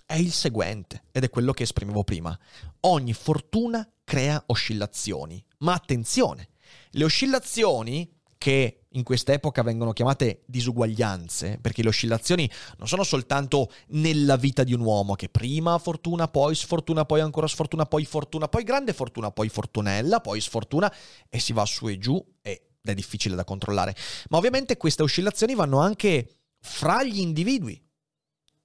è 0.09 0.15
il 0.15 0.31
seguente, 0.31 1.03
ed 1.11 1.23
è 1.23 1.29
quello 1.29 1.51
che 1.51 1.61
esprimevo 1.61 2.03
prima. 2.03 2.35
Ogni 2.81 3.13
fortuna 3.13 3.87
crea 4.03 4.41
oscillazioni, 4.47 5.43
ma 5.59 5.73
attenzione, 5.73 6.49
le 6.89 7.03
oscillazioni 7.03 8.11
che 8.39 8.85
in 8.93 9.03
quest'epoca 9.03 9.61
vengono 9.61 9.93
chiamate 9.93 10.41
disuguaglianze, 10.47 11.59
perché 11.61 11.83
le 11.83 11.89
oscillazioni 11.89 12.49
non 12.79 12.87
sono 12.87 13.03
soltanto 13.03 13.71
nella 13.89 14.35
vita 14.35 14.63
di 14.63 14.73
un 14.73 14.79
uomo 14.79 15.13
che 15.13 15.29
prima 15.29 15.77
fortuna, 15.77 16.27
poi 16.27 16.55
sfortuna, 16.55 17.05
poi 17.05 17.19
ancora 17.19 17.45
sfortuna, 17.45 17.85
poi 17.85 18.03
fortuna, 18.03 18.47
poi 18.47 18.63
grande 18.63 18.93
fortuna, 18.93 19.29
poi 19.29 19.47
fortunella, 19.47 20.21
poi 20.21 20.41
sfortuna 20.41 20.91
e 21.29 21.39
si 21.39 21.53
va 21.53 21.65
su 21.65 21.87
e 21.87 21.99
giù 21.99 22.25
ed 22.41 22.61
è 22.81 22.95
difficile 22.95 23.35
da 23.35 23.43
controllare. 23.43 23.95
Ma 24.29 24.37
ovviamente 24.37 24.75
queste 24.75 25.03
oscillazioni 25.03 25.53
vanno 25.53 25.79
anche 25.79 26.37
fra 26.61 27.03
gli 27.03 27.19
individui. 27.19 27.79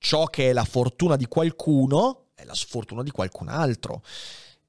Ciò 0.04 0.26
che 0.26 0.50
è 0.50 0.52
la 0.52 0.66
fortuna 0.66 1.16
di 1.16 1.24
qualcuno 1.24 2.26
è 2.34 2.44
la 2.44 2.54
sfortuna 2.54 3.02
di 3.02 3.10
qualcun 3.10 3.48
altro. 3.48 4.04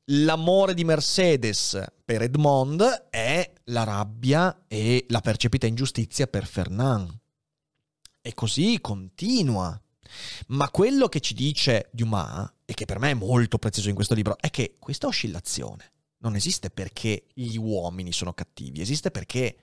L'amore 0.05 0.73
di 0.73 0.85
Mercedes 0.85 1.83
per 2.05 2.21
Edmond 2.21 3.07
è 3.09 3.51
la 3.65 3.83
rabbia 3.83 4.63
e 4.65 5.05
la 5.09 5.19
percepita 5.19 5.67
ingiustizia 5.67 6.27
per 6.27 6.45
Fernand. 6.45 7.13
E 8.21 8.33
così 8.33 8.79
continua. 8.79 9.77
Ma 10.47 10.69
quello 10.69 11.09
che 11.09 11.19
ci 11.19 11.33
dice 11.33 11.89
Dumas, 11.91 12.53
e 12.63 12.73
che 12.73 12.85
per 12.85 12.99
me 12.99 13.09
è 13.11 13.15
molto 13.15 13.57
prezioso 13.57 13.89
in 13.89 13.95
questo 13.95 14.13
libro, 14.13 14.37
è 14.39 14.49
che 14.49 14.77
questa 14.79 15.07
oscillazione 15.07 15.91
non 16.19 16.37
esiste 16.37 16.69
perché 16.69 17.25
gli 17.33 17.57
uomini 17.57 18.13
sono 18.13 18.31
cattivi, 18.31 18.79
esiste 18.79 19.11
perché, 19.11 19.57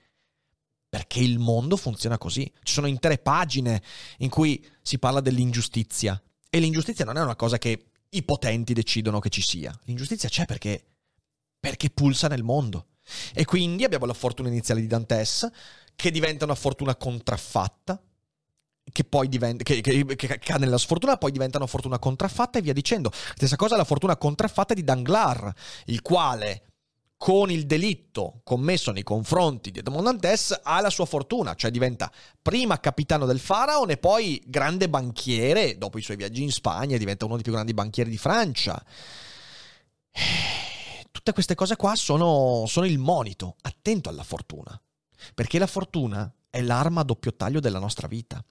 perché 0.93 1.21
il 1.21 1.39
mondo 1.39 1.75
funziona 1.75 2.19
così. 2.19 2.43
Ci 2.61 2.71
sono 2.71 2.85
intere 2.85 3.17
pagine 3.17 3.81
in 4.19 4.29
cui 4.29 4.63
si 4.83 4.99
parla 4.99 5.21
dell'ingiustizia. 5.21 6.21
E 6.47 6.59
l'ingiustizia 6.59 7.03
non 7.03 7.17
è 7.17 7.21
una 7.23 7.35
cosa 7.35 7.57
che 7.57 7.85
i 8.09 8.21
potenti 8.21 8.73
decidono 8.73 9.17
che 9.17 9.29
ci 9.29 9.41
sia. 9.41 9.75
L'ingiustizia 9.85 10.29
c'è 10.29 10.45
perché, 10.45 10.85
perché 11.59 11.89
pulsa 11.89 12.27
nel 12.27 12.43
mondo. 12.43 12.89
E 13.33 13.43
quindi 13.43 13.83
abbiamo 13.83 14.05
la 14.05 14.13
fortuna 14.13 14.49
iniziale 14.49 14.81
di 14.81 14.85
Dantes, 14.85 15.49
che 15.95 16.11
diventa 16.11 16.45
una 16.45 16.53
fortuna 16.53 16.95
contraffatta, 16.95 17.99
che 18.91 19.03
poi 19.03 19.27
diventa, 19.27 19.63
che, 19.63 19.81
che, 19.81 20.05
che, 20.05 20.37
cade 20.37 20.65
nella 20.65 20.77
sfortuna, 20.77 21.17
poi 21.17 21.31
diventa 21.31 21.57
una 21.57 21.65
fortuna 21.65 21.97
contraffatta 21.97 22.59
e 22.59 22.61
via 22.61 22.71
dicendo. 22.71 23.11
Stessa 23.11 23.55
cosa 23.55 23.75
la 23.75 23.83
fortuna 23.83 24.15
contraffatta 24.15 24.75
di 24.75 24.83
Danglars, 24.83 25.53
il 25.85 26.03
quale 26.03 26.72
con 27.23 27.49
il 27.49 27.65
delitto 27.65 28.41
commesso 28.43 28.91
nei 28.91 29.03
confronti 29.03 29.71
di 29.71 29.79
Edmond 29.79 30.03
Dantes 30.03 30.59
ha 30.61 30.81
la 30.81 30.89
sua 30.89 31.05
fortuna, 31.05 31.55
cioè 31.55 31.71
diventa 31.71 32.11
prima 32.41 32.81
capitano 32.81 33.25
del 33.25 33.39
Faraon 33.39 33.91
e 33.91 33.95
poi 33.95 34.43
grande 34.45 34.89
banchiere, 34.89 35.77
dopo 35.77 35.97
i 35.97 36.01
suoi 36.01 36.17
viaggi 36.17 36.43
in 36.43 36.51
Spagna 36.51 36.97
diventa 36.97 37.23
uno 37.23 37.35
dei 37.35 37.43
più 37.43 37.53
grandi 37.53 37.73
banchieri 37.73 38.09
di 38.09 38.17
Francia. 38.17 38.83
Tutte 41.11 41.31
queste 41.31 41.55
cose 41.55 41.77
qua 41.77 41.95
sono, 41.95 42.65
sono 42.67 42.85
il 42.85 42.97
monito, 42.97 43.55
attento 43.61 44.09
alla 44.09 44.23
fortuna, 44.23 44.77
perché 45.33 45.59
la 45.59 45.67
fortuna 45.67 46.29
è 46.49 46.59
l'arma 46.59 46.99
a 46.99 47.05
doppio 47.05 47.33
taglio 47.35 47.61
della 47.61 47.79
nostra 47.79 48.07
vita. 48.07 48.43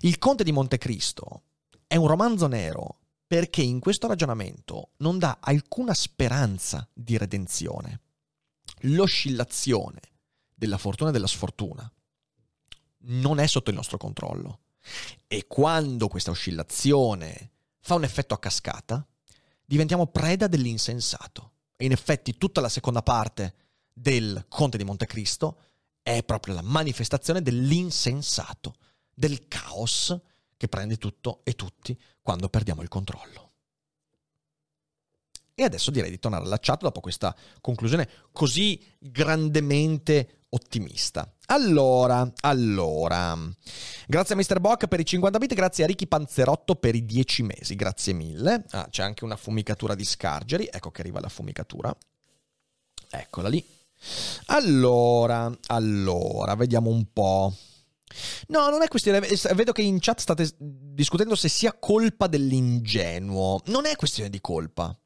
Il 0.00 0.16
Conte 0.16 0.44
di 0.44 0.52
Montecristo 0.52 1.42
è 1.86 1.96
un 1.96 2.06
romanzo 2.06 2.46
nero 2.46 3.00
perché 3.26 3.60
in 3.60 3.80
questo 3.80 4.06
ragionamento 4.06 4.92
non 4.98 5.18
dà 5.18 5.36
alcuna 5.42 5.92
speranza 5.92 6.88
di 6.90 7.18
redenzione 7.18 7.98
l'oscillazione 8.84 10.00
della 10.54 10.78
fortuna 10.78 11.10
e 11.10 11.12
della 11.12 11.26
sfortuna 11.26 11.90
non 13.06 13.38
è 13.38 13.46
sotto 13.46 13.70
il 13.70 13.76
nostro 13.76 13.98
controllo. 13.98 14.60
E 15.26 15.46
quando 15.46 16.08
questa 16.08 16.30
oscillazione 16.30 17.50
fa 17.80 17.94
un 17.94 18.04
effetto 18.04 18.34
a 18.34 18.38
cascata, 18.38 19.06
diventiamo 19.64 20.06
preda 20.06 20.46
dell'insensato. 20.46 21.52
E 21.76 21.84
in 21.84 21.92
effetti 21.92 22.38
tutta 22.38 22.60
la 22.60 22.68
seconda 22.68 23.02
parte 23.02 23.54
del 23.92 24.46
Conte 24.48 24.78
di 24.78 24.84
Montecristo 24.84 25.58
è 26.02 26.22
proprio 26.22 26.54
la 26.54 26.62
manifestazione 26.62 27.42
dell'insensato, 27.42 28.74
del 29.12 29.48
caos 29.48 30.16
che 30.56 30.68
prende 30.68 30.96
tutto 30.96 31.40
e 31.44 31.54
tutti 31.54 31.98
quando 32.20 32.48
perdiamo 32.48 32.82
il 32.82 32.88
controllo. 32.88 33.43
E 35.54 35.62
adesso 35.62 35.90
direi 35.90 36.10
di 36.10 36.18
tornare 36.18 36.44
alla 36.44 36.58
chat 36.58 36.80
dopo 36.80 37.00
questa 37.00 37.34
conclusione 37.60 38.08
così 38.32 38.80
grandemente 38.98 40.40
ottimista. 40.48 41.32
Allora, 41.46 42.32
allora, 42.40 43.36
grazie 44.06 44.34
a 44.34 44.38
Mr. 44.38 44.60
Bock 44.60 44.86
per 44.86 45.00
i 45.00 45.04
50 45.04 45.38
bit, 45.38 45.54
grazie 45.54 45.84
a 45.84 45.86
Ricky 45.86 46.06
Panzerotto 46.06 46.76
per 46.76 46.94
i 46.94 47.04
10 47.04 47.42
mesi, 47.42 47.74
grazie 47.74 48.14
mille. 48.14 48.64
Ah, 48.70 48.88
c'è 48.88 49.02
anche 49.02 49.24
una 49.24 49.36
fumicatura 49.36 49.94
di 49.94 50.04
Scargeri, 50.04 50.68
ecco 50.70 50.90
che 50.90 51.02
arriva 51.02 51.20
la 51.20 51.28
fumicatura. 51.28 51.94
Eccola 53.10 53.48
lì. 53.48 53.64
Allora, 54.46 55.52
allora, 55.68 56.54
vediamo 56.54 56.90
un 56.90 57.06
po'. 57.12 57.54
No, 58.48 58.68
non 58.70 58.82
è 58.82 58.88
questione. 58.88 59.20
Vedo 59.54 59.72
che 59.72 59.82
in 59.82 59.98
chat 60.00 60.20
state 60.20 60.48
discutendo 60.58 61.34
se 61.34 61.48
sia 61.48 61.72
colpa 61.72 62.26
dell'ingenuo. 62.26 63.60
Non 63.66 63.86
è 63.86 63.96
questione 63.96 64.30
di 64.30 64.40
colpa. 64.40 64.96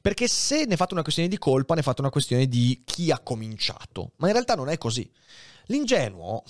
Perché 0.00 0.28
se 0.28 0.64
ne 0.64 0.76
fate 0.76 0.94
una 0.94 1.02
questione 1.02 1.28
di 1.28 1.38
colpa, 1.38 1.74
ne 1.74 1.82
fate 1.82 2.00
una 2.00 2.10
questione 2.10 2.46
di 2.46 2.82
chi 2.84 3.10
ha 3.10 3.20
cominciato. 3.20 4.12
Ma 4.16 4.26
in 4.26 4.32
realtà 4.32 4.54
non 4.54 4.68
è 4.68 4.78
così. 4.78 5.10
L'ingenuo 5.66 6.42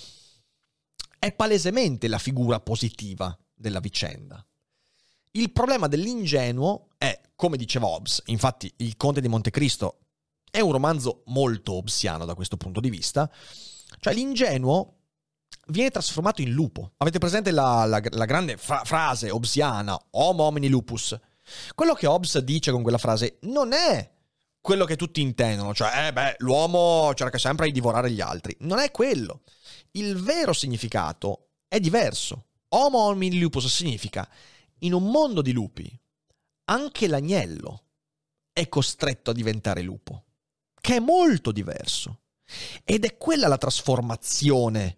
è 1.19 1.31
palesemente 1.33 2.07
la 2.07 2.19
figura 2.19 2.59
positiva 2.59 3.37
della 3.53 3.79
vicenda. 3.79 4.45
Il 5.31 5.51
problema 5.51 5.87
dell'ingenuo 5.87 6.89
è, 6.97 7.19
come 7.35 7.57
diceva 7.57 7.87
Hobbes, 7.87 8.21
infatti 8.27 8.71
Il 8.77 8.95
Conte 8.95 9.21
di 9.21 9.27
Montecristo 9.27 9.99
è 10.49 10.61
un 10.61 10.71
romanzo 10.71 11.23
molto 11.25 11.73
hobbesiano 11.73 12.25
da 12.25 12.35
questo 12.35 12.55
punto 12.55 12.79
di 12.79 12.89
vista, 12.89 13.29
cioè 13.99 14.13
l'ingenuo 14.13 14.99
viene 15.67 15.89
trasformato 15.89 16.41
in 16.41 16.51
lupo. 16.51 16.93
Avete 16.97 17.19
presente 17.19 17.51
la, 17.51 17.85
la, 17.85 18.01
la 18.11 18.25
grande 18.25 18.55
fra- 18.55 18.83
frase 18.85 19.29
hobbesiana, 19.29 19.99
homo 20.11 20.43
homini 20.43 20.69
lupus? 20.69 21.17
Quello 21.73 21.93
che 21.93 22.07
Hobbes 22.07 22.39
dice 22.39 22.71
con 22.71 22.81
quella 22.81 22.97
frase 22.97 23.37
non 23.41 23.73
è 23.73 24.13
quello 24.65 24.85
che 24.85 24.95
tutti 24.95 25.21
intendono, 25.21 25.75
cioè, 25.75 26.07
eh 26.07 26.13
beh, 26.13 26.37
l'uomo 26.39 27.13
cerca 27.13 27.37
sempre 27.37 27.67
di 27.67 27.71
divorare 27.71 28.09
gli 28.09 28.19
altri. 28.19 28.55
Non 28.61 28.79
è 28.79 28.89
quello. 28.89 29.43
Il 29.91 30.15
vero 30.15 30.53
significato 30.53 31.49
è 31.67 31.79
diverso. 31.79 32.47
Homo 32.69 32.97
homini 32.97 33.39
lupus 33.39 33.67
significa, 33.67 34.27
in 34.79 34.93
un 34.93 35.11
mondo 35.11 35.43
di 35.43 35.51
lupi, 35.51 35.87
anche 36.65 37.07
l'agnello 37.07 37.83
è 38.51 38.67
costretto 38.67 39.29
a 39.29 39.33
diventare 39.33 39.83
lupo, 39.83 40.23
che 40.81 40.95
è 40.95 40.99
molto 40.99 41.51
diverso. 41.51 42.21
Ed 42.83 43.05
è 43.05 43.17
quella 43.17 43.47
la 43.47 43.59
trasformazione 43.59 44.97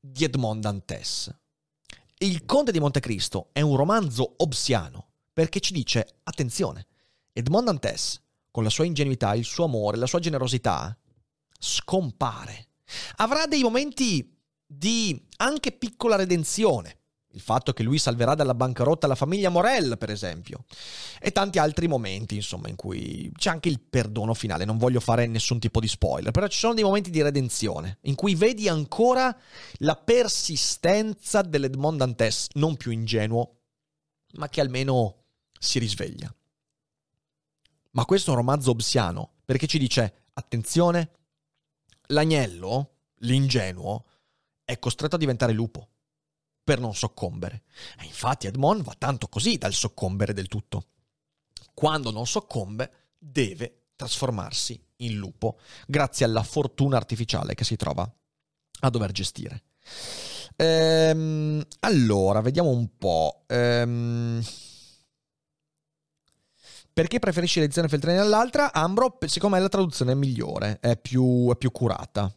di 0.00 0.24
Edmond 0.24 0.62
Dantes. 0.62 1.32
Il 2.18 2.44
Conte 2.44 2.72
di 2.72 2.80
Montecristo 2.80 3.50
è 3.52 3.60
un 3.60 3.76
romanzo 3.76 4.34
obsiano 4.38 5.09
perché 5.40 5.60
ci 5.60 5.72
dice, 5.72 6.06
attenzione, 6.24 6.86
Edmond 7.32 7.64
Dantes, 7.64 8.22
con 8.50 8.62
la 8.62 8.68
sua 8.68 8.84
ingenuità, 8.84 9.34
il 9.34 9.46
suo 9.46 9.64
amore, 9.64 9.96
la 9.96 10.04
sua 10.04 10.18
generosità, 10.18 10.94
scompare. 11.58 12.66
Avrà 13.16 13.46
dei 13.46 13.62
momenti 13.62 14.38
di 14.66 15.18
anche 15.38 15.72
piccola 15.72 16.16
redenzione. 16.16 16.98
Il 17.32 17.40
fatto 17.40 17.72
che 17.72 17.82
lui 17.82 17.96
salverà 17.96 18.34
dalla 18.34 18.52
bancarotta 18.52 19.06
la 19.06 19.14
famiglia 19.14 19.48
Morel, 19.48 19.96
per 19.96 20.10
esempio. 20.10 20.64
E 21.18 21.32
tanti 21.32 21.58
altri 21.58 21.88
momenti, 21.88 22.34
insomma, 22.34 22.68
in 22.68 22.76
cui 22.76 23.32
c'è 23.34 23.48
anche 23.48 23.70
il 23.70 23.80
perdono 23.80 24.34
finale. 24.34 24.66
Non 24.66 24.76
voglio 24.76 25.00
fare 25.00 25.26
nessun 25.26 25.58
tipo 25.58 25.80
di 25.80 25.88
spoiler, 25.88 26.32
però 26.32 26.48
ci 26.48 26.58
sono 26.58 26.74
dei 26.74 26.84
momenti 26.84 27.08
di 27.08 27.22
redenzione, 27.22 27.96
in 28.02 28.14
cui 28.14 28.34
vedi 28.34 28.68
ancora 28.68 29.34
la 29.78 29.96
persistenza 29.96 31.40
dell'Edmond 31.40 31.96
Dantes, 31.96 32.48
non 32.56 32.76
più 32.76 32.90
ingenuo, 32.90 33.54
ma 34.32 34.48
che 34.48 34.60
almeno 34.60 35.19
si 35.62 35.78
risveglia. 35.78 36.34
Ma 37.92 38.04
questo 38.04 38.30
è 38.30 38.32
un 38.32 38.40
romanzo 38.40 38.70
obsiano, 38.70 39.34
perché 39.44 39.66
ci 39.66 39.78
dice, 39.78 40.28
attenzione, 40.32 41.10
l'agnello, 42.06 42.94
l'ingenuo, 43.18 44.06
è 44.64 44.78
costretto 44.78 45.16
a 45.16 45.18
diventare 45.18 45.52
lupo 45.52 45.88
per 46.64 46.80
non 46.80 46.94
soccombere. 46.94 47.64
E 48.00 48.04
infatti 48.04 48.46
Edmond 48.46 48.82
va 48.82 48.94
tanto 48.96 49.28
così 49.28 49.58
dal 49.58 49.74
soccombere 49.74 50.32
del 50.32 50.48
tutto. 50.48 50.86
Quando 51.74 52.10
non 52.10 52.26
soccombe, 52.26 53.08
deve 53.18 53.88
trasformarsi 53.96 54.82
in 54.96 55.16
lupo, 55.16 55.58
grazie 55.86 56.24
alla 56.24 56.42
fortuna 56.42 56.96
artificiale 56.96 57.54
che 57.54 57.64
si 57.64 57.76
trova 57.76 58.10
a 58.82 58.90
dover 58.90 59.12
gestire. 59.12 59.64
Ehm, 60.56 61.62
allora, 61.80 62.40
vediamo 62.40 62.70
un 62.70 62.96
po'. 62.96 63.44
Ehm, 63.46 64.42
perché 67.00 67.18
preferisci 67.18 67.60
l'edizione 67.60 67.88
Feltrinelli 67.88 68.20
all'altra? 68.20 68.74
Ambro, 68.74 69.16
secondo 69.24 69.56
me 69.56 69.62
la 69.62 69.70
traduzione 69.70 70.12
è 70.12 70.14
migliore, 70.14 70.80
è 70.82 70.98
più, 70.98 71.50
è 71.50 71.56
più 71.56 71.70
curata. 71.70 72.30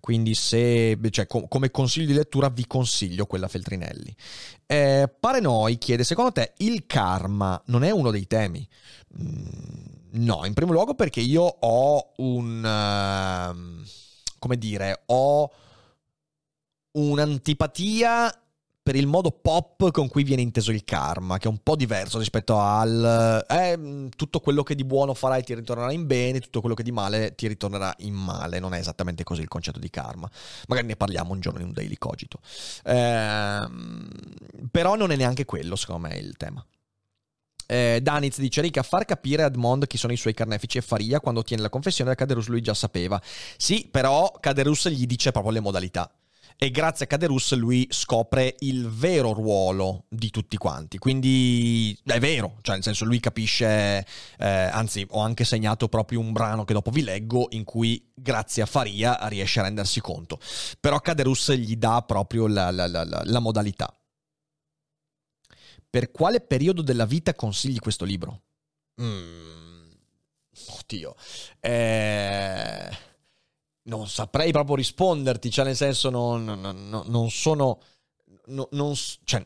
Quindi 0.00 0.34
se, 0.34 0.98
cioè, 1.10 1.26
com- 1.26 1.46
come 1.46 1.70
consiglio 1.70 2.06
di 2.06 2.14
lettura 2.14 2.48
vi 2.48 2.66
consiglio 2.66 3.26
quella 3.26 3.46
Feltrinelli. 3.46 4.16
Eh, 4.64 5.12
Pare 5.20 5.40
Noi 5.40 5.76
chiede, 5.76 6.04
secondo 6.04 6.32
te 6.32 6.54
il 6.58 6.86
karma 6.86 7.60
non 7.66 7.84
è 7.84 7.90
uno 7.90 8.10
dei 8.10 8.26
temi? 8.26 8.66
Mm, 9.20 10.22
no, 10.24 10.46
in 10.46 10.54
primo 10.54 10.72
luogo 10.72 10.94
perché 10.94 11.20
io 11.20 11.42
ho 11.42 12.12
un... 12.16 12.64
Uh, 12.64 13.86
come 14.38 14.56
dire, 14.56 15.02
ho 15.04 15.52
un'antipatia 16.92 18.43
per 18.84 18.96
il 18.96 19.06
modo 19.06 19.30
pop 19.30 19.90
con 19.92 20.08
cui 20.08 20.24
viene 20.24 20.42
inteso 20.42 20.70
il 20.70 20.84
karma, 20.84 21.38
che 21.38 21.48
è 21.48 21.50
un 21.50 21.62
po' 21.62 21.74
diverso 21.74 22.18
rispetto 22.18 22.58
al 22.58 23.42
eh, 23.48 24.10
tutto 24.14 24.40
quello 24.40 24.62
che 24.62 24.74
di 24.74 24.84
buono 24.84 25.14
farai 25.14 25.42
ti 25.42 25.54
ritornerà 25.54 25.90
in 25.90 26.06
bene, 26.06 26.38
tutto 26.38 26.60
quello 26.60 26.74
che 26.74 26.82
di 26.82 26.92
male 26.92 27.34
ti 27.34 27.48
ritornerà 27.48 27.94
in 28.00 28.12
male. 28.12 28.58
Non 28.58 28.74
è 28.74 28.78
esattamente 28.78 29.24
così 29.24 29.40
il 29.40 29.48
concetto 29.48 29.78
di 29.78 29.88
karma. 29.88 30.30
Magari 30.68 30.86
ne 30.86 30.96
parliamo 30.96 31.32
un 31.32 31.40
giorno 31.40 31.60
in 31.60 31.68
un 31.68 31.72
daily 31.72 31.96
cogito. 31.96 32.40
Eh, 32.84 33.66
però 34.70 34.96
non 34.96 35.10
è 35.10 35.16
neanche 35.16 35.46
quello, 35.46 35.76
secondo 35.76 36.08
me, 36.08 36.16
il 36.18 36.36
tema. 36.36 36.62
Eh, 37.66 38.00
Daniz 38.02 38.38
dice 38.38 38.60
Rick 38.60 38.76
a 38.76 38.82
far 38.82 39.06
capire 39.06 39.44
a 39.44 39.46
Edmond 39.46 39.86
chi 39.86 39.96
sono 39.96 40.12
i 40.12 40.18
suoi 40.18 40.34
carnefici 40.34 40.76
e 40.76 40.82
Faria 40.82 41.20
quando 41.20 41.40
ottiene 41.40 41.62
la 41.62 41.70
confessione 41.70 42.10
da 42.10 42.16
Caderus 42.16 42.48
lui 42.48 42.60
già 42.60 42.74
sapeva 42.74 43.18
sì 43.56 43.88
però 43.90 44.30
Caderus 44.38 44.90
gli 44.90 45.06
dice 45.06 45.32
proprio 45.32 45.54
le 45.54 45.60
modalità 45.60 46.14
e 46.56 46.70
grazie 46.70 47.04
a 47.04 47.08
Caderus 47.08 47.54
lui 47.54 47.86
scopre 47.90 48.54
il 48.60 48.88
vero 48.88 49.32
ruolo 49.32 50.04
di 50.08 50.30
tutti 50.30 50.56
quanti. 50.56 50.98
Quindi 50.98 51.98
è 52.04 52.18
vero, 52.20 52.58
cioè 52.62 52.76
nel 52.76 52.84
senso 52.84 53.04
lui 53.04 53.20
capisce, 53.20 54.06
eh, 54.38 54.46
anzi 54.46 55.06
ho 55.10 55.20
anche 55.20 55.44
segnato 55.44 55.88
proprio 55.88 56.20
un 56.20 56.32
brano 56.32 56.64
che 56.64 56.72
dopo 56.72 56.90
vi 56.90 57.02
leggo 57.02 57.48
in 57.50 57.64
cui 57.64 58.10
grazie 58.14 58.62
a 58.62 58.66
Faria 58.66 59.18
riesce 59.28 59.60
a 59.60 59.64
rendersi 59.64 60.00
conto. 60.00 60.38
Però 60.80 61.00
Caderus 61.00 61.52
gli 61.52 61.76
dà 61.76 62.02
proprio 62.02 62.46
la, 62.46 62.70
la, 62.70 62.86
la, 62.86 63.04
la 63.04 63.38
modalità. 63.40 63.92
Per 65.90 66.10
quale 66.10 66.40
periodo 66.40 66.82
della 66.82 67.06
vita 67.06 67.34
consigli 67.34 67.78
questo 67.78 68.04
libro? 68.04 68.42
Mm, 69.00 69.90
oddio. 70.78 71.14
Eh 71.60 73.12
non 73.84 74.08
saprei 74.08 74.52
proprio 74.52 74.76
risponderti, 74.76 75.50
cioè 75.50 75.64
nel 75.64 75.76
senso 75.76 76.10
non, 76.10 76.44
non, 76.44 77.02
non 77.06 77.30
sono... 77.30 77.80
No, 78.46 78.68
non, 78.72 78.92
cioè, 79.24 79.42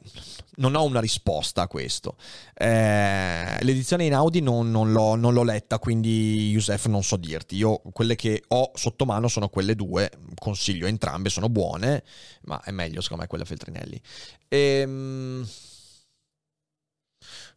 non, 0.57 0.74
ho 0.74 0.82
una 0.82 0.99
risposta 0.99 1.62
a 1.62 1.68
questo. 1.68 2.16
Eh, 2.53 3.57
l'edizione 3.61 4.07
in 4.07 4.12
Audi 4.12 4.41
non, 4.41 4.72
non, 4.72 4.91
l'ho, 4.91 5.14
non, 5.14 5.34
l'ho, 5.34 5.45
letta, 5.45 5.78
quindi 5.78 6.49
Yusef 6.51 6.86
non 6.86 7.05
so 7.05 7.14
dirti. 7.14 7.55
Io 7.55 7.80
quelle 7.93 8.16
che 8.16 8.43
ho 8.49 8.72
sotto 8.74 9.05
mano 9.05 9.28
sono 9.28 9.51
quelle 9.51 9.76
due, 9.76 10.11
consiglio 10.34 10.89
entrambe, 10.89 11.28
sono 11.28 11.49
buone, 11.49 12.03
ma 12.43 12.61
è 12.64 12.72
meglio 12.72 13.01
secondo 13.01 13.22
me 13.22 13.28
quella 13.28 13.45
Feltrinelli. 13.45 14.01
Ehm 14.49 15.47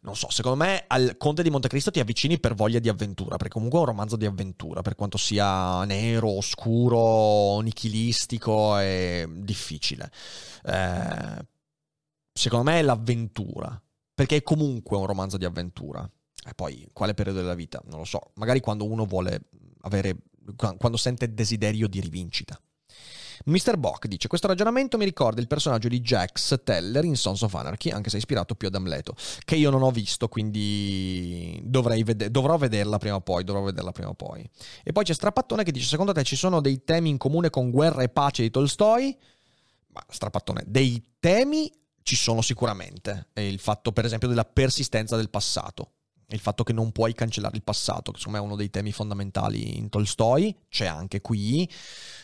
non 0.04 0.16
so, 0.16 0.30
secondo 0.32 0.64
me 0.64 0.86
al 0.88 1.16
Conte 1.18 1.44
di 1.44 1.50
Montecristo 1.52 1.92
ti 1.92 2.00
avvicini 2.00 2.40
per 2.40 2.56
voglia 2.56 2.80
di 2.80 2.90
avventura, 2.90 3.38
perché 3.38 3.54
comunque 3.54 3.78
è 3.80 3.82
un 3.82 3.88
romanzo 3.88 4.16
di 4.16 4.26
avventura, 4.26 4.82
per 4.82 4.96
quanto 4.96 5.18
sia 5.18 5.84
nero, 5.86 6.30
oscuro, 6.30 7.60
nichilistico 7.60 8.80
e 8.80 9.28
difficile. 9.30 10.12
Eh, 10.64 11.46
secondo 12.34 12.72
me 12.72 12.80
è 12.80 12.82
l'avventura, 12.82 13.80
perché 14.14 14.38
è 14.38 14.44
comunque 14.44 14.98
un 14.98 15.06
romanzo 15.06 15.38
di 15.38 15.46
avventura. 15.46 16.10
E 16.44 16.54
poi, 16.56 16.88
quale 16.92 17.14
periodo 17.14 17.40
della 17.40 17.54
vita? 17.54 17.80
Non 17.86 18.00
lo 18.00 18.06
so. 18.06 18.32
Magari 18.36 18.60
quando 18.60 18.86
uno 18.86 19.06
vuole 19.06 19.50
avere, 19.82 20.18
quando 20.56 20.98
sente 20.98 21.32
desiderio 21.32 21.88
di 21.88 22.00
rivincita. 22.00 22.60
Mr. 23.46 23.78
Bock 23.78 24.08
dice: 24.08 24.28
Questo 24.28 24.48
ragionamento 24.48 24.98
mi 24.98 25.06
ricorda 25.06 25.42
il 25.42 25.48
personaggio 25.48 25.88
di 25.88 26.02
Jax 26.02 26.62
Teller 26.64 27.04
in 27.04 27.16
Sons 27.16 27.42
of 27.42 27.54
Anarchy, 27.54 27.90
anche 27.90 28.10
se 28.10 28.18
ispirato 28.18 28.56
più 28.56 28.68
ad 28.68 28.76
Amleto, 28.76 29.16
che 29.44 29.56
io 29.56 29.70
non 29.70 29.82
ho 29.82 29.92
visto, 29.92 30.28
quindi 30.28 31.62
vede- 31.64 32.32
dovrò 32.32 32.58
vederla 32.58 32.98
prima 32.98 33.16
o 33.16 33.22
poi. 33.22 33.44
Dovrò 33.44 33.64
vederla 33.64 33.92
prima 33.92 34.10
o 34.10 34.14
poi. 34.14 34.48
E 34.84 34.92
poi 34.92 35.04
c'è 35.04 35.14
Strappattone 35.14 35.64
che 35.64 35.72
dice: 35.72 35.88
Secondo 35.88 36.12
te 36.12 36.24
ci 36.24 36.36
sono 36.36 36.62
dei 36.62 36.84
temi 36.84 37.10
in 37.10 37.18
comune 37.18 37.50
con 37.50 37.72
Guerra 37.72 38.04
e 38.04 38.10
Pace 38.10 38.44
di 38.44 38.52
Tolstoi? 38.52 39.18
Ma 39.88 40.04
Strappattone, 40.08 40.64
dei 40.68 41.04
temi 41.20 41.72
ci 42.04 42.16
sono 42.16 42.42
sicuramente. 42.42 43.30
E 43.34 43.48
il 43.48 43.60
fatto, 43.60 43.92
per 43.92 44.06
esempio, 44.06 44.28
della 44.28 44.46
persistenza 44.46 45.16
del 45.16 45.30
passato 45.30 45.94
il 46.36 46.42
fatto 46.42 46.64
che 46.64 46.74
non 46.74 46.92
puoi 46.92 47.14
cancellare 47.14 47.56
il 47.56 47.64
passato, 47.64 48.12
che 48.12 48.18
secondo 48.18 48.40
me 48.40 48.44
è 48.44 48.48
uno 48.48 48.58
dei 48.58 48.70
temi 48.70 48.92
fondamentali 48.92 49.78
in 49.78 49.90
Tolstoi, 49.90 50.56
c'è 50.70 50.86
anche 50.86 51.22
qui, 51.22 51.70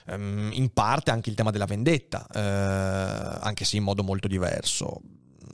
um, 0.08 0.50
in 0.54 0.72
parte 0.74 1.12
anche 1.12 1.30
il 1.30 1.36
tema 1.36 1.52
della 1.52 1.66
vendetta, 1.66 2.26
uh, 2.30 3.46
anche 3.46 3.66
se 3.66 3.78
in 3.78 3.84
modo 3.84 4.04
molto 4.04 4.28
diverso. 4.28 5.02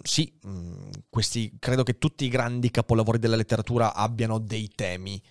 Sì, 0.01 0.31
um, 0.43 0.89
questi, 1.09 1.55
credo 1.59 1.83
che 1.83 1.97
tutti 1.97 2.25
i 2.25 2.29
grandi 2.29 2.71
capolavori 2.71 3.19
della 3.19 3.35
letteratura 3.35 3.93
abbiano 3.93 4.39
dei 4.39 4.69
temi 4.69 5.21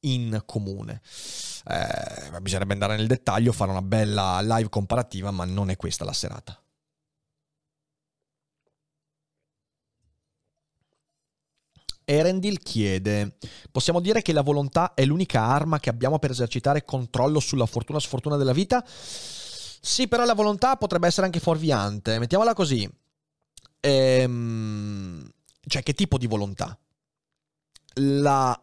in 0.00 0.42
comune. 0.46 1.00
Eh, 1.66 2.40
bisognerebbe 2.40 2.72
andare 2.72 2.96
nel 2.96 3.06
dettaglio, 3.06 3.52
fare 3.52 3.70
una 3.70 3.82
bella 3.82 4.40
live 4.40 4.68
comparativa, 4.68 5.30
ma 5.30 5.44
non 5.44 5.70
è 5.70 5.76
questa 5.76 6.04
la 6.04 6.12
serata. 6.12 6.59
Erendil 12.10 12.58
chiede: 12.58 13.36
Possiamo 13.70 14.00
dire 14.00 14.20
che 14.20 14.32
la 14.32 14.42
volontà 14.42 14.94
è 14.94 15.04
l'unica 15.04 15.42
arma 15.42 15.78
che 15.78 15.90
abbiamo 15.90 16.18
per 16.18 16.32
esercitare 16.32 16.84
controllo 16.84 17.38
sulla 17.38 17.66
fortuna 17.66 18.00
sfortuna 18.00 18.36
della 18.36 18.52
vita? 18.52 18.84
Sì, 18.86 20.08
però 20.08 20.24
la 20.24 20.34
volontà 20.34 20.76
potrebbe 20.76 21.06
essere 21.06 21.26
anche 21.26 21.38
fuorviante. 21.38 22.18
Mettiamola 22.18 22.52
così. 22.52 22.90
Ehm, 23.78 25.30
cioè, 25.66 25.82
che 25.84 25.94
tipo 25.94 26.18
di 26.18 26.26
volontà? 26.26 26.76
La. 27.94 28.60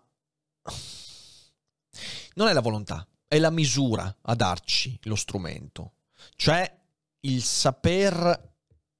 Non 2.34 2.48
è 2.50 2.54
la 2.54 2.62
volontà, 2.62 3.08
è 3.28 3.40
la 3.40 3.50
misura 3.50 4.14
a 4.24 4.36
darci 4.36 5.00
lo 5.04 5.16
strumento. 5.16 5.94
Cioè, 6.36 6.80
il 7.22 7.42
saper 7.42 8.56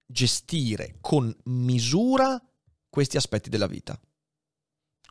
gestire 0.06 0.96
con 1.02 1.36
misura 1.44 2.42
questi 2.90 3.18
aspetti 3.18 3.50
della 3.50 3.68
vita. 3.68 4.00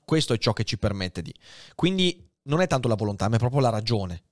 Questo 0.07 0.35
è 0.35 0.39
ciò 0.39 0.53
che 0.53 0.63
ci 0.63 0.79
permette 0.79 1.21
di. 1.21 1.35
Quindi 1.75 2.31
non 2.45 2.61
è 2.61 2.69
tanto 2.69 2.87
la 2.87 2.95
volontà, 2.95 3.29
ma 3.29 3.35
è 3.35 3.41
proprio 3.41 3.61
la 3.61 3.71
ragione. 3.71 4.23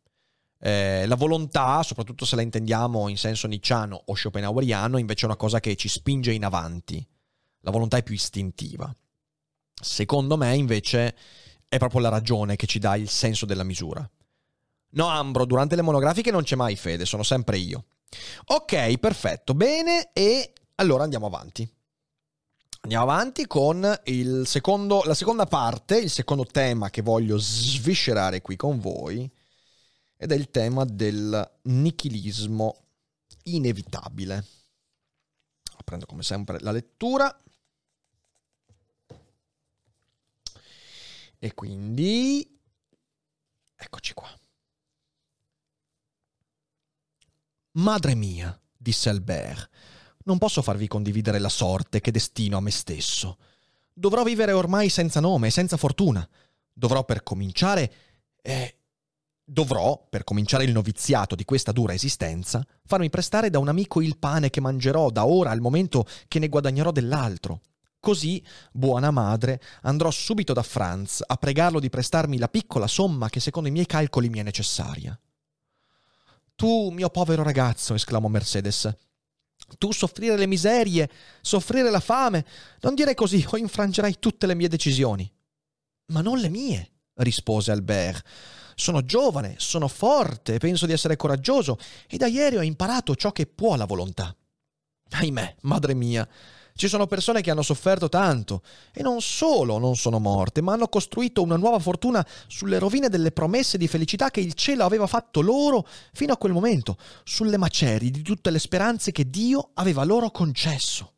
Eh, 0.61 1.05
la 1.05 1.17
volontà, 1.17 1.83
soprattutto 1.83 2.25
se 2.25 2.37
la 2.37 2.43
intendiamo 2.43 3.09
in 3.09 3.19
senso 3.19 3.49
nicciano 3.49 4.01
o 4.07 4.15
schopenhaueriano, 4.15 4.99
invece 4.99 5.25
è 5.25 5.27
una 5.27 5.37
cosa 5.37 5.59
che 5.59 5.75
ci 5.75 5.89
spinge 5.89 6.33
in 6.33 6.45
avanti. 6.45 7.05
La 7.63 7.73
volontà 7.73 7.97
è 7.97 8.05
più 8.05 8.15
istintiva. 8.15 8.95
Secondo 9.75 10.37
me, 10.37 10.55
invece, 10.55 11.17
è 11.67 11.77
proprio 11.79 12.03
la 12.03 12.09
ragione 12.09 12.55
che 12.55 12.67
ci 12.67 12.79
dà 12.79 12.95
il 12.95 13.09
senso 13.09 13.45
della 13.45 13.65
misura. 13.65 14.09
No, 14.91 15.07
Ambro, 15.09 15.45
durante 15.45 15.75
le 15.75 15.83
monografiche 15.83 16.31
non 16.31 16.45
c'è 16.45 16.55
mai 16.55 16.77
fede, 16.77 17.05
sono 17.05 17.25
sempre 17.25 17.59
io. 17.59 17.87
Ok, 18.47 18.97
perfetto, 18.99 19.55
bene, 19.55 20.11
e 20.13 20.53
allora 20.77 21.03
andiamo 21.03 21.27
avanti. 21.27 21.69
Andiamo 22.85 23.11
avanti 23.11 23.47
con 23.47 23.99
secondo, 24.45 25.03
la 25.05 25.15
seconda 25.15 25.47
parte, 25.47 25.97
il 25.97 26.11
secondo 26.11 26.45
tema 26.45 26.91
che 26.91 27.01
voglio 27.01 27.39
sviscerare 27.39 28.43
qui 28.43 28.57
con 28.57 28.79
voi, 28.79 29.29
ed 30.19 30.31
è 30.31 30.35
il 30.35 30.51
tema 30.51 30.85
del 30.85 31.61
nichilismo 31.63 32.85
inevitabile. 33.45 34.47
Prendo 35.83 36.05
come 36.05 36.23
sempre 36.23 36.61
la 36.61 36.73
lettura. 36.73 37.35
E 41.39 41.55
quindi... 41.55 42.61
Eccoci 43.77 44.13
qua. 44.13 44.29
Madre 47.73 48.15
mia, 48.15 48.61
disse 48.77 49.09
Albert, 49.09 49.71
non 50.25 50.39
posso 50.39 50.63
farvi 50.63 50.89
condividere 50.89 51.39
la 51.39 51.49
sorte 51.49 52.01
che 52.01 52.11
destino 52.11 52.57
a 52.57 52.61
me 52.61 52.71
stesso. 52.71 53.39
Dovrò 53.93 54.23
vivere 54.23 54.53
ormai 54.53 54.89
senza 54.89 55.21
nome 55.21 55.49
e 55.49 55.51
senza 55.51 55.77
fortuna. 55.77 56.27
Dovrò 56.73 57.05
per 57.05 57.23
cominciare... 57.23 57.93
Eh, 58.43 58.79
dovrò, 59.45 60.07
per 60.09 60.25
cominciare 60.25 60.65
il 60.65 60.73
noviziato 60.73 61.35
di 61.35 61.45
questa 61.45 61.73
dura 61.73 61.93
esistenza, 61.93 62.67
farmi 62.87 63.11
prestare 63.11 63.51
da 63.51 63.59
un 63.59 63.69
amico 63.69 64.01
il 64.01 64.17
pane 64.19 64.49
che 64.49 64.61
mangerò 64.61 65.11
da 65.11 65.27
ora 65.27 65.51
al 65.51 65.61
momento 65.61 66.07
che 66.29 66.39
ne 66.39 66.49
guadagnerò 66.49 66.91
dell'altro. 66.91 67.61
Così, 68.01 68.43
buona 68.73 69.11
madre, 69.11 69.61
andrò 69.83 70.11
subito 70.11 70.53
da 70.53 70.63
Franz 70.63 71.23
a 71.27 71.37
pregarlo 71.37 71.81
di 71.81 71.91
prestarmi 71.91 72.39
la 72.39 72.49
piccola 72.49 72.87
somma 72.87 73.31
che 73.31 73.41
secondo 73.41 73.69
i 73.69 73.73
miei 73.73 73.87
calcoli 73.87 74.29
mi 74.29 74.41
è 74.41 74.43
necessaria. 74.43 75.19
Tu, 76.55 76.91
mio 76.91 77.09
povero 77.11 77.43
ragazzo, 77.43 77.95
esclamò 77.95 78.29
Mercedes, 78.29 78.95
tu 79.79 79.93
soffrire 79.93 80.37
le 80.37 80.47
miserie, 80.47 81.09
soffrire 81.41 81.91
la 81.91 82.01
fame, 82.01 82.45
non 82.81 82.95
dire 82.95 83.15
così 83.15 83.45
o 83.51 83.57
infrangerai 83.57 84.19
tutte 84.19 84.47
le 84.47 84.55
mie 84.55 84.69
decisioni. 84.69 85.31
Ma 86.07 86.21
non 86.21 86.39
le 86.39 86.49
mie, 86.49 86.91
rispose 87.15 87.71
Albert. 87.71 88.25
Sono 88.75 89.05
giovane, 89.05 89.55
sono 89.59 89.89
forte, 89.89 90.59
penso 90.59 90.87
di 90.87 90.93
essere 90.93 91.17
coraggioso 91.17 91.79
e 92.09 92.17
da 92.17 92.27
ieri 92.27 92.57
ho 92.57 92.63
imparato 92.63 93.15
ciò 93.15 93.31
che 93.31 93.47
può 93.47 93.77
la 93.77 93.85
volontà. 93.85 94.35
Ahimè, 95.11 95.57
madre 95.63 95.95
mia, 95.95 96.29
ci 96.77 96.89
sono 96.89 97.07
persone 97.07 97.41
che 97.41 97.53
hanno 97.53 97.63
sofferto 97.63 98.09
tanto 98.09 98.63
e 98.93 99.01
non 99.03 99.21
solo 99.21 99.79
non 99.79 99.95
sono 99.95 100.19
morte, 100.19 100.61
ma 100.61 100.73
hanno 100.73 100.89
costruito 100.89 101.41
una 101.41 101.57
nuova 101.57 101.79
fortuna 101.79 102.27
sulle 102.49 102.81
rovine 102.81 103.09
delle 103.09 103.31
promesse 103.31 103.79
di 103.79 103.87
felicità 103.87 104.31
che 104.31 104.41
il 104.41 104.55
cielo 104.55 104.85
aveva 104.85 105.07
fatto 105.07 105.41
loro 105.41 105.87
fino 106.13 106.33
a 106.33 106.37
quel 106.37 106.53
momento, 106.53 106.99
sulle 107.23 107.59
macerie 107.59 108.11
di 108.11 108.23
tutte 108.23 108.51
le 108.51 108.59
speranze 108.59 109.13
che 109.13 109.31
Dio 109.31 109.71
aveva 109.75 110.03
loro 110.03 110.33
concesso. 110.33 111.13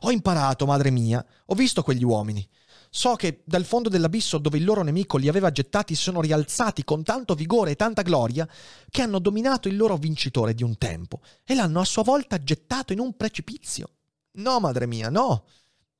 Ho 0.00 0.10
imparato, 0.10 0.66
madre 0.66 0.90
mia, 0.90 1.24
ho 1.46 1.54
visto 1.54 1.82
quegli 1.82 2.04
uomini. 2.04 2.46
So 2.90 3.14
che 3.14 3.40
dal 3.46 3.64
fondo 3.64 3.88
dell'abisso 3.88 4.36
dove 4.36 4.58
il 4.58 4.64
loro 4.64 4.82
nemico 4.82 5.16
li 5.16 5.28
aveva 5.28 5.50
gettati 5.50 5.94
sono 5.94 6.20
rialzati 6.20 6.84
con 6.84 7.02
tanto 7.02 7.34
vigore 7.34 7.70
e 7.70 7.76
tanta 7.76 8.02
gloria 8.02 8.46
che 8.90 9.00
hanno 9.00 9.18
dominato 9.18 9.68
il 9.68 9.78
loro 9.78 9.96
vincitore 9.96 10.52
di 10.52 10.62
un 10.62 10.76
tempo 10.76 11.20
e 11.46 11.54
l'hanno 11.54 11.80
a 11.80 11.86
sua 11.86 12.02
volta 12.02 12.36
gettato 12.36 12.92
in 12.92 12.98
un 12.98 13.16
precipizio. 13.16 13.88
No, 14.32 14.60
madre 14.60 14.86
mia, 14.86 15.08
no. 15.08 15.44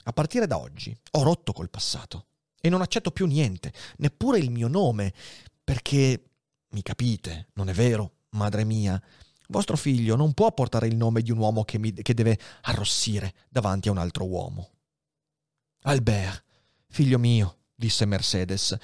A 0.05 0.13
partire 0.13 0.47
da 0.47 0.59
oggi 0.59 0.97
ho 1.13 1.23
rotto 1.23 1.53
col 1.53 1.71
passato 1.71 2.27
e 2.61 2.69
non 2.69 2.81
accetto 2.81 3.11
più 3.11 3.27
niente, 3.27 3.73
neppure 3.99 4.39
il 4.39 4.51
mio 4.51 4.69
nome, 4.69 5.13
perché, 5.63 6.31
mi 6.71 6.83
capite, 6.83 7.49
non 7.55 7.69
è 7.69 7.73
vero, 7.73 8.19
madre 8.31 8.65
mia, 8.65 9.01
vostro 9.49 9.77
figlio 9.77 10.17
non 10.17 10.33
può 10.33 10.53
portare 10.53 10.87
il 10.89 10.97
nome 10.97 11.23
di 11.23 11.31
un 11.31 11.39
uomo 11.39 11.65
che, 11.65 11.79
mi, 11.79 11.93
che 11.93 12.15
deve 12.15 12.39
arrossire 12.63 13.35
davanti 13.49 13.89
a 13.89 13.93
un 13.93 13.99
altro 13.99 14.27
uomo. 14.27 14.71
Albert, 15.83 16.45
figlio 16.89 17.19
mio, 17.19 17.59
disse 17.75 18.07
Mercedes, 18.07 18.77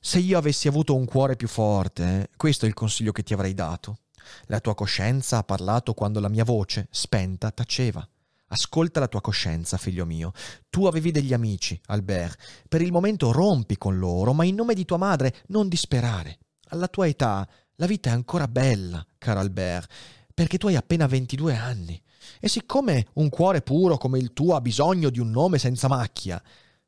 se 0.00 0.18
io 0.18 0.38
avessi 0.38 0.68
avuto 0.68 0.94
un 0.94 1.04
cuore 1.04 1.36
più 1.36 1.48
forte, 1.48 2.30
questo 2.36 2.64
è 2.64 2.68
il 2.68 2.74
consiglio 2.74 3.12
che 3.12 3.22
ti 3.22 3.34
avrei 3.34 3.54
dato. 3.54 3.98
La 4.46 4.60
tua 4.60 4.74
coscienza 4.74 5.38
ha 5.38 5.44
parlato 5.44 5.94
quando 5.94 6.20
la 6.20 6.28
mia 6.28 6.44
voce, 6.44 6.88
spenta, 6.90 7.50
taceva. 7.50 8.08
Ascolta 8.48 9.00
la 9.00 9.08
tua 9.08 9.20
coscienza, 9.20 9.76
figlio 9.76 10.04
mio. 10.04 10.32
Tu 10.70 10.86
avevi 10.86 11.10
degli 11.10 11.32
amici, 11.32 11.80
Albert. 11.86 12.38
Per 12.68 12.80
il 12.80 12.92
momento 12.92 13.32
rompi 13.32 13.76
con 13.76 13.98
loro, 13.98 14.32
ma 14.32 14.44
in 14.44 14.54
nome 14.54 14.74
di 14.74 14.84
tua 14.84 14.98
madre 14.98 15.34
non 15.48 15.68
disperare. 15.68 16.38
Alla 16.68 16.86
tua 16.86 17.08
età 17.08 17.48
la 17.76 17.86
vita 17.86 18.10
è 18.10 18.12
ancora 18.12 18.46
bella, 18.46 19.04
caro 19.18 19.40
Albert, 19.40 19.92
perché 20.32 20.58
tu 20.58 20.68
hai 20.68 20.76
appena 20.76 21.06
22 21.06 21.56
anni. 21.56 22.00
E 22.40 22.48
siccome 22.48 23.08
un 23.14 23.28
cuore 23.28 23.62
puro 23.62 23.98
come 23.98 24.18
il 24.18 24.32
tuo 24.32 24.54
ha 24.54 24.60
bisogno 24.60 25.10
di 25.10 25.18
un 25.18 25.30
nome 25.30 25.58
senza 25.58 25.88
macchia, 25.88 26.42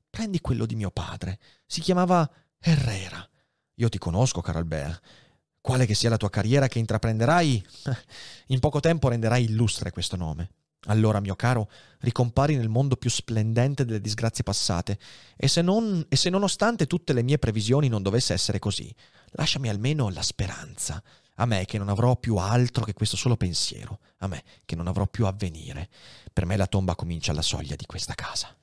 prendi 0.09 0.41
quello 0.41 0.65
di 0.65 0.77
mio 0.77 0.91
padre. 0.91 1.39
Si 1.67 1.81
chiamava 1.81 2.29
Herrera. 2.61 3.29
Io 3.75 3.89
ti 3.89 3.99
conosco, 3.99 4.41
caro 4.41 4.59
Albert. 4.59 5.01
Quale 5.61 5.87
che 5.87 5.95
sia 5.95 6.09
la 6.09 6.17
tua 6.17 6.31
carriera 6.31 6.69
che 6.69 6.79
intraprenderai, 6.79 7.67
in 8.49 8.59
poco 8.61 8.81
tempo 8.81 9.09
renderai 9.09 9.45
illustre 9.45 9.91
questo 9.91 10.17
nome. 10.17 10.51
Allora, 10.87 11.21
mio 11.21 11.35
caro, 11.35 11.69
ricompari 12.01 12.57
nel 12.57 12.69
mondo 12.69 12.97
più 12.97 13.11
splendente 13.11 13.85
delle 13.85 14.01
disgrazie 14.01 14.45
passate, 14.45 14.99
e 15.37 15.49
se, 15.49 15.61
non, 15.61 16.05
e 16.09 16.17
se 16.17 16.31
nonostante 16.31 16.87
tutte 16.87 17.13
le 17.13 17.23
mie 17.23 17.39
previsioni 17.39 17.89
non 17.89 18.03
dovesse 18.03 18.33
essere 18.33 18.59
così, 18.59 18.95
lasciami 19.33 19.69
almeno 19.69 20.09
la 20.09 20.23
speranza, 20.23 21.03
a 21.41 21.47
me 21.47 21.65
che 21.65 21.79
non 21.79 21.89
avrò 21.89 22.17
più 22.17 22.37
altro 22.37 22.85
che 22.85 22.95
questo 22.95 23.17
solo 23.17 23.37
pensiero, 23.37 24.01
a 24.19 24.29
me 24.29 24.43
che 24.65 24.77
non 24.77 24.87
avrò 24.87 25.07
più 25.07 25.27
avvenire. 25.27 25.89
Per 26.33 26.47
me 26.47 26.57
la 26.57 26.67
tomba 26.67 26.95
comincia 26.95 27.33
alla 27.33 27.43
soglia 27.43 27.77
di 27.77 27.87
questa 27.87 28.15
casa. 28.15 28.55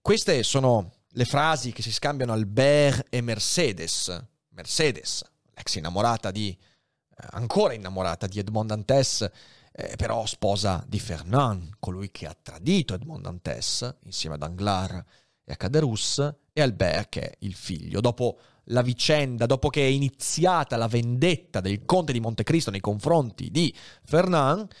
Queste 0.00 0.42
sono 0.42 0.92
le 1.08 1.24
frasi 1.24 1.72
che 1.72 1.82
si 1.82 1.92
scambiano 1.92 2.32
Albert 2.32 3.06
e 3.08 3.20
Mercedes. 3.20 4.24
Mercedes, 4.50 5.24
l'ex 5.54 5.76
innamorata 5.76 6.30
di, 6.30 6.50
eh, 6.50 7.26
ancora 7.30 7.72
innamorata 7.72 8.26
di 8.26 8.38
Edmond 8.38 8.68
Dantes, 8.68 9.30
eh, 9.76 9.96
però 9.96 10.24
sposa 10.24 10.84
di 10.86 11.00
Fernand, 11.00 11.74
colui 11.80 12.12
che 12.12 12.26
ha 12.26 12.36
tradito 12.40 12.94
Edmond 12.94 13.22
Dantes 13.22 13.96
insieme 14.04 14.36
ad 14.36 14.42
Anglars 14.42 15.02
e 15.44 15.52
a 15.52 15.56
Caderus, 15.56 16.18
e 16.52 16.62
Albert 16.62 17.08
che 17.08 17.20
è 17.22 17.36
il 17.40 17.54
figlio. 17.54 18.00
Dopo 18.00 18.38
la 18.68 18.82
vicenda, 18.82 19.46
dopo 19.46 19.68
che 19.70 19.82
è 19.82 19.88
iniziata 19.88 20.76
la 20.76 20.86
vendetta 20.86 21.60
del 21.60 21.84
conte 21.84 22.12
di 22.12 22.20
Montecristo 22.20 22.70
nei 22.70 22.80
confronti 22.80 23.50
di 23.50 23.74
Fernand, 24.04 24.72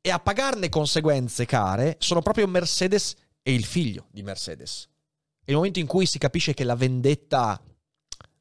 e 0.00 0.10
a 0.10 0.18
pagarne 0.18 0.68
conseguenze 0.70 1.44
care 1.44 1.96
sono 1.98 2.20
proprio 2.20 2.46
Mercedes 2.46 3.14
e 3.42 3.54
il 3.54 3.64
figlio 3.64 4.06
di 4.10 4.22
Mercedes. 4.22 4.88
È 5.44 5.50
il 5.50 5.56
momento 5.56 5.78
in 5.78 5.86
cui 5.86 6.06
si 6.06 6.18
capisce 6.18 6.54
che 6.54 6.64
la 6.64 6.74
vendetta 6.74 7.62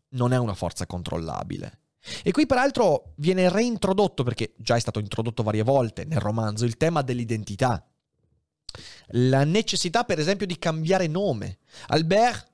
non 0.09 0.31
è 0.31 0.37
una 0.37 0.53
forza 0.53 0.85
controllabile 0.85 1.82
e 2.23 2.31
qui 2.31 2.45
peraltro 2.45 3.13
viene 3.15 3.49
reintrodotto, 3.49 4.23
perché 4.23 4.53
già 4.57 4.75
è 4.75 4.79
stato 4.79 4.99
introdotto 4.99 5.43
varie 5.43 5.63
volte 5.63 6.05
nel 6.05 6.19
romanzo, 6.19 6.65
il 6.65 6.77
tema 6.77 7.01
dell'identità. 7.01 7.85
La 9.07 9.43
necessità, 9.43 10.03
per 10.03 10.19
esempio, 10.19 10.45
di 10.45 10.57
cambiare 10.57 11.07
nome. 11.07 11.59
Albert 11.87 12.51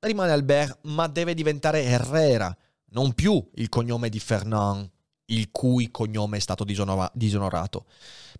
rimane 0.00 0.32
Albert, 0.32 0.78
ma 0.82 1.06
deve 1.06 1.34
diventare 1.34 1.82
Herrera, 1.84 2.56
non 2.92 3.12
più 3.12 3.46
il 3.54 3.68
cognome 3.68 4.08
di 4.08 4.18
Fernand, 4.18 4.88
il 5.26 5.50
cui 5.50 5.90
cognome 5.90 6.38
è 6.38 6.40
stato 6.40 6.64
disonorato. 6.64 7.86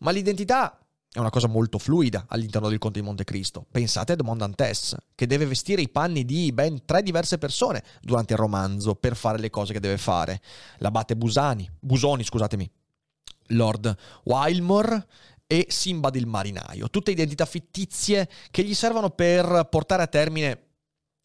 Ma 0.00 0.10
l'identità 0.10 0.78
è 1.12 1.18
una 1.18 1.30
cosa 1.30 1.48
molto 1.48 1.78
fluida 1.78 2.26
all'interno 2.28 2.68
del 2.68 2.78
Conte 2.78 3.00
di 3.00 3.04
Montecristo. 3.04 3.66
Pensate 3.68 4.12
a 4.12 4.14
Edmond 4.14 4.38
Dantes, 4.38 4.96
che 5.16 5.26
deve 5.26 5.44
vestire 5.44 5.82
i 5.82 5.88
panni 5.88 6.24
di 6.24 6.52
ben 6.52 6.84
tre 6.84 7.02
diverse 7.02 7.36
persone 7.36 7.82
durante 8.00 8.34
il 8.34 8.38
romanzo 8.38 8.94
per 8.94 9.16
fare 9.16 9.38
le 9.38 9.50
cose 9.50 9.72
che 9.72 9.80
deve 9.80 9.98
fare. 9.98 10.40
L'abate 10.78 11.16
Busani, 11.16 11.68
Busoni, 11.80 12.22
scusatemi, 12.22 12.70
Lord 13.48 13.96
Wildmore 14.24 15.06
e 15.48 15.66
Simbad 15.68 16.14
il 16.14 16.28
marinaio. 16.28 16.88
Tutte 16.90 17.10
identità 17.10 17.44
fittizie 17.44 18.28
che 18.52 18.62
gli 18.62 18.74
servono 18.74 19.10
per 19.10 19.66
portare 19.68 20.04
a 20.04 20.06
termine 20.06 20.66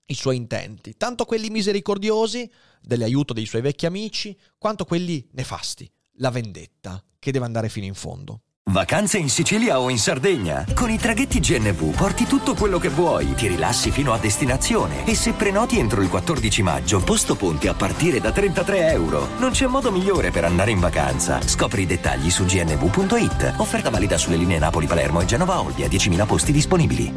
i 0.07 0.15
suoi 0.15 0.35
intenti, 0.35 0.97
tanto 0.97 1.25
quelli 1.25 1.49
misericordiosi, 1.51 2.51
dell'aiuto 2.81 3.33
dei 3.33 3.45
suoi 3.45 3.61
vecchi 3.61 3.85
amici, 3.85 4.35
quanto 4.57 4.85
quelli 4.85 5.27
nefasti, 5.33 5.91
la 6.17 6.31
vendetta, 6.31 7.03
che 7.19 7.31
deve 7.31 7.45
andare 7.45 7.69
fino 7.69 7.85
in 7.85 7.93
fondo. 7.93 8.44
Vacanze 8.71 9.19
in 9.19 9.29
Sicilia 9.29 9.79
o 9.79 9.89
in 9.89 9.99
Sardegna? 9.99 10.65
Con 10.73 10.89
i 10.89 10.97
traghetti 10.97 11.39
GNV 11.39 11.95
porti 11.95 12.25
tutto 12.25 12.55
quello 12.55 12.79
che 12.79 12.89
vuoi, 12.89 13.35
ti 13.35 13.47
rilassi 13.47 13.91
fino 13.91 14.11
a 14.11 14.17
destinazione 14.17 15.05
e 15.05 15.13
se 15.13 15.33
prenoti 15.33 15.77
entro 15.77 16.01
il 16.01 16.09
14 16.09 16.63
maggio, 16.63 17.01
posto 17.01 17.35
ponti 17.35 17.67
a 17.67 17.75
partire 17.75 18.19
da 18.19 18.31
33 18.31 18.89
euro. 18.89 19.27
Non 19.37 19.51
c'è 19.51 19.67
modo 19.67 19.91
migliore 19.91 20.31
per 20.31 20.45
andare 20.45 20.71
in 20.71 20.79
vacanza. 20.79 21.41
Scopri 21.41 21.83
i 21.83 21.85
dettagli 21.85 22.31
su 22.31 22.43
gnv.it. 22.43 23.53
Offerta 23.59 23.91
valida 23.91 24.17
sulle 24.17 24.35
linee 24.35 24.57
Napoli-Palermo 24.57 25.21
e 25.21 25.25
Genova-Olbia, 25.25 25.87
10.000 25.87 26.25
posti 26.25 26.51
disponibili. 26.51 27.13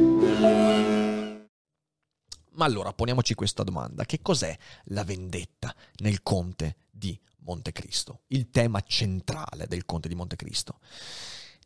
Ma 2.51 2.65
allora 2.65 2.93
poniamoci 2.93 3.33
questa 3.33 3.63
domanda: 3.63 4.05
che 4.05 4.19
cos'è 4.21 4.55
la 4.85 5.03
vendetta 5.03 5.75
nel 5.97 6.21
Conte 6.21 6.75
di 6.91 7.19
Montecristo? 7.39 8.21
Il 8.27 8.49
tema 8.51 8.81
centrale 8.85 9.65
del 9.67 9.83
Conte 9.85 10.07
di 10.07 10.15
Montecristo. 10.15 10.77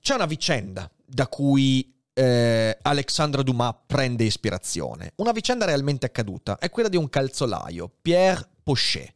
C'è 0.04 0.16
una 0.16 0.26
vicenda 0.26 0.92
da 1.06 1.28
cui 1.28 1.96
eh, 2.12 2.78
Alexandre 2.82 3.42
Dumas 3.42 3.74
prende 3.86 4.26
ispirazione. 4.26 5.14
Una 5.16 5.32
vicenda 5.32 5.64
realmente 5.64 6.06
accaduta. 6.06 6.58
È 6.58 6.70
quella 6.70 6.90
di 6.90 6.98
un 6.98 7.08
calzolaio, 7.08 7.90
Pierre 8.02 8.46
Pochet. 8.64 9.14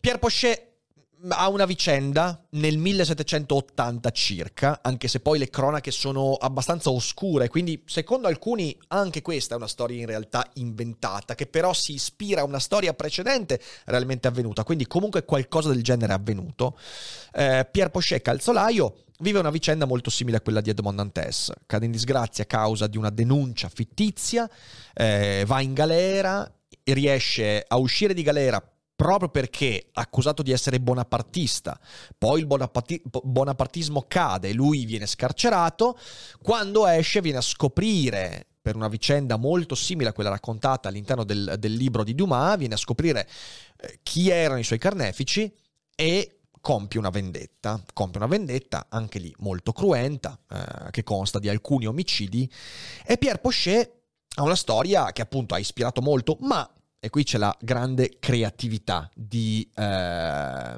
Pierre 0.00 0.18
Pochet 0.18 0.75
ha 1.28 1.48
una 1.48 1.64
vicenda 1.64 2.44
nel 2.50 2.78
1780 2.78 4.10
circa, 4.10 4.80
anche 4.82 5.08
se 5.08 5.20
poi 5.20 5.38
le 5.38 5.48
cronache 5.48 5.90
sono 5.90 6.34
abbastanza 6.34 6.90
oscure, 6.90 7.48
quindi 7.48 7.82
secondo 7.86 8.28
alcuni 8.28 8.76
anche 8.88 9.22
questa 9.22 9.54
è 9.54 9.56
una 9.56 9.68
storia 9.68 9.98
in 9.98 10.06
realtà 10.06 10.48
inventata, 10.54 11.34
che 11.34 11.46
però 11.46 11.72
si 11.72 11.94
ispira 11.94 12.42
a 12.42 12.44
una 12.44 12.58
storia 12.58 12.94
precedente 12.94 13.60
realmente 13.84 14.28
avvenuta, 14.28 14.64
quindi 14.64 14.86
comunque 14.86 15.24
qualcosa 15.24 15.70
del 15.70 15.82
genere 15.82 16.12
è 16.12 16.16
avvenuto. 16.16 16.78
Eh, 17.32 17.66
Pier 17.70 17.90
Pochet, 17.90 18.22
calzolaio, 18.22 19.04
vive 19.20 19.38
una 19.38 19.50
vicenda 19.50 19.86
molto 19.86 20.10
simile 20.10 20.38
a 20.38 20.40
quella 20.40 20.60
di 20.60 20.70
Edmond 20.70 20.96
Dantes, 20.96 21.52
cade 21.66 21.86
in 21.86 21.92
disgrazia 21.92 22.44
a 22.44 22.46
causa 22.46 22.86
di 22.86 22.98
una 22.98 23.10
denuncia 23.10 23.68
fittizia, 23.68 24.48
eh, 24.94 25.44
va 25.46 25.60
in 25.60 25.72
galera, 25.72 26.50
riesce 26.84 27.64
a 27.66 27.76
uscire 27.78 28.14
di 28.14 28.22
galera 28.22 28.62
proprio 28.96 29.28
perché 29.28 29.90
accusato 29.92 30.42
di 30.42 30.50
essere 30.50 30.80
bonapartista, 30.80 31.78
poi 32.16 32.40
il 32.40 32.46
bonaparti- 32.46 33.02
bonapartismo 33.04 34.06
cade 34.08 34.48
e 34.48 34.54
lui 34.54 34.86
viene 34.86 35.06
scarcerato, 35.06 35.98
quando 36.42 36.86
esce 36.86 37.20
viene 37.20 37.38
a 37.38 37.42
scoprire 37.42 38.46
per 38.60 38.74
una 38.74 38.88
vicenda 38.88 39.36
molto 39.36 39.76
simile 39.76 40.08
a 40.08 40.12
quella 40.12 40.30
raccontata 40.30 40.88
all'interno 40.88 41.22
del, 41.22 41.54
del 41.58 41.74
libro 41.74 42.02
di 42.02 42.14
Dumas, 42.14 42.56
viene 42.56 42.74
a 42.74 42.78
scoprire 42.78 43.28
eh, 43.76 44.00
chi 44.02 44.30
erano 44.30 44.58
i 44.58 44.64
suoi 44.64 44.78
carnefici 44.78 45.54
e 45.94 46.40
compie 46.60 46.98
una 46.98 47.10
vendetta, 47.10 47.80
compie 47.92 48.18
una 48.18 48.28
vendetta 48.28 48.86
anche 48.88 49.20
lì 49.20 49.32
molto 49.38 49.72
cruenta, 49.72 50.36
eh, 50.50 50.90
che 50.90 51.04
consta 51.04 51.38
di 51.38 51.48
alcuni 51.48 51.86
omicidi, 51.86 52.50
e 53.04 53.18
Pierre 53.18 53.38
Pochet 53.38 53.92
ha 54.38 54.42
una 54.42 54.56
storia 54.56 55.12
che 55.12 55.22
appunto 55.22 55.54
ha 55.54 55.58
ispirato 55.58 56.02
molto, 56.02 56.36
ma 56.40 56.68
e 57.06 57.10
qui 57.10 57.22
c'è 57.22 57.38
la 57.38 57.56
grande 57.60 58.16
creatività 58.18 59.08
di, 59.14 59.68
eh, 59.76 60.76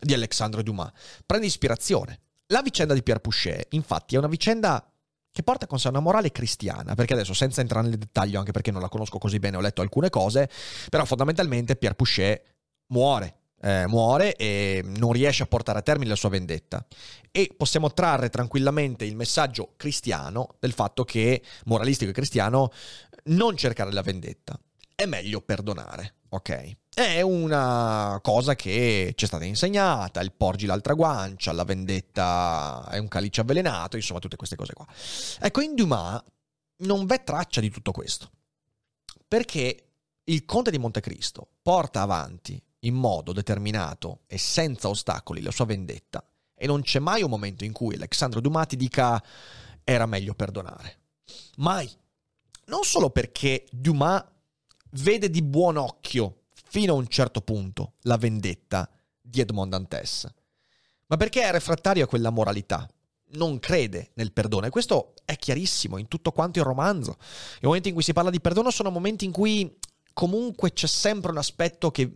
di 0.00 0.14
Alexandre 0.14 0.64
Dumas. 0.64 0.90
Prende 1.24 1.46
ispirazione. 1.46 2.20
La 2.48 2.60
vicenda 2.60 2.92
di 2.92 3.04
Pierre 3.04 3.20
Pouchet, 3.20 3.68
infatti, 3.70 4.16
è 4.16 4.18
una 4.18 4.26
vicenda 4.26 4.84
che 5.30 5.42
porta 5.44 5.66
con 5.66 5.78
sé 5.78 5.88
una 5.88 6.00
morale 6.00 6.32
cristiana, 6.32 6.94
perché 6.94 7.12
adesso 7.14 7.34
senza 7.34 7.60
entrare 7.60 7.86
nel 7.86 7.98
dettaglio, 7.98 8.40
anche 8.40 8.50
perché 8.50 8.72
non 8.72 8.82
la 8.82 8.88
conosco 8.88 9.18
così 9.18 9.38
bene, 9.38 9.56
ho 9.56 9.60
letto 9.60 9.80
alcune 9.80 10.10
cose, 10.10 10.50
però 10.90 11.04
fondamentalmente 11.04 11.76
Pierre 11.76 11.94
Pouchet 11.94 12.42
muore, 12.88 13.36
eh, 13.60 13.86
muore 13.86 14.34
e 14.34 14.82
non 14.84 15.12
riesce 15.12 15.44
a 15.44 15.46
portare 15.46 15.78
a 15.78 15.82
termine 15.82 16.10
la 16.10 16.16
sua 16.16 16.30
vendetta. 16.30 16.84
E 17.30 17.54
possiamo 17.56 17.92
trarre 17.92 18.28
tranquillamente 18.28 19.04
il 19.04 19.14
messaggio 19.14 19.74
cristiano 19.76 20.56
del 20.58 20.72
fatto 20.72 21.04
che, 21.04 21.42
moralistico 21.66 22.10
e 22.10 22.14
cristiano, 22.14 22.72
non 23.26 23.56
cercare 23.56 23.92
la 23.92 24.02
vendetta 24.02 24.58
è 24.94 25.06
meglio 25.06 25.40
perdonare, 25.40 26.16
ok? 26.30 26.76
È 26.94 27.20
una 27.22 28.18
cosa 28.22 28.54
che 28.54 29.12
ci 29.16 29.24
è 29.24 29.28
stata 29.28 29.44
insegnata, 29.44 30.20
il 30.20 30.32
porgi 30.32 30.66
l'altra 30.66 30.94
guancia, 30.94 31.52
la 31.52 31.64
vendetta 31.64 32.86
è 32.90 32.98
un 32.98 33.08
calice 33.08 33.40
avvelenato, 33.40 33.96
insomma 33.96 34.20
tutte 34.20 34.36
queste 34.36 34.56
cose 34.56 34.74
qua. 34.74 34.86
Ecco, 35.40 35.60
in 35.60 35.74
Dumas 35.74 36.22
non 36.78 37.06
v'è 37.06 37.24
traccia 37.24 37.60
di 37.60 37.70
tutto 37.70 37.92
questo, 37.92 38.30
perché 39.26 39.86
il 40.24 40.44
conte 40.44 40.70
di 40.70 40.78
Montecristo 40.78 41.48
porta 41.62 42.02
avanti 42.02 42.62
in 42.80 42.94
modo 42.94 43.32
determinato 43.32 44.20
e 44.26 44.38
senza 44.38 44.88
ostacoli 44.88 45.40
la 45.40 45.50
sua 45.50 45.64
vendetta 45.64 46.24
e 46.54 46.66
non 46.66 46.82
c'è 46.82 47.00
mai 47.00 47.22
un 47.22 47.30
momento 47.30 47.64
in 47.64 47.72
cui 47.72 47.96
Alexandro 47.96 48.40
Dumas 48.40 48.68
ti 48.68 48.76
dica 48.76 49.22
era 49.82 50.06
meglio 50.06 50.34
perdonare. 50.34 50.98
Mai. 51.56 51.90
Non 52.66 52.84
solo 52.84 53.10
perché 53.10 53.66
Dumas 53.70 54.24
vede 54.92 55.30
di 55.30 55.42
buon 55.42 55.76
occhio, 55.76 56.42
fino 56.68 56.94
a 56.94 56.96
un 56.96 57.06
certo 57.08 57.40
punto, 57.40 57.94
la 58.02 58.16
vendetta 58.16 58.88
di 59.20 59.40
Edmond 59.40 59.70
Dantes. 59.70 60.28
Ma 61.06 61.16
perché 61.16 61.42
è 61.42 61.50
refrattario 61.50 62.04
a 62.04 62.08
quella 62.08 62.30
moralità? 62.30 62.88
Non 63.34 63.58
crede 63.58 64.10
nel 64.14 64.32
perdono. 64.32 64.66
E 64.66 64.70
questo 64.70 65.14
è 65.24 65.36
chiarissimo 65.36 65.98
in 65.98 66.08
tutto 66.08 66.32
quanto 66.32 66.58
il 66.58 66.64
romanzo. 66.64 67.16
I 67.60 67.66
momenti 67.66 67.88
in 67.88 67.94
cui 67.94 68.02
si 68.02 68.12
parla 68.12 68.30
di 68.30 68.40
perdono 68.40 68.70
sono 68.70 68.90
momenti 68.90 69.24
in 69.24 69.32
cui 69.32 69.78
comunque 70.12 70.72
c'è 70.72 70.86
sempre 70.86 71.30
un 71.30 71.38
aspetto 71.38 71.90
che 71.90 72.10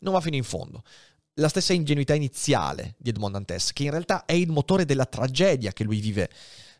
non 0.00 0.12
va 0.12 0.20
fino 0.20 0.36
in 0.36 0.44
fondo. 0.44 0.82
La 1.34 1.48
stessa 1.48 1.72
ingenuità 1.72 2.14
iniziale 2.14 2.94
di 2.98 3.10
Edmond 3.10 3.32
Dantes, 3.32 3.72
che 3.72 3.84
in 3.84 3.90
realtà 3.90 4.24
è 4.24 4.32
il 4.32 4.50
motore 4.50 4.84
della 4.84 5.06
tragedia 5.06 5.72
che 5.72 5.84
lui 5.84 6.00
vive. 6.00 6.30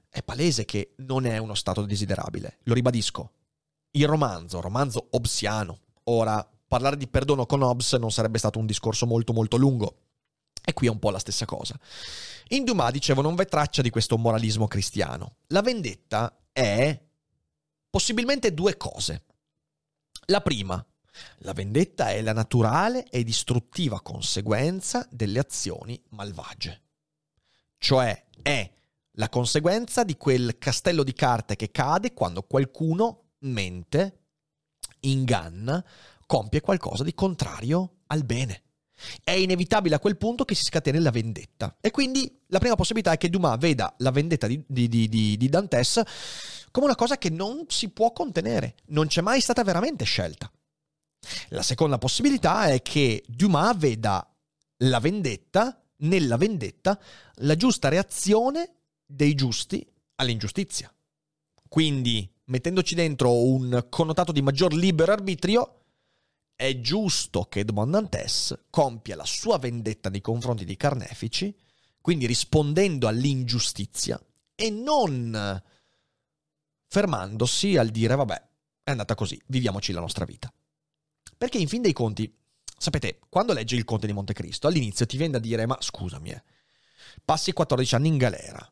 È 0.08 0.22
palese 0.22 0.64
che 0.64 0.92
non 0.98 1.26
è 1.26 1.38
uno 1.38 1.54
stato 1.54 1.82
desiderabile. 1.82 2.58
Lo 2.64 2.74
ribadisco, 2.74 3.32
il 3.96 4.06
romanzo, 4.06 4.60
romanzo 4.60 5.08
hobbesiano. 5.10 5.80
Ora, 6.04 6.46
parlare 6.66 6.96
di 6.96 7.08
perdono 7.08 7.46
con 7.46 7.62
Hobbes 7.62 7.92
non 7.94 8.10
sarebbe 8.10 8.38
stato 8.38 8.58
un 8.58 8.66
discorso 8.66 9.06
molto 9.06 9.32
molto 9.32 9.56
lungo. 9.56 9.98
E 10.64 10.72
qui 10.72 10.86
è 10.86 10.90
un 10.90 10.98
po' 10.98 11.10
la 11.10 11.18
stessa 11.18 11.44
cosa. 11.44 11.78
In 12.48 12.64
Dumas, 12.64 12.92
dicevo, 12.92 13.20
non 13.20 13.34
v'è 13.34 13.46
traccia 13.46 13.82
di 13.82 13.90
questo 13.90 14.16
moralismo 14.16 14.66
cristiano. 14.66 15.36
La 15.48 15.60
vendetta 15.60 16.36
è 16.52 16.98
possibilmente 17.90 18.54
due 18.54 18.76
cose. 18.76 19.24
La 20.26 20.40
prima, 20.40 20.84
la 21.38 21.52
vendetta 21.52 22.10
è 22.10 22.22
la 22.22 22.32
naturale 22.32 23.08
e 23.10 23.22
distruttiva 23.22 24.00
conseguenza 24.00 25.06
delle 25.10 25.38
azioni 25.38 26.02
malvagie. 26.10 26.82
Cioè 27.78 28.24
è 28.42 28.72
la 29.12 29.28
conseguenza 29.28 30.02
di 30.02 30.16
quel 30.16 30.56
castello 30.58 31.04
di 31.04 31.12
carte 31.12 31.56
che 31.56 31.70
cade 31.70 32.14
quando 32.14 32.42
qualcuno 32.42 33.23
mente, 33.50 34.18
inganna, 35.00 35.84
compie 36.26 36.60
qualcosa 36.60 37.04
di 37.04 37.14
contrario 37.14 37.98
al 38.08 38.24
bene. 38.24 38.62
È 39.22 39.32
inevitabile 39.32 39.96
a 39.96 40.00
quel 40.00 40.16
punto 40.16 40.44
che 40.44 40.54
si 40.54 40.64
scateni 40.64 40.98
la 41.00 41.10
vendetta. 41.10 41.76
E 41.80 41.90
quindi 41.90 42.40
la 42.48 42.58
prima 42.58 42.76
possibilità 42.76 43.12
è 43.12 43.18
che 43.18 43.28
Dumas 43.28 43.58
veda 43.58 43.94
la 43.98 44.10
vendetta 44.10 44.46
di, 44.46 44.62
di, 44.66 44.88
di, 44.88 45.08
di 45.08 45.48
Dantes 45.48 46.02
come 46.70 46.86
una 46.86 46.96
cosa 46.96 47.18
che 47.18 47.30
non 47.30 47.66
si 47.68 47.90
può 47.90 48.12
contenere, 48.12 48.74
non 48.86 49.06
c'è 49.06 49.20
mai 49.20 49.40
stata 49.40 49.62
veramente 49.62 50.04
scelta. 50.04 50.50
La 51.50 51.62
seconda 51.62 51.98
possibilità 51.98 52.66
è 52.66 52.82
che 52.82 53.22
Dumas 53.28 53.76
veda 53.76 54.28
la 54.78 54.98
vendetta, 54.98 55.80
nella 55.98 56.36
vendetta, 56.36 57.00
la 57.36 57.54
giusta 57.54 57.88
reazione 57.88 58.74
dei 59.06 59.34
giusti 59.34 59.86
all'ingiustizia. 60.16 60.92
Quindi 61.68 62.28
mettendoci 62.46 62.94
dentro 62.94 63.44
un 63.44 63.86
connotato 63.88 64.32
di 64.32 64.42
maggior 64.42 64.74
libero 64.74 65.12
arbitrio, 65.12 65.80
è 66.56 66.80
giusto 66.80 67.44
che 67.44 67.60
Edmond 67.60 67.92
Dantes 67.92 68.66
compia 68.70 69.16
la 69.16 69.24
sua 69.24 69.58
vendetta 69.58 70.08
nei 70.08 70.20
confronti 70.20 70.64
dei 70.64 70.76
carnefici, 70.76 71.54
quindi 72.00 72.26
rispondendo 72.26 73.08
all'ingiustizia 73.08 74.20
e 74.54 74.70
non 74.70 75.62
fermandosi 76.86 77.76
al 77.76 77.88
dire 77.88 78.14
vabbè, 78.14 78.48
è 78.84 78.90
andata 78.90 79.14
così, 79.14 79.40
viviamoci 79.46 79.92
la 79.92 80.00
nostra 80.00 80.24
vita. 80.24 80.52
Perché 81.36 81.58
in 81.58 81.66
fin 81.66 81.82
dei 81.82 81.92
conti, 81.92 82.32
sapete, 82.76 83.18
quando 83.28 83.52
leggi 83.52 83.74
il 83.74 83.84
Conte 83.84 84.06
di 84.06 84.12
Montecristo, 84.12 84.68
all'inizio 84.68 85.06
ti 85.06 85.16
viene 85.16 85.32
da 85.32 85.38
dire 85.40 85.66
ma 85.66 85.76
scusami, 85.80 86.30
eh, 86.30 86.42
passi 87.24 87.52
14 87.52 87.94
anni 87.96 88.08
in 88.08 88.16
galera, 88.16 88.70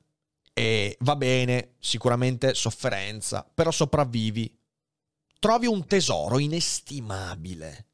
e 0.55 0.97
va 1.01 1.17
bene, 1.17 1.75
sicuramente 1.79 2.55
sofferenza, 2.55 3.49
però 3.53 3.71
sopravvivi. 3.71 4.55
Trovi 5.39 5.67
un 5.67 5.87
tesoro 5.87 6.39
inestimabile. 6.39 7.87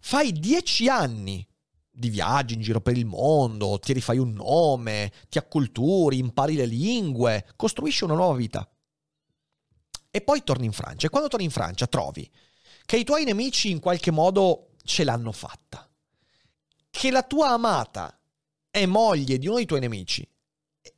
Fai 0.00 0.32
dieci 0.32 0.88
anni 0.88 1.46
di 1.90 2.08
viaggi 2.08 2.54
in 2.54 2.60
giro 2.60 2.80
per 2.80 2.96
il 2.96 3.04
mondo, 3.04 3.78
ti 3.78 3.92
rifai 3.92 4.18
un 4.18 4.32
nome, 4.32 5.12
ti 5.28 5.38
acculturi, 5.38 6.18
impari 6.18 6.54
le 6.54 6.66
lingue, 6.66 7.46
costruisci 7.56 8.04
una 8.04 8.14
nuova 8.14 8.34
vita. 8.34 8.68
E 10.10 10.20
poi 10.20 10.42
torni 10.44 10.66
in 10.66 10.72
Francia. 10.72 11.06
E 11.06 11.10
quando 11.10 11.28
torni 11.28 11.44
in 11.44 11.50
Francia 11.50 11.86
trovi 11.86 12.28
che 12.86 12.96
i 12.96 13.04
tuoi 13.04 13.24
nemici 13.24 13.70
in 13.70 13.80
qualche 13.80 14.10
modo 14.10 14.70
ce 14.84 15.04
l'hanno 15.04 15.32
fatta. 15.32 15.88
Che 16.90 17.10
la 17.10 17.22
tua 17.22 17.50
amata 17.50 18.18
è 18.70 18.86
moglie 18.86 19.38
di 19.38 19.46
uno 19.46 19.56
dei 19.56 19.66
tuoi 19.66 19.80
nemici 19.80 20.26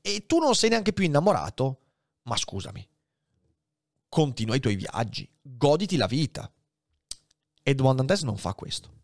e 0.01 0.27
tu 0.27 0.39
non 0.39 0.55
sei 0.55 0.71
neanche 0.71 0.93
più 0.93 1.05
innamorato, 1.05 1.81
ma 2.23 2.37
scusami, 2.37 2.87
continua 4.09 4.57
i 4.57 4.61
tuoi 4.61 4.77
viaggi, 4.77 5.29
goditi 5.41 5.97
la 5.97 6.07
vita. 6.07 6.51
Edmond 7.63 7.97
Dantes 7.99 8.23
non 8.23 8.37
fa 8.37 8.55
questo. 8.55 8.95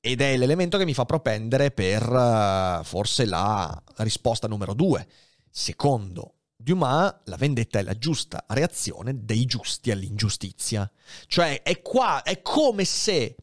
Ed 0.00 0.20
è 0.20 0.36
l'elemento 0.36 0.76
che 0.76 0.84
mi 0.84 0.94
fa 0.94 1.04
propendere 1.06 1.70
per 1.70 2.06
uh, 2.06 2.84
forse 2.84 3.24
la 3.24 3.82
risposta 3.96 4.46
numero 4.46 4.74
due. 4.74 5.08
Secondo 5.50 6.34
Dumas, 6.56 7.14
la 7.24 7.36
vendetta 7.36 7.78
è 7.78 7.82
la 7.82 7.96
giusta 7.96 8.44
reazione 8.48 9.24
dei 9.24 9.44
giusti 9.44 9.90
all'ingiustizia. 9.90 10.90
Cioè, 11.26 11.62
è 11.62 11.82
qua, 11.82 12.22
è 12.22 12.40
come 12.40 12.84
se 12.84 13.36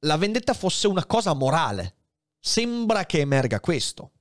la 0.00 0.16
vendetta 0.16 0.54
fosse 0.54 0.86
una 0.86 1.04
cosa 1.04 1.32
morale. 1.32 1.94
Sembra 2.38 3.06
che 3.06 3.20
emerga 3.20 3.60
questo. 3.60 4.12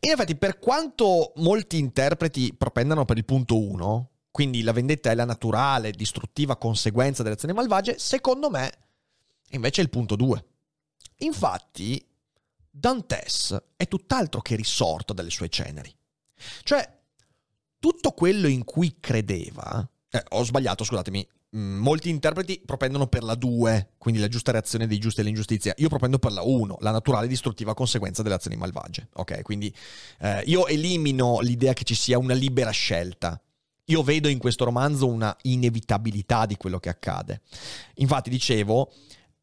In 0.00 0.10
effetti, 0.10 0.36
per 0.36 0.58
quanto 0.58 1.32
molti 1.36 1.78
interpreti 1.78 2.54
propendano 2.54 3.04
per 3.04 3.16
il 3.16 3.24
punto 3.24 3.58
1, 3.58 4.10
quindi 4.30 4.62
la 4.62 4.72
vendetta 4.72 5.10
è 5.10 5.14
la 5.14 5.24
naturale, 5.24 5.90
distruttiva 5.90 6.56
conseguenza 6.56 7.22
delle 7.22 7.34
azioni 7.34 7.54
malvagie, 7.54 7.98
secondo 7.98 8.50
me 8.50 8.72
invece 9.50 9.80
è 9.80 9.84
il 9.84 9.90
punto 9.90 10.14
2. 10.14 10.44
Infatti, 11.18 12.06
Dantes 12.70 13.56
è 13.76 13.88
tutt'altro 13.88 14.40
che 14.40 14.54
risorto 14.54 15.12
dalle 15.12 15.30
sue 15.30 15.48
ceneri. 15.48 15.92
Cioè, 16.62 16.96
tutto 17.80 18.12
quello 18.12 18.46
in 18.46 18.64
cui 18.64 18.98
credeva... 19.00 19.88
Eh, 20.10 20.24
ho 20.30 20.44
sbagliato, 20.44 20.84
scusatemi. 20.84 21.28
Mm, 21.56 21.78
molti 21.78 22.10
interpreti 22.10 22.60
propendono 22.62 23.06
per 23.06 23.22
la 23.22 23.34
2, 23.34 23.94
quindi 23.96 24.20
la 24.20 24.28
giusta 24.28 24.52
reazione 24.52 24.86
dei 24.86 24.98
giusti 24.98 25.20
all'ingiustizia. 25.20 25.72
Io 25.78 25.88
propendo 25.88 26.18
per 26.18 26.32
la 26.32 26.42
1, 26.42 26.76
la 26.80 26.90
naturale 26.90 27.24
e 27.24 27.28
distruttiva 27.28 27.72
conseguenza 27.72 28.22
delle 28.22 28.34
azioni 28.34 28.56
malvagie. 28.56 29.08
Ok, 29.14 29.42
quindi 29.42 29.74
eh, 30.20 30.42
io 30.44 30.66
elimino 30.66 31.40
l'idea 31.40 31.72
che 31.72 31.84
ci 31.84 31.94
sia 31.94 32.18
una 32.18 32.34
libera 32.34 32.70
scelta. 32.70 33.40
Io 33.86 34.02
vedo 34.02 34.28
in 34.28 34.38
questo 34.38 34.64
romanzo 34.64 35.06
una 35.06 35.34
inevitabilità 35.42 36.44
di 36.44 36.56
quello 36.56 36.78
che 36.78 36.90
accade. 36.90 37.40
Infatti, 37.94 38.28
dicevo, 38.28 38.92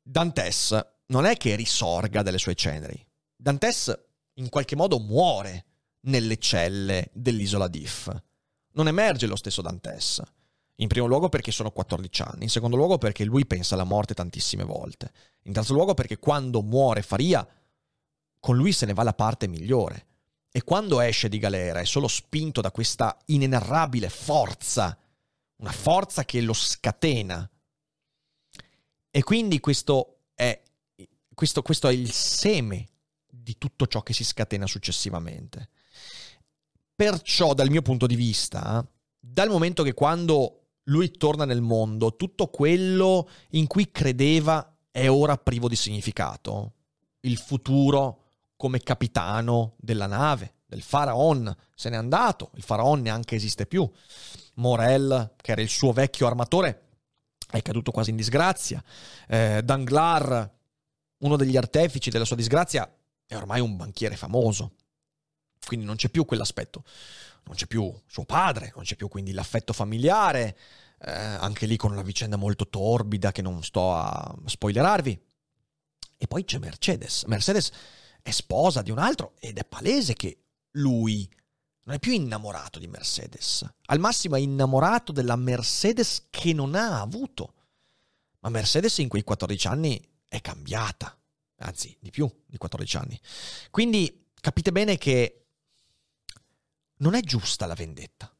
Dantes 0.03 0.79
non 1.07 1.25
è 1.25 1.35
che 1.37 1.55
risorga 1.55 2.21
dalle 2.21 2.37
sue 2.37 2.53
ceneri. 2.53 3.03
Dantes 3.35 3.91
in 4.35 4.49
qualche 4.49 4.75
modo 4.75 4.99
muore 4.99 5.65
nelle 6.01 6.37
celle 6.37 7.09
dell'isola 7.13 7.67
Diff. 7.67 8.15
Non 8.73 8.87
emerge 8.87 9.25
lo 9.25 9.35
stesso 9.35 9.63
Dantes. 9.63 10.21
In 10.79 10.87
primo 10.87 11.05
luogo 11.05 11.29
perché 11.29 11.51
sono 11.51 11.71
14 11.71 12.21
anni, 12.21 12.43
in 12.43 12.49
secondo 12.49 12.75
luogo 12.75 12.97
perché 12.97 13.23
lui 13.23 13.45
pensa 13.45 13.75
alla 13.75 13.85
morte 13.85 14.13
tantissime 14.13 14.63
volte, 14.63 15.11
in 15.43 15.53
terzo 15.53 15.73
luogo 15.73 15.93
perché 15.93 16.17
quando 16.17 16.61
muore 16.61 17.01
Faria, 17.01 17.47
con 18.39 18.57
lui 18.57 18.73
se 18.73 18.85
ne 18.85 18.93
va 18.93 19.03
la 19.03 19.13
parte 19.13 19.47
migliore. 19.47 20.07
E 20.51 20.63
quando 20.63 21.01
esce 21.01 21.27
di 21.29 21.37
galera 21.37 21.79
è 21.79 21.85
solo 21.85 22.07
spinto 22.07 22.61
da 22.61 22.71
questa 22.71 23.17
inenarrabile 23.25 24.09
forza, 24.09 24.97
una 25.57 25.71
forza 25.71 26.23
che 26.23 26.41
lo 26.41 26.53
scatena. 26.53 27.49
E 29.09 29.23
quindi 29.23 29.59
questo 29.59 30.19
è, 30.33 30.61
questo, 31.33 31.61
questo 31.61 31.87
è 31.87 31.93
il 31.93 32.11
seme 32.11 32.87
di 33.27 33.57
tutto 33.57 33.87
ciò 33.87 34.01
che 34.01 34.13
si 34.13 34.23
scatena 34.23 34.65
successivamente. 34.65 35.69
Perciò, 36.95 37.53
dal 37.53 37.69
mio 37.69 37.81
punto 37.81 38.07
di 38.07 38.15
vista, 38.15 38.85
dal 39.19 39.49
momento 39.49 39.83
che 39.83 39.93
quando 39.93 40.64
lui 40.85 41.11
torna 41.11 41.45
nel 41.45 41.61
mondo, 41.61 42.15
tutto 42.15 42.47
quello 42.47 43.29
in 43.51 43.67
cui 43.67 43.91
credeva 43.91 44.75
è 44.91 45.09
ora 45.09 45.37
privo 45.37 45.67
di 45.67 45.75
significato. 45.75 46.73
Il 47.21 47.37
futuro 47.37 48.21
come 48.55 48.79
capitano 48.79 49.73
della 49.77 50.07
nave, 50.07 50.53
del 50.65 50.81
faraon, 50.81 51.53
se 51.73 51.89
n'è 51.89 51.95
andato, 51.95 52.51
il 52.55 52.63
faraon 52.63 53.01
neanche 53.01 53.35
esiste 53.35 53.65
più. 53.65 53.89
Morel, 54.55 55.33
che 55.35 55.51
era 55.51 55.61
il 55.61 55.69
suo 55.69 55.91
vecchio 55.91 56.27
armatore, 56.27 56.81
è 57.49 57.61
caduto 57.61 57.91
quasi 57.91 58.11
in 58.11 58.15
disgrazia. 58.15 58.83
Eh, 59.27 59.61
Danglar, 59.63 60.51
uno 61.17 61.35
degli 61.35 61.57
artefici 61.57 62.09
della 62.09 62.25
sua 62.25 62.35
disgrazia, 62.35 62.89
è 63.25 63.35
ormai 63.35 63.59
un 63.59 63.75
banchiere 63.75 64.15
famoso. 64.15 64.73
Quindi 65.65 65.85
non 65.85 65.95
c'è 65.95 66.09
più 66.09 66.25
quell'aspetto 66.25 66.83
non 67.45 67.55
c'è 67.55 67.67
più 67.67 67.93
suo 68.07 68.25
padre, 68.25 68.71
non 68.75 68.83
c'è 68.83 68.95
più 68.95 69.07
quindi 69.07 69.31
l'affetto 69.31 69.73
familiare, 69.73 70.57
eh, 70.99 71.11
anche 71.11 71.65
lì 71.65 71.77
con 71.77 71.91
una 71.91 72.01
vicenda 72.01 72.37
molto 72.37 72.67
torbida 72.67 73.31
che 73.31 73.41
non 73.41 73.63
sto 73.63 73.93
a 73.93 74.35
spoilerarvi. 74.45 75.23
E 76.17 76.27
poi 76.27 76.43
c'è 76.43 76.57
Mercedes. 76.57 77.23
Mercedes 77.25 77.71
è 78.21 78.31
sposa 78.31 78.81
di 78.81 78.91
un 78.91 78.97
altro 78.97 79.33
ed 79.39 79.57
è 79.57 79.65
palese 79.65 80.13
che 80.13 80.39
lui 80.71 81.29
non 81.83 81.95
è 81.95 81.99
più 81.99 82.13
innamorato 82.13 82.79
di 82.79 82.87
Mercedes. 82.87 83.65
Al 83.85 83.99
massimo 83.99 84.35
è 84.35 84.39
innamorato 84.39 85.11
della 85.11 85.35
Mercedes 85.35 86.27
che 86.29 86.51
non 86.53 86.73
ha 86.73 86.99
avuto. 86.99 87.53
Ma 88.39 88.49
Mercedes 88.49 88.97
in 88.97 89.07
quei 89.07 89.23
14 89.23 89.67
anni 89.67 90.01
è 90.27 90.41
cambiata, 90.41 91.15
anzi 91.57 91.95
di 91.99 92.09
più 92.09 92.29
di 92.45 92.57
14 92.57 92.97
anni. 92.97 93.19
Quindi 93.69 94.29
capite 94.39 94.71
bene 94.71 94.97
che 94.97 95.44
non 96.97 97.15
è 97.15 97.21
giusta 97.21 97.65
la 97.65 97.73
vendetta. 97.73 98.33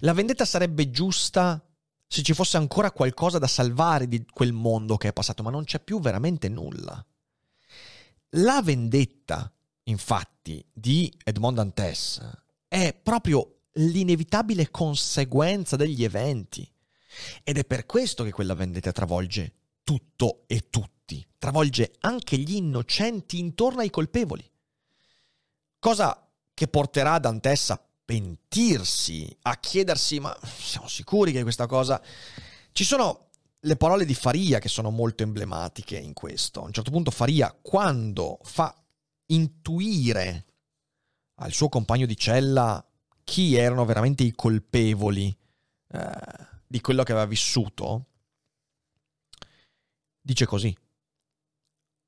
La 0.00 0.12
vendetta 0.12 0.44
sarebbe 0.44 0.90
giusta 0.90 1.62
se 2.06 2.22
ci 2.22 2.32
fosse 2.32 2.56
ancora 2.56 2.90
qualcosa 2.90 3.38
da 3.38 3.46
salvare 3.46 4.08
di 4.08 4.24
quel 4.24 4.52
mondo 4.52 4.96
che 4.96 5.08
è 5.08 5.12
passato, 5.12 5.42
ma 5.42 5.50
non 5.50 5.64
c'è 5.64 5.78
più 5.80 6.00
veramente 6.00 6.48
nulla. 6.48 7.04
La 8.32 8.62
vendetta, 8.62 9.52
infatti, 9.84 10.64
di 10.72 11.12
Edmond 11.24 11.56
Dantes 11.56 12.20
è 12.66 12.94
proprio 12.94 13.60
l'inevitabile 13.72 14.70
conseguenza 14.70 15.76
degli 15.76 16.02
eventi. 16.02 16.70
Ed 17.42 17.58
è 17.58 17.64
per 17.64 17.86
questo 17.86 18.24
che 18.24 18.32
quella 18.32 18.54
vendetta 18.54 18.92
travolge 18.92 19.54
tutto 19.82 20.44
e 20.46 20.68
tutti, 20.70 21.26
travolge 21.38 21.94
anche 22.00 22.36
gli 22.36 22.54
innocenti 22.54 23.38
intorno 23.38 23.80
ai 23.80 23.90
colpevoli. 23.90 24.48
Cosa 25.78 26.28
che 26.52 26.68
porterà 26.68 27.18
Dantes 27.18 27.70
a 27.70 27.87
pentirsi, 28.08 29.36
a 29.42 29.58
chiedersi, 29.58 30.18
ma 30.18 30.34
siamo 30.42 30.88
sicuri 30.88 31.30
che 31.30 31.42
questa 31.42 31.66
cosa... 31.66 32.02
Ci 32.72 32.82
sono 32.82 33.28
le 33.60 33.76
parole 33.76 34.06
di 34.06 34.14
Faria 34.14 34.60
che 34.60 34.70
sono 34.70 34.88
molto 34.88 35.24
emblematiche 35.24 35.98
in 35.98 36.14
questo. 36.14 36.62
A 36.62 36.64
un 36.64 36.72
certo 36.72 36.90
punto 36.90 37.10
Faria, 37.10 37.54
quando 37.60 38.38
fa 38.44 38.74
intuire 39.26 40.46
al 41.40 41.52
suo 41.52 41.68
compagno 41.68 42.06
di 42.06 42.16
cella 42.16 42.82
chi 43.24 43.56
erano 43.56 43.84
veramente 43.84 44.22
i 44.22 44.32
colpevoli 44.32 45.36
eh, 45.88 46.10
di 46.66 46.80
quello 46.80 47.02
che 47.02 47.12
aveva 47.12 47.26
vissuto, 47.26 48.06
dice 50.18 50.46
così. 50.46 50.74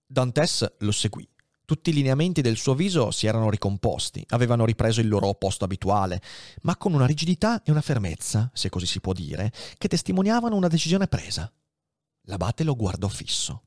Dantes 0.06 0.76
lo 0.78 0.92
seguì 0.92 1.28
tutti 1.70 1.90
i 1.90 1.92
lineamenti 1.92 2.40
del 2.40 2.56
suo 2.56 2.74
viso 2.74 3.12
si 3.12 3.28
erano 3.28 3.48
ricomposti, 3.48 4.26
avevano 4.30 4.64
ripreso 4.64 5.00
il 5.00 5.06
loro 5.06 5.32
posto 5.34 5.64
abituale, 5.64 6.20
ma 6.62 6.76
con 6.76 6.94
una 6.94 7.06
rigidità 7.06 7.62
e 7.62 7.70
una 7.70 7.80
fermezza, 7.80 8.50
se 8.52 8.68
così 8.68 8.86
si 8.86 8.98
può 8.98 9.12
dire, 9.12 9.52
che 9.78 9.86
testimoniavano 9.86 10.56
una 10.56 10.66
decisione 10.66 11.06
presa. 11.06 11.48
L'abate 12.22 12.64
lo 12.64 12.74
guardò 12.74 13.06
fisso. 13.06 13.62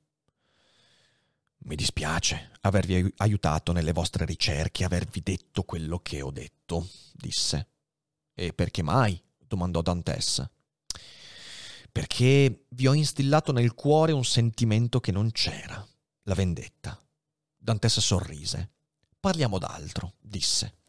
Mi 1.60 1.78
dispiace 1.78 2.52
avervi 2.60 3.14
aiutato 3.16 3.72
nelle 3.72 3.94
vostre 3.94 4.26
ricerche, 4.26 4.84
avervi 4.84 5.22
detto 5.22 5.64
quello 5.64 6.00
che 6.00 6.22
ho 6.22 6.32
detto, 6.32 6.86
disse. 7.14 7.70
E 8.34 8.52
perché 8.52 8.82
mai? 8.82 9.18
domandò 9.38 9.82
Dantes. 9.82 10.46
Perché 11.90 12.66
vi 12.68 12.86
ho 12.86 12.94
instillato 12.94 13.54
nel 13.54 13.74
cuore 13.74 14.12
un 14.12 14.26
sentimento 14.26 15.00
che 15.00 15.14
non 15.14 15.32
c'era, 15.32 15.88
la 16.24 16.34
vendetta. 16.34 16.98
Dantes 17.64 17.98
sorrise. 18.00 18.72
Parliamo 19.22 19.58
d'altro, 19.58 20.16
disse. 20.20 20.80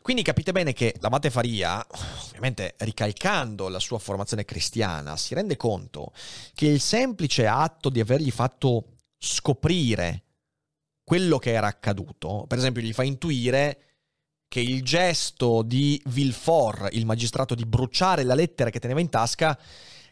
Quindi 0.00 0.22
capite 0.22 0.52
bene 0.52 0.72
che 0.72 0.94
l'abate 1.00 1.28
Faria, 1.28 1.86
ovviamente 2.28 2.76
ricalcando 2.78 3.68
la 3.68 3.78
sua 3.78 3.98
formazione 3.98 4.46
cristiana, 4.46 5.18
si 5.18 5.34
rende 5.34 5.56
conto 5.56 6.14
che 6.54 6.66
il 6.66 6.80
semplice 6.80 7.46
atto 7.46 7.90
di 7.90 8.00
avergli 8.00 8.30
fatto 8.30 8.96
scoprire 9.18 10.22
quello 11.04 11.36
che 11.38 11.52
era 11.52 11.66
accaduto, 11.66 12.46
per 12.48 12.56
esempio 12.56 12.80
gli 12.80 12.94
fa 12.94 13.02
intuire 13.02 13.80
che 14.48 14.60
il 14.60 14.82
gesto 14.82 15.60
di 15.60 16.00
Villefort, 16.06 16.94
il 16.94 17.04
magistrato, 17.04 17.54
di 17.54 17.66
bruciare 17.66 18.22
la 18.22 18.34
lettera 18.34 18.70
che 18.70 18.80
teneva 18.80 19.00
in 19.00 19.10
tasca, 19.10 19.58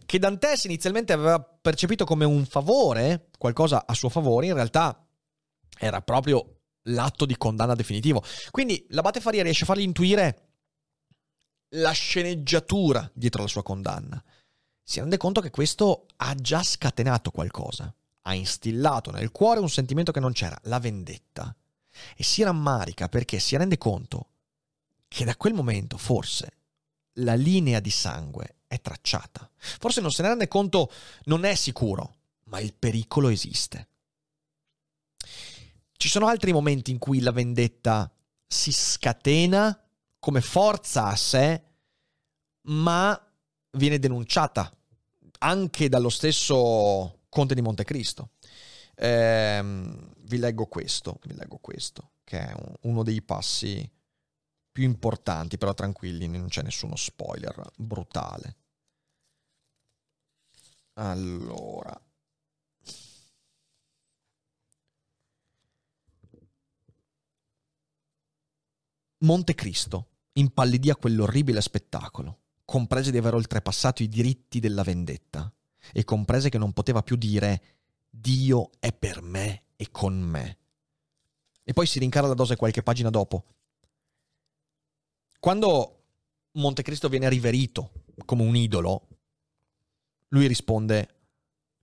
che 0.05 0.19
Dantes 0.19 0.65
inizialmente 0.65 1.15
aveva 1.15 1.41
percepito 1.41 2.05
come 2.05 2.27
un 2.27 2.45
favore, 2.45 3.29
qualcosa 3.39 3.85
a 3.87 3.95
suo 3.95 4.11
favore, 4.11 4.47
in 4.47 4.55
realtà 4.55 5.02
era 5.83 6.01
proprio 6.01 6.61
l'atto 6.83 7.27
di 7.27 7.37
condanna 7.37 7.75
definitivo. 7.75 8.23
Quindi 8.53 8.87
l'abate 8.91 9.21
Faria 9.21 9.43
riesce 9.43 9.65
a 9.65 9.67
fargli 9.67 9.83
intuire 9.83 10.51
la 11.71 11.91
sceneggiatura 11.91 13.11
dietro 13.13 13.43
la 13.43 13.49
sua 13.49 13.65
condanna. 13.65 14.23
Si 14.81 15.01
rende 15.01 15.17
conto 15.17 15.41
che 15.41 15.51
questo 15.51 16.07
ha 16.17 16.35
già 16.37 16.63
scatenato 16.63 17.33
qualcosa, 17.33 17.93
ha 18.23 18.35
instillato 18.35 19.11
nel 19.11 19.33
cuore 19.33 19.59
un 19.59 19.69
sentimento 19.69 20.13
che 20.13 20.21
non 20.21 20.33
c'era, 20.33 20.57
la 20.65 20.79
vendetta. 20.79 21.55
E 22.17 22.23
si 22.23 22.45
rammarica 22.45 23.09
perché 23.09 23.41
si 23.41 23.57
rende 23.57 23.77
conto 23.77 24.29
che 25.09 25.25
da 25.25 25.37
quel 25.37 25.53
momento 25.53 25.99
forse 25.99 26.59
la 27.15 27.35
linea 27.35 27.81
di 27.81 27.91
sangue 27.91 28.59
è 28.69 28.81
tracciata. 28.81 29.51
Forse 29.57 30.01
non 30.01 30.13
se 30.13 30.23
ne 30.23 30.29
rende 30.29 30.47
conto, 30.47 30.91
non 31.25 31.45
è 31.45 31.57
sicuro, 31.57 32.15
ma 32.45 32.61
il 32.61 32.73
pericolo 32.73 33.29
esiste. 33.29 33.89
Ci 36.03 36.09
sono 36.09 36.27
altri 36.27 36.51
momenti 36.53 36.91
in 36.91 36.99
cui 36.99 37.21
la 37.21 37.31
vendetta 37.31 38.13
si 38.45 38.73
scatena 38.73 39.89
come 40.19 40.41
forza 40.41 41.05
a 41.05 41.15
sé, 41.15 41.63
ma 42.63 43.33
viene 43.71 44.01
denunciata 44.01 44.77
anche 45.39 45.89
dallo 45.89 46.09
stesso 46.09 47.21
Conte 47.29 47.55
di 47.55 47.61
Montecristo. 47.61 48.31
Eh, 48.97 49.63
vi 50.23 50.39
leggo 50.39 50.67
questo, 50.67 51.21
vi 51.23 51.37
leggo 51.37 51.59
questo, 51.59 52.15
che 52.25 52.49
è 52.49 52.55
uno 52.81 53.05
dei 53.05 53.23
passi 53.23 53.89
più 54.73 54.83
importanti, 54.83 55.57
però 55.57 55.73
tranquilli, 55.73 56.27
non 56.27 56.49
c'è 56.49 56.63
nessuno 56.63 56.97
spoiler 56.97 57.63
brutale. 57.77 58.57
Allora, 60.95 61.97
Montecristo 69.23 70.09
impallidì 70.33 70.91
a 70.91 70.97
quell'orribile 70.97 71.61
spettacolo, 71.61 72.41
comprese 72.65 73.11
di 73.11 73.19
aver 73.19 73.35
oltrepassato 73.35 74.03
i 74.03 74.09
diritti 74.09 74.59
della 74.59 74.83
vendetta 74.83 75.53
e 75.93 76.05
comprese 76.05 76.49
che 76.49 76.59
non 76.59 76.73
poteva 76.73 77.03
più 77.03 77.17
dire 77.17 77.63
Dio 78.09 78.71
è 78.81 78.93
per 78.93 79.23
me 79.23 79.65
e 79.77 79.91
con 79.91 80.19
me. 80.19 80.59
E 81.63 81.73
poi 81.73 81.87
si 81.87 81.99
rincara 82.01 82.27
la 82.27 82.35
dose 82.35 82.57
qualche 82.57 82.83
pagina 82.83 83.11
dopo. 83.11 83.47
Quando 85.39 86.05
Montecristo 86.53 87.09
viene 87.09 87.29
riverito 87.29 87.93
come 88.25 88.43
un 88.43 88.57
idolo, 88.57 89.09
lui 90.29 90.47
risponde 90.47 91.21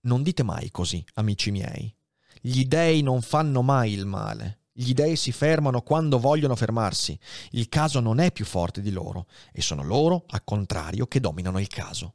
Non 0.02 0.22
dite 0.22 0.42
mai 0.42 0.70
così, 0.70 1.02
amici 1.14 1.50
miei. 1.50 1.94
Gli 2.40 2.64
dei 2.64 3.02
non 3.02 3.22
fanno 3.22 3.62
mai 3.62 3.92
il 3.92 4.04
male. 4.04 4.59
Gli 4.80 4.94
dei 4.94 5.14
si 5.16 5.30
fermano 5.30 5.82
quando 5.82 6.18
vogliono 6.18 6.56
fermarsi. 6.56 7.18
Il 7.50 7.68
caso 7.68 8.00
non 8.00 8.18
è 8.18 8.32
più 8.32 8.46
forte 8.46 8.80
di 8.80 8.90
loro 8.90 9.26
e 9.52 9.60
sono 9.60 9.84
loro, 9.84 10.24
al 10.28 10.42
contrario, 10.42 11.06
che 11.06 11.20
dominano 11.20 11.60
il 11.60 11.66
caso. 11.66 12.14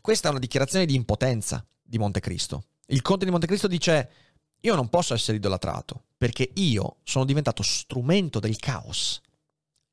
Questa 0.00 0.28
è 0.28 0.30
una 0.30 0.40
dichiarazione 0.40 0.86
di 0.86 0.94
impotenza 0.94 1.62
di 1.82 1.98
Montecristo. 1.98 2.64
Il 2.86 3.02
conte 3.02 3.26
di 3.26 3.30
Montecristo 3.30 3.68
dice 3.68 4.10
io 4.58 4.74
non 4.74 4.88
posso 4.88 5.12
essere 5.12 5.36
idolatrato 5.36 6.04
perché 6.16 6.50
io 6.54 7.00
sono 7.02 7.26
diventato 7.26 7.62
strumento 7.62 8.40
del 8.40 8.56
caos. 8.56 9.20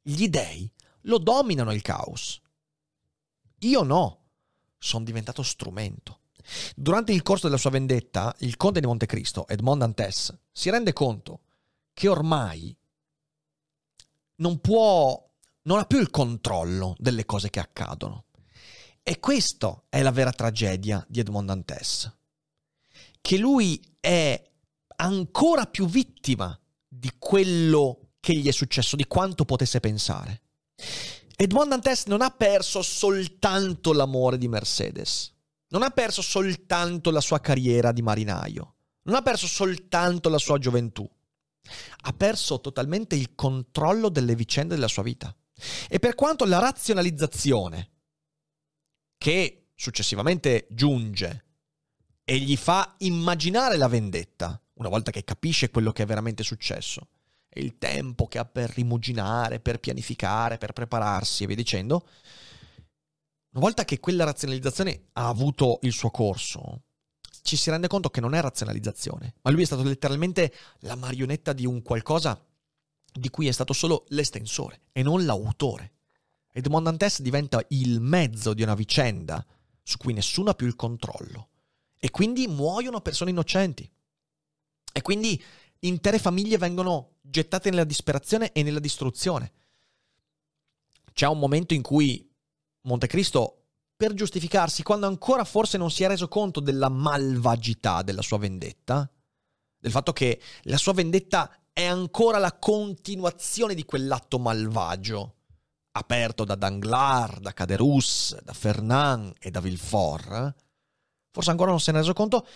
Gli 0.01 0.29
dei 0.29 0.71
lo 1.01 1.17
dominano 1.17 1.73
il 1.73 1.81
caos. 1.81 2.39
Io 3.59 3.83
no, 3.83 4.19
sono 4.77 5.03
diventato 5.03 5.43
strumento. 5.43 6.21
Durante 6.77 7.11
il 7.11 7.23
corso 7.23 7.47
della 7.47 7.59
sua 7.59 7.71
vendetta, 7.71 8.33
il 8.39 8.55
conte 8.55 8.79
di 8.79 8.85
Montecristo, 8.87 9.45
Edmond 9.49 9.81
Dantes, 9.81 10.33
si 10.49 10.69
rende 10.69 10.93
conto 10.93 11.41
che 11.99 12.07
ormai 12.07 12.73
non 14.37 14.61
può, 14.61 15.21
non 15.63 15.79
ha 15.79 15.83
più 15.83 15.99
il 15.99 16.09
controllo 16.09 16.95
delle 16.97 17.25
cose 17.25 17.49
che 17.49 17.59
accadono. 17.59 18.27
E 19.03 19.19
questa 19.19 19.83
è 19.89 20.01
la 20.01 20.11
vera 20.11 20.31
tragedia 20.31 21.05
di 21.09 21.19
Edmond 21.19 21.47
Dantes, 21.47 22.09
che 23.19 23.37
lui 23.37 23.81
è 23.99 24.41
ancora 24.95 25.65
più 25.65 25.87
vittima 25.87 26.57
di 26.87 27.11
quello 27.19 28.11
che 28.21 28.33
gli 28.33 28.47
è 28.47 28.51
successo, 28.51 28.95
di 28.95 29.05
quanto 29.05 29.43
potesse 29.43 29.81
pensare. 29.81 30.43
Edmond 31.35 31.67
Dantes 31.67 32.05
non 32.05 32.21
ha 32.21 32.29
perso 32.29 32.81
soltanto 32.81 33.91
l'amore 33.91 34.37
di 34.37 34.47
Mercedes, 34.47 35.33
non 35.67 35.83
ha 35.83 35.89
perso 35.89 36.21
soltanto 36.21 37.11
la 37.11 37.19
sua 37.19 37.41
carriera 37.41 37.91
di 37.91 38.01
marinaio, 38.01 38.75
non 39.01 39.15
ha 39.15 39.21
perso 39.21 39.47
soltanto 39.47 40.29
la 40.29 40.37
sua 40.37 40.57
gioventù, 40.59 41.05
ha 42.01 42.13
perso 42.13 42.59
totalmente 42.61 43.15
il 43.15 43.35
controllo 43.35 44.09
delle 44.09 44.35
vicende 44.35 44.75
della 44.75 44.87
sua 44.87 45.03
vita. 45.03 45.35
E 45.89 45.99
per 45.99 46.15
quanto 46.15 46.45
la 46.45 46.59
razionalizzazione, 46.59 47.91
che 49.17 49.69
successivamente 49.75 50.67
giunge 50.69 51.45
e 52.23 52.37
gli 52.37 52.55
fa 52.55 52.95
immaginare 52.99 53.77
la 53.77 53.87
vendetta, 53.87 54.61
una 54.73 54.89
volta 54.89 55.11
che 55.11 55.23
capisce 55.23 55.69
quello 55.69 55.91
che 55.91 56.03
è 56.03 56.05
veramente 56.05 56.43
successo, 56.43 57.09
e 57.49 57.61
il 57.61 57.77
tempo 57.77 58.27
che 58.27 58.37
ha 58.37 58.45
per 58.45 58.69
rimuginare, 58.69 59.59
per 59.59 59.79
pianificare, 59.79 60.57
per 60.57 60.71
prepararsi 60.73 61.43
e 61.43 61.47
via 61.47 61.55
dicendo, 61.55 62.07
una 63.51 63.61
volta 63.61 63.83
che 63.83 63.99
quella 63.99 64.25
razionalizzazione 64.25 65.07
ha 65.13 65.27
avuto 65.27 65.79
il 65.81 65.91
suo 65.91 66.11
corso, 66.11 66.83
ci 67.41 67.55
si 67.55 67.69
rende 67.69 67.87
conto 67.87 68.09
che 68.09 68.21
non 68.21 68.33
è 68.33 68.41
razionalizzazione, 68.41 69.35
ma 69.41 69.51
lui 69.51 69.63
è 69.63 69.65
stato 69.65 69.83
letteralmente 69.83 70.53
la 70.79 70.95
marionetta 70.95 71.53
di 71.53 71.65
un 71.65 71.81
qualcosa 71.81 72.43
di 73.11 73.29
cui 73.29 73.47
è 73.47 73.51
stato 73.51 73.73
solo 73.73 74.05
l'estensore 74.09 74.81
e 74.91 75.03
non 75.03 75.25
l'autore. 75.25 75.93
Edmond 76.51 76.85
Dantes 76.85 77.21
diventa 77.21 77.63
il 77.69 77.99
mezzo 77.99 78.53
di 78.53 78.63
una 78.63 78.75
vicenda 78.75 79.45
su 79.81 79.97
cui 79.97 80.13
nessuno 80.13 80.51
ha 80.51 80.55
più 80.55 80.67
il 80.67 80.75
controllo. 80.75 81.49
E 81.97 82.11
quindi 82.11 82.47
muoiono 82.47 83.01
persone 83.01 83.31
innocenti. 83.31 83.89
E 84.91 85.01
quindi 85.01 85.41
intere 85.79 86.19
famiglie 86.19 86.57
vengono 86.57 87.17
gettate 87.21 87.69
nella 87.69 87.83
disperazione 87.83 88.51
e 88.51 88.63
nella 88.63 88.79
distruzione. 88.79 89.51
C'è 91.13 91.27
un 91.27 91.39
momento 91.39 91.73
in 91.73 91.81
cui 91.81 92.29
Montecristo 92.81 93.58
per 93.99 94.13
giustificarsi 94.13 94.81
quando 94.81 95.07
ancora 95.07 95.43
forse 95.43 95.77
non 95.77 95.91
si 95.91 96.05
è 96.05 96.07
reso 96.07 96.29
conto 96.29 96.61
della 96.61 96.87
malvagità 96.87 98.01
della 98.01 98.21
sua 98.21 98.37
vendetta, 98.37 99.11
del 99.77 99.91
fatto 99.91 100.13
che 100.13 100.39
la 100.63 100.77
sua 100.77 100.93
vendetta 100.93 101.53
è 101.73 101.83
ancora 101.83 102.37
la 102.37 102.53
continuazione 102.53 103.75
di 103.75 103.83
quell'atto 103.83 104.39
malvagio 104.39 105.35
aperto 105.91 106.45
da 106.45 106.55
Danglars, 106.55 107.39
da 107.39 107.51
Caderus, 107.51 108.41
da 108.41 108.53
Fernand 108.53 109.33
e 109.37 109.51
da 109.51 109.59
Villefort, 109.59 110.55
forse 111.29 111.49
ancora 111.49 111.71
non 111.71 111.81
se 111.81 111.91
ne 111.91 111.97
è 111.97 111.99
reso 111.99 112.13
conto, 112.13 112.47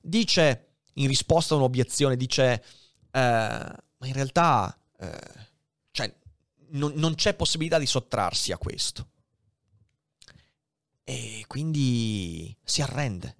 dice 0.00 0.76
in 0.94 1.08
risposta 1.08 1.54
a 1.54 1.56
un'obiezione, 1.56 2.16
dice, 2.16 2.62
eh, 3.10 3.18
ma 3.18 4.06
in 4.06 4.12
realtà 4.12 4.78
eh, 5.00 5.18
cioè, 5.90 6.14
non, 6.74 6.92
non 6.94 7.16
c'è 7.16 7.34
possibilità 7.34 7.80
di 7.80 7.86
sottrarsi 7.86 8.52
a 8.52 8.56
questo 8.56 9.10
e 11.12 11.44
quindi 11.46 12.56
si 12.64 12.80
arrende. 12.80 13.36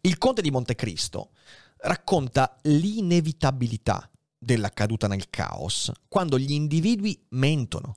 Il 0.00 0.16
conte 0.16 0.40
di 0.40 0.50
Montecristo 0.50 1.32
racconta 1.78 2.56
l'inevitabilità 2.62 4.10
della 4.38 4.70
caduta 4.70 5.06
nel 5.06 5.28
caos 5.28 5.92
quando 6.08 6.38
gli 6.38 6.52
individui 6.52 7.26
mentono. 7.30 7.96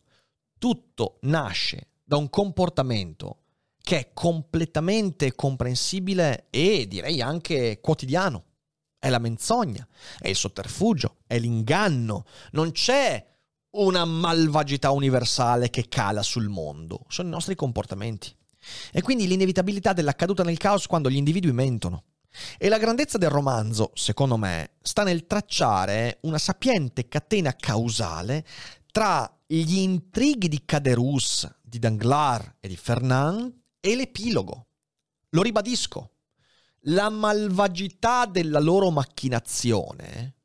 Tutto 0.58 1.20
nasce 1.22 1.92
da 2.04 2.18
un 2.18 2.30
comportamento 2.30 3.44
che 3.82 3.98
è 3.98 4.14
completamente 4.14 5.34
comprensibile 5.34 6.48
e 6.50 6.86
direi 6.88 7.22
anche 7.22 7.80
quotidiano. 7.80 8.46
È 9.00 9.10
la 9.10 9.20
menzogna, 9.20 9.88
è 10.20 10.28
il 10.28 10.36
sotterfugio, 10.36 11.20
è 11.26 11.40
l'inganno. 11.40 12.26
Non 12.52 12.72
c'è 12.72 13.31
una 13.72 14.06
malvagità 14.06 14.92
universale 14.92 15.70
che 15.70 15.88
cala 15.88 16.24
sul 16.24 16.50
mondo, 16.50 17.06
sono 17.08 17.30
i 17.30 17.32
nostri 17.32 17.56
comportamenti. 17.56 18.34
E 18.92 19.02
quindi 19.02 19.28
l'inevitabilità 19.28 19.94
della 19.94 20.14
caduta 20.14 20.44
nel 20.44 20.58
caos 20.58 20.88
quando 20.88 21.10
gli 21.10 21.16
individui 21.16 21.52
mentono. 21.52 22.04
E 22.58 22.70
la 22.70 22.78
grandezza 22.78 23.18
del 23.18 23.30
romanzo, 23.30 23.92
secondo 23.94 24.38
me, 24.38 24.72
sta 24.82 25.04
nel 25.04 25.26
tracciare 25.26 26.20
una 26.22 26.38
sapiente 26.38 27.08
catena 27.08 27.54
causale 27.56 28.46
tra 28.92 29.30
gli 29.46 29.80
intrighi 29.80 30.48
di 30.48 30.64
Caderus, 30.64 31.50
di 31.62 31.80
Danglars 31.80 32.56
e 32.60 32.68
di 32.68 32.78
Fernand 32.78 33.54
e 33.80 33.96
l'epilogo. 33.96 34.68
Lo 35.30 35.42
ribadisco, 35.42 36.12
la 36.86 37.10
malvagità 37.10 38.26
della 38.26 38.60
loro 38.60 38.92
macchinazione 38.92 40.36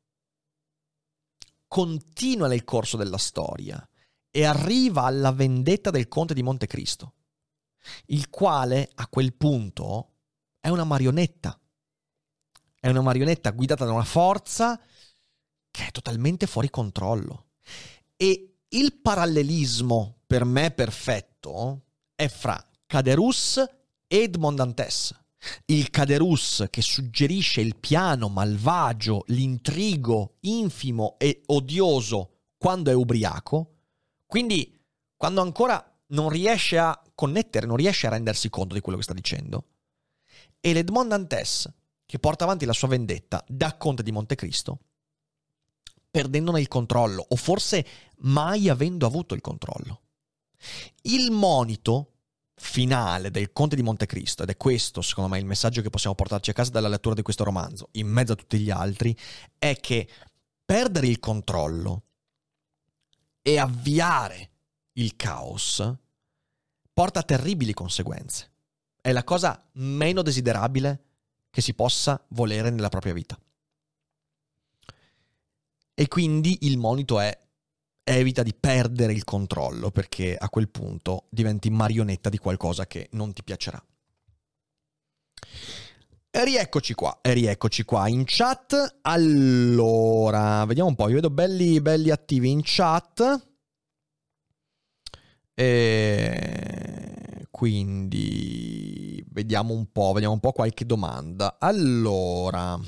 continua 1.67 2.47
nel 2.47 2.63
corso 2.63 2.97
della 2.97 3.17
storia 3.17 3.87
e 4.29 4.45
arriva 4.45 5.03
alla 5.03 5.31
vendetta 5.31 5.89
del 5.89 6.07
conte 6.07 6.33
di 6.33 6.43
Montecristo, 6.43 7.13
il 8.07 8.29
quale 8.29 8.89
a 8.95 9.07
quel 9.07 9.33
punto 9.33 10.13
è 10.59 10.69
una 10.69 10.83
marionetta. 10.83 11.59
È 12.79 12.87
una 12.89 13.01
marionetta 13.01 13.51
guidata 13.51 13.85
da 13.85 13.91
una 13.91 14.03
forza 14.03 14.79
che 15.71 15.87
è 15.87 15.91
totalmente 15.91 16.47
fuori 16.47 16.69
controllo. 16.69 17.47
E 18.15 18.59
il 18.69 18.93
parallelismo 18.99 20.19
per 20.27 20.45
me 20.45 20.71
perfetto 20.71 21.85
è 22.15 22.27
fra 22.27 22.63
Caderus 22.85 23.57
e 24.07 24.17
Edmond 24.17 24.57
Dantes. 24.57 25.13
Il 25.65 25.89
Caderus 25.89 26.65
che 26.69 26.81
suggerisce 26.81 27.61
il 27.61 27.75
piano 27.75 28.27
malvagio, 28.27 29.23
l'intrigo 29.27 30.37
infimo 30.41 31.15
e 31.19 31.41
odioso 31.47 32.31
quando 32.57 32.89
è 32.89 32.93
ubriaco, 32.93 33.75
quindi 34.25 34.75
quando 35.15 35.41
ancora 35.41 35.83
non 36.07 36.29
riesce 36.29 36.77
a 36.77 36.99
connettere, 37.13 37.67
non 37.67 37.75
riesce 37.75 38.07
a 38.07 38.11
rendersi 38.11 38.49
conto 38.49 38.73
di 38.73 38.81
quello 38.81 38.97
che 38.97 39.03
sta 39.03 39.13
dicendo, 39.13 39.65
e 40.59 40.73
l'Edmond 40.73 41.09
Dantes 41.09 41.71
che 42.05 42.19
porta 42.19 42.45
avanti 42.45 42.65
la 42.65 42.73
sua 42.73 42.87
vendetta 42.87 43.43
da 43.47 43.75
Conte 43.75 44.01
di 44.01 44.11
Montecristo, 44.11 44.79
perdendone 46.09 46.59
il 46.59 46.67
controllo, 46.67 47.25
o 47.27 47.35
forse 47.35 47.85
mai 48.19 48.69
avendo 48.69 49.05
avuto 49.05 49.35
il 49.35 49.41
controllo. 49.41 50.01
Il 51.03 51.31
monito 51.31 52.13
finale 52.59 53.29
del 53.29 53.53
Conte 53.53 53.75
di 53.75 53.83
Montecristo, 53.83 54.43
ed 54.43 54.49
è 54.49 54.57
questo 54.57 55.01
secondo 55.01 55.29
me 55.29 55.37
il 55.37 55.45
messaggio 55.45 55.81
che 55.81 55.91
possiamo 55.91 56.15
portarci 56.15 56.49
a 56.49 56.53
casa 56.53 56.71
dalla 56.71 56.87
lettura 56.87 57.13
di 57.13 57.21
questo 57.21 57.43
romanzo, 57.43 57.89
in 57.93 58.07
mezzo 58.07 58.33
a 58.33 58.35
tutti 58.35 58.57
gli 58.57 58.71
altri, 58.71 59.15
è 59.57 59.75
che 59.79 60.09
perdere 60.65 61.07
il 61.07 61.19
controllo 61.19 62.03
e 63.41 63.59
avviare 63.59 64.49
il 64.93 65.15
caos 65.15 65.93
porta 66.91 67.19
a 67.19 67.23
terribili 67.23 67.73
conseguenze. 67.73 68.51
È 68.99 69.11
la 69.11 69.23
cosa 69.23 69.69
meno 69.73 70.23
desiderabile 70.23 71.03
che 71.51 71.61
si 71.61 71.73
possa 71.75 72.21
volere 72.29 72.71
nella 72.71 72.89
propria 72.89 73.13
vita. 73.13 73.39
E 75.93 76.07
quindi 76.07 76.57
il 76.61 76.77
monito 76.77 77.19
è 77.19 77.46
evita 78.07 78.43
di 78.43 78.53
perdere 78.53 79.13
il 79.13 79.23
controllo 79.23 79.91
perché 79.91 80.35
a 80.35 80.49
quel 80.49 80.69
punto 80.69 81.25
diventi 81.29 81.69
marionetta 81.69 82.29
di 82.29 82.37
qualcosa 82.37 82.87
che 82.87 83.09
non 83.11 83.33
ti 83.33 83.43
piacerà. 83.43 83.83
E 86.29 86.43
rieccoci 86.43 86.93
qua, 86.93 87.19
e 87.21 87.33
rieccoci 87.33 87.83
qua 87.83 88.07
in 88.07 88.23
chat. 88.25 88.99
Allora, 89.01 90.65
vediamo 90.65 90.89
un 90.89 90.95
po', 90.95 91.05
vi 91.05 91.13
vedo 91.13 91.29
belli, 91.29 91.81
belli 91.81 92.11
attivi 92.11 92.49
in 92.49 92.61
chat. 92.63 93.47
E 95.55 97.47
quindi 97.49 99.25
vediamo 99.29 99.73
un 99.73 99.91
po', 99.91 100.11
vediamo 100.13 100.35
un 100.35 100.39
po' 100.39 100.51
qualche 100.51 100.85
domanda. 100.85 101.57
Allora, 101.59 102.79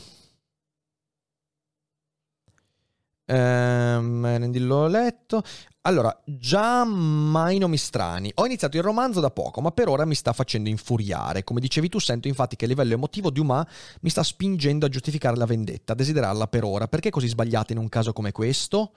Ehm, 3.29 4.57
l'ho 4.65 4.87
letto. 4.87 5.43
Allora, 5.81 6.15
già 6.25 6.83
mai 6.83 7.57
nomi 7.57 7.77
strani. 7.77 8.31
Ho 8.35 8.45
iniziato 8.45 8.77
il 8.77 8.83
romanzo 8.83 9.19
da 9.19 9.29
poco, 9.29 9.61
ma 9.61 9.71
per 9.71 9.87
ora 9.87 10.03
mi 10.03 10.15
sta 10.15 10.33
facendo 10.33 10.67
infuriare. 10.67 11.43
Come 11.43 11.59
dicevi 11.59 11.89
tu, 11.89 11.99
sento 11.99 12.27
infatti 12.27 12.55
che 12.55 12.65
il 12.65 12.71
livello 12.71 12.93
emotivo 12.93 13.29
di 13.29 13.39
Uma 13.39 13.65
mi 14.01 14.09
sta 14.09 14.23
spingendo 14.23 14.87
a 14.87 14.89
giustificare 14.89 15.37
la 15.37 15.45
vendetta, 15.45 15.93
a 15.93 15.95
desiderarla 15.95 16.47
per 16.47 16.63
ora. 16.63 16.87
Perché 16.87 17.11
così 17.11 17.27
sbagliata 17.27 17.71
in 17.71 17.79
un 17.79 17.87
caso 17.87 18.13
come 18.13 18.31
questo? 18.31 18.93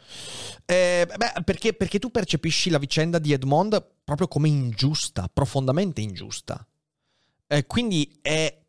Eh, 0.64 1.06
beh, 1.06 1.42
perché, 1.44 1.74
perché 1.74 1.98
tu 1.98 2.10
percepisci 2.10 2.70
la 2.70 2.78
vicenda 2.78 3.18
di 3.18 3.32
Edmond 3.32 3.84
proprio 4.02 4.28
come 4.28 4.48
ingiusta, 4.48 5.28
profondamente 5.32 6.00
ingiusta. 6.00 6.66
Eh, 7.46 7.66
quindi 7.66 8.18
è 8.22 8.61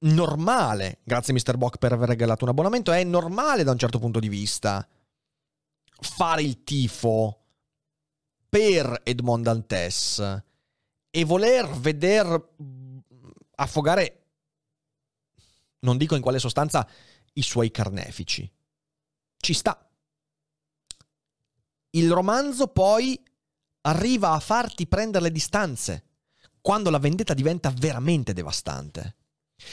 normale, 0.00 1.00
grazie 1.04 1.34
Mr. 1.34 1.56
Bock 1.56 1.78
per 1.78 1.92
aver 1.92 2.08
regalato 2.08 2.44
un 2.44 2.50
abbonamento, 2.50 2.92
è 2.92 3.02
normale 3.04 3.64
da 3.64 3.72
un 3.72 3.78
certo 3.78 3.98
punto 3.98 4.20
di 4.20 4.28
vista 4.28 4.86
fare 6.00 6.42
il 6.42 6.64
tifo 6.64 7.44
per 8.48 9.02
Edmond 9.04 9.44
Dantes 9.44 10.42
e 11.10 11.24
voler 11.24 11.68
veder 11.78 12.48
affogare, 13.56 14.22
non 15.80 15.96
dico 15.96 16.14
in 16.14 16.22
quale 16.22 16.38
sostanza, 16.38 16.86
i 17.34 17.42
suoi 17.42 17.70
carnefici. 17.70 18.50
Ci 19.36 19.54
sta. 19.54 19.88
Il 21.90 22.10
romanzo 22.10 22.68
poi 22.68 23.20
arriva 23.82 24.30
a 24.30 24.40
farti 24.40 24.86
prendere 24.86 25.24
le 25.24 25.32
distanze, 25.32 26.04
quando 26.60 26.90
la 26.90 26.98
vendetta 26.98 27.34
diventa 27.34 27.70
veramente 27.70 28.32
devastante. 28.32 29.16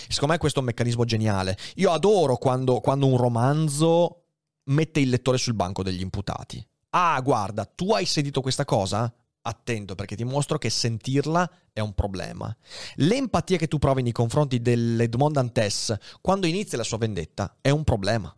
Secondo 0.07 0.34
me 0.34 0.39
questo 0.39 0.59
è 0.59 0.61
un 0.61 0.68
meccanismo 0.68 1.05
geniale. 1.05 1.57
Io 1.76 1.91
adoro 1.91 2.38
quando, 2.38 2.80
quando 2.80 3.07
un 3.07 3.18
romanzo 3.18 4.23
mette 4.65 4.99
il 4.99 5.09
lettore 5.09 5.38
sul 5.38 5.53
banco 5.53 5.84
degli 5.84 6.01
imputati. 6.01 6.65
Ah, 6.91 7.19
guarda, 7.22 7.65
tu 7.65 7.93
hai 7.93 8.05
sentito 8.05 8.41
questa 8.41 8.65
cosa? 8.65 9.14
Attento 9.41 9.95
perché 9.95 10.15
ti 10.15 10.23
mostro 10.23 10.57
che 10.57 10.69
sentirla 10.69 11.49
è 11.72 11.80
un 11.80 11.93
problema. 11.93 12.55
L'empatia 12.95 13.57
che 13.57 13.68
tu 13.68 13.77
provi 13.77 14.01
nei 14.01 14.11
confronti 14.11 14.61
dell'Edmond 14.61 15.35
Dantes 15.35 15.95
quando 16.22 16.47
inizia 16.47 16.77
la 16.77 16.84
sua 16.84 16.97
vendetta 16.97 17.57
è 17.61 17.69
un 17.69 17.84
problema. 17.84 18.35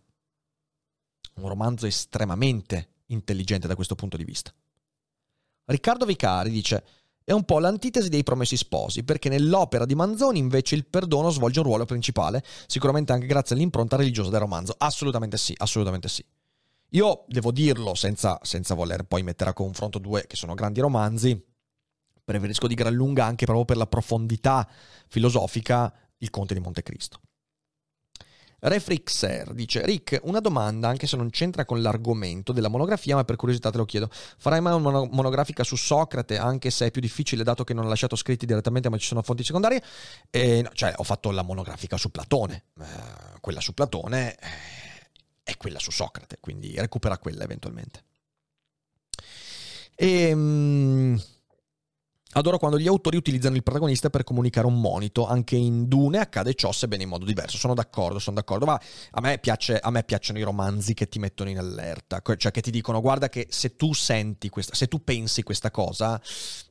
Un 1.36 1.48
romanzo 1.48 1.86
estremamente 1.86 2.90
intelligente 3.08 3.68
da 3.68 3.76
questo 3.76 3.96
punto 3.96 4.18
di 4.18 4.24
vista. 4.24 4.54
Riccardo 5.66 6.06
Vicari 6.06 6.50
dice 6.50 6.84
è 7.30 7.32
un 7.32 7.44
po' 7.44 7.60
l'antitesi 7.60 8.10
dei 8.10 8.24
Promessi 8.24 8.58
Sposi, 8.58 9.04
perché 9.04 9.30
nell'opera 9.30 9.86
di 9.86 9.94
Manzoni 9.94 10.40
invece 10.40 10.74
il 10.74 10.88
perdono 10.88 11.30
svolge 11.30 11.60
un 11.60 11.66
ruolo 11.66 11.86
principale, 11.86 12.44
sicuramente 12.66 13.12
anche 13.12 13.28
grazie 13.28 13.56
all'impronta 13.56 13.96
religiosa 13.96 14.32
del 14.32 14.40
romanzo. 14.40 14.74
Assolutamente 14.76 15.38
sì, 15.38 15.54
assolutamente 15.56 16.08
sì. 16.08 16.26
Io 16.94 17.26
devo 17.28 17.52
dirlo 17.52 17.94
senza, 17.94 18.40
senza 18.42 18.74
voler 18.74 19.04
poi 19.04 19.22
mettere 19.22 19.52
a 19.52 19.54
confronto 19.54 20.00
due 20.00 20.26
che 20.26 20.36
sono 20.36 20.56
grandi 20.56 20.80
romanzi, 20.80 21.40
preferisco 22.26 22.66
di 22.66 22.74
gran 22.74 22.96
lunga 22.96 23.26
anche 23.26 23.46
proprio 23.46 23.66
per 23.66 23.78
la 23.78 23.86
profondità 23.86 24.68
filosofica 25.08 25.94
il 26.18 26.32
Conte 26.32 26.56
di 26.56 26.62
Montecristo. 26.62 27.20
Refrixer 28.60 29.54
dice: 29.54 29.86
Rick, 29.86 30.20
una 30.24 30.40
domanda, 30.40 30.88
anche 30.88 31.08
se 31.08 31.16
non 31.16 31.30
c'entra 31.30 31.66
con 31.66 31.82
l'argomento 31.82 32.52
della 32.52 32.68
monografia, 32.68 33.16
ma 33.16 33.24
per 33.24 33.36
curiosità 33.36 33.70
te 33.70 33.78
lo 33.78 33.86
chiedo. 33.86 34.10
Farai 34.12 34.62
mai 34.62 34.74
una 34.74 35.06
monografica 35.06 35.64
su 35.64 35.76
Socrate, 35.76 36.38
anche 36.38 36.70
se 36.70 36.88
è 36.88 36.92
più 36.92 37.02
difficile, 37.02 37.44
dato 37.44 37.64
che 37.64 37.74
non 37.74 37.86
ha 37.86 37.88
lasciato 37.88 38.16
scritti 38.16 38.46
direttamente, 38.46 38.90
ma 38.90 38.98
ci 38.98 39.08
sono 39.08 39.22
fonti 39.22 39.44
secondarie? 39.44 39.82
E, 40.30 40.62
no, 40.62 40.70
cioè, 40.74 40.94
ho 40.96 41.04
fatto 41.04 41.32
la 41.32 41.42
monografica 41.42 41.98
su 41.98 42.12
Platone. 42.12 42.66
Eh, 42.80 43.40
quella 43.42 43.62
su 43.62 43.74
Platone 43.74 44.36
eh, 44.36 44.48
è 45.44 45.58
quella 45.58 45.80
su 45.80 45.92
Socrate, 45.92 46.38
quindi 46.40 46.76
recupera 46.78 47.18
quella 47.18 47.44
eventualmente. 47.44 48.04
E. 49.96 51.38
Adoro 52.34 52.60
quando 52.60 52.78
gli 52.78 52.88
autori 52.88 53.18
utilizzano 53.18 53.56
il 53.56 53.64
protagonista 53.64 54.12
per 54.12 54.24
comunicare 54.24 54.68
un 54.68 54.80
monito, 54.80 55.26
anche 55.26 55.56
in 55.56 55.88
Dune 55.88 56.20
accade 56.20 56.54
ciò 56.54 56.72
sebbene 56.72 57.02
in 57.02 57.10
modo 57.10 57.26
diverso. 57.26 57.58
Sono 57.58 57.74
d'accordo, 57.74 58.20
sono 58.20 58.36
d'accordo, 58.36 58.66
ma 58.66 58.80
a 59.12 59.22
me, 59.22 59.40
piace, 59.40 59.80
a 59.80 59.90
me 59.90 60.04
piacciono 60.04 60.38
i 60.38 60.44
romanzi 60.44 60.94
che 60.94 61.10
ti 61.10 61.18
mettono 61.18 61.50
in 61.50 61.58
allerta, 61.58 62.22
cioè 62.38 62.52
che 62.52 62.62
ti 62.62 62.70
dicono 62.70 63.02
guarda 63.02 63.30
che 63.30 63.48
se 63.50 63.76
tu 63.76 63.94
senti 63.94 64.50
questa, 64.50 64.76
se 64.76 64.88
tu 64.88 65.04
pensi 65.04 65.42
questa 65.42 65.72
cosa, 65.72 66.22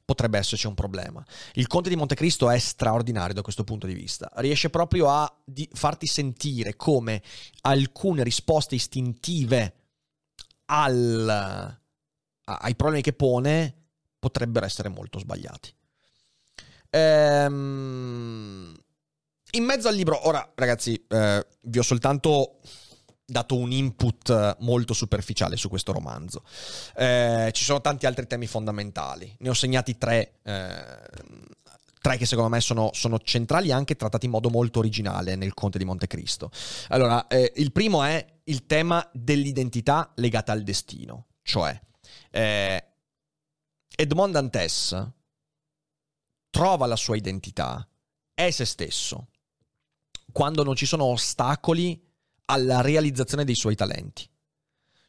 potrebbe 0.04 0.38
esserci 0.38 0.68
un 0.68 0.74
problema. 0.74 1.24
Il 1.54 1.66
Conte 1.66 1.88
di 1.88 1.96
Montecristo 1.96 2.48
è 2.48 2.58
straordinario 2.58 3.34
da 3.34 3.42
questo 3.42 3.64
punto 3.64 3.88
di 3.88 3.94
vista, 3.94 4.30
riesce 4.36 4.70
proprio 4.70 5.08
a 5.10 5.40
farti 5.72 6.06
sentire 6.06 6.76
come 6.76 7.20
alcune 7.62 8.22
risposte 8.22 8.76
istintive 8.76 9.74
al, 10.66 11.78
ai 12.44 12.76
problemi 12.76 13.02
che 13.02 13.12
pone 13.12 13.77
potrebbero 14.18 14.66
essere 14.66 14.88
molto 14.88 15.18
sbagliati. 15.18 15.74
Ehm, 16.90 18.74
in 19.52 19.64
mezzo 19.64 19.88
al 19.88 19.94
libro, 19.94 20.26
ora 20.26 20.50
ragazzi, 20.54 21.02
eh, 21.08 21.46
vi 21.62 21.78
ho 21.78 21.82
soltanto 21.82 22.60
dato 23.30 23.56
un 23.56 23.70
input 23.72 24.56
molto 24.60 24.94
superficiale 24.94 25.56
su 25.56 25.68
questo 25.68 25.92
romanzo. 25.92 26.42
Eh, 26.96 27.50
ci 27.52 27.64
sono 27.64 27.80
tanti 27.80 28.06
altri 28.06 28.26
temi 28.26 28.46
fondamentali, 28.46 29.34
ne 29.40 29.48
ho 29.48 29.54
segnati 29.54 29.98
tre. 29.98 30.38
Eh, 30.42 31.56
tre 32.00 32.16
che 32.16 32.26
secondo 32.26 32.48
me 32.48 32.60
sono, 32.60 32.90
sono, 32.94 33.18
centrali 33.18 33.68
e 33.68 33.72
anche 33.72 33.96
trattati 33.96 34.26
in 34.26 34.30
modo 34.30 34.50
molto 34.50 34.78
originale 34.78 35.34
nel 35.34 35.52
Conte 35.52 35.78
di 35.78 35.84
Montecristo. 35.84 36.50
Allora, 36.88 37.26
eh, 37.26 37.52
il 37.56 37.72
primo 37.72 38.02
è 38.04 38.24
il 38.44 38.66
tema 38.66 39.06
dell'identità 39.12 40.12
legata 40.14 40.52
al 40.52 40.62
destino, 40.62 41.26
cioè 41.42 41.78
eh, 42.30 42.84
Edmond 44.00 44.32
Dantes 44.32 45.10
trova 46.50 46.86
la 46.86 46.94
sua 46.94 47.16
identità, 47.16 47.84
è 48.32 48.48
se 48.50 48.64
stesso, 48.64 49.26
quando 50.30 50.62
non 50.62 50.76
ci 50.76 50.86
sono 50.86 51.06
ostacoli 51.06 52.00
alla 52.44 52.80
realizzazione 52.80 53.44
dei 53.44 53.56
suoi 53.56 53.74
talenti. 53.74 54.24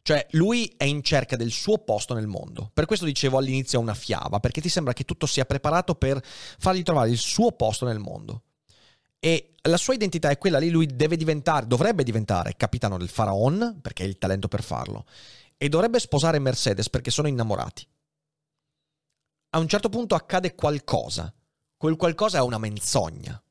Cioè, 0.02 0.26
lui 0.32 0.74
è 0.76 0.86
in 0.86 1.03
cerca 1.03 1.36
del 1.36 1.52
suo 1.52 1.78
posto 1.84 2.16
nel 2.16 2.26
mondo. 2.26 2.72
Per 2.74 2.88
questo 2.88 3.06
dicevo 3.06 3.38
all'inizio 3.38 3.80
una 3.80 3.94
fiaba, 3.94 4.40
perché 4.40 4.60
ti 4.60 4.70
sembra 4.70 4.94
che 4.94 5.06
tutto 5.06 5.28
sia 5.28 5.45
preparato 5.45 5.94
per 5.94 6.20
fargli 6.26 6.82
trovare 6.82 7.11
il 7.11 7.20
suo 7.20 7.52
posto 7.52 7.86
nel 7.86 7.99
mondo. 7.99 8.41
E 9.20 9.53
la 9.61 9.78
sua 9.78 9.94
identità 9.94 10.32
è 10.32 10.40
quella 10.40 10.57
lì, 10.57 10.72
lui 10.72 10.88
deve 10.88 11.16
diventare, 11.16 11.68
dovrebbe 11.68 12.02
diventare 12.02 12.56
capitano 12.57 12.98
del 12.98 13.10
faraon, 13.10 13.82
perché 13.84 14.02
ha 14.02 14.07
il 14.07 14.18
talento 14.18 14.48
per 14.48 14.64
farlo, 14.64 15.06
e 15.57 15.70
dovrebbe 15.70 15.99
sposare 15.99 16.40
Mercedes 16.40 16.90
perché 16.90 17.11
sono 17.11 17.28
innamorati 17.28 17.86
a 19.52 19.60
un 19.60 19.68
certo 19.68 19.90
punto 19.90 20.16
accade 20.16 20.56
qualcosa. 20.56 21.34
Quel 21.76 21.96
qualcosa 21.96 22.40
è 22.40 22.42
una 22.42 22.58
menzogna. 22.58 23.42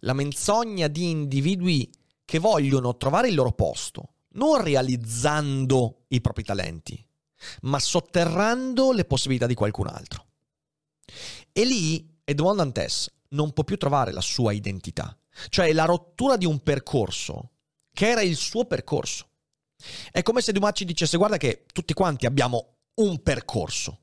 La 0.00 0.12
menzogna 0.12 0.88
di 0.88 1.10
individui 1.10 1.90
che 2.24 2.38
vogliono 2.38 2.96
trovare 2.96 3.28
il 3.28 3.34
loro 3.34 3.52
posto, 3.52 4.14
non 4.34 4.62
realizzando 4.62 6.04
i 6.08 6.20
propri 6.20 6.44
talenti, 6.44 7.04
ma 7.62 7.78
sotterrando 7.78 8.92
le 8.92 9.04
possibilità 9.04 9.46
di 9.46 9.54
qualcun 9.54 9.88
altro. 9.88 10.26
E 11.52 11.64
lì 11.64 12.08
Edmond 12.24 12.58
Dantes 12.58 13.12
non 13.30 13.52
può 13.52 13.64
più 13.64 13.76
trovare 13.76 14.12
la 14.12 14.20
sua 14.20 14.52
identità, 14.52 15.16
cioè 15.48 15.72
la 15.72 15.84
rottura 15.84 16.36
di 16.36 16.46
un 16.46 16.62
percorso 16.62 17.50
che 17.92 18.08
era 18.08 18.22
il 18.22 18.36
suo 18.36 18.64
percorso. 18.64 19.28
È 20.10 20.22
come 20.22 20.40
se 20.40 20.52
Dumas 20.52 20.72
ci 20.76 20.84
dicesse 20.84 21.16
guarda 21.16 21.36
che 21.36 21.64
tutti 21.72 21.92
quanti 21.92 22.26
abbiamo 22.26 22.76
un 22.94 23.22
percorso, 23.22 23.98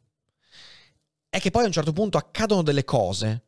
è 1.29 1.39
che 1.39 1.51
poi 1.51 1.63
a 1.63 1.67
un 1.67 1.71
certo 1.71 1.93
punto 1.93 2.17
accadono 2.17 2.63
delle 2.63 2.83
cose 2.83 3.43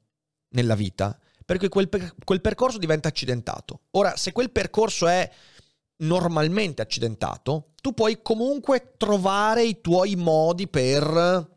nella 0.49 0.75
vita 0.75 1.17
perché 1.51 1.67
quel, 1.67 1.89
per- 1.89 2.15
quel 2.23 2.39
percorso 2.39 2.77
diventa 2.77 3.07
accidentato. 3.07 3.81
Ora, 3.91 4.15
se 4.15 4.31
quel 4.31 4.51
percorso 4.51 5.07
è 5.07 5.29
normalmente 5.97 6.81
accidentato, 6.81 7.73
tu 7.81 7.93
puoi 7.93 8.21
comunque 8.21 8.93
trovare 8.97 9.63
i 9.63 9.81
tuoi 9.81 10.15
modi 10.15 10.67
per 10.67 11.49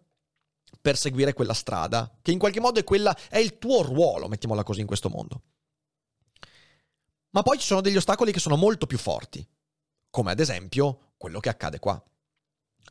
perseguire 0.81 1.33
quella 1.33 1.55
strada, 1.55 2.13
che 2.21 2.33
in 2.33 2.39
qualche 2.39 2.61
modo 2.61 2.81
è 2.81 2.85
quella 2.85 3.17
è 3.29 3.39
il 3.39 3.59
tuo 3.59 3.83
ruolo, 3.83 4.29
mettiamola 4.29 4.63
così 4.65 4.81
in 4.81 4.87
questo 4.87 5.09
mondo. 5.09 5.43
Ma 7.31 7.43
poi 7.43 7.59
ci 7.59 7.67
sono 7.67 7.81
degli 7.81 7.97
ostacoli 7.97 8.33
che 8.33 8.41
sono 8.41 8.57
molto 8.57 8.87
più 8.87 8.99
forti, 8.99 9.47
come 10.11 10.31
ad 10.31 10.41
esempio 10.41 11.13
quello 11.17 11.41
che 11.41 11.49
accade 11.49 11.79
qua. 11.79 12.03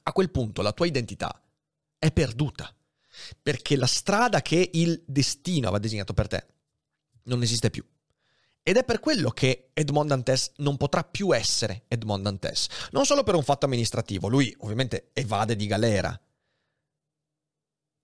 A 0.04 0.12
quel 0.12 0.32
punto 0.32 0.62
la 0.62 0.72
tua 0.72 0.88
identità 0.88 1.40
è 1.98 2.12
perduta, 2.12 2.74
perché 3.42 3.76
la 3.76 3.88
strada 3.88 4.42
che 4.42 4.70
il 4.74 5.04
destino 5.06 5.68
aveva 5.68 5.82
disegnato 5.82 6.14
per 6.14 6.28
te 6.28 6.46
non 7.24 7.42
esiste 7.42 7.70
più. 7.70 7.86
Ed 8.66 8.78
è 8.78 8.86
per 8.86 9.00
quello 9.00 9.30
che 9.30 9.72
Edmond 9.74 10.08
Dantes 10.08 10.54
non 10.58 10.78
potrà 10.78 11.04
più 11.04 11.36
essere 11.36 11.84
Edmond 11.90 12.24
Dantes. 12.24 12.68
Non 12.92 13.06
solo 13.06 13.24
per 13.24 13.36
un 13.36 13.44
fatto 13.44 13.66
amministrativo, 13.66 14.30
lui 14.30 14.56
ovviamente 14.60 15.10
evade 15.12 15.58
di 15.58 15.68
galera. 15.68 16.18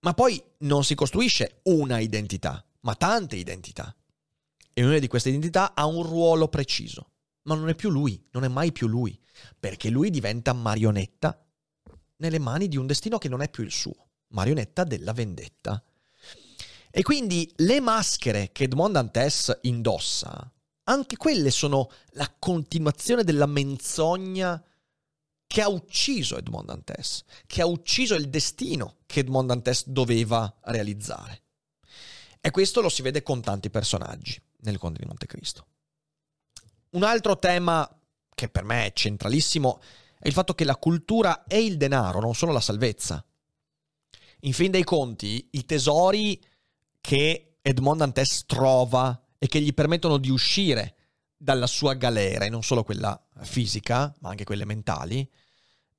Ma 0.00 0.14
poi 0.14 0.42
non 0.58 0.84
si 0.84 0.94
costruisce 0.94 1.60
una 1.64 1.98
identità, 1.98 2.62
ma 2.80 2.94
tante 2.94 3.36
identità. 3.36 3.94
E 4.72 4.82
ognuna 4.82 4.98
di 4.98 5.08
queste 5.08 5.30
identità 5.30 5.74
ha 5.74 5.86
un 5.86 6.02
ruolo 6.02 6.48
preciso. 6.48 7.12
Ma 7.42 7.54
non 7.54 7.70
è 7.70 7.74
più 7.74 7.88
lui, 7.88 8.22
non 8.32 8.44
è 8.44 8.48
mai 8.48 8.70
più 8.70 8.86
lui, 8.86 9.18
perché 9.58 9.88
lui 9.88 10.10
diventa 10.10 10.52
marionetta 10.52 11.42
nelle 12.16 12.38
mani 12.38 12.68
di 12.68 12.76
un 12.76 12.86
destino 12.86 13.16
che 13.16 13.30
non 13.30 13.40
è 13.40 13.48
più 13.48 13.64
il 13.64 13.72
suo, 13.72 14.09
marionetta 14.30 14.84
della 14.84 15.12
vendetta. 15.12 15.82
E 16.90 17.02
quindi 17.02 17.50
le 17.56 17.80
maschere 17.80 18.50
che 18.52 18.64
Edmond 18.64 18.94
Dantes 18.94 19.58
indossa, 19.62 20.50
anche 20.84 21.16
quelle 21.16 21.50
sono 21.50 21.90
la 22.12 22.32
continuazione 22.36 23.22
della 23.22 23.46
menzogna 23.46 24.62
che 25.46 25.62
ha 25.62 25.68
ucciso 25.68 26.36
Edmond 26.36 26.66
Dantes, 26.66 27.24
che 27.46 27.60
ha 27.60 27.66
ucciso 27.66 28.14
il 28.14 28.28
destino 28.28 28.98
che 29.06 29.20
Edmond 29.20 29.48
Dantes 29.48 29.86
doveva 29.86 30.52
realizzare. 30.62 31.42
E 32.40 32.50
questo 32.50 32.80
lo 32.80 32.88
si 32.88 33.02
vede 33.02 33.22
con 33.22 33.40
tanti 33.40 33.68
personaggi 33.68 34.40
nel 34.60 34.78
Conte 34.78 35.00
di 35.00 35.06
Montecristo. 35.06 35.66
Un 36.90 37.02
altro 37.02 37.36
tema 37.38 37.88
che 38.34 38.48
per 38.48 38.64
me 38.64 38.86
è 38.86 38.92
centralissimo 38.92 39.80
è 40.18 40.26
il 40.26 40.32
fatto 40.32 40.54
che 40.54 40.64
la 40.64 40.76
cultura 40.76 41.44
e 41.44 41.62
il 41.62 41.76
denaro 41.76 42.20
non 42.20 42.34
sono 42.34 42.52
la 42.52 42.60
salvezza. 42.60 43.24
In 44.40 44.52
fin 44.52 44.70
dei 44.70 44.84
conti, 44.84 45.48
i 45.52 45.64
tesori 45.64 46.40
che 47.00 47.58
Edmond 47.62 47.98
Dantes 47.98 48.44
trova 48.46 49.22
e 49.38 49.46
che 49.46 49.60
gli 49.60 49.74
permettono 49.74 50.18
di 50.18 50.30
uscire 50.30 50.94
dalla 51.36 51.66
sua 51.66 51.94
galera, 51.94 52.44
e 52.44 52.50
non 52.50 52.62
solo 52.62 52.84
quella 52.84 53.18
fisica, 53.40 54.14
ma 54.20 54.30
anche 54.30 54.44
quelle 54.44 54.64
mentali, 54.64 55.28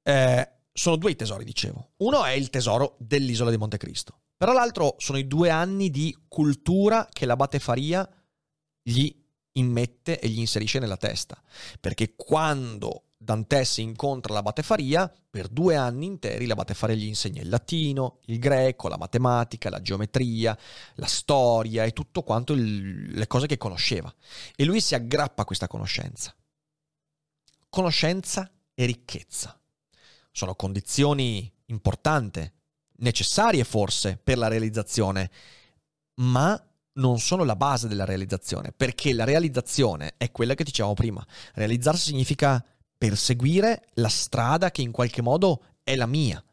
eh, 0.04 0.50
sono 0.74 0.96
due 0.96 1.12
i 1.12 1.16
tesori, 1.16 1.44
dicevo. 1.44 1.92
Uno 1.98 2.24
è 2.24 2.32
il 2.32 2.50
tesoro 2.50 2.96
dell'isola 3.00 3.50
di 3.50 3.58
Montecristo, 3.58 4.20
però 4.38 4.54
l'altro 4.54 4.96
sono 4.98 5.18
i 5.18 5.28
due 5.28 5.50
anni 5.50 5.90
di 5.90 6.16
cultura 6.28 7.08
che 7.12 7.26
l'abate 7.26 7.60
Faria 7.60 8.08
gli 8.82 9.14
immette 9.54 10.20
e 10.20 10.30
gli 10.30 10.40
inserisce 10.40 10.80
nella 10.80 10.98
testa. 10.98 11.42
Perché 11.80 12.16
quando 12.16 13.04
Dantes 13.24 13.78
incontra 13.78 14.34
l'abate 14.34 14.64
Faria, 14.64 15.08
per 15.30 15.48
due 15.48 15.76
anni 15.76 16.08
interi 16.08 16.48
l'abate 16.48 16.74
Faria 16.74 16.96
gli 16.96 17.06
insegna 17.06 17.40
il 17.40 17.50
latino, 17.50 18.18
il 18.26 18.40
greco, 18.40 18.88
la 18.88 18.98
matematica, 18.98 19.70
la 19.70 19.80
geometria, 19.80 20.58
la 20.96 21.06
storia 21.06 21.84
e 21.84 21.92
tutto 21.92 22.24
quanto 22.24 22.54
il, 22.54 23.12
le 23.12 23.28
cose 23.28 23.46
che 23.46 23.60
conosceva. 23.60 24.12
E 24.56 24.66
lui 24.66 24.82
si 24.82 24.96
aggrappa 24.96 25.44
a 25.44 25.46
questa 25.46 25.68
conoscenza. 25.68 26.36
Conoscenza 27.70 28.52
e 28.74 28.86
ricchezza. 28.86 29.56
Sono 30.32 30.56
condizioni 30.56 31.50
importanti, 31.68 32.52
necessarie 32.98 33.64
forse 33.64 34.18
per 34.18 34.40
la 34.40 34.48
realizzazione, 34.48 35.30
ma 36.16 36.60
non 36.94 37.20
sono 37.20 37.44
la 37.44 37.56
base 37.56 37.88
della 37.88 38.06
realizzazione, 38.06 38.72
perché 38.72 39.14
la 39.14 39.26
realizzazione 39.26 40.16
è 40.18 40.32
quella 40.32 40.56
che 40.56 40.64
dicevamo 40.64 40.96
prima. 40.96 41.24
Realizzarsi 41.54 42.08
significa 42.08 42.66
perseguire 43.02 43.88
la 43.94 44.10
strada 44.10 44.70
che 44.70 44.84
in 44.84 44.92
qualche 44.92 45.24
modo 45.24 45.64
è 45.82 45.96
la 45.96 46.06
mia. 46.06 46.44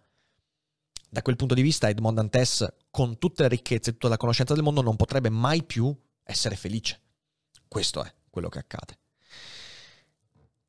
Da 1.10 1.20
quel 1.20 1.36
punto 1.36 1.52
di 1.52 1.60
vista 1.60 1.90
Edmond 1.90 2.16
Dantes, 2.16 2.66
con 2.90 3.18
tutte 3.18 3.42
le 3.42 3.50
ricchezze 3.50 3.90
e 3.90 3.92
tutta 3.92 4.08
la 4.08 4.16
conoscenza 4.16 4.54
del 4.54 4.62
mondo, 4.62 4.80
non 4.80 4.96
potrebbe 4.96 5.28
mai 5.28 5.62
più 5.62 5.94
essere 6.22 6.56
felice. 6.56 7.02
Questo 7.68 8.02
è 8.02 8.10
quello 8.30 8.48
che 8.48 8.60
accade. 8.60 8.98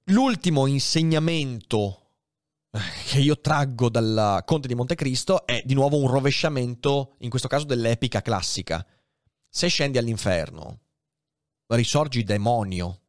L'ultimo 0.08 0.66
insegnamento 0.66 2.10
eh, 2.72 2.80
che 3.08 3.20
io 3.20 3.40
traggo 3.40 3.88
dal 3.88 4.44
Conte 4.46 4.68
di 4.68 4.76
Montecristo 4.76 5.46
è 5.46 5.64
di 5.64 5.76
nuovo 5.76 5.98
un 5.98 6.10
rovesciamento, 6.10 7.16
in 7.20 7.30
questo 7.30 7.48
caso 7.48 7.64
dell'epica 7.64 8.22
classica. 8.22 8.86
Se 9.48 9.70
scendi 9.70 9.98
all'inferno, 9.98 10.80
risorgi 11.68 12.26
demonio, 12.26 13.00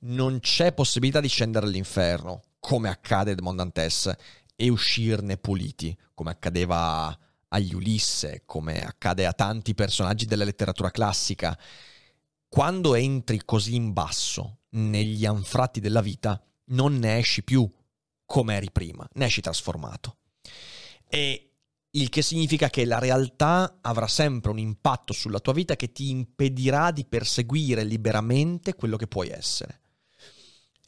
non 0.00 0.40
c'è 0.40 0.72
possibilità 0.72 1.20
di 1.20 1.28
scendere 1.28 1.66
all'inferno, 1.66 2.42
come 2.58 2.88
accade 2.88 3.32
ad 3.32 3.40
Mondantes, 3.40 4.12
e 4.56 4.68
uscirne 4.68 5.36
puliti, 5.36 5.96
come 6.14 6.30
accadeva 6.30 7.16
agli 7.48 7.74
Ulisse, 7.74 8.42
come 8.46 8.80
accade 8.84 9.26
a 9.26 9.32
tanti 9.32 9.74
personaggi 9.74 10.26
della 10.26 10.44
letteratura 10.44 10.90
classica. 10.90 11.56
Quando 12.48 12.94
entri 12.94 13.42
così 13.44 13.74
in 13.74 13.92
basso 13.92 14.60
negli 14.70 15.26
anfratti 15.26 15.80
della 15.80 16.00
vita, 16.00 16.42
non 16.66 16.98
ne 16.98 17.18
esci 17.18 17.44
più 17.44 17.70
come 18.24 18.56
eri 18.56 18.70
prima, 18.70 19.06
ne 19.14 19.26
esci 19.26 19.40
trasformato. 19.40 20.16
E 21.08 21.50
il 21.90 22.08
che 22.08 22.22
significa 22.22 22.68
che 22.68 22.84
la 22.84 22.98
realtà 22.98 23.78
avrà 23.80 24.06
sempre 24.06 24.50
un 24.50 24.58
impatto 24.58 25.12
sulla 25.12 25.38
tua 25.38 25.52
vita 25.52 25.76
che 25.76 25.92
ti 25.92 26.10
impedirà 26.10 26.90
di 26.90 27.04
perseguire 27.04 27.84
liberamente 27.84 28.74
quello 28.74 28.96
che 28.96 29.06
puoi 29.06 29.28
essere. 29.28 29.80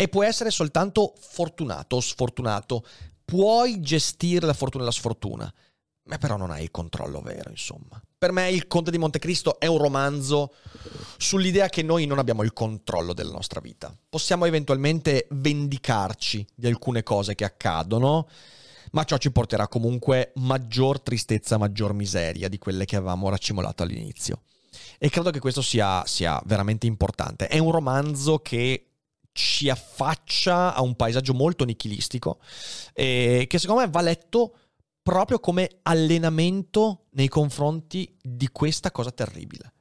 E 0.01 0.07
puoi 0.07 0.29
essere 0.29 0.53
soltanto 0.53 1.13
fortunato 1.19 1.97
o 1.97 2.01
sfortunato. 2.01 2.87
Puoi 3.25 3.81
gestire 3.81 4.47
la 4.47 4.53
fortuna 4.53 4.85
e 4.85 4.87
la 4.87 4.93
sfortuna, 4.93 5.53
ma 6.05 6.19
però 6.19 6.37
non 6.37 6.53
hai 6.53 6.63
il 6.63 6.71
controllo 6.71 7.21
vero, 7.21 7.51
insomma. 7.51 8.01
Per 8.17 8.31
me 8.31 8.49
il 8.49 8.69
Conte 8.69 8.93
di 8.93 8.99
Montecristo 8.99 9.59
è 9.59 9.67
un 9.67 9.79
romanzo 9.79 10.55
sull'idea 11.17 11.69
che 11.69 11.83
noi 11.83 12.07
non 12.07 12.21
abbiamo 12.21 12.45
il 12.45 12.53
controllo 12.53 13.13
della 13.13 13.33
nostra 13.33 13.59
vita. 13.59 13.93
Possiamo 14.09 14.45
eventualmente 14.45 15.27
vendicarci 15.31 16.47
di 16.55 16.69
alcune 16.69 17.03
cose 17.03 17.35
che 17.35 17.45
accadono, 17.45 18.29
ma 18.93 19.03
ciò 19.03 19.17
ci 19.17 19.33
porterà 19.33 19.67
comunque 19.67 20.31
maggior 20.37 21.01
tristezza, 21.01 21.59
maggior 21.59 21.93
miseria 21.93 22.49
di 22.49 22.59
quelle 22.59 22.85
che 22.85 22.95
avevamo 22.95 23.31
racimolato 23.31 23.83
all'inizio. 23.83 24.43
E 24.97 25.11
credo 25.11 25.31
che 25.31 25.41
questo 25.41 25.61
sia, 25.61 26.05
sia 26.07 26.41
veramente 26.47 26.87
importante. 26.87 27.49
È 27.49 27.59
un 27.59 27.73
romanzo 27.73 28.39
che 28.39 28.88
ci 29.39 29.71
affaccia 29.71 30.75
a 30.75 30.83
un 30.83 30.97
paesaggio 30.97 31.33
molto 31.33 31.65
nichilistico 31.65 32.41
e 32.93 33.45
che 33.49 33.59
secondo 33.61 33.83
me 33.83 33.89
va 33.89 34.01
letto 34.01 34.57
proprio 35.01 35.39
come 35.39 35.79
allenamento 35.83 37.07
nei 37.11 37.29
confronti 37.29 38.13
di 38.21 38.49
questa 38.49 38.91
cosa 38.91 39.13
terribile. 39.13 39.73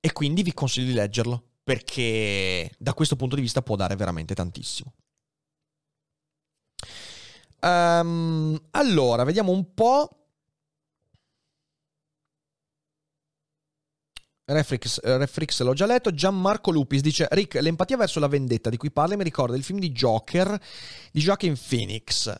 E 0.00 0.12
quindi 0.12 0.42
vi 0.42 0.54
consiglio 0.54 0.86
di 0.86 0.94
leggerlo 0.94 1.44
perché 1.62 2.72
da 2.78 2.94
questo 2.94 3.16
punto 3.16 3.34
di 3.34 3.42
vista 3.42 3.60
può 3.60 3.76
dare 3.76 3.96
veramente 3.96 4.34
tantissimo. 4.34 4.94
Um, 7.60 8.58
allora, 8.70 9.24
vediamo 9.24 9.52
un 9.52 9.74
po'. 9.74 10.15
Refrix, 14.48 15.00
eh, 15.02 15.16
Refrix 15.16 15.60
l'ho 15.62 15.74
già 15.74 15.86
letto. 15.86 16.12
Gianmarco 16.12 16.70
Lupis 16.70 17.00
dice: 17.00 17.26
Rick, 17.30 17.54
l'empatia 17.60 17.96
verso 17.96 18.20
la 18.20 18.28
vendetta 18.28 18.70
di 18.70 18.76
cui 18.76 18.90
parli 18.90 19.16
mi 19.16 19.24
ricorda 19.24 19.56
il 19.56 19.64
film 19.64 19.78
di 19.78 19.90
Joker 19.90 20.58
di 21.10 21.20
Joaquin 21.20 21.56
Phoenix. 21.56 22.32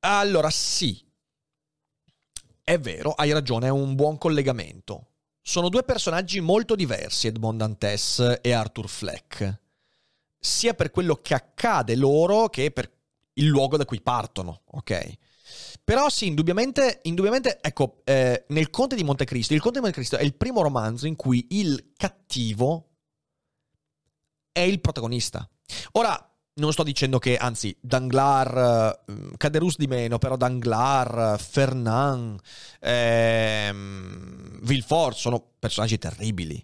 Allora, 0.00 0.50
sì, 0.50 1.02
è 2.62 2.78
vero, 2.78 3.12
hai 3.12 3.32
ragione, 3.32 3.66
è 3.66 3.70
un 3.70 3.94
buon 3.94 4.18
collegamento. 4.18 5.06
Sono 5.40 5.70
due 5.70 5.82
personaggi 5.82 6.40
molto 6.40 6.74
diversi, 6.74 7.26
Edmond 7.26 7.58
Dantes 7.58 8.38
e 8.42 8.52
Arthur 8.52 8.86
Fleck, 8.86 9.60
sia 10.38 10.74
per 10.74 10.90
quello 10.90 11.16
che 11.16 11.32
accade 11.32 11.96
loro 11.96 12.50
che 12.50 12.70
per 12.70 12.92
il 13.32 13.46
luogo 13.46 13.78
da 13.78 13.86
cui 13.86 14.02
partono, 14.02 14.60
ok? 14.66 15.12
Però 15.88 16.10
sì, 16.10 16.26
indubbiamente, 16.26 17.00
indubbiamente 17.04 17.60
ecco, 17.62 18.02
eh, 18.04 18.44
nel 18.48 18.68
Conte 18.68 18.94
di 18.94 19.04
Montecristo, 19.04 19.54
il 19.54 19.60
Conte 19.62 19.78
di 19.78 19.84
Montecristo 19.84 20.18
è 20.18 20.22
il 20.22 20.34
primo 20.34 20.60
romanzo 20.60 21.06
in 21.06 21.16
cui 21.16 21.46
il 21.52 21.92
cattivo 21.96 22.90
è 24.52 24.60
il 24.60 24.82
protagonista. 24.82 25.48
Ora, 25.92 26.30
non 26.56 26.72
sto 26.74 26.82
dicendo 26.82 27.18
che, 27.18 27.38
anzi, 27.38 27.74
Danglar, 27.80 29.00
eh, 29.06 29.30
Caderus 29.38 29.78
di 29.78 29.86
meno, 29.86 30.18
però 30.18 30.36
Danglar, 30.36 31.40
Fernand, 31.40 32.38
ehm, 32.80 34.60
Villefort 34.60 35.16
sono 35.16 35.52
personaggi 35.58 35.96
terribili. 35.96 36.62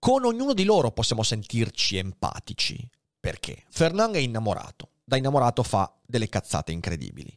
Con 0.00 0.24
ognuno 0.24 0.54
di 0.54 0.64
loro 0.64 0.90
possiamo 0.90 1.22
sentirci 1.22 1.98
empatici. 1.98 2.84
Perché? 3.20 3.62
Fernand 3.68 4.16
è 4.16 4.18
innamorato. 4.18 4.90
Da 5.04 5.16
innamorato 5.16 5.62
fa 5.62 5.96
delle 6.04 6.28
cazzate 6.28 6.72
incredibili. 6.72 7.32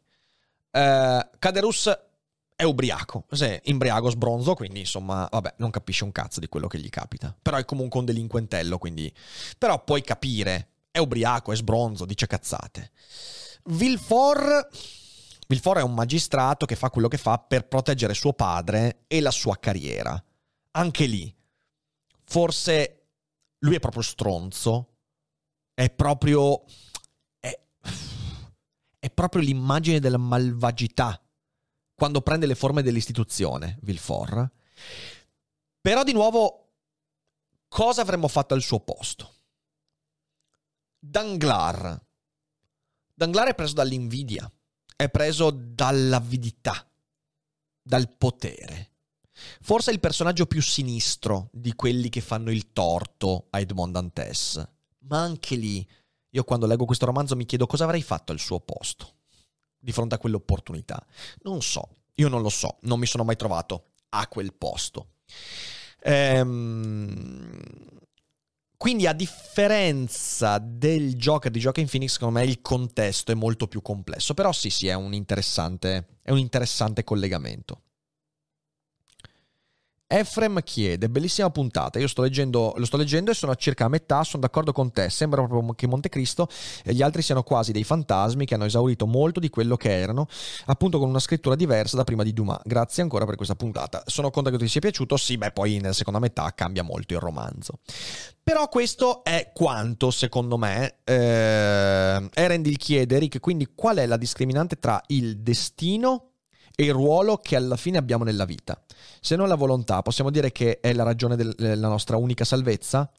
Eh, 0.72 1.30
Caderus 1.40 2.00
è 2.56 2.64
ubriaco, 2.64 3.26
sì, 3.32 3.58
imbriaco 3.64 4.10
sbronzo, 4.10 4.54
quindi 4.54 4.80
insomma, 4.80 5.28
vabbè, 5.32 5.54
non 5.60 5.70
capisce 5.70 6.04
un 6.04 6.12
cazzo 6.12 6.42
di 6.42 6.50
quello 6.50 6.68
che 6.68 6.78
gli 6.78 6.90
capita. 6.90 7.34
Però 7.42 7.56
è 7.56 7.64
comunque 7.64 8.00
un 8.00 8.06
delinquentello, 8.06 8.78
quindi... 8.78 9.14
Però 9.58 9.82
puoi 9.84 10.02
capire 10.02 10.72
è 10.92 10.98
ubriaco, 10.98 11.54
è 11.54 11.56
sbronzo, 11.56 12.04
dice 12.04 12.28
cazzate. 12.28 12.92
Villefort, 13.66 14.70
Villefort 15.48 15.80
è 15.80 15.84
un 15.84 15.94
magistrato 15.94 16.66
che 16.66 16.76
fa 16.76 16.90
quello 16.90 17.08
che 17.08 17.18
fa 17.18 17.38
per 17.38 17.68
proteggere 17.68 18.14
suo 18.14 18.34
padre 18.34 19.04
e 19.08 19.22
la 19.22 19.32
sua 19.32 19.58
carriera. 19.58 20.22
Anche 20.72 21.06
lì, 21.06 21.34
forse 22.26 23.08
lui 23.60 23.76
è 23.76 23.80
proprio 23.80 24.04
stronzo, 24.04 24.96
è 25.74 25.90
proprio... 25.90 26.64
proprio 29.20 29.42
l'immagine 29.42 30.00
della 30.00 30.18
malvagità 30.18 31.22
quando 31.94 32.22
prende 32.22 32.46
le 32.46 32.56
forme 32.56 32.82
dell'istituzione, 32.82 33.78
Villefort. 33.82 34.50
Però 35.82 36.04
di 36.06 36.14
nuovo, 36.14 36.76
cosa 37.68 38.02
avremmo 38.02 38.30
fatto 38.30 38.54
al 38.54 38.62
suo 38.62 38.80
posto? 38.80 39.34
Danglar. 40.98 42.02
Danglar 43.14 43.50
è 43.50 43.56
preso 43.56 43.74
dall'invidia, 43.74 44.50
è 44.96 45.10
preso 45.10 45.50
dall'avidità, 45.52 46.90
dal 47.82 48.16
potere. 48.16 48.92
Forse 49.60 49.92
è 49.92 49.94
il 49.94 50.00
personaggio 50.00 50.46
più 50.46 50.62
sinistro 50.62 51.50
di 51.52 51.74
quelli 51.74 52.08
che 52.08 52.22
fanno 52.22 52.52
il 52.52 52.72
torto 52.72 53.48
a 53.50 53.60
Edmond 53.60 53.92
Dantes. 53.92 54.66
Ma 55.00 55.20
anche 55.20 55.58
lì, 55.58 55.86
io 56.32 56.44
quando 56.44 56.66
leggo 56.66 56.86
questo 56.86 57.06
romanzo 57.06 57.36
mi 57.36 57.46
chiedo 57.46 57.66
cosa 57.66 57.86
avrei 57.86 58.02
fatto 58.02 58.32
al 58.32 58.40
suo 58.40 58.60
posto, 58.60 59.14
di 59.78 59.92
fronte 59.92 60.16
a 60.16 60.18
quell'opportunità. 60.18 61.04
Non 61.44 61.62
so, 61.62 61.90
io 62.16 62.28
non 62.28 62.42
lo 62.42 62.50
so, 62.50 62.78
non 62.82 63.00
mi 63.00 63.06
sono 63.06 63.24
mai 63.24 63.36
trovato 63.36 63.92
a 64.10 64.28
quel 64.28 64.54
posto. 64.54 65.14
Ehm, 66.02 67.62
quindi 68.78 69.08
a 69.08 69.14
differenza 69.14 70.58
del 70.58 71.16
Joker 71.16 71.52
di 71.52 71.60
Joker 71.60 71.84
in 71.84 71.90
Phoenix, 71.90 72.14
secondo 72.14 72.40
me 72.40 72.46
il 72.46 72.62
contesto 72.62 73.32
è 73.32 73.36
molto 73.36 73.68
più 73.68 73.82
complesso, 73.82 74.34
però 74.34 74.52
sì, 74.52 74.70
sì, 74.70 74.88
è 74.88 74.94
un 74.94 75.14
interessante, 75.14 76.20
è 76.22 76.32
un 76.32 76.38
interessante 76.38 77.04
collegamento. 77.04 77.82
Efrem 80.12 80.64
chiede, 80.64 81.08
bellissima 81.08 81.52
puntata, 81.52 82.00
io 82.00 82.08
sto 82.08 82.24
leggendo, 82.24 82.74
lo 82.76 82.86
sto 82.86 82.98
leggendo 82.98 83.30
e 83.30 83.36
sono 83.36 83.52
a 83.52 83.56
circa 83.56 83.86
a 83.86 83.90
metà, 83.90 84.24
sono 84.24 84.42
d'accordo 84.42 84.72
con 84.72 84.92
te, 84.92 85.08
sembra 85.12 85.46
proprio 85.46 85.74
che 85.74 85.86
Montecristo 85.86 86.48
e 86.84 86.96
gli 86.96 87.04
altri 87.04 87.22
siano 87.22 87.44
quasi 87.44 87.72
dei 87.72 87.84
fantasmi 87.84 88.44
che 88.44 88.56
hanno 88.56 88.66
esaurito 88.66 89.06
molto 89.06 89.40
di 89.40 89.52
quello 89.52 89.76
che 89.78 89.96
erano, 89.96 90.26
appunto 90.66 90.98
con 90.98 91.10
una 91.10 91.20
scrittura 91.20 91.54
diversa 91.54 91.96
da 91.96 92.06
prima 92.06 92.24
di 92.24 92.34
Dumas. 92.34 92.62
Grazie 92.64 93.04
ancora 93.04 93.26
per 93.26 93.36
questa 93.36 93.54
puntata. 93.54 94.02
Sono 94.08 94.32
contento 94.32 94.58
che 94.58 94.64
ti 94.64 94.72
sia 94.72 94.82
piaciuto, 94.82 95.16
sì, 95.16 95.38
beh 95.38 95.52
poi 95.52 95.78
nella 95.78 95.94
seconda 95.94 96.18
metà 96.18 96.52
cambia 96.56 96.82
molto 96.82 97.14
il 97.14 97.20
romanzo. 97.20 97.74
Però 98.42 98.68
questo 98.68 99.24
è 99.24 99.52
quanto, 99.54 100.10
secondo 100.10 100.58
me, 100.58 101.02
eh, 101.04 102.30
Erendil 102.34 102.78
chiede, 102.78 103.20
Rick, 103.20 103.40
quindi 103.40 103.68
qual 103.76 103.98
è 103.98 104.08
la 104.08 104.18
discriminante 104.18 104.80
tra 104.80 105.00
il 105.10 105.38
destino 105.38 106.29
e 106.80 106.86
il 106.86 106.94
ruolo 106.94 107.36
che 107.36 107.58
alla 107.58 107.76
fine 107.76 107.98
abbiamo 107.98 108.24
nella 108.24 108.46
vita? 108.46 108.82
Se 109.20 109.36
non 109.36 109.50
la 109.50 109.56
volontà, 109.56 110.02
possiamo 110.02 110.30
dire 110.30 110.54
che 110.54 110.80
è 110.80 110.94
la 110.94 111.04
ragione 111.04 111.36
della 111.36 111.90
nostra 111.90 112.16
unica 112.16 112.46
salvezza? 112.46 113.12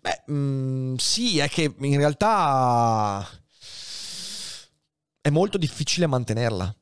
Beh, 0.00 0.24
mm, 0.32 0.96
sì, 0.96 1.38
è 1.38 1.48
che 1.48 1.72
in 1.78 1.96
realtà 1.96 3.24
è 5.20 5.30
molto 5.30 5.58
difficile 5.58 6.08
mantenerla. 6.08 6.74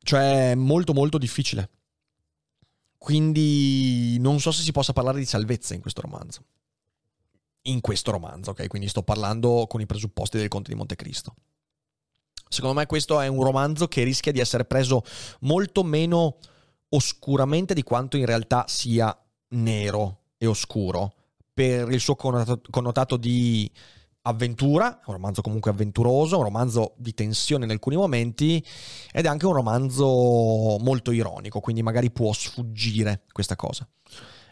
Cioè, 0.00 0.50
è 0.50 0.54
molto 0.54 0.92
molto 0.92 1.16
difficile. 1.16 1.70
Quindi 2.98 4.18
non 4.20 4.40
so 4.40 4.52
se 4.52 4.62
si 4.62 4.72
possa 4.72 4.92
parlare 4.92 5.20
di 5.20 5.24
salvezza 5.24 5.72
in 5.72 5.80
questo 5.80 6.02
romanzo. 6.02 6.44
In 7.62 7.80
questo 7.80 8.10
romanzo, 8.10 8.50
ok? 8.50 8.66
Quindi 8.66 8.88
sto 8.88 9.02
parlando 9.02 9.66
con 9.70 9.80
i 9.80 9.86
presupposti 9.86 10.36
del 10.36 10.48
Conte 10.48 10.70
di 10.70 10.76
Montecristo. 10.76 11.34
Secondo 12.54 12.78
me 12.78 12.86
questo 12.86 13.20
è 13.20 13.26
un 13.26 13.42
romanzo 13.42 13.88
che 13.88 14.04
rischia 14.04 14.32
di 14.32 14.40
essere 14.40 14.64
preso 14.64 15.02
molto 15.40 15.82
meno 15.82 16.38
oscuramente 16.90 17.74
di 17.74 17.82
quanto 17.82 18.16
in 18.16 18.24
realtà 18.24 18.64
sia 18.68 19.16
nero 19.48 20.20
e 20.38 20.46
oscuro 20.46 21.14
per 21.52 21.90
il 21.90 22.00
suo 22.00 22.16
connotato 22.16 23.16
di 23.16 23.70
avventura, 24.22 25.00
un 25.06 25.14
romanzo 25.14 25.42
comunque 25.42 25.70
avventuroso, 25.70 26.38
un 26.38 26.44
romanzo 26.44 26.94
di 26.96 27.12
tensione 27.12 27.64
in 27.64 27.70
alcuni 27.70 27.96
momenti 27.96 28.64
ed 29.12 29.24
è 29.24 29.28
anche 29.28 29.46
un 29.46 29.52
romanzo 29.52 30.78
molto 30.80 31.10
ironico, 31.10 31.60
quindi 31.60 31.82
magari 31.82 32.10
può 32.10 32.32
sfuggire 32.32 33.24
questa 33.32 33.56
cosa. 33.56 33.86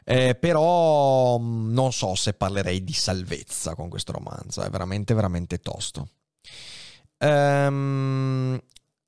Eh, 0.04 0.34
però 0.34 1.38
mm, 1.38 1.72
non 1.72 1.92
so 1.92 2.14
se 2.14 2.34
parlerei 2.34 2.82
di 2.82 2.92
salvezza 2.92 3.74
con 3.74 3.88
questo 3.88 4.12
romanzo, 4.12 4.62
è 4.62 4.68
veramente 4.68 5.14
veramente 5.14 5.58
tosto. 5.58 6.08
Um, 7.22 8.60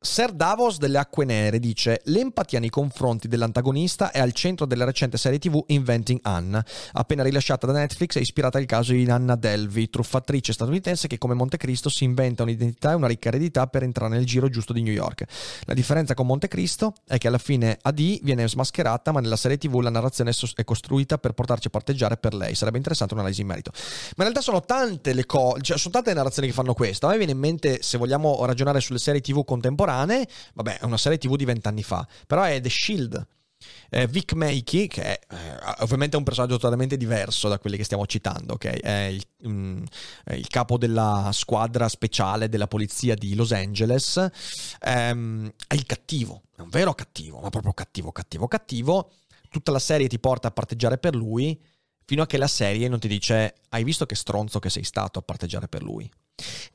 Ser 0.05 0.33
Davos 0.33 0.77
delle 0.77 0.99
Acque 0.99 1.25
Nere 1.25 1.59
dice 1.59 2.03
l'empatia 2.05 2.61
nei 2.61 2.69
confronti 2.69 3.27
dell'antagonista 3.27 4.11
è 4.11 4.21
al 4.21 4.33
centro 4.33 4.67
della 4.67 4.85
recente 4.85 5.17
serie 5.17 5.39
tv 5.39 5.65
Inventing 5.69 6.21
Anna, 6.25 6.63
appena 6.93 7.23
rilasciata 7.23 7.67
da 7.67 7.73
Netflix 7.73 8.17
e 8.17 8.21
ispirata 8.21 8.59
al 8.59 8.67
caso 8.67 8.93
di 8.93 9.09
Anna 9.09 9.35
Delvey, 9.35 9.89
truffatrice 9.89 10.53
statunitense 10.53 11.09
che 11.09 11.17
come 11.17 11.33
Montecristo 11.33 11.89
si 11.89 12.05
inventa 12.05 12.43
un'identità 12.43 12.93
e 12.93 12.95
una 12.97 13.07
ricca 13.07 13.29
eredità 13.29 13.67
per 13.67 13.83
entrare 13.83 14.15
nel 14.15 14.27
giro 14.27 14.51
giusto 14.51 14.75
di 14.75 14.83
New 14.83 14.93
York. 14.93 15.25
La 15.65 15.73
differenza 15.73 16.13
con 16.13 16.27
Montecristo 16.27 16.93
è 17.07 17.17
che 17.17 17.29
alla 17.29 17.39
fine 17.39 17.79
AD 17.81 18.19
viene 18.23 18.47
smascherata 18.47 19.11
ma 19.11 19.21
nella 19.21 19.37
serie 19.37 19.57
tv 19.57 19.81
la 19.81 19.91
narrazione 19.91 20.33
è 20.55 20.65
costruita 20.65 21.17
per 21.17 21.33
portarci 21.33 21.69
a 21.69 21.71
parteggiare 21.71 22.19
per 22.19 22.35
lei. 22.35 22.55
Sarebbe 22.55 22.77
interessante 22.77 23.15
un'analisi 23.15 23.41
in 23.41 23.47
merito. 23.47 23.71
Ma 23.73 24.25
in 24.25 24.33
realtà 24.33 24.43
sono 24.43 24.61
tante 24.61 25.15
le 25.15 25.25
cose, 25.25 25.63
cioè 25.63 25.79
sono 25.79 25.95
tante 25.95 26.11
le 26.11 26.17
narrazioni 26.17 26.49
che 26.49 26.55
fanno 26.55 26.75
questo. 26.75 27.07
A 27.07 27.11
me 27.13 27.17
viene 27.17 27.33
in 27.33 27.39
mente, 27.39 27.79
se 27.81 27.97
vogliamo 27.97 28.45
ragionare 28.45 28.81
sulle 28.81 28.99
serie 28.99 29.23
tv 29.23 29.45
contemporanee, 29.45 29.93
contemporanee, 29.95 30.29
vabbè, 30.55 30.79
è 30.81 30.85
una 30.85 30.99
serie 30.99 31.19
TV 31.19 31.37
di 31.37 31.45
vent'anni 31.45 31.83
fa, 31.83 32.07
però 32.27 32.43
è 32.43 32.61
The 32.61 32.71
Shield. 32.71 33.27
Eh, 33.89 34.07
Vic 34.09 34.35
Makey, 34.35 34.89
che 34.89 35.03
è 35.03 35.21
eh, 35.31 35.83
ovviamente 35.83 36.19
un 36.19 36.23
personaggio 36.23 36.59
totalmente 36.59 36.99
diverso 36.99 37.49
da 37.49 37.59
quelli 37.59 37.79
che 37.79 37.85
stiamo 37.85 38.05
citando, 38.05 38.55
ok? 38.55 38.67
È 38.67 39.05
il, 39.05 39.25
um, 39.45 39.83
è 40.23 40.35
il 40.35 40.49
capo 40.49 40.77
della 40.77 41.31
squadra 41.33 41.89
speciale 41.89 42.51
della 42.51 42.67
polizia 42.67 43.15
di 43.15 43.35
Los 43.35 43.53
Angeles, 43.53 44.29
ehm, 44.81 45.51
è 45.67 45.75
il 45.75 45.87
cattivo, 45.87 46.43
è 46.55 46.61
un 46.61 46.69
vero 46.69 46.93
cattivo, 46.93 47.41
ma 47.41 47.49
proprio 47.49 47.73
cattivo, 47.73 48.13
cattivo, 48.13 48.49
cattivo. 48.49 49.11
Tutta 49.49 49.73
la 49.73 49.79
serie 49.79 50.09
ti 50.09 50.19
porta 50.19 50.49
a 50.49 50.51
parteggiare 50.51 50.99
per 50.99 51.15
lui, 51.15 51.59
fino 52.05 52.23
a 52.23 52.27
che 52.27 52.37
la 52.37 52.49
serie 52.49 52.89
non 52.89 52.99
ti 52.99 53.09
dice 53.09 53.55
hai 53.71 53.83
visto 53.83 54.05
che 54.05 54.15
stronzo 54.15 54.59
che 54.59 54.69
sei 54.69 54.85
stato 54.85 55.21
a 55.21 55.23
parteggiare 55.23 55.69
per 55.69 55.83
lui. 55.83 56.11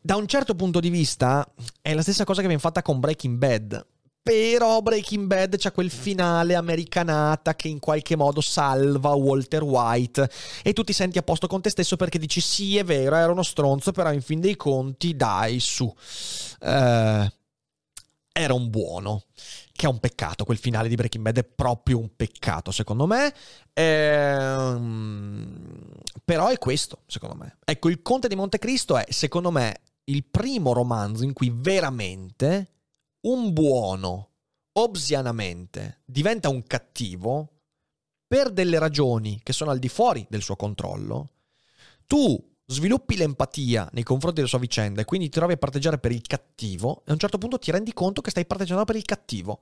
Da 0.01 0.15
un 0.15 0.27
certo 0.27 0.55
punto 0.55 0.79
di 0.79 0.89
vista 0.89 1.47
è 1.81 1.93
la 1.93 2.01
stessa 2.01 2.23
cosa 2.23 2.41
che 2.41 2.47
viene 2.47 2.61
fatta 2.61 2.81
con 2.81 2.99
Breaking 2.99 3.37
Bad. 3.37 3.85
Però 4.21 4.81
Breaking 4.81 5.25
Bad 5.25 5.57
c'ha 5.57 5.71
quel 5.71 5.89
finale 5.89 6.53
americanata 6.53 7.55
che 7.55 7.67
in 7.67 7.79
qualche 7.79 8.15
modo 8.15 8.41
salva 8.41 9.13
Walter 9.13 9.63
White. 9.63 10.29
E 10.61 10.73
tu 10.73 10.83
ti 10.83 10.93
senti 10.93 11.17
a 11.17 11.23
posto 11.23 11.47
con 11.47 11.61
te 11.61 11.69
stesso 11.69 11.95
perché 11.95 12.19
dici 12.19 12.41
sì 12.41 12.77
è 12.77 12.83
vero 12.83 13.15
era 13.15 13.31
uno 13.31 13.43
stronzo 13.43 13.91
però 13.91 14.11
in 14.11 14.21
fin 14.21 14.39
dei 14.39 14.55
conti 14.55 15.15
dai 15.15 15.59
su. 15.59 15.85
Uh, 15.85 17.27
era 18.31 18.53
un 18.53 18.69
buono 18.69 19.23
che 19.79 19.85
è 19.85 19.89
un 19.89 20.01
peccato. 20.01 20.43
Quel 20.43 20.57
finale 20.57 20.89
di 20.89 20.95
Breaking 20.95 21.23
Bad 21.23 21.37
è 21.37 21.43
proprio 21.45 21.99
un 21.99 22.13
peccato, 22.13 22.69
secondo 22.69 23.07
me. 23.07 23.33
Ehm, 23.71 25.93
però 26.25 26.49
è 26.49 26.57
questo, 26.57 27.03
secondo 27.05 27.37
me. 27.37 27.59
Ecco, 27.63 27.87
il 27.87 28.01
Conte 28.01 28.27
di 28.27 28.35
Montecristo 28.35 28.97
è, 28.97 29.05
secondo 29.07 29.51
me, 29.51 29.79
il 30.03 30.25
primo 30.25 30.73
romanzo 30.73 31.23
in 31.23 31.31
cui 31.31 31.49
veramente 31.55 32.73
un 33.21 33.53
buono, 33.53 34.31
obsianamente, 34.73 36.01
diventa 36.03 36.49
un 36.49 36.61
cattivo 36.63 37.61
per 38.27 38.51
delle 38.51 38.79
ragioni 38.79 39.39
che 39.41 39.53
sono 39.53 39.71
al 39.71 39.79
di 39.79 39.87
fuori 39.87 40.27
del 40.29 40.41
suo 40.41 40.57
controllo. 40.57 41.29
Tu 42.05 42.57
sviluppi 42.69 43.17
l'empatia 43.17 43.89
nei 43.93 44.03
confronti 44.03 44.37
della 44.37 44.47
sua 44.47 44.59
vicenda 44.59 45.01
e 45.01 45.05
quindi 45.05 45.27
ti 45.27 45.37
trovi 45.37 45.53
a 45.53 45.57
parteggiare 45.57 45.97
per 45.97 46.11
il 46.11 46.21
cattivo 46.21 46.99
e 46.99 47.09
a 47.09 47.13
un 47.13 47.19
certo 47.19 47.39
punto 47.39 47.57
ti 47.57 47.71
rendi 47.71 47.93
conto 47.93 48.21
che 48.21 48.29
stai 48.29 48.45
parteggiando 48.45 48.85
per 48.85 48.95
il 48.95 49.05
cattivo 49.05 49.61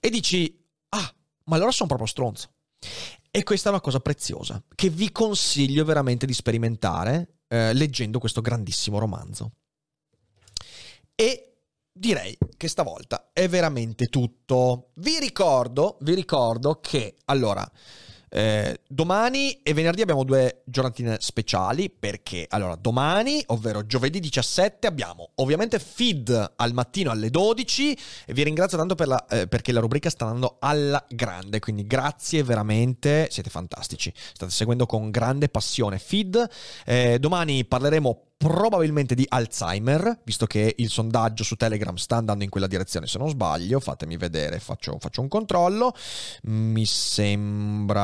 e 0.00 0.08
dici, 0.08 0.58
ah, 0.90 1.14
ma 1.44 1.56
allora 1.56 1.70
sono 1.70 1.88
proprio 1.88 2.08
stronzo. 2.08 2.50
E 3.30 3.42
questa 3.42 3.68
è 3.68 3.72
una 3.72 3.82
cosa 3.82 4.00
preziosa 4.00 4.62
che 4.74 4.88
vi 4.88 5.12
consiglio 5.12 5.84
veramente 5.84 6.24
di 6.24 6.32
sperimentare 6.32 7.40
eh, 7.46 7.74
leggendo 7.74 8.18
questo 8.18 8.40
grandissimo 8.40 8.98
romanzo. 8.98 9.52
E 11.14 11.58
direi 11.92 12.36
che 12.56 12.68
stavolta 12.68 13.30
è 13.34 13.48
veramente 13.48 14.06
tutto. 14.06 14.92
Vi 14.94 15.18
ricordo, 15.18 15.98
vi 16.00 16.14
ricordo 16.14 16.80
che 16.80 17.16
allora 17.26 17.70
eh, 18.30 18.80
domani 18.86 19.60
e 19.62 19.74
venerdì 19.74 20.02
abbiamo 20.02 20.22
due 20.24 20.62
giornatine 20.64 21.16
speciali 21.20 21.90
perché 21.90 22.46
allora 22.48 22.76
domani, 22.76 23.42
ovvero 23.48 23.84
giovedì 23.84 24.20
17, 24.20 24.86
abbiamo 24.86 25.30
ovviamente 25.36 25.78
feed 25.78 26.52
al 26.56 26.72
mattino 26.72 27.10
alle 27.10 27.28
12 27.28 27.98
e 28.26 28.32
vi 28.32 28.44
ringrazio 28.44 28.78
tanto 28.78 28.94
per 28.94 29.08
la, 29.08 29.26
eh, 29.26 29.48
perché 29.48 29.72
la 29.72 29.80
rubrica 29.80 30.10
sta 30.10 30.26
andando 30.26 30.56
alla 30.60 31.04
grande, 31.08 31.58
quindi 31.58 31.86
grazie 31.86 32.44
veramente, 32.44 33.28
siete 33.30 33.50
fantastici, 33.50 34.12
state 34.14 34.52
seguendo 34.52 34.86
con 34.86 35.10
grande 35.10 35.48
passione 35.48 35.98
feed. 35.98 36.48
Eh, 36.86 37.18
domani 37.18 37.64
parleremo 37.64 38.29
probabilmente 38.40 39.14
di 39.14 39.26
Alzheimer, 39.28 40.20
visto 40.24 40.46
che 40.46 40.74
il 40.78 40.88
sondaggio 40.88 41.44
su 41.44 41.56
Telegram 41.56 41.94
sta 41.96 42.16
andando 42.16 42.42
in 42.42 42.48
quella 42.48 42.66
direzione, 42.66 43.06
se 43.06 43.18
non 43.18 43.28
sbaglio, 43.28 43.80
fatemi 43.80 44.16
vedere, 44.16 44.58
faccio, 44.60 44.96
faccio 44.98 45.20
un 45.20 45.28
controllo, 45.28 45.94
mi 46.44 46.86
sembra, 46.86 47.98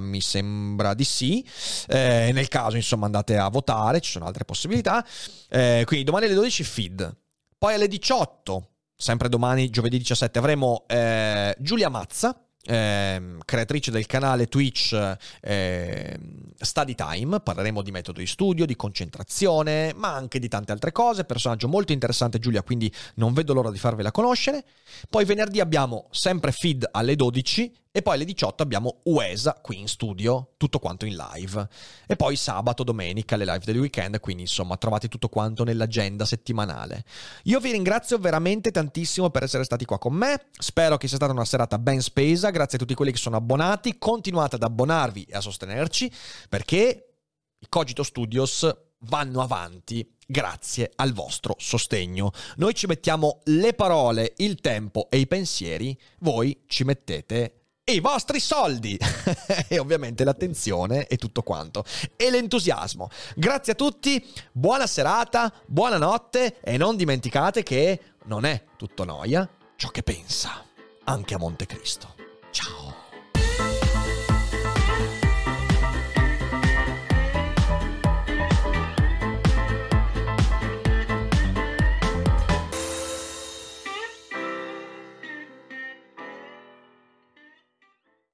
mi 0.00 0.20
sembra 0.20 0.92
di 0.92 1.04
sì, 1.04 1.42
eh, 1.88 2.32
nel 2.34 2.48
caso 2.48 2.76
insomma 2.76 3.06
andate 3.06 3.38
a 3.38 3.48
votare, 3.48 4.00
ci 4.00 4.10
sono 4.10 4.26
altre 4.26 4.44
possibilità, 4.44 5.02
eh, 5.48 5.84
quindi 5.86 6.04
domani 6.04 6.26
alle 6.26 6.34
12 6.34 6.62
feed, 6.62 7.16
poi 7.56 7.72
alle 7.72 7.88
18, 7.88 8.72
sempre 8.94 9.30
domani 9.30 9.70
giovedì 9.70 9.96
17 9.96 10.38
avremo 10.38 10.84
eh, 10.86 11.56
Giulia 11.60 11.88
Mazza, 11.88 12.38
eh, 12.64 13.36
creatrice 13.44 13.90
del 13.90 14.06
canale 14.06 14.46
Twitch 14.46 15.16
eh, 15.40 16.18
Study 16.58 16.94
Time, 16.94 17.40
parleremo 17.40 17.82
di 17.82 17.90
metodo 17.90 18.20
di 18.20 18.26
studio, 18.26 18.66
di 18.66 18.76
concentrazione, 18.76 19.92
ma 19.94 20.14
anche 20.14 20.38
di 20.38 20.48
tante 20.48 20.72
altre 20.72 20.92
cose, 20.92 21.24
personaggio 21.24 21.68
molto 21.68 21.92
interessante 21.92 22.38
Giulia, 22.38 22.62
quindi 22.62 22.92
non 23.14 23.32
vedo 23.32 23.54
l'ora 23.54 23.70
di 23.70 23.78
farvela 23.78 24.10
conoscere. 24.10 24.64
Poi 25.08 25.24
venerdì 25.24 25.60
abbiamo 25.60 26.08
sempre 26.10 26.52
feed 26.52 26.86
alle 26.90 27.16
12 27.16 27.72
e 27.92 28.02
poi 28.02 28.14
alle 28.14 28.24
18 28.24 28.62
abbiamo 28.62 29.00
UESA 29.04 29.58
qui 29.60 29.80
in 29.80 29.88
studio, 29.88 30.52
tutto 30.56 30.78
quanto 30.78 31.06
in 31.06 31.16
live. 31.16 31.68
E 32.06 32.14
poi 32.14 32.36
sabato, 32.36 32.84
domenica, 32.84 33.34
le 33.34 33.44
live 33.44 33.64
del 33.64 33.78
weekend, 33.78 34.20
quindi 34.20 34.42
insomma 34.42 34.76
trovate 34.76 35.08
tutto 35.08 35.28
quanto 35.28 35.64
nell'agenda 35.64 36.24
settimanale. 36.24 37.04
Io 37.44 37.58
vi 37.58 37.72
ringrazio 37.72 38.18
veramente 38.18 38.70
tantissimo 38.70 39.30
per 39.30 39.42
essere 39.42 39.64
stati 39.64 39.84
qua 39.84 39.98
con 39.98 40.14
me, 40.14 40.46
spero 40.52 40.96
che 40.98 41.08
sia 41.08 41.16
stata 41.16 41.32
una 41.32 41.44
serata 41.44 41.78
ben 41.78 42.00
spesa, 42.00 42.50
grazie 42.50 42.76
a 42.76 42.80
tutti 42.80 42.94
quelli 42.94 43.10
che 43.10 43.18
sono 43.18 43.36
abbonati, 43.36 43.98
continuate 43.98 44.54
ad 44.54 44.62
abbonarvi 44.62 45.24
e 45.24 45.36
a 45.36 45.40
sostenerci 45.40 46.12
perché 46.48 47.14
i 47.58 47.66
Cogito 47.68 48.04
Studios 48.04 48.68
vanno 49.04 49.40
avanti 49.40 50.16
grazie 50.26 50.92
al 50.94 51.12
vostro 51.12 51.56
sostegno. 51.58 52.30
Noi 52.56 52.74
ci 52.74 52.86
mettiamo 52.86 53.40
le 53.46 53.74
parole, 53.74 54.34
il 54.36 54.60
tempo 54.60 55.08
e 55.10 55.18
i 55.18 55.26
pensieri, 55.26 55.98
voi 56.20 56.62
ci 56.66 56.84
mettete 56.84 57.59
i 57.90 58.00
vostri 58.00 58.40
soldi 58.40 58.98
e 59.68 59.78
ovviamente 59.78 60.24
l'attenzione 60.24 61.06
e 61.06 61.16
tutto 61.16 61.42
quanto 61.42 61.84
e 62.16 62.30
l'entusiasmo. 62.30 63.10
Grazie 63.36 63.72
a 63.72 63.76
tutti, 63.76 64.24
buona 64.52 64.86
serata, 64.86 65.52
buonanotte 65.66 66.60
e 66.60 66.76
non 66.76 66.96
dimenticate 66.96 67.62
che 67.62 68.00
non 68.24 68.44
è 68.44 68.64
tutto 68.76 69.04
noia 69.04 69.48
ciò 69.76 69.88
che 69.88 70.02
pensa 70.02 70.64
anche 71.04 71.34
a 71.34 71.38
Montecristo. 71.38 72.14